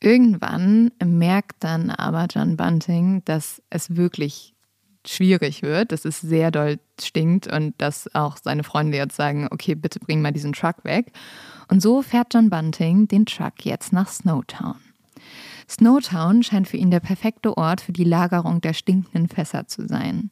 Irgendwann 0.00 0.90
merkt 1.04 1.62
dann 1.64 1.90
aber 1.90 2.26
John 2.30 2.56
Bunting, 2.56 3.22
dass 3.24 3.62
es 3.68 3.96
wirklich 3.96 4.54
schwierig 5.06 5.62
wird, 5.62 5.92
dass 5.92 6.04
es 6.04 6.20
sehr 6.20 6.50
doll 6.50 6.78
stinkt 7.00 7.46
und 7.52 7.74
dass 7.78 8.14
auch 8.14 8.36
seine 8.36 8.64
Freunde 8.64 8.96
jetzt 8.96 9.16
sagen, 9.16 9.48
okay, 9.50 9.74
bitte 9.74 10.00
bring 10.00 10.20
mal 10.20 10.32
diesen 10.32 10.52
Truck 10.52 10.84
weg. 10.84 11.12
Und 11.68 11.80
so 11.80 12.02
fährt 12.02 12.34
John 12.34 12.50
Bunting 12.50 13.08
den 13.08 13.26
Truck 13.26 13.64
jetzt 13.64 13.92
nach 13.92 14.08
Snowtown. 14.08 14.76
Snowtown 15.68 16.42
scheint 16.42 16.66
für 16.66 16.76
ihn 16.76 16.90
der 16.90 17.00
perfekte 17.00 17.56
Ort 17.56 17.80
für 17.80 17.92
die 17.92 18.04
Lagerung 18.04 18.60
der 18.60 18.74
stinkenden 18.74 19.28
Fässer 19.28 19.68
zu 19.68 19.86
sein. 19.86 20.30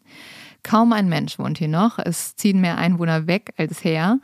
Kaum 0.65 0.93
ein 0.93 1.09
Mensch 1.09 1.39
wohnt 1.39 1.59
hier 1.59 1.69
noch, 1.69 1.99
es 1.99 2.35
ziehen 2.35 2.61
mehr 2.61 2.77
Einwohner 2.77 3.29
weg 3.29 3.55
als 3.57 3.85
her. 3.85 4.19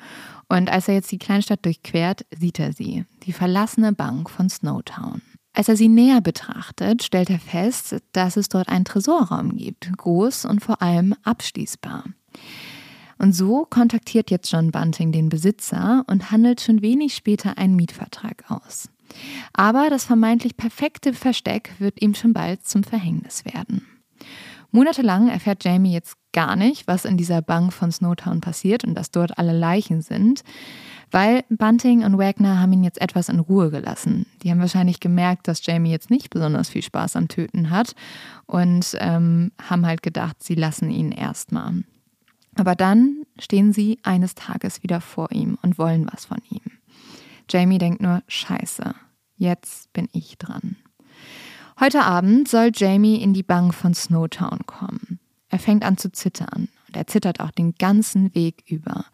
Und 0.49 0.71
als 0.71 0.89
er 0.89 0.95
jetzt 0.95 1.13
die 1.13 1.19
Kleinstadt 1.19 1.65
durchquert, 1.65 2.27
sieht 2.37 2.59
er 2.59 2.73
sie, 2.73 3.05
die 3.23 3.33
verlassene 3.33 3.93
Bank 3.93 4.29
von 4.29 4.51
Snowtown. 4.51 5.23
Als 5.55 5.69
er 5.69 5.77
sie 5.77 5.89
näher 5.89 6.21
betrachtet, 6.21 7.05
stellt 7.05 7.31
er 7.31 7.39
fest, 7.39 7.97
dass 8.13 8.37
es 8.37 8.49
dort 8.49 8.69
einen 8.69 8.85
Tresorraum 8.85 9.57
gibt, 9.57 9.97
groß 9.97 10.47
und 10.47 10.61
vor 10.61 10.83
allem 10.83 11.15
abschließbar. 11.23 12.05
Und 13.19 13.33
so 13.33 13.65
kontaktiert 13.65 14.33
jetzt 14.33 14.51
John 14.51 14.73
Bunting 14.73 15.13
den 15.13 15.29
Besitzer 15.29 16.05
und 16.09 16.33
handelt 16.33 16.61
schon 16.61 16.83
wenig 16.83 17.15
später 17.15 17.57
einen 17.57 17.77
Mietvertrag 17.77 18.45
aus. 18.49 18.89
Aber 19.53 19.91
das 19.91 20.05
vermeintlich 20.05 20.57
perfekte 20.57 21.13
Versteck 21.13 21.71
wird 21.79 22.03
ihm 22.03 22.15
schon 22.15 22.33
bald 22.33 22.67
zum 22.67 22.83
Verhängnis 22.83 23.45
werden. 23.45 23.87
Monatelang 24.73 25.29
erfährt 25.29 25.63
Jamie 25.63 25.93
jetzt 25.93 26.17
gar 26.33 26.57
nicht, 26.57 26.89
was 26.89 27.05
in 27.05 27.17
dieser 27.17 27.43
Bank 27.43 27.73
von 27.73 27.93
Snowtown 27.93 28.41
passiert 28.41 28.83
und 28.83 28.97
dass 28.97 29.13
dort 29.13 29.39
alle 29.39 29.57
Leichen 29.57 30.03
sind 30.03 30.43
weil 31.15 31.45
Bunting 31.49 32.03
und 32.03 32.19
Wagner 32.19 32.59
haben 32.59 32.73
ihn 32.73 32.83
jetzt 32.83 33.01
etwas 33.01 33.29
in 33.29 33.39
Ruhe 33.39 33.71
gelassen. 33.71 34.27
Die 34.43 34.51
haben 34.51 34.59
wahrscheinlich 34.59 34.99
gemerkt, 34.99 35.47
dass 35.47 35.65
Jamie 35.65 35.93
jetzt 35.93 36.11
nicht 36.11 36.29
besonders 36.29 36.71
viel 36.71 36.83
Spaß 36.83 37.15
am 37.15 37.29
Töten 37.29 37.71
hat 37.71 37.95
und 38.47 38.97
ähm, 38.99 39.53
haben 39.63 39.87
halt 39.87 40.03
gedacht, 40.03 40.43
sie 40.43 40.57
lassen 40.57 40.91
ihn 40.91 41.13
erstmal. 41.13 41.85
Aber 42.57 42.75
dann 42.75 43.23
stehen 43.39 43.73
sie 43.73 44.01
eines 44.03 44.35
Tages 44.35 44.83
wieder 44.83 45.01
vor 45.01 45.31
ihm 45.31 45.57
und 45.63 45.79
wollen 45.79 46.09
was 46.13 46.25
von 46.25 46.39
ihm. 46.51 46.63
Jamie 47.49 47.79
denkt 47.79 48.03
nur, 48.03 48.25
scheiße, 48.27 48.93
jetzt 49.37 49.93
bin 49.93 50.09
ich 50.11 50.37
dran. 50.37 50.75
Heute 51.79 52.03
Abend 52.03 52.49
soll 52.49 52.73
Jamie 52.75 53.23
in 53.23 53.35
die 53.35 53.45
Bank 53.45 53.73
von 53.73 53.95
Snowtown 53.95 54.67
kommen. 54.67 55.21
Er 55.49 55.61
fängt 55.61 55.85
an 55.85 55.97
zu 55.97 56.11
zittern 56.11 56.71
und 56.95 57.01
er 57.01 57.07
zittert 57.09 57.41
auch 57.41 57.51
den 57.51 57.75
ganzen 57.75 58.35
Weg 58.35 58.63
über. 58.69 59.05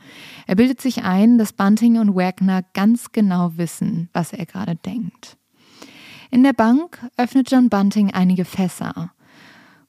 Er 0.47 0.57
bildet 0.57 0.81
sich 0.81 1.02
ein, 1.02 1.39
dass 1.39 1.55
Bunting 1.55 1.98
und 1.98 2.15
Wagner 2.15 2.62
ganz 2.74 3.12
genau 3.12 3.52
wissen, 3.57 4.11
was 4.12 4.32
er 4.32 4.44
gerade 4.44 4.77
denkt. 4.77 5.39
In 6.31 6.43
der 6.43 6.52
Bank 6.52 6.98
öffnet 7.16 7.51
John 7.51 7.70
Bunting 7.70 8.12
einige 8.12 8.44
Fässer, 8.44 9.12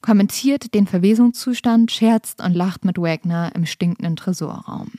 kommentiert 0.00 0.74
den 0.74 0.86
Verwesungszustand, 0.86 1.92
scherzt 1.92 2.42
und 2.42 2.54
lacht 2.54 2.84
mit 2.84 2.98
Wagner 2.98 3.52
im 3.54 3.66
stinkenden 3.66 4.16
Tresorraum. 4.16 4.90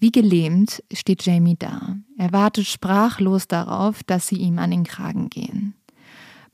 Wie 0.00 0.10
gelähmt 0.12 0.82
steht 0.92 1.24
Jamie 1.24 1.56
da. 1.58 1.96
Er 2.18 2.32
wartet 2.32 2.66
sprachlos 2.66 3.48
darauf, 3.48 4.02
dass 4.02 4.26
sie 4.26 4.36
ihm 4.36 4.58
an 4.58 4.70
den 4.70 4.84
Kragen 4.84 5.28
gehen. 5.30 5.74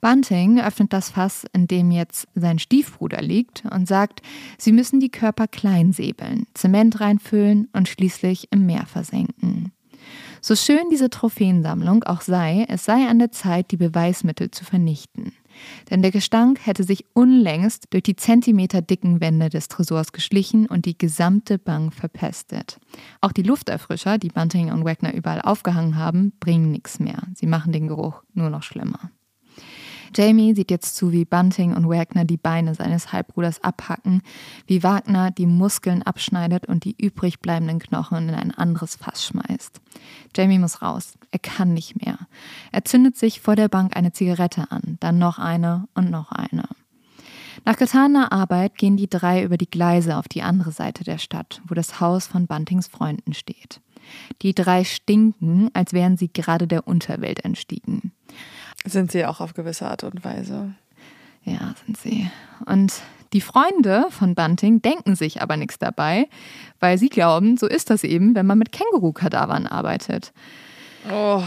Bunting 0.04 0.60
öffnet 0.60 0.92
das 0.92 1.08
Fass, 1.08 1.46
in 1.54 1.66
dem 1.66 1.90
jetzt 1.90 2.28
sein 2.34 2.58
Stiefbruder 2.58 3.22
liegt, 3.22 3.64
und 3.70 3.88
sagt, 3.88 4.20
sie 4.58 4.70
müssen 4.70 5.00
die 5.00 5.08
Körper 5.08 5.48
klein 5.48 5.94
säbeln, 5.94 6.46
Zement 6.52 7.00
reinfüllen 7.00 7.68
und 7.72 7.88
schließlich 7.88 8.48
im 8.50 8.66
Meer 8.66 8.84
versenken. 8.84 9.72
So 10.42 10.56
schön 10.56 10.90
diese 10.92 11.08
Trophäensammlung 11.08 12.04
auch 12.04 12.20
sei, 12.20 12.66
es 12.68 12.84
sei 12.84 13.08
an 13.08 13.18
der 13.18 13.32
Zeit, 13.32 13.70
die 13.70 13.78
Beweismittel 13.78 14.50
zu 14.50 14.66
vernichten. 14.66 15.32
Denn 15.88 16.02
der 16.02 16.10
Gestank 16.10 16.66
hätte 16.66 16.84
sich 16.84 17.06
unlängst 17.14 17.86
durch 17.88 18.02
die 18.02 18.16
zentimeterdicken 18.16 19.22
Wände 19.22 19.48
des 19.48 19.68
Tresors 19.68 20.12
geschlichen 20.12 20.66
und 20.66 20.84
die 20.84 20.98
gesamte 20.98 21.58
Bank 21.58 21.94
verpestet. 21.94 22.78
Auch 23.22 23.32
die 23.32 23.42
Lufterfrischer, 23.42 24.18
die 24.18 24.28
Bunting 24.28 24.70
und 24.70 24.84
Wagner 24.84 25.14
überall 25.14 25.40
aufgehangen 25.40 25.96
haben, 25.96 26.34
bringen 26.40 26.72
nichts 26.72 27.00
mehr. 27.00 27.22
Sie 27.34 27.46
machen 27.46 27.72
den 27.72 27.88
Geruch 27.88 28.22
nur 28.34 28.50
noch 28.50 28.62
schlimmer. 28.62 29.10
Jamie 30.14 30.54
sieht 30.54 30.70
jetzt 30.70 30.96
zu, 30.96 31.12
wie 31.12 31.24
Bunting 31.24 31.74
und 31.74 31.88
Wagner 31.88 32.24
die 32.24 32.36
Beine 32.36 32.74
seines 32.74 33.12
Halbbruders 33.12 33.62
abhacken, 33.64 34.22
wie 34.66 34.82
Wagner 34.82 35.30
die 35.30 35.46
Muskeln 35.46 36.02
abschneidet 36.02 36.66
und 36.66 36.84
die 36.84 36.94
übrig 36.96 37.40
bleibenden 37.40 37.80
Knochen 37.80 38.28
in 38.28 38.34
ein 38.34 38.52
anderes 38.52 38.96
Fass 38.96 39.26
schmeißt. 39.26 39.80
Jamie 40.36 40.58
muss 40.58 40.82
raus. 40.82 41.14
Er 41.30 41.40
kann 41.40 41.74
nicht 41.74 42.04
mehr. 42.04 42.18
Er 42.70 42.84
zündet 42.84 43.16
sich 43.16 43.40
vor 43.40 43.56
der 43.56 43.68
Bank 43.68 43.96
eine 43.96 44.12
Zigarette 44.12 44.70
an, 44.70 44.98
dann 45.00 45.18
noch 45.18 45.38
eine 45.38 45.88
und 45.94 46.10
noch 46.10 46.30
eine. 46.30 46.68
Nach 47.64 47.76
getaner 47.76 48.30
Arbeit 48.30 48.76
gehen 48.76 48.96
die 48.96 49.08
drei 49.08 49.42
über 49.42 49.56
die 49.56 49.70
Gleise 49.70 50.16
auf 50.16 50.28
die 50.28 50.42
andere 50.42 50.70
Seite 50.70 51.02
der 51.02 51.18
Stadt, 51.18 51.62
wo 51.66 51.74
das 51.74 52.00
Haus 52.00 52.26
von 52.26 52.46
Buntings 52.46 52.88
Freunden 52.88 53.32
steht. 53.32 53.80
Die 54.42 54.54
drei 54.54 54.84
stinken, 54.84 55.70
als 55.72 55.92
wären 55.92 56.16
sie 56.16 56.32
gerade 56.32 56.66
der 56.66 56.86
Unterwelt 56.86 57.44
entstiegen. 57.44 58.12
Sind 58.84 59.12
sie 59.12 59.24
auch 59.24 59.40
auf 59.40 59.54
gewisse 59.54 59.88
Art 59.88 60.04
und 60.04 60.24
Weise. 60.24 60.74
Ja, 61.44 61.74
sind 61.84 61.96
sie. 61.96 62.30
Und 62.66 63.02
die 63.32 63.40
Freunde 63.40 64.06
von 64.10 64.34
Bunting 64.34 64.80
denken 64.80 65.16
sich 65.16 65.42
aber 65.42 65.56
nichts 65.56 65.78
dabei, 65.78 66.28
weil 66.80 66.98
sie 66.98 67.08
glauben, 67.08 67.56
so 67.56 67.66
ist 67.66 67.90
das 67.90 68.04
eben, 68.04 68.34
wenn 68.34 68.46
man 68.46 68.58
mit 68.58 68.72
Känguru-Kadavern 68.72 69.66
arbeitet. 69.66 70.32
Oh. 71.10 71.42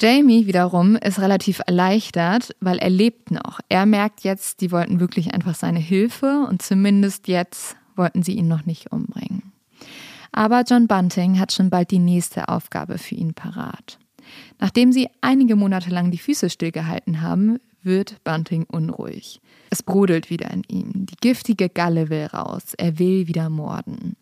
Jamie 0.00 0.46
wiederum 0.46 0.96
ist 0.96 1.20
relativ 1.20 1.60
erleichtert, 1.66 2.54
weil 2.60 2.78
er 2.78 2.90
lebt 2.90 3.30
noch. 3.30 3.60
Er 3.68 3.86
merkt 3.86 4.24
jetzt, 4.24 4.60
die 4.60 4.70
wollten 4.70 5.00
wirklich 5.00 5.32
einfach 5.32 5.54
seine 5.54 5.78
Hilfe 5.78 6.46
und 6.48 6.62
zumindest 6.62 7.28
jetzt 7.28 7.76
wollten 7.96 8.22
sie 8.22 8.32
ihn 8.32 8.48
noch 8.48 8.66
nicht 8.66 8.92
umbringen. 8.92 9.52
Aber 10.32 10.64
John 10.68 10.86
Bunting 10.86 11.38
hat 11.38 11.52
schon 11.52 11.70
bald 11.70 11.90
die 11.90 11.98
nächste 11.98 12.48
Aufgabe 12.48 12.98
für 12.98 13.14
ihn 13.14 13.32
parat. 13.32 13.98
Nachdem 14.58 14.92
sie 14.92 15.08
einige 15.20 15.56
Monate 15.56 15.90
lang 15.90 16.10
die 16.10 16.18
Füße 16.18 16.50
stillgehalten 16.50 17.22
haben, 17.22 17.58
wird 17.82 18.22
Bunting 18.24 18.64
unruhig. 18.64 19.40
Es 19.70 19.82
brodelt 19.82 20.30
wieder 20.30 20.50
in 20.50 20.62
ihm. 20.68 21.06
Die 21.06 21.16
giftige 21.20 21.68
Galle 21.68 22.10
will 22.10 22.26
raus. 22.26 22.74
Er 22.76 22.98
will 22.98 23.28
wieder 23.28 23.48
morden. 23.48 24.16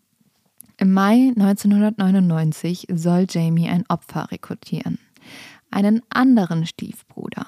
Im 0.77 0.91
Mai 0.91 1.31
1999 1.35 2.87
soll 2.93 3.27
Jamie 3.29 3.69
ein 3.69 3.85
Opfer 3.87 4.29
rekrutieren. 4.31 4.99
einen 5.71 6.01
anderen 6.09 6.65
Stiefbruder. 6.65 7.47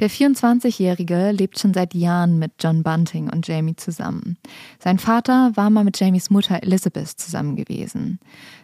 Der 0.00 0.08
24-Jährige 0.08 1.30
lebt 1.30 1.58
schon 1.58 1.74
seit 1.74 1.92
Jahren 1.92 2.38
mit 2.38 2.52
John 2.58 2.82
Bunting 2.82 3.30
und 3.30 3.46
Jamie 3.46 3.76
zusammen. 3.76 4.38
Sein 4.78 4.98
Vater 4.98 5.52
war 5.56 5.68
mal 5.68 5.84
mit 5.84 6.00
Jamies 6.00 6.30
Mutter 6.30 6.62
Elizabeth 6.62 7.08
zusammen 7.08 7.54
gewesen. 7.54 8.18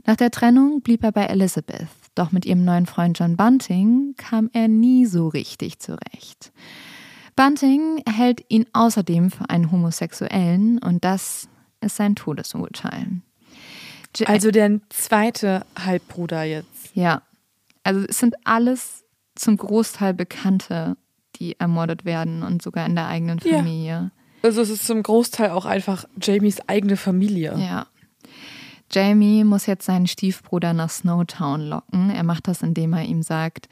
Nach 0.07 0.17
der 0.17 0.31
Trennung 0.31 0.81
blieb 0.81 1.05
er 1.05 1.13
bei 1.13 1.27
Elizabeth, 1.27 1.89
doch 2.15 2.33
mit 2.33 2.47
ihrem 2.47 2.65
neuen 2.65 2.87
Freund 2.87 3.19
John 3.19 3.37
Bunting 3.37 4.15
kam 4.17 4.49
er 4.55 4.67
nie 4.67 5.05
so 5.05 5.29
richtig 5.29 5.79
zurecht. 5.79 6.53
Bunting 7.37 8.03
hält 8.09 8.43
ihn 8.49 8.65
außerdem 8.73 9.31
für 9.31 9.51
einen 9.51 9.71
Homosexuellen 9.71 10.79
und 10.79 11.05
das 11.05 11.51
ist 11.83 11.97
sein 11.97 12.17
Todesurteil. 12.17 13.21
Also 14.25 14.51
der 14.51 14.81
zweite 14.89 15.67
Halbbruder 15.79 16.45
jetzt. 16.45 16.95
Ja. 16.95 17.21
Also 17.83 18.07
es 18.09 18.19
sind 18.19 18.37
alles 18.45 19.05
zum 19.35 19.59
Großteil 19.59 20.15
Bekannte 20.15 20.97
die 21.39 21.59
ermordet 21.59 22.05
werden 22.05 22.43
und 22.43 22.63
sogar 22.63 22.87
in 22.87 22.95
der 22.95 23.07
eigenen 23.07 23.41
Familie. 23.41 23.87
Ja. 23.87 24.11
Also 24.43 24.61
es 24.63 24.71
ist 24.71 24.87
zum 24.87 25.03
Großteil 25.03 25.51
auch 25.51 25.65
einfach 25.65 26.05
Jamies 26.21 26.61
eigene 26.69 26.97
Familie. 26.97 27.57
Ja. 27.59 27.87
Jamie 28.93 29.45
muss 29.45 29.67
jetzt 29.67 29.87
seinen 29.87 30.07
Stiefbruder 30.07 30.73
nach 30.73 30.91
Snowtown 30.91 31.63
locken. 31.63 32.11
Er 32.11 32.23
macht 32.23 32.47
das, 32.47 32.63
indem 32.63 32.93
er 32.93 33.05
ihm 33.05 33.23
sagt, 33.23 33.69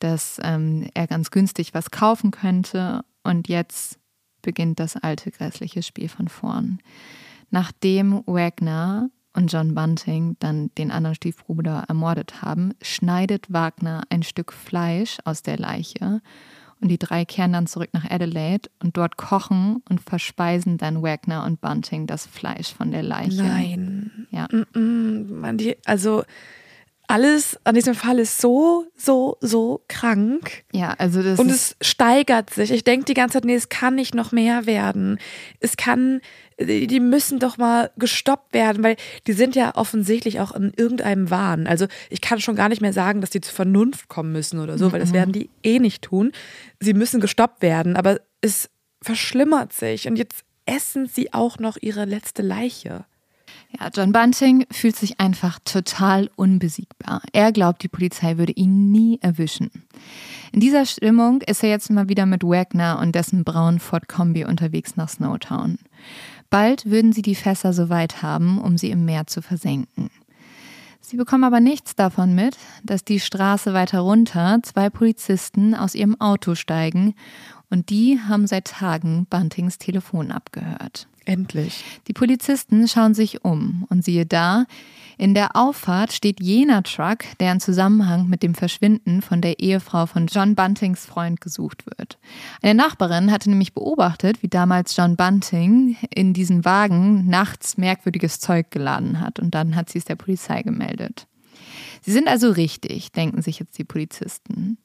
dass 0.00 0.40
ähm, 0.42 0.88
er 0.94 1.06
ganz 1.06 1.30
günstig 1.30 1.74
was 1.74 1.90
kaufen 1.90 2.32
könnte. 2.32 3.04
Und 3.22 3.48
jetzt 3.48 3.98
beginnt 4.42 4.80
das 4.80 4.96
alte 4.96 5.30
grässliche 5.30 5.82
Spiel 5.82 6.08
von 6.08 6.28
vorn. 6.28 6.80
Nachdem 7.50 8.22
Wagner 8.26 9.10
und 9.34 9.52
John 9.52 9.74
Bunting 9.74 10.36
dann 10.40 10.70
den 10.76 10.90
anderen 10.90 11.14
Stiefbruder 11.14 11.84
ermordet 11.88 12.42
haben, 12.42 12.72
schneidet 12.82 13.52
Wagner 13.52 14.02
ein 14.08 14.22
Stück 14.22 14.52
Fleisch 14.52 15.18
aus 15.24 15.42
der 15.42 15.58
Leiche 15.58 16.22
und 16.80 16.88
die 16.88 16.98
drei 16.98 17.24
kehren 17.24 17.52
dann 17.52 17.66
zurück 17.66 17.90
nach 17.92 18.08
Adelaide 18.10 18.68
und 18.82 18.96
dort 18.96 19.16
kochen 19.16 19.82
und 19.88 20.00
verspeisen 20.00 20.76
dann 20.76 21.02
Wagner 21.02 21.44
und 21.44 21.60
Bunting 21.60 22.06
das 22.06 22.26
Fleisch 22.26 22.72
von 22.72 22.90
der 22.90 23.02
Leiche. 23.02 23.42
Nein. 23.42 24.26
Ja. 24.30 24.46
Mm 24.50 24.66
-mm, 24.74 25.34
man, 25.34 25.58
die, 25.58 25.76
also 25.86 26.24
alles 27.08 27.58
an 27.64 27.74
diesem 27.74 27.94
Fall 27.94 28.18
ist 28.18 28.40
so, 28.40 28.86
so, 28.96 29.36
so 29.40 29.82
krank. 29.88 30.64
Ja, 30.72 30.94
also 30.98 31.22
das. 31.22 31.38
Und 31.38 31.50
es 31.50 31.76
steigert 31.80 32.50
sich. 32.50 32.70
Ich 32.70 32.84
denke 32.84 33.04
die 33.04 33.14
ganze 33.14 33.34
Zeit, 33.34 33.44
nee, 33.44 33.54
es 33.54 33.68
kann 33.68 33.94
nicht 33.94 34.14
noch 34.14 34.32
mehr 34.32 34.66
werden. 34.66 35.18
Es 35.60 35.76
kann, 35.76 36.20
die 36.58 37.00
müssen 37.00 37.38
doch 37.38 37.58
mal 37.58 37.90
gestoppt 37.96 38.54
werden, 38.54 38.82
weil 38.82 38.96
die 39.26 39.32
sind 39.32 39.54
ja 39.54 39.74
offensichtlich 39.76 40.40
auch 40.40 40.52
in 40.54 40.72
irgendeinem 40.76 41.30
Wahn. 41.30 41.66
Also 41.66 41.86
ich 42.10 42.20
kann 42.20 42.40
schon 42.40 42.56
gar 42.56 42.68
nicht 42.68 42.82
mehr 42.82 42.92
sagen, 42.92 43.20
dass 43.20 43.30
die 43.30 43.40
zur 43.40 43.54
Vernunft 43.54 44.08
kommen 44.08 44.32
müssen 44.32 44.58
oder 44.58 44.78
so, 44.78 44.92
weil 44.92 45.00
das 45.00 45.10
mhm. 45.10 45.14
werden 45.14 45.32
die 45.32 45.50
eh 45.62 45.78
nicht 45.78 46.02
tun. 46.02 46.32
Sie 46.80 46.94
müssen 46.94 47.20
gestoppt 47.20 47.62
werden, 47.62 47.96
aber 47.96 48.20
es 48.40 48.68
verschlimmert 49.02 49.72
sich 49.72 50.08
und 50.08 50.16
jetzt 50.16 50.44
essen 50.66 51.06
sie 51.06 51.32
auch 51.32 51.58
noch 51.58 51.76
ihre 51.80 52.04
letzte 52.04 52.42
Leiche. 52.42 53.04
Ja, 53.70 53.90
John 53.92 54.12
Bunting 54.12 54.64
fühlt 54.70 54.96
sich 54.96 55.20
einfach 55.20 55.58
total 55.64 56.30
unbesiegbar. 56.36 57.20
Er 57.32 57.52
glaubt, 57.52 57.82
die 57.82 57.88
Polizei 57.88 58.38
würde 58.38 58.52
ihn 58.52 58.90
nie 58.90 59.18
erwischen. 59.20 59.70
In 60.52 60.60
dieser 60.60 60.86
Stimmung 60.86 61.42
ist 61.42 61.62
er 61.62 61.68
jetzt 61.68 61.90
mal 61.90 62.08
wieder 62.08 62.26
mit 62.26 62.42
Wagner 62.42 62.98
und 63.00 63.14
dessen 63.14 63.44
braunen 63.44 63.80
Ford 63.80 64.08
Kombi 64.08 64.44
unterwegs 64.44 64.96
nach 64.96 65.08
Snowtown. 65.08 65.78
Bald 66.48 66.86
würden 66.86 67.12
sie 67.12 67.22
die 67.22 67.34
Fässer 67.34 67.72
so 67.72 67.88
weit 67.88 68.22
haben, 68.22 68.58
um 68.58 68.78
sie 68.78 68.90
im 68.90 69.04
Meer 69.04 69.26
zu 69.26 69.42
versenken. 69.42 70.10
Sie 71.00 71.16
bekommen 71.16 71.44
aber 71.44 71.60
nichts 71.60 71.94
davon 71.94 72.34
mit, 72.34 72.56
dass 72.82 73.04
die 73.04 73.20
Straße 73.20 73.72
weiter 73.72 74.00
runter 74.00 74.58
zwei 74.62 74.90
Polizisten 74.90 75.74
aus 75.74 75.94
ihrem 75.94 76.20
Auto 76.20 76.54
steigen 76.54 77.14
und 77.70 77.90
die 77.90 78.18
haben 78.20 78.46
seit 78.46 78.66
Tagen 78.66 79.26
Buntings 79.30 79.78
Telefon 79.78 80.32
abgehört. 80.32 81.08
Endlich. 81.26 81.84
Die 82.08 82.12
Polizisten 82.12 82.88
schauen 82.88 83.12
sich 83.12 83.44
um 83.44 83.84
und 83.90 84.04
siehe 84.04 84.24
da, 84.24 84.64
in 85.18 85.34
der 85.34 85.56
Auffahrt 85.56 86.12
steht 86.12 86.40
jener 86.40 86.82
Truck, 86.82 87.20
der 87.40 87.52
in 87.52 87.60
Zusammenhang 87.60 88.28
mit 88.28 88.42
dem 88.42 88.54
Verschwinden 88.54 89.22
von 89.22 89.40
der 89.40 89.60
Ehefrau 89.60 90.06
von 90.06 90.26
John 90.26 90.54
Buntings 90.54 91.06
Freund 91.06 91.40
gesucht 91.40 91.86
wird. 91.86 92.18
Eine 92.62 92.74
Nachbarin 92.74 93.32
hatte 93.32 93.48
nämlich 93.48 93.72
beobachtet, 93.72 94.42
wie 94.42 94.48
damals 94.48 94.94
John 94.94 95.16
Bunting 95.16 95.96
in 96.14 96.34
diesen 96.34 96.64
Wagen 96.66 97.26
nachts 97.26 97.78
merkwürdiges 97.78 98.40
Zeug 98.40 98.70
geladen 98.70 99.20
hat 99.20 99.40
und 99.40 99.54
dann 99.54 99.74
hat 99.74 99.88
sie 99.88 99.98
es 99.98 100.04
der 100.04 100.16
Polizei 100.16 100.62
gemeldet. 100.62 101.26
Sie 102.02 102.12
sind 102.12 102.28
also 102.28 102.50
richtig, 102.50 103.10
denken 103.12 103.40
sich 103.42 103.58
jetzt 103.58 103.78
die 103.78 103.84
Polizisten. 103.84 104.78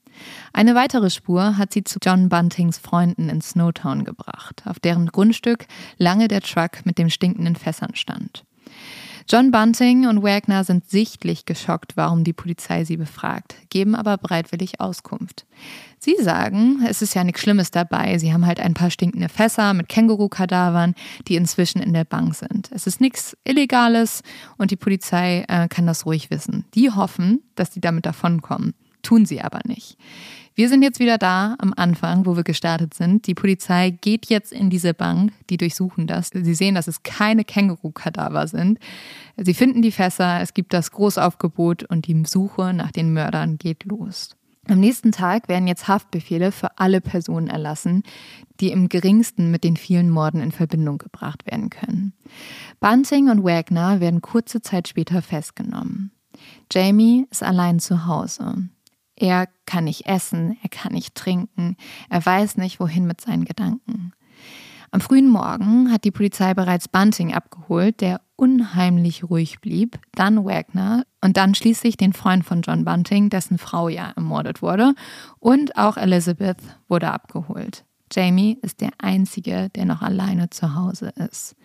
Eine 0.53 0.75
weitere 0.75 1.09
Spur 1.09 1.57
hat 1.57 1.73
sie 1.73 1.83
zu 1.83 1.99
John 2.01 2.29
Buntings 2.29 2.77
Freunden 2.77 3.29
in 3.29 3.41
Snowtown 3.41 4.03
gebracht, 4.03 4.63
auf 4.65 4.79
deren 4.79 5.07
Grundstück 5.07 5.65
lange 5.97 6.27
der 6.27 6.41
Truck 6.41 6.85
mit 6.85 6.97
dem 6.97 7.09
stinkenden 7.09 7.55
Fässern 7.55 7.95
stand. 7.95 8.43
John 9.29 9.51
Bunting 9.51 10.07
und 10.07 10.23
Wagner 10.23 10.63
sind 10.63 10.89
sichtlich 10.89 11.45
geschockt, 11.45 11.95
warum 11.95 12.23
die 12.23 12.33
Polizei 12.33 12.83
sie 12.83 12.97
befragt, 12.97 13.55
geben 13.69 13.95
aber 13.95 14.17
bereitwillig 14.17 14.79
Auskunft. 14.81 15.45
Sie 15.99 16.15
sagen, 16.19 16.83
es 16.88 17.01
ist 17.01 17.13
ja 17.13 17.23
nichts 17.23 17.41
Schlimmes 17.41 17.71
dabei. 17.71 18.17
Sie 18.17 18.33
haben 18.33 18.45
halt 18.45 18.59
ein 18.59 18.73
paar 18.73 18.89
stinkende 18.89 19.29
Fässer 19.29 19.73
mit 19.73 19.88
Känguru-Kadavern, 19.88 20.95
die 21.27 21.35
inzwischen 21.35 21.81
in 21.81 21.93
der 21.93 22.03
Bank 22.03 22.35
sind. 22.35 22.69
Es 22.73 22.88
ist 22.88 22.99
nichts 22.99 23.38
Illegales 23.43 24.23
und 24.57 24.71
die 24.71 24.75
Polizei 24.75 25.45
äh, 25.47 25.67
kann 25.67 25.85
das 25.85 26.05
ruhig 26.05 26.31
wissen. 26.31 26.65
Die 26.73 26.89
hoffen, 26.89 27.41
dass 27.55 27.69
die 27.69 27.81
damit 27.81 28.05
davonkommen 28.05 28.73
tun 29.02 29.26
sie 29.26 29.41
aber 29.41 29.60
nicht. 29.65 29.98
Wir 30.53 30.68
sind 30.68 30.84
jetzt 30.84 30.99
wieder 30.99 31.18
da 31.18 31.56
am 31.60 31.73
Anfang, 31.76 32.26
wo 32.26 32.36
wir 32.36 32.44
gestartet 32.44 32.94
sind. 32.94 33.26
Die 33.26 33.34
Polizei 33.34 33.91
geht 33.91 34.26
jetzt 34.26 34.52
in 34.52 34.69
diese 34.69 34.94
Bank, 34.94 35.32
die 35.49 35.57
durchsuchen 35.57 36.07
das. 36.07 36.30
Sie 36.34 36.53
sehen, 36.53 36.76
dass 36.76 36.88
es 36.88 37.03
keine 37.03 37.45
Känguru-Kadaver 37.45 38.48
sind. 38.48 38.78
Sie 39.38 39.53
finden 39.53 39.82
die 39.82 39.91
Fässer, 39.91 40.41
es 40.41 40.53
gibt 40.53 40.73
das 40.73 40.91
Großaufgebot 40.91 41.84
und 41.84 42.06
die 42.07 42.23
Suche 42.26 42.73
nach 42.73 42.91
den 42.91 43.14
Mördern 43.14 43.57
geht 43.57 43.86
los. 43.86 44.36
Am 44.68 44.80
nächsten 44.80 45.11
Tag 45.11 45.48
werden 45.48 45.68
jetzt 45.68 45.88
Haftbefehle 45.88 46.52
für 46.52 46.78
alle 46.78 47.02
Personen 47.02 47.48
erlassen, 47.48 48.03
die 48.60 48.72
im 48.72 48.90
geringsten 48.90 49.49
mit 49.49 49.64
den 49.64 49.76
vielen 49.76 50.10
Morden 50.10 50.40
in 50.41 50.52
Verbindung 50.52 50.98
gebracht 50.98 51.45
werden 51.45 51.69
können. 51.69 52.14
Bunting 52.80 53.30
und 53.30 53.44
Wagner 53.44 53.99
werden 53.99 54.22
kurze 54.22 54.61
Zeit 54.61 54.88
später 54.88 55.22
festgenommen. 55.22 56.11
Jamie 56.72 57.26
ist 57.32 57.41
allein 57.41 57.80
zu 57.80 58.06
Hause. 58.06 58.69
Er 59.22 59.48
kann 59.68 59.84
nicht 59.84 60.07
essen, 60.07 60.57
er 60.64 60.69
kann 60.69 60.93
nicht 60.93 61.14
trinken, 61.14 61.77
er 62.10 62.26
weiß 62.26 62.57
nicht, 62.57 62.80
wohin 62.80 63.06
mit 63.06 63.22
seinen 63.22 63.45
Gedanken. 63.45 64.14
Am 64.89 64.99
frühen 64.99 65.30
Morgen 65.30 65.91
hat 65.91 66.06
die 66.06 66.11
Polizei 66.11 66.56
bereits 66.56 66.88
Bunting 66.88 67.31
abgeholt, 67.31 68.02
der 68.02 68.22
unheimlich 68.35 69.23
ruhig 69.23 69.61
blieb, 69.61 69.99
dann 70.14 70.43
Wagner 70.43 71.03
und 71.23 71.38
dann 71.38 71.53
schließlich 71.53 71.98
den 71.98 72.14
Freund 72.14 72.43
von 72.43 72.64
John 72.64 72.84
Bunting, 72.84 73.30
dessen 73.30 73.60
Frau 73.60 73.89
ja 73.89 74.11
ermordet 74.15 74.64
wurde, 74.64 74.95
und 75.38 75.77
auch 75.77 75.98
Elizabeth 75.98 76.57
wurde 76.88 77.11
abgeholt. 77.11 77.85
Jamie 78.11 78.57
ist 78.61 78.81
der 78.81 78.91
Einzige, 78.97 79.69
der 79.75 79.85
noch 79.85 80.01
alleine 80.01 80.49
zu 80.49 80.75
Hause 80.75 81.13
ist. 81.29 81.55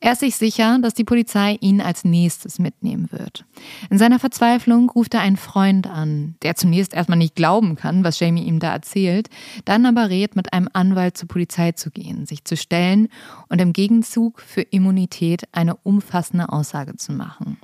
Er 0.00 0.12
ist 0.12 0.20
sich 0.20 0.36
sicher, 0.36 0.78
dass 0.80 0.94
die 0.94 1.04
Polizei 1.04 1.56
ihn 1.60 1.80
als 1.80 2.04
nächstes 2.04 2.58
mitnehmen 2.58 3.10
wird. 3.10 3.44
In 3.90 3.98
seiner 3.98 4.18
Verzweiflung 4.18 4.90
ruft 4.90 5.14
er 5.14 5.20
einen 5.20 5.36
Freund 5.36 5.86
an, 5.86 6.36
der 6.42 6.54
zunächst 6.54 6.94
erstmal 6.94 7.18
nicht 7.18 7.34
glauben 7.34 7.76
kann, 7.76 8.04
was 8.04 8.20
Jamie 8.20 8.44
ihm 8.44 8.60
da 8.60 8.72
erzählt, 8.72 9.28
dann 9.64 9.86
aber 9.86 10.10
rät, 10.10 10.36
mit 10.36 10.52
einem 10.52 10.68
Anwalt 10.72 11.16
zur 11.16 11.28
Polizei 11.28 11.72
zu 11.72 11.90
gehen, 11.90 12.26
sich 12.26 12.44
zu 12.44 12.56
stellen 12.56 13.08
und 13.48 13.60
im 13.60 13.72
Gegenzug 13.72 14.40
für 14.40 14.62
Immunität 14.62 15.48
eine 15.52 15.76
umfassende 15.76 16.50
Aussage 16.50 16.96
zu 16.96 17.12
machen. 17.12 17.58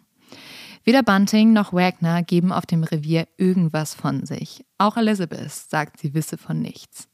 Weder 0.84 1.02
Bunting 1.02 1.54
noch 1.54 1.72
Wagner 1.72 2.22
geben 2.22 2.52
auf 2.52 2.66
dem 2.66 2.84
Revier 2.84 3.26
irgendwas 3.38 3.94
von 3.94 4.26
sich. 4.26 4.66
Auch 4.76 4.98
Elizabeth 4.98 5.50
sagt, 5.50 5.98
sie 5.98 6.12
wisse 6.12 6.36
von 6.36 6.60
nichts. 6.60 7.08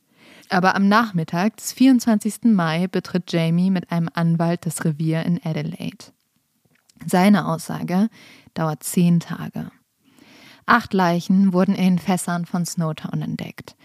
Aber 0.50 0.74
am 0.74 0.88
Nachmittag 0.88 1.56
des 1.58 1.72
24. 1.72 2.52
Mai 2.52 2.88
betritt 2.88 3.32
Jamie 3.32 3.70
mit 3.70 3.92
einem 3.92 4.10
Anwalt 4.12 4.66
das 4.66 4.84
Revier 4.84 5.24
in 5.24 5.40
Adelaide. 5.44 6.06
Seine 7.06 7.46
Aussage 7.46 8.08
dauert 8.54 8.82
zehn 8.82 9.20
Tage. 9.20 9.70
Acht 10.66 10.92
Leichen 10.92 11.52
wurden 11.52 11.76
in 11.76 11.96
den 11.96 11.98
Fässern 12.00 12.46
von 12.46 12.66
Snowtown 12.66 13.22
entdeckt. 13.22 13.76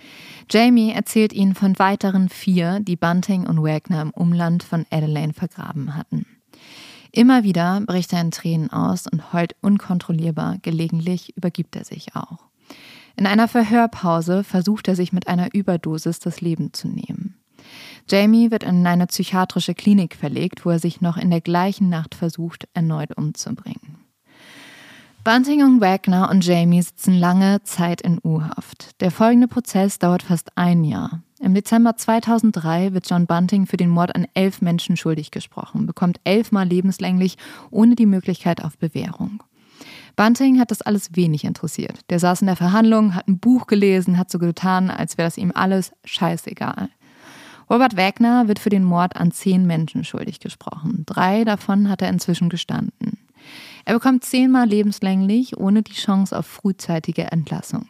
Jamie 0.49 0.91
erzählt 0.91 1.33
ihnen 1.33 1.53
von 1.53 1.77
weiteren 1.77 2.29
vier, 2.29 2.79
die 2.79 2.95
Bunting 2.95 3.45
und 3.45 3.63
Wagner 3.63 4.01
im 4.01 4.11
Umland 4.11 4.63
von 4.63 4.87
Adelaide 4.89 5.33
vergraben 5.33 5.95
hatten. 5.95 6.25
Immer 7.11 7.43
wieder 7.43 7.79
bricht 7.81 8.11
er 8.11 8.21
in 8.21 8.31
Tränen 8.31 8.73
aus 8.73 9.05
und 9.07 9.33
heult 9.33 9.55
unkontrollierbar, 9.61 10.57
gelegentlich 10.63 11.37
übergibt 11.37 11.75
er 11.75 11.85
sich 11.85 12.15
auch. 12.15 12.39
In 13.15 13.27
einer 13.27 13.47
Verhörpause 13.47 14.43
versucht 14.43 14.87
er 14.87 14.95
sich 14.95 15.13
mit 15.13 15.27
einer 15.27 15.53
Überdosis 15.53 16.19
das 16.19 16.41
Leben 16.41 16.73
zu 16.73 16.87
nehmen. 16.87 17.35
Jamie 18.09 18.51
wird 18.51 18.63
in 18.63 18.85
eine 18.85 19.07
psychiatrische 19.07 19.73
Klinik 19.73 20.15
verlegt, 20.15 20.65
wo 20.65 20.69
er 20.69 20.79
sich 20.79 21.01
noch 21.01 21.17
in 21.17 21.31
der 21.31 21.41
gleichen 21.41 21.89
Nacht 21.89 22.13
versucht, 22.13 22.67
erneut 22.73 23.17
umzubringen. 23.17 23.97
Bunting 25.23 25.63
und 25.63 25.81
Wagner 25.81 26.29
und 26.29 26.45
Jamie 26.45 26.83
sitzen 26.83 27.17
lange 27.17 27.63
Zeit 27.63 28.01
in 28.01 28.19
U-Haft. 28.23 29.01
Der 29.01 29.09
folgende 29.09 29.47
Prozess 29.47 29.97
dauert 29.97 30.21
fast 30.21 30.55
ein 30.55 30.83
Jahr. 30.83 31.23
Im 31.39 31.55
Dezember 31.55 31.97
2003 31.97 32.93
wird 32.93 33.09
John 33.09 33.25
Bunting 33.25 33.65
für 33.65 33.77
den 33.77 33.89
Mord 33.89 34.13
an 34.13 34.27
elf 34.35 34.61
Menschen 34.61 34.97
schuldig 34.97 35.31
gesprochen, 35.31 35.87
bekommt 35.87 36.19
elfmal 36.25 36.67
lebenslänglich 36.67 37.37
ohne 37.71 37.95
die 37.95 38.05
Möglichkeit 38.05 38.63
auf 38.63 38.77
Bewährung. 38.77 39.41
Bunting 40.15 40.59
hat 40.59 40.71
das 40.71 40.81
alles 40.81 41.15
wenig 41.15 41.43
interessiert. 41.43 41.99
Der 42.09 42.19
saß 42.19 42.41
in 42.41 42.47
der 42.47 42.55
Verhandlung, 42.55 43.15
hat 43.15 43.27
ein 43.27 43.39
Buch 43.39 43.67
gelesen, 43.67 44.17
hat 44.17 44.31
so 44.31 44.39
getan, 44.39 44.89
als 44.89 45.17
wäre 45.17 45.27
das 45.27 45.37
ihm 45.37 45.51
alles 45.53 45.91
scheißegal. 46.05 46.89
Robert 47.69 47.97
Wagner 47.97 48.47
wird 48.47 48.59
für 48.59 48.69
den 48.69 48.83
Mord 48.83 49.15
an 49.15 49.31
zehn 49.31 49.65
Menschen 49.65 50.03
schuldig 50.03 50.39
gesprochen. 50.39 51.03
Drei 51.05 51.43
davon 51.43 51.89
hat 51.89 52.01
er 52.01 52.09
inzwischen 52.09 52.49
gestanden. 52.49 53.17
Er 53.85 53.95
bekommt 53.95 54.23
zehnmal 54.23 54.67
lebenslänglich 54.67 55.57
ohne 55.57 55.83
die 55.83 55.93
Chance 55.93 56.37
auf 56.37 56.45
frühzeitige 56.45 57.31
Entlassung. 57.31 57.87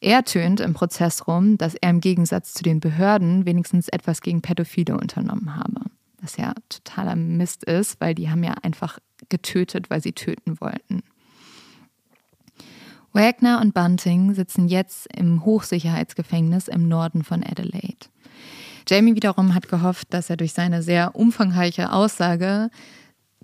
Er 0.00 0.24
tönt 0.24 0.60
im 0.60 0.74
Prozess 0.74 1.26
rum, 1.26 1.58
dass 1.58 1.74
er 1.74 1.90
im 1.90 2.00
Gegensatz 2.00 2.54
zu 2.54 2.62
den 2.62 2.80
Behörden 2.80 3.46
wenigstens 3.46 3.88
etwas 3.88 4.20
gegen 4.20 4.42
Pädophile 4.42 4.96
unternommen 4.96 5.56
habe. 5.56 5.90
Was 6.20 6.36
ja 6.36 6.52
totaler 6.68 7.16
Mist 7.16 7.64
ist, 7.64 8.00
weil 8.00 8.14
die 8.14 8.30
haben 8.30 8.44
ja 8.44 8.54
einfach 8.62 8.98
getötet, 9.28 9.90
weil 9.90 10.02
sie 10.02 10.12
töten 10.12 10.60
wollten. 10.60 11.02
Wagner 13.18 13.60
und 13.60 13.74
Bunting 13.74 14.32
sitzen 14.32 14.68
jetzt 14.68 15.08
im 15.12 15.44
Hochsicherheitsgefängnis 15.44 16.68
im 16.68 16.86
Norden 16.86 17.24
von 17.24 17.42
Adelaide. 17.42 18.06
Jamie 18.88 19.16
wiederum 19.16 19.56
hat 19.56 19.68
gehofft, 19.68 20.14
dass 20.14 20.30
er 20.30 20.36
durch 20.36 20.52
seine 20.52 20.84
sehr 20.84 21.16
umfangreiche 21.16 21.90
Aussage 21.90 22.70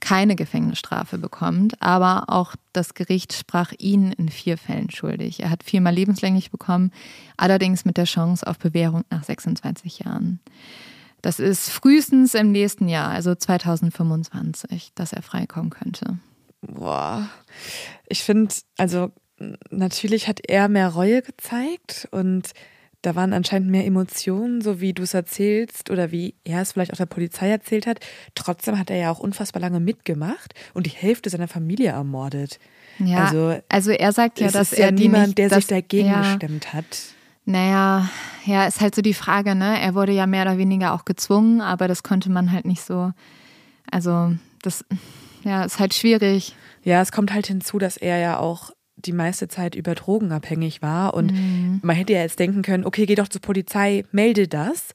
keine 0.00 0.36
Gefängnisstrafe 0.36 1.18
bekommt, 1.18 1.82
aber 1.82 2.26
auch 2.28 2.54
das 2.72 2.94
Gericht 2.94 3.32
sprach 3.32 3.72
ihn 3.76 4.12
in 4.12 4.28
vier 4.28 4.58
Fällen 4.58 4.90
schuldig. 4.90 5.40
Er 5.40 5.50
hat 5.50 5.64
viermal 5.64 5.92
lebenslänglich 5.92 6.52
bekommen, 6.52 6.92
allerdings 7.36 7.84
mit 7.84 7.96
der 7.96 8.04
Chance 8.04 8.46
auf 8.46 8.60
Bewährung 8.60 9.02
nach 9.10 9.24
26 9.24 9.98
Jahren. 10.00 10.38
Das 11.20 11.40
ist 11.40 11.70
frühestens 11.70 12.34
im 12.34 12.52
nächsten 12.52 12.86
Jahr, 12.86 13.10
also 13.10 13.34
2025, 13.34 14.92
dass 14.94 15.12
er 15.12 15.22
freikommen 15.22 15.70
könnte. 15.70 16.18
Boah, 16.60 17.28
ich 18.06 18.22
finde, 18.22 18.54
also 18.78 19.10
natürlich 19.70 20.28
hat 20.28 20.40
er 20.46 20.68
mehr 20.68 20.88
Reue 20.88 21.22
gezeigt 21.22 22.08
und 22.10 22.50
da 23.04 23.14
waren 23.14 23.34
anscheinend 23.34 23.70
mehr 23.70 23.84
Emotionen, 23.84 24.62
so 24.62 24.80
wie 24.80 24.94
du 24.94 25.02
es 25.02 25.12
erzählst 25.12 25.90
oder 25.90 26.10
wie 26.10 26.34
er 26.44 26.62
es 26.62 26.72
vielleicht 26.72 26.92
auch 26.92 26.96
der 26.96 27.06
Polizei 27.06 27.50
erzählt 27.50 27.86
hat. 27.86 28.00
Trotzdem 28.34 28.78
hat 28.78 28.88
er 28.88 28.96
ja 28.96 29.10
auch 29.10 29.18
unfassbar 29.18 29.60
lange 29.60 29.78
mitgemacht 29.78 30.54
und 30.72 30.86
die 30.86 30.90
Hälfte 30.90 31.28
seiner 31.28 31.48
Familie 31.48 31.90
ermordet. 31.90 32.58
Ja, 32.98 33.24
also, 33.24 33.60
also 33.68 33.90
er 33.90 34.12
sagt 34.12 34.40
ja, 34.40 34.50
dass 34.50 34.72
er 34.72 34.86
ja 34.86 34.90
niemand, 34.90 35.26
nicht, 35.28 35.38
der 35.38 35.48
dass, 35.50 35.58
sich 35.58 35.66
dagegen 35.66 36.08
ja, 36.08 36.22
gestemmt 36.22 36.72
hat. 36.72 36.84
Naja, 37.44 38.08
ja, 38.46 38.66
ist 38.66 38.80
halt 38.80 38.94
so 38.94 39.02
die 39.02 39.12
Frage, 39.12 39.54
ne? 39.54 39.78
Er 39.80 39.94
wurde 39.94 40.12
ja 40.12 40.26
mehr 40.26 40.42
oder 40.42 40.56
weniger 40.56 40.94
auch 40.94 41.04
gezwungen, 41.04 41.60
aber 41.60 41.88
das 41.88 42.02
konnte 42.02 42.30
man 42.30 42.52
halt 42.52 42.64
nicht 42.64 42.82
so. 42.82 43.12
Also, 43.90 44.34
das, 44.62 44.82
ja, 45.42 45.64
ist 45.64 45.78
halt 45.78 45.92
schwierig. 45.92 46.56
Ja, 46.84 47.02
es 47.02 47.12
kommt 47.12 47.34
halt 47.34 47.48
hinzu, 47.48 47.78
dass 47.78 47.98
er 47.98 48.18
ja 48.18 48.38
auch 48.38 48.70
die 49.06 49.12
meiste 49.12 49.48
Zeit 49.48 49.74
über 49.74 49.94
Drogen 49.94 50.32
abhängig 50.32 50.82
war. 50.82 51.14
Und 51.14 51.32
mhm. 51.32 51.80
man 51.82 51.96
hätte 51.96 52.12
ja 52.12 52.20
jetzt 52.20 52.38
denken 52.38 52.62
können, 52.62 52.84
okay, 52.84 53.06
geh 53.06 53.14
doch 53.14 53.28
zur 53.28 53.40
Polizei, 53.40 54.04
melde 54.12 54.48
das. 54.48 54.90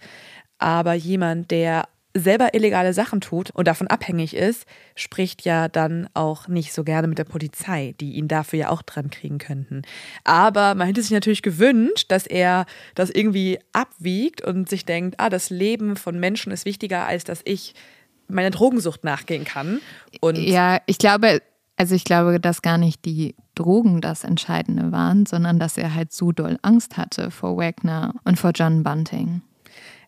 Aber 0.57 0.93
jemand, 0.93 1.51
der 1.51 1.87
selber 2.15 2.53
illegale 2.53 2.93
Sachen 2.93 3.21
tut 3.21 3.51
und 3.51 3.67
davon 3.67 3.87
abhängig 3.87 4.35
ist, 4.35 4.65
spricht 4.95 5.43
ja 5.43 5.67
dann 5.67 6.09
auch 6.13 6.47
nicht 6.47 6.73
so 6.73 6.83
gerne 6.83 7.07
mit 7.07 7.17
der 7.17 7.23
Polizei, 7.23 7.93
die 7.99 8.13
ihn 8.13 8.27
dafür 8.27 8.59
ja 8.59 8.69
auch 8.69 8.81
dran 8.81 9.09
kriegen 9.09 9.37
könnten. 9.37 9.83
Aber 10.23 10.75
man 10.75 10.87
hätte 10.87 11.01
sich 11.01 11.11
natürlich 11.11 11.41
gewünscht, 11.43 12.11
dass 12.11 12.25
er 12.25 12.65
das 12.95 13.09
irgendwie 13.09 13.59
abwiegt 13.73 14.41
und 14.41 14.69
sich 14.69 14.85
denkt, 14.85 15.15
ah, 15.19 15.29
das 15.29 15.49
Leben 15.49 15.95
von 15.95 16.19
Menschen 16.19 16.51
ist 16.51 16.65
wichtiger, 16.65 17.05
als 17.05 17.23
dass 17.23 17.41
ich 17.45 17.75
meiner 18.27 18.51
Drogensucht 18.51 19.03
nachgehen 19.03 19.43
kann. 19.43 19.81
Und 20.21 20.37
ja, 20.37 20.79
ich 20.85 20.97
glaube, 20.97 21.41
also 21.79 21.95
ich 21.95 22.03
glaube, 22.03 22.41
dass 22.41 22.61
gar 22.61 22.77
nicht 22.77 23.05
die 23.05 23.35
Drogen 23.55 24.01
das 24.01 24.25
Entscheidende 24.25 24.91
waren, 24.91 25.25
sondern 25.25 25.59
dass 25.59 25.77
er 25.77 25.95
halt 25.95 26.11
so 26.11 26.33
doll 26.33 26.59
Angst 26.61 26.97
hatte 26.97 27.31
vor 27.31 27.55
Wagner 27.55 28.15
und 28.25 28.37
vor 28.37 28.51
John 28.53 28.83
Bunting. 28.83 29.41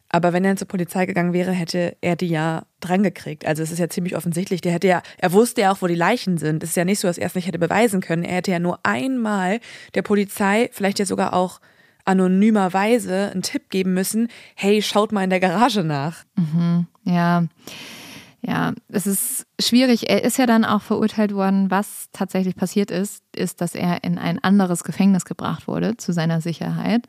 Aber 0.10 0.34
wenn 0.34 0.44
er 0.44 0.58
zur 0.58 0.68
Polizei 0.68 1.06
gegangen 1.06 1.32
wäre, 1.32 1.54
hätte 1.54 1.96
er 2.02 2.18
die 2.18 2.28
ja 2.28 2.64
drangekriegt. 2.82 3.46
Also 3.46 3.64
es 3.64 3.72
ist 3.72 3.80
ja 3.80 3.88
ziemlich 3.88 4.18
offensichtlich. 4.18 4.60
Der 4.60 4.74
hätte 4.74 4.90
ja, 4.90 5.02
er 5.18 5.32
wusste 5.32 5.62
ja 5.62 5.72
auch, 5.72 5.82
wo 5.82 5.88
die 5.88 5.96
Leichen 5.96 6.38
sind. 6.38 6.62
Es 6.62 6.72
ist 6.72 6.76
ja 6.76 6.84
nicht 6.84 7.00
so, 7.00 7.08
dass 7.08 7.18
er 7.18 7.28
es 7.28 7.36
nicht 7.36 7.48
hätte 7.48 7.60
beweisen 7.60 8.02
können. 8.02 8.26
Er 8.26 8.36
hätte 8.36 8.52
ja 8.52 8.60
nur 8.60 8.80
einmal 8.84 9.62
der 9.94 10.02
Polizei, 10.02 10.70
vielleicht 10.74 11.00
ja 11.00 11.06
sogar 11.06 11.32
auch 11.32 11.62
anonymerweise, 12.04 13.32
einen 13.32 13.44
Tipp 13.44 13.70
geben 13.70 13.94
müssen: 13.94 14.28
Hey, 14.56 14.82
schaut 14.82 15.14
mal 15.14 15.24
in 15.24 15.30
der 15.30 15.40
Garage 15.40 15.86
nach. 15.86 16.26
Mhm, 16.36 16.88
ja. 17.06 17.46
Ja, 18.44 18.74
es 18.88 19.06
ist 19.06 19.46
schwierig. 19.60 20.10
Er 20.10 20.24
ist 20.24 20.38
ja 20.38 20.48
dann 20.48 20.66
auch 20.66 20.82
verurteilt 20.82 21.34
worden. 21.34 21.70
Was 21.70 22.10
tatsächlich 22.12 22.56
passiert 22.56 22.90
ist, 22.90 23.24
ist, 23.36 23.62
dass 23.62 23.76
er 23.76 24.04
in 24.04 24.18
ein 24.18 24.40
anderes 24.44 24.84
Gefängnis 24.84 25.26
gebracht 25.26 25.68
wurde 25.68 25.96
zu 25.98 26.12
seiner 26.12 26.42
Sicherheit 26.42 27.06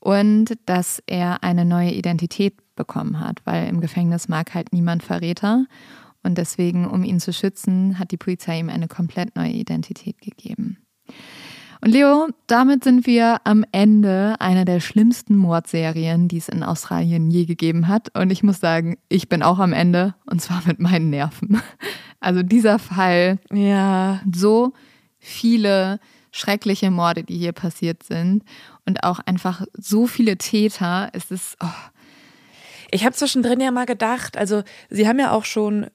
und 0.00 0.58
dass 0.66 1.02
er 1.06 1.42
eine 1.42 1.64
neue 1.64 1.92
Identität 1.92 2.54
bekommen 2.76 3.20
hat, 3.20 3.40
weil 3.44 3.68
im 3.68 3.80
Gefängnis 3.80 4.28
mag 4.28 4.54
halt 4.54 4.72
niemand 4.72 5.02
Verräter. 5.02 5.64
Und 6.22 6.36
deswegen, 6.36 6.86
um 6.86 7.04
ihn 7.04 7.20
zu 7.20 7.32
schützen, 7.32 7.98
hat 7.98 8.10
die 8.10 8.16
Polizei 8.16 8.58
ihm 8.58 8.68
eine 8.68 8.88
komplett 8.88 9.34
neue 9.34 9.52
Identität 9.52 10.20
gegeben. 10.20 10.78
Und 11.80 11.90
Leo, 11.90 12.28
damit 12.46 12.84
sind 12.84 13.06
wir 13.06 13.40
am 13.44 13.64
Ende 13.72 14.36
einer 14.38 14.64
der 14.64 14.80
schlimmsten 14.80 15.36
Mordserien, 15.36 16.28
die 16.28 16.38
es 16.38 16.48
in 16.48 16.62
Australien 16.62 17.30
je 17.30 17.44
gegeben 17.44 17.88
hat. 17.88 18.16
Und 18.16 18.30
ich 18.30 18.42
muss 18.42 18.60
sagen, 18.60 18.98
ich 19.08 19.28
bin 19.28 19.42
auch 19.42 19.58
am 19.58 19.72
Ende 19.72 20.14
und 20.26 20.40
zwar 20.40 20.62
mit 20.66 20.80
meinen 20.80 21.10
Nerven. 21.10 21.60
Also 22.18 22.42
dieser 22.42 22.78
Fall, 22.78 23.38
ja, 23.52 24.20
so 24.34 24.72
viele 25.18 26.00
schreckliche 26.32 26.90
Morde, 26.90 27.24
die 27.24 27.38
hier 27.38 27.52
passiert 27.52 28.02
sind 28.02 28.42
und 28.84 29.04
auch 29.04 29.20
einfach 29.20 29.64
so 29.74 30.06
viele 30.06 30.36
Täter. 30.36 31.10
Es 31.12 31.30
ist, 31.30 31.56
oh. 31.62 31.66
Ich 32.90 33.04
habe 33.04 33.14
zwischendrin 33.14 33.60
ja 33.60 33.70
mal 33.70 33.86
gedacht, 33.86 34.36
also 34.36 34.62
sie 34.90 35.06
haben 35.06 35.18
ja 35.18 35.32
auch 35.32 35.44
schon 35.44 35.86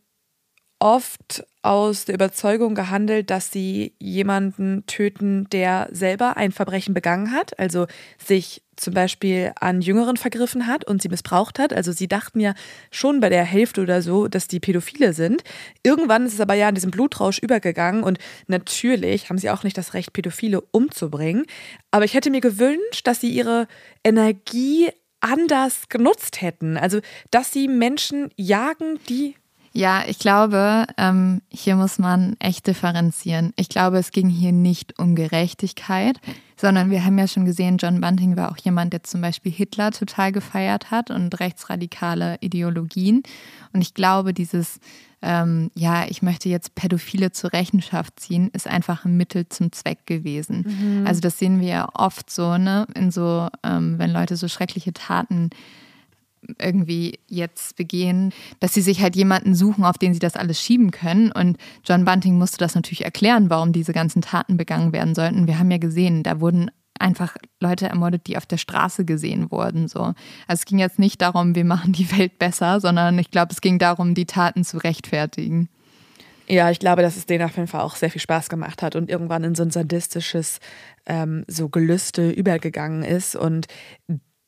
oft 0.81 1.45
aus 1.61 2.05
der 2.05 2.15
Überzeugung 2.15 2.73
gehandelt, 2.73 3.29
dass 3.29 3.51
sie 3.51 3.93
jemanden 3.99 4.83
töten, 4.87 5.47
der 5.51 5.87
selber 5.91 6.37
ein 6.37 6.51
Verbrechen 6.51 6.95
begangen 6.95 7.31
hat, 7.31 7.57
also 7.59 7.85
sich 8.17 8.63
zum 8.77 8.95
Beispiel 8.95 9.51
an 9.59 9.81
Jüngeren 9.81 10.17
vergriffen 10.17 10.65
hat 10.65 10.83
und 10.87 11.03
sie 11.03 11.09
missbraucht 11.09 11.59
hat. 11.59 11.71
Also 11.71 11.91
sie 11.91 12.07
dachten 12.07 12.39
ja 12.39 12.55
schon 12.89 13.19
bei 13.19 13.29
der 13.29 13.43
Hälfte 13.43 13.81
oder 13.81 14.01
so, 14.01 14.27
dass 14.27 14.47
die 14.47 14.59
Pädophile 14.59 15.13
sind. 15.13 15.43
Irgendwann 15.83 16.25
ist 16.25 16.33
es 16.33 16.41
aber 16.41 16.55
ja 16.55 16.67
in 16.67 16.73
diesem 16.73 16.89
Blutrausch 16.89 17.37
übergegangen 17.37 18.01
und 18.01 18.17
natürlich 18.47 19.29
haben 19.29 19.37
sie 19.37 19.51
auch 19.51 19.63
nicht 19.63 19.77
das 19.77 19.93
Recht, 19.93 20.13
Pädophile 20.13 20.61
umzubringen. 20.71 21.45
Aber 21.91 22.05
ich 22.05 22.15
hätte 22.15 22.31
mir 22.31 22.41
gewünscht, 22.41 23.05
dass 23.05 23.21
sie 23.21 23.29
ihre 23.29 23.67
Energie 24.03 24.89
anders 25.19 25.87
genutzt 25.89 26.41
hätten. 26.41 26.75
Also, 26.77 27.01
dass 27.29 27.53
sie 27.53 27.67
Menschen 27.67 28.31
jagen, 28.35 28.99
die 29.07 29.35
ja, 29.73 30.03
ich 30.05 30.19
glaube, 30.19 30.85
ähm, 30.97 31.41
hier 31.49 31.77
muss 31.77 31.97
man 31.97 32.35
echt 32.39 32.67
differenzieren. 32.67 33.53
Ich 33.55 33.69
glaube, 33.69 33.99
es 33.99 34.11
ging 34.11 34.27
hier 34.27 34.51
nicht 34.51 34.99
um 34.99 35.15
Gerechtigkeit, 35.15 36.19
sondern 36.57 36.91
wir 36.91 37.05
haben 37.05 37.17
ja 37.17 37.27
schon 37.27 37.45
gesehen, 37.45 37.77
John 37.77 38.01
Bunting 38.01 38.35
war 38.35 38.51
auch 38.51 38.57
jemand, 38.57 38.91
der 38.91 39.03
zum 39.03 39.21
Beispiel 39.21 39.51
Hitler 39.51 39.91
total 39.91 40.33
gefeiert 40.33 40.91
hat 40.91 41.09
und 41.09 41.39
rechtsradikale 41.39 42.37
Ideologien. 42.41 43.23
Und 43.71 43.81
ich 43.81 43.93
glaube, 43.93 44.33
dieses, 44.33 44.81
ähm, 45.21 45.71
ja, 45.73 46.05
ich 46.09 46.21
möchte 46.21 46.49
jetzt 46.49 46.75
Pädophile 46.75 47.31
zur 47.31 47.53
Rechenschaft 47.53 48.19
ziehen, 48.19 48.49
ist 48.53 48.67
einfach 48.67 49.05
ein 49.05 49.15
Mittel 49.15 49.47
zum 49.47 49.71
Zweck 49.71 50.05
gewesen. 50.05 50.99
Mhm. 50.99 51.07
Also 51.07 51.21
das 51.21 51.39
sehen 51.39 51.61
wir 51.61 51.67
ja 51.69 51.89
oft 51.93 52.29
so, 52.29 52.57
ne, 52.57 52.87
in 52.93 53.09
so, 53.09 53.47
ähm, 53.63 53.97
wenn 53.99 54.11
Leute 54.11 54.35
so 54.35 54.49
schreckliche 54.49 54.91
Taten 54.91 55.49
irgendwie 56.59 57.19
jetzt 57.27 57.75
begehen, 57.75 58.33
dass 58.59 58.73
sie 58.73 58.81
sich 58.81 59.01
halt 59.01 59.15
jemanden 59.15 59.55
suchen, 59.55 59.83
auf 59.83 59.97
den 59.97 60.13
sie 60.13 60.19
das 60.19 60.35
alles 60.35 60.61
schieben 60.61 60.91
können. 60.91 61.31
Und 61.31 61.57
John 61.85 62.05
Bunting 62.05 62.37
musste 62.37 62.57
das 62.57 62.75
natürlich 62.75 63.05
erklären, 63.05 63.49
warum 63.49 63.73
diese 63.73 63.93
ganzen 63.93 64.21
Taten 64.21 64.57
begangen 64.57 64.93
werden 64.93 65.15
sollten. 65.15 65.47
Wir 65.47 65.59
haben 65.59 65.71
ja 65.71 65.77
gesehen, 65.77 66.23
da 66.23 66.39
wurden 66.39 66.71
einfach 66.99 67.35
Leute 67.59 67.89
ermordet, 67.89 68.27
die 68.27 68.37
auf 68.37 68.45
der 68.45 68.57
Straße 68.57 69.05
gesehen 69.05 69.51
wurden. 69.51 69.87
So. 69.87 70.01
Also 70.01 70.15
es 70.47 70.65
ging 70.65 70.79
jetzt 70.79 70.99
nicht 70.99 71.21
darum, 71.21 71.55
wir 71.55 71.65
machen 71.65 71.93
die 71.93 72.11
Welt 72.17 72.39
besser, 72.39 72.79
sondern 72.79 73.17
ich 73.19 73.31
glaube, 73.31 73.51
es 73.51 73.61
ging 73.61 73.79
darum, 73.79 74.13
die 74.13 74.25
Taten 74.25 74.63
zu 74.63 74.77
rechtfertigen. 74.77 75.69
Ja, 76.47 76.69
ich 76.69 76.79
glaube, 76.79 77.01
dass 77.01 77.15
es 77.15 77.25
denen 77.25 77.45
auf 77.45 77.55
jeden 77.55 77.67
Fall 77.67 77.81
auch 77.81 77.95
sehr 77.95 78.11
viel 78.11 78.21
Spaß 78.21 78.49
gemacht 78.49 78.81
hat 78.81 78.95
und 78.95 79.09
irgendwann 79.09 79.43
in 79.43 79.55
so 79.55 79.63
ein 79.63 79.71
sadistisches 79.71 80.59
ähm, 81.05 81.45
so 81.47 81.69
Gelüste 81.69 82.29
übergegangen 82.29 83.03
ist 83.03 83.35
und 83.35 83.67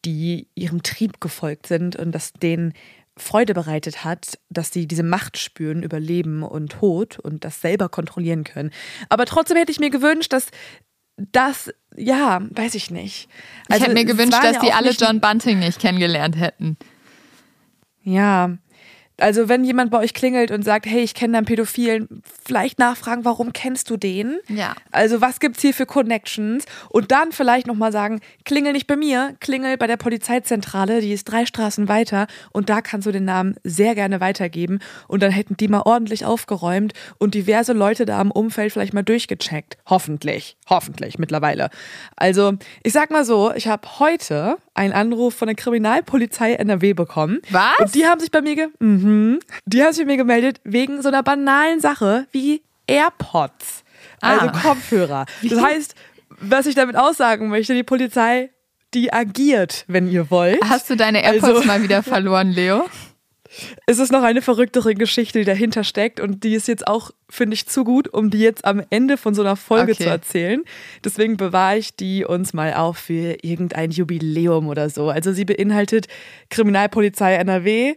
die 0.05 0.47
ihrem 0.55 0.83
Trieb 0.83 1.19
gefolgt 1.21 1.67
sind 1.67 1.95
und 1.95 2.11
dass 2.11 2.33
denen 2.33 2.73
Freude 3.15 3.53
bereitet 3.53 4.03
hat, 4.03 4.39
dass 4.49 4.71
sie 4.71 4.87
diese 4.87 5.03
Macht 5.03 5.37
spüren 5.37 5.83
über 5.83 5.99
Leben 5.99 6.41
und 6.43 6.71
Tod 6.71 7.19
und 7.19 7.45
das 7.45 7.61
selber 7.61 7.89
kontrollieren 7.89 8.43
können. 8.43 8.71
Aber 9.09 9.25
trotzdem 9.25 9.57
hätte 9.57 9.71
ich 9.71 9.79
mir 9.79 9.91
gewünscht, 9.91 10.33
dass 10.33 10.47
das, 11.17 11.71
ja, 11.95 12.41
weiß 12.49 12.73
ich 12.73 12.89
nicht. 12.89 13.29
Also, 13.69 13.83
ich 13.83 13.83
hätte 13.83 13.93
mir 13.93 14.05
gewünscht, 14.05 14.33
dass 14.41 14.55
ja 14.55 14.61
die 14.61 14.71
alle 14.71 14.91
John 14.91 15.21
Bunting 15.21 15.59
nicht 15.59 15.79
kennengelernt 15.79 16.37
hätten. 16.37 16.75
Ja, 18.01 18.57
also 19.23 19.47
wenn 19.47 19.63
jemand 19.63 19.89
bei 19.89 19.99
euch 19.99 20.13
klingelt 20.13 20.51
und 20.51 20.65
sagt, 20.65 20.85
hey, 20.85 20.99
ich 20.99 21.13
kenne 21.13 21.37
einen 21.37 21.45
Pädophilen, 21.45 22.21
vielleicht 22.43 22.77
nachfragen, 22.77 23.23
warum 23.23 23.53
kennst 23.53 23.89
du 23.89 23.95
den? 23.95 24.39
Ja. 24.49 24.75
Also 24.91 25.21
was 25.21 25.39
gibt's 25.39 25.61
hier 25.61 25.73
für 25.73 25.85
Connections? 25.85 26.65
Und 26.89 27.13
dann 27.13 27.31
vielleicht 27.31 27.65
nochmal 27.65 27.93
sagen, 27.93 28.19
klingel 28.43 28.73
nicht 28.73 28.85
bei 28.85 28.97
mir, 28.97 29.37
klingel 29.39 29.77
bei 29.77 29.87
der 29.87 29.95
Polizeizentrale, 29.95 30.99
die 30.99 31.13
ist 31.13 31.23
drei 31.23 31.45
Straßen 31.45 31.87
weiter 31.87 32.27
und 32.51 32.69
da 32.69 32.81
kannst 32.81 33.07
du 33.07 33.13
den 33.13 33.23
Namen 33.23 33.55
sehr 33.63 33.95
gerne 33.95 34.19
weitergeben 34.19 34.79
und 35.07 35.23
dann 35.23 35.31
hätten 35.31 35.55
die 35.55 35.69
mal 35.69 35.83
ordentlich 35.85 36.25
aufgeräumt 36.25 36.91
und 37.17 37.33
diverse 37.33 37.71
Leute 37.71 38.05
da 38.05 38.19
im 38.19 38.29
Umfeld 38.29 38.73
vielleicht 38.73 38.93
mal 38.93 39.03
durchgecheckt. 39.03 39.77
Hoffentlich, 39.85 40.57
hoffentlich 40.69 41.17
mittlerweile. 41.17 41.69
Also 42.17 42.55
ich 42.83 42.91
sag 42.91 43.09
mal 43.09 43.23
so, 43.23 43.53
ich 43.53 43.69
habe 43.69 43.87
heute 43.99 44.57
einen 44.73 44.93
Anruf 44.93 45.35
von 45.35 45.47
der 45.47 45.55
Kriminalpolizei 45.55 46.53
NRW 46.53 46.93
bekommen. 46.93 47.41
Was? 47.49 47.79
Und 47.79 47.95
die 47.95 48.05
haben 48.07 48.19
sich 48.19 48.31
bei 48.31 48.41
mir, 48.41 48.55
ge 48.55 48.67
mhm, 48.79 49.39
die 49.65 49.83
haben 49.83 49.93
sich 49.93 50.03
bei 50.03 50.11
mir 50.11 50.17
gemeldet 50.17 50.59
wegen 50.63 51.01
so 51.01 51.09
einer 51.09 51.23
banalen 51.23 51.79
Sache 51.79 52.27
wie 52.31 52.63
AirPods, 52.87 53.83
also 54.21 54.47
ah. 54.47 54.61
Kopfhörer. 54.61 55.25
Das 55.43 55.61
heißt, 55.61 55.95
was 56.39 56.65
ich 56.65 56.75
damit 56.75 56.95
aussagen 56.95 57.49
möchte, 57.49 57.73
die 57.73 57.83
Polizei, 57.83 58.49
die 58.93 59.13
agiert, 59.13 59.85
wenn 59.87 60.09
ihr 60.09 60.29
wollt. 60.29 60.59
Hast 60.63 60.89
du 60.89 60.95
deine 60.95 61.23
AirPods 61.23 61.43
also, 61.43 61.63
mal 61.63 61.83
wieder 61.83 62.03
verloren, 62.03 62.51
Leo? 62.51 62.85
Es 63.85 63.99
ist 63.99 64.11
noch 64.11 64.23
eine 64.23 64.41
verrücktere 64.41 64.95
Geschichte, 64.95 65.39
die 65.39 65.45
dahinter 65.45 65.83
steckt 65.83 66.19
und 66.19 66.43
die 66.43 66.53
ist 66.53 66.67
jetzt 66.67 66.87
auch, 66.87 67.11
finde 67.29 67.55
ich, 67.55 67.67
zu 67.67 67.83
gut, 67.83 68.07
um 68.07 68.29
die 68.29 68.39
jetzt 68.39 68.65
am 68.65 68.81
Ende 68.89 69.17
von 69.17 69.33
so 69.33 69.41
einer 69.41 69.55
Folge 69.55 69.93
okay. 69.93 70.03
zu 70.03 70.09
erzählen. 70.09 70.63
Deswegen 71.03 71.37
bewahre 71.37 71.77
ich 71.77 71.95
die 71.95 72.25
uns 72.25 72.53
mal 72.53 72.73
auf 72.73 72.97
für 72.97 73.37
irgendein 73.41 73.91
Jubiläum 73.91 74.67
oder 74.67 74.89
so. 74.89 75.09
Also 75.09 75.31
sie 75.33 75.45
beinhaltet 75.45 76.07
Kriminalpolizei 76.49 77.35
NRW, 77.35 77.95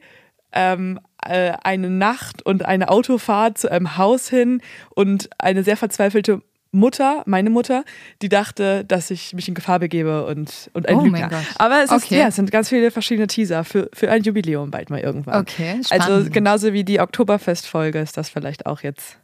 ähm, 0.53 1.01
äh, 1.23 1.53
eine 1.63 1.91
Nacht 1.91 2.45
und 2.45 2.65
eine 2.65 2.89
Autofahrt 2.89 3.59
zu 3.59 3.71
einem 3.71 3.97
Haus 3.97 4.29
hin 4.29 4.61
und 4.95 5.29
eine 5.39 5.63
sehr 5.63 5.77
verzweifelte 5.77 6.43
Mutter, 6.77 7.23
meine 7.27 7.51
Mutter, 7.51 7.85
die 8.23 8.29
dachte, 8.29 8.85
dass 8.85 9.11
ich 9.11 9.35
mich 9.35 9.49
in 9.49 9.55
Gefahr 9.55 9.81
begebe 9.81 10.27
und, 10.27 10.71
und 10.75 10.89
ein 10.89 10.97
oh 10.97 11.05
Lügner. 11.05 11.31
Aber 11.57 11.83
es, 11.83 11.91
ist, 11.91 12.11
ja, 12.11 12.29
es 12.29 12.37
sind 12.37 12.51
ganz 12.51 12.69
viele 12.69 12.91
verschiedene 12.91 13.27
Teaser 13.27 13.65
für, 13.65 13.89
für 13.93 14.11
ein 14.11 14.23
Jubiläum 14.23 14.71
bald 14.71 14.91
mal 14.91 15.01
irgendwann. 15.01 15.41
Okay, 15.41 15.81
spannend. 15.83 16.09
Also 16.09 16.31
genauso 16.31 16.73
wie 16.73 16.85
die 16.85 17.01
Oktoberfest-Folge 17.01 17.99
ist 17.99 18.17
das 18.17 18.29
vielleicht 18.29 18.67
auch 18.67 18.83
jetzt 18.83 19.19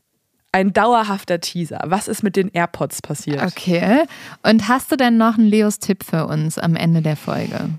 ein 0.53 0.73
dauerhafter 0.73 1.41
Teaser. 1.41 1.81
Was 1.85 2.09
ist 2.09 2.23
mit 2.23 2.37
den 2.37 2.51
AirPods 2.53 3.03
passiert? 3.03 3.43
Okay. 3.43 4.05
Und 4.43 4.69
hast 4.69 4.93
du 4.93 4.97
denn 4.97 5.17
noch 5.17 5.39
einen 5.39 5.47
Leos-Tipp 5.47 6.05
für 6.05 6.27
uns 6.27 6.59
am 6.59 6.77
Ende 6.77 7.01
der 7.01 7.17
Folge? 7.17 7.71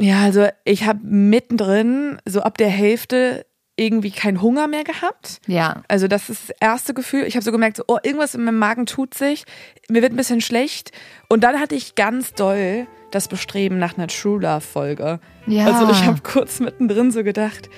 Ja, 0.00 0.22
also 0.22 0.48
ich 0.64 0.86
habe 0.86 1.00
mittendrin, 1.02 2.18
so 2.24 2.40
ab 2.40 2.58
der 2.58 2.70
Hälfte, 2.70 3.46
irgendwie 3.76 4.10
keinen 4.10 4.40
Hunger 4.40 4.68
mehr 4.68 4.84
gehabt. 4.84 5.40
Ja. 5.46 5.82
Also 5.88 6.06
das 6.06 6.30
ist 6.30 6.50
das 6.50 6.56
erste 6.60 6.94
Gefühl. 6.94 7.24
Ich 7.24 7.34
habe 7.34 7.44
so 7.44 7.52
gemerkt, 7.52 7.76
so, 7.76 7.84
oh, 7.88 7.98
irgendwas 8.02 8.34
in 8.34 8.44
meinem 8.44 8.58
Magen 8.58 8.86
tut 8.86 9.14
sich. 9.14 9.44
Mir 9.88 10.02
wird 10.02 10.12
ein 10.12 10.16
bisschen 10.16 10.40
schlecht. 10.40 10.92
Und 11.28 11.42
dann 11.42 11.58
hatte 11.58 11.74
ich 11.74 11.94
ganz 11.94 12.34
doll 12.34 12.86
das 13.10 13.28
Bestreben 13.28 13.78
nach 13.78 13.96
einer 13.96 14.08
True 14.08 14.40
Love 14.40 14.60
Folge. 14.60 15.20
Ja. 15.46 15.66
Also 15.66 15.90
ich 15.90 16.04
habe 16.04 16.20
kurz 16.22 16.60
mittendrin 16.60 17.10
so 17.10 17.22
gedacht, 17.22 17.68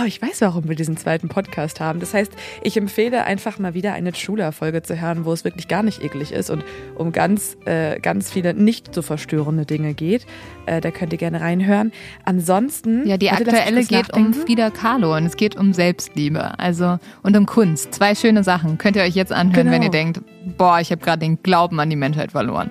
oh, 0.00 0.04
ich 0.06 0.20
weiß, 0.20 0.40
warum 0.40 0.68
wir 0.68 0.76
diesen 0.76 0.96
zweiten 0.96 1.28
Podcast 1.28 1.80
haben. 1.80 2.00
Das 2.00 2.14
heißt, 2.14 2.32
ich 2.62 2.76
empfehle 2.76 3.24
einfach 3.24 3.58
mal 3.58 3.74
wieder 3.74 3.92
eine 3.92 4.12
True 4.12 4.38
Love 4.38 4.52
Folge 4.52 4.82
zu 4.82 5.00
hören, 5.00 5.24
wo 5.24 5.32
es 5.32 5.44
wirklich 5.44 5.68
gar 5.68 5.82
nicht 5.82 6.02
eklig 6.02 6.32
ist 6.32 6.50
und 6.50 6.64
um 6.94 7.12
ganz, 7.12 7.56
äh, 7.64 8.00
ganz 8.00 8.30
viele 8.30 8.54
nicht 8.54 8.94
so 8.94 9.02
verstörende 9.02 9.66
Dinge 9.66 9.94
geht. 9.94 10.26
Äh, 10.66 10.80
da 10.80 10.90
könnt 10.90 11.12
ihr 11.12 11.18
gerne 11.18 11.40
reinhören. 11.40 11.92
Ansonsten. 12.24 13.06
Ja, 13.06 13.16
die 13.16 13.30
aktuelle 13.30 13.84
geht 13.84 14.08
nachdenken. 14.08 14.26
um 14.26 14.34
Frida 14.34 14.70
Kahlo 14.70 15.16
und 15.16 15.26
es 15.26 15.36
geht 15.36 15.56
um 15.56 15.72
Selbstliebe. 15.72 16.58
Also 16.58 16.98
und 17.22 17.36
um 17.36 17.46
Kunst. 17.46 17.94
Zwei 17.94 18.14
schöne 18.14 18.44
Sachen. 18.44 18.78
Könnt 18.78 18.96
ihr 18.96 19.02
euch 19.02 19.14
jetzt 19.14 19.32
anhören, 19.32 19.64
genau. 19.64 19.72
wenn 19.72 19.82
ihr 19.82 19.90
denkt, 19.90 20.20
boah, 20.56 20.80
ich 20.80 20.90
habe 20.90 21.02
gerade 21.02 21.20
den 21.20 21.42
Glauben 21.42 21.80
an 21.80 21.90
die 21.90 21.96
Menschheit 21.96 22.32
verloren. 22.32 22.70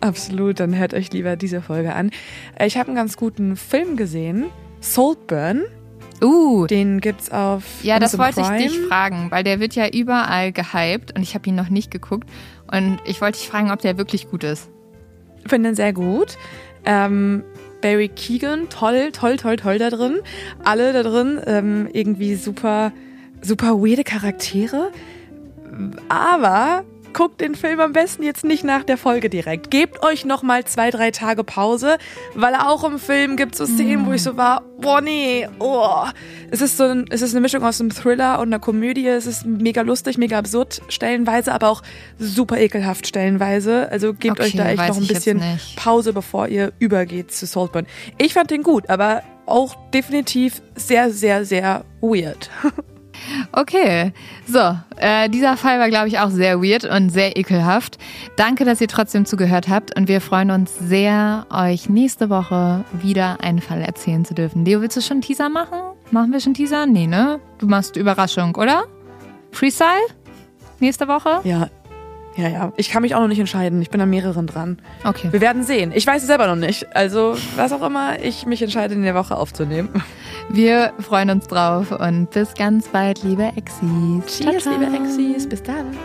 Absolut, 0.00 0.60
dann 0.60 0.76
hört 0.76 0.92
euch 0.92 1.10
lieber 1.12 1.36
diese 1.36 1.62
Folge 1.62 1.94
an. 1.94 2.10
Äh, 2.58 2.66
ich 2.66 2.76
habe 2.76 2.88
einen 2.88 2.96
ganz 2.96 3.16
guten 3.16 3.56
Film 3.56 3.96
gesehen, 3.96 4.46
Saltburn. 4.80 5.62
Uh, 6.24 6.66
den 6.66 7.00
gibt's 7.00 7.30
auf. 7.30 7.62
Ja, 7.82 7.98
das 7.98 8.16
wollte 8.18 8.40
Prime. 8.40 8.64
ich 8.64 8.72
dich 8.72 8.80
fragen, 8.86 9.30
weil 9.30 9.44
der 9.44 9.60
wird 9.60 9.74
ja 9.74 9.88
überall 9.88 10.52
gehypt 10.52 11.14
und 11.14 11.22
ich 11.22 11.34
habe 11.34 11.48
ihn 11.48 11.54
noch 11.54 11.68
nicht 11.68 11.90
geguckt. 11.90 12.28
Und 12.72 12.98
ich 13.04 13.20
wollte 13.20 13.38
dich 13.38 13.48
fragen, 13.48 13.70
ob 13.70 13.80
der 13.80 13.98
wirklich 13.98 14.30
gut 14.30 14.42
ist. 14.42 14.70
Ich 15.44 15.50
finde 15.50 15.70
ihn 15.70 15.74
sehr 15.74 15.92
gut. 15.92 16.38
Ähm, 16.86 17.44
Barry 17.82 18.08
Keegan, 18.08 18.70
toll, 18.70 19.10
toll, 19.12 19.36
toll, 19.36 19.56
toll 19.56 19.78
da 19.78 19.90
drin. 19.90 20.20
Alle 20.64 20.94
da 20.94 21.02
drin, 21.02 21.38
ähm, 21.46 21.88
irgendwie 21.92 22.34
super, 22.36 22.92
super 23.42 23.74
weirde 23.74 24.04
Charaktere. 24.04 24.90
Aber 26.08 26.84
guckt 27.14 27.40
den 27.40 27.54
Film 27.54 27.80
am 27.80 27.92
besten 27.92 28.22
jetzt 28.22 28.44
nicht 28.44 28.64
nach 28.64 28.84
der 28.84 28.98
Folge 28.98 29.30
direkt. 29.30 29.70
Gebt 29.70 30.02
euch 30.02 30.24
noch 30.24 30.42
mal 30.42 30.64
zwei, 30.64 30.90
drei 30.90 31.10
Tage 31.10 31.44
Pause, 31.44 31.96
weil 32.34 32.54
auch 32.54 32.84
im 32.84 32.98
Film 32.98 33.36
gibt 33.36 33.52
es 33.54 33.58
so 33.58 33.66
Szenen, 33.66 34.04
wo 34.04 34.12
ich 34.12 34.22
so 34.22 34.36
war, 34.36 34.62
boah 34.80 35.00
nee, 35.00 35.48
oh. 35.60 36.04
Es 36.50 36.60
ist 36.60 36.76
so 36.76 36.84
ein, 36.84 37.06
es 37.10 37.22
ist 37.22 37.32
eine 37.32 37.40
Mischung 37.40 37.64
aus 37.64 37.80
einem 37.80 37.90
Thriller 37.90 38.40
und 38.40 38.48
einer 38.48 38.58
Komödie. 38.58 39.06
Es 39.06 39.26
ist 39.26 39.46
mega 39.46 39.80
lustig, 39.82 40.18
mega 40.18 40.38
absurd 40.38 40.82
stellenweise, 40.88 41.52
aber 41.52 41.70
auch 41.70 41.82
super 42.18 42.58
ekelhaft 42.58 43.06
stellenweise. 43.06 43.90
Also 43.90 44.12
gebt 44.12 44.38
okay, 44.38 44.48
euch 44.48 44.56
da 44.56 44.68
echt 44.68 44.88
noch 44.88 44.96
ein 44.96 45.06
bisschen 45.06 45.42
Pause, 45.76 46.12
bevor 46.12 46.48
ihr 46.48 46.72
übergeht 46.80 47.32
zu 47.32 47.46
Saltburn. 47.46 47.86
Ich 48.18 48.34
fand 48.34 48.50
den 48.50 48.62
gut, 48.62 48.90
aber 48.90 49.22
auch 49.46 49.76
definitiv 49.90 50.62
sehr, 50.74 51.10
sehr, 51.10 51.44
sehr 51.44 51.84
weird. 52.00 52.50
Okay, 53.52 54.12
so, 54.46 54.76
äh, 54.96 55.28
dieser 55.28 55.56
Fall 55.56 55.78
war, 55.78 55.88
glaube 55.88 56.08
ich, 56.08 56.18
auch 56.18 56.30
sehr 56.30 56.62
weird 56.62 56.84
und 56.84 57.10
sehr 57.10 57.36
ekelhaft. 57.36 57.98
Danke, 58.36 58.64
dass 58.64 58.80
ihr 58.80 58.88
trotzdem 58.88 59.26
zugehört 59.26 59.68
habt 59.68 59.96
und 59.96 60.08
wir 60.08 60.20
freuen 60.20 60.50
uns 60.50 60.76
sehr, 60.78 61.46
euch 61.50 61.88
nächste 61.88 62.30
Woche 62.30 62.84
wieder 62.92 63.40
einen 63.40 63.60
Fall 63.60 63.80
erzählen 63.82 64.24
zu 64.24 64.34
dürfen. 64.34 64.64
Leo, 64.64 64.80
willst 64.80 64.96
du 64.96 65.00
schon 65.00 65.16
einen 65.16 65.22
Teaser 65.22 65.48
machen? 65.48 65.78
Machen 66.10 66.32
wir 66.32 66.40
schon 66.40 66.54
Teaser? 66.54 66.86
Nee, 66.86 67.06
ne? 67.06 67.40
Du 67.58 67.66
machst 67.66 67.96
Überraschung, 67.96 68.54
oder? 68.56 68.84
Freestyle? 69.52 69.88
Nächste 70.80 71.08
Woche? 71.08 71.40
Ja, 71.44 71.68
ja, 72.36 72.48
ja. 72.48 72.72
Ich 72.76 72.90
kann 72.90 73.02
mich 73.02 73.14
auch 73.14 73.20
noch 73.20 73.28
nicht 73.28 73.38
entscheiden. 73.38 73.80
Ich 73.82 73.90
bin 73.90 74.00
an 74.00 74.10
mehreren 74.10 74.46
dran. 74.46 74.78
Okay. 75.04 75.28
Wir 75.30 75.40
werden 75.40 75.62
sehen. 75.62 75.92
Ich 75.94 76.06
weiß 76.06 76.22
es 76.22 76.26
selber 76.26 76.46
noch 76.46 76.56
nicht. 76.56 76.94
Also, 76.94 77.36
was 77.56 77.72
auch 77.72 77.82
immer 77.82 78.20
ich 78.22 78.46
mich 78.46 78.62
entscheide, 78.62 78.94
in 78.94 79.02
der 79.02 79.14
Woche 79.14 79.36
aufzunehmen. 79.36 80.02
Wir 80.50 80.92
freuen 80.98 81.30
uns 81.30 81.46
drauf 81.46 81.90
und 81.90 82.30
bis 82.30 82.54
ganz 82.54 82.88
bald, 82.88 83.22
liebe 83.22 83.52
Exis. 83.56 83.80
Cheers, 84.26 84.62
ciao, 84.62 84.74
ciao. 84.74 84.78
liebe 84.78 84.96
Exis. 84.96 85.48
Bis 85.48 85.62
dann. 85.62 85.96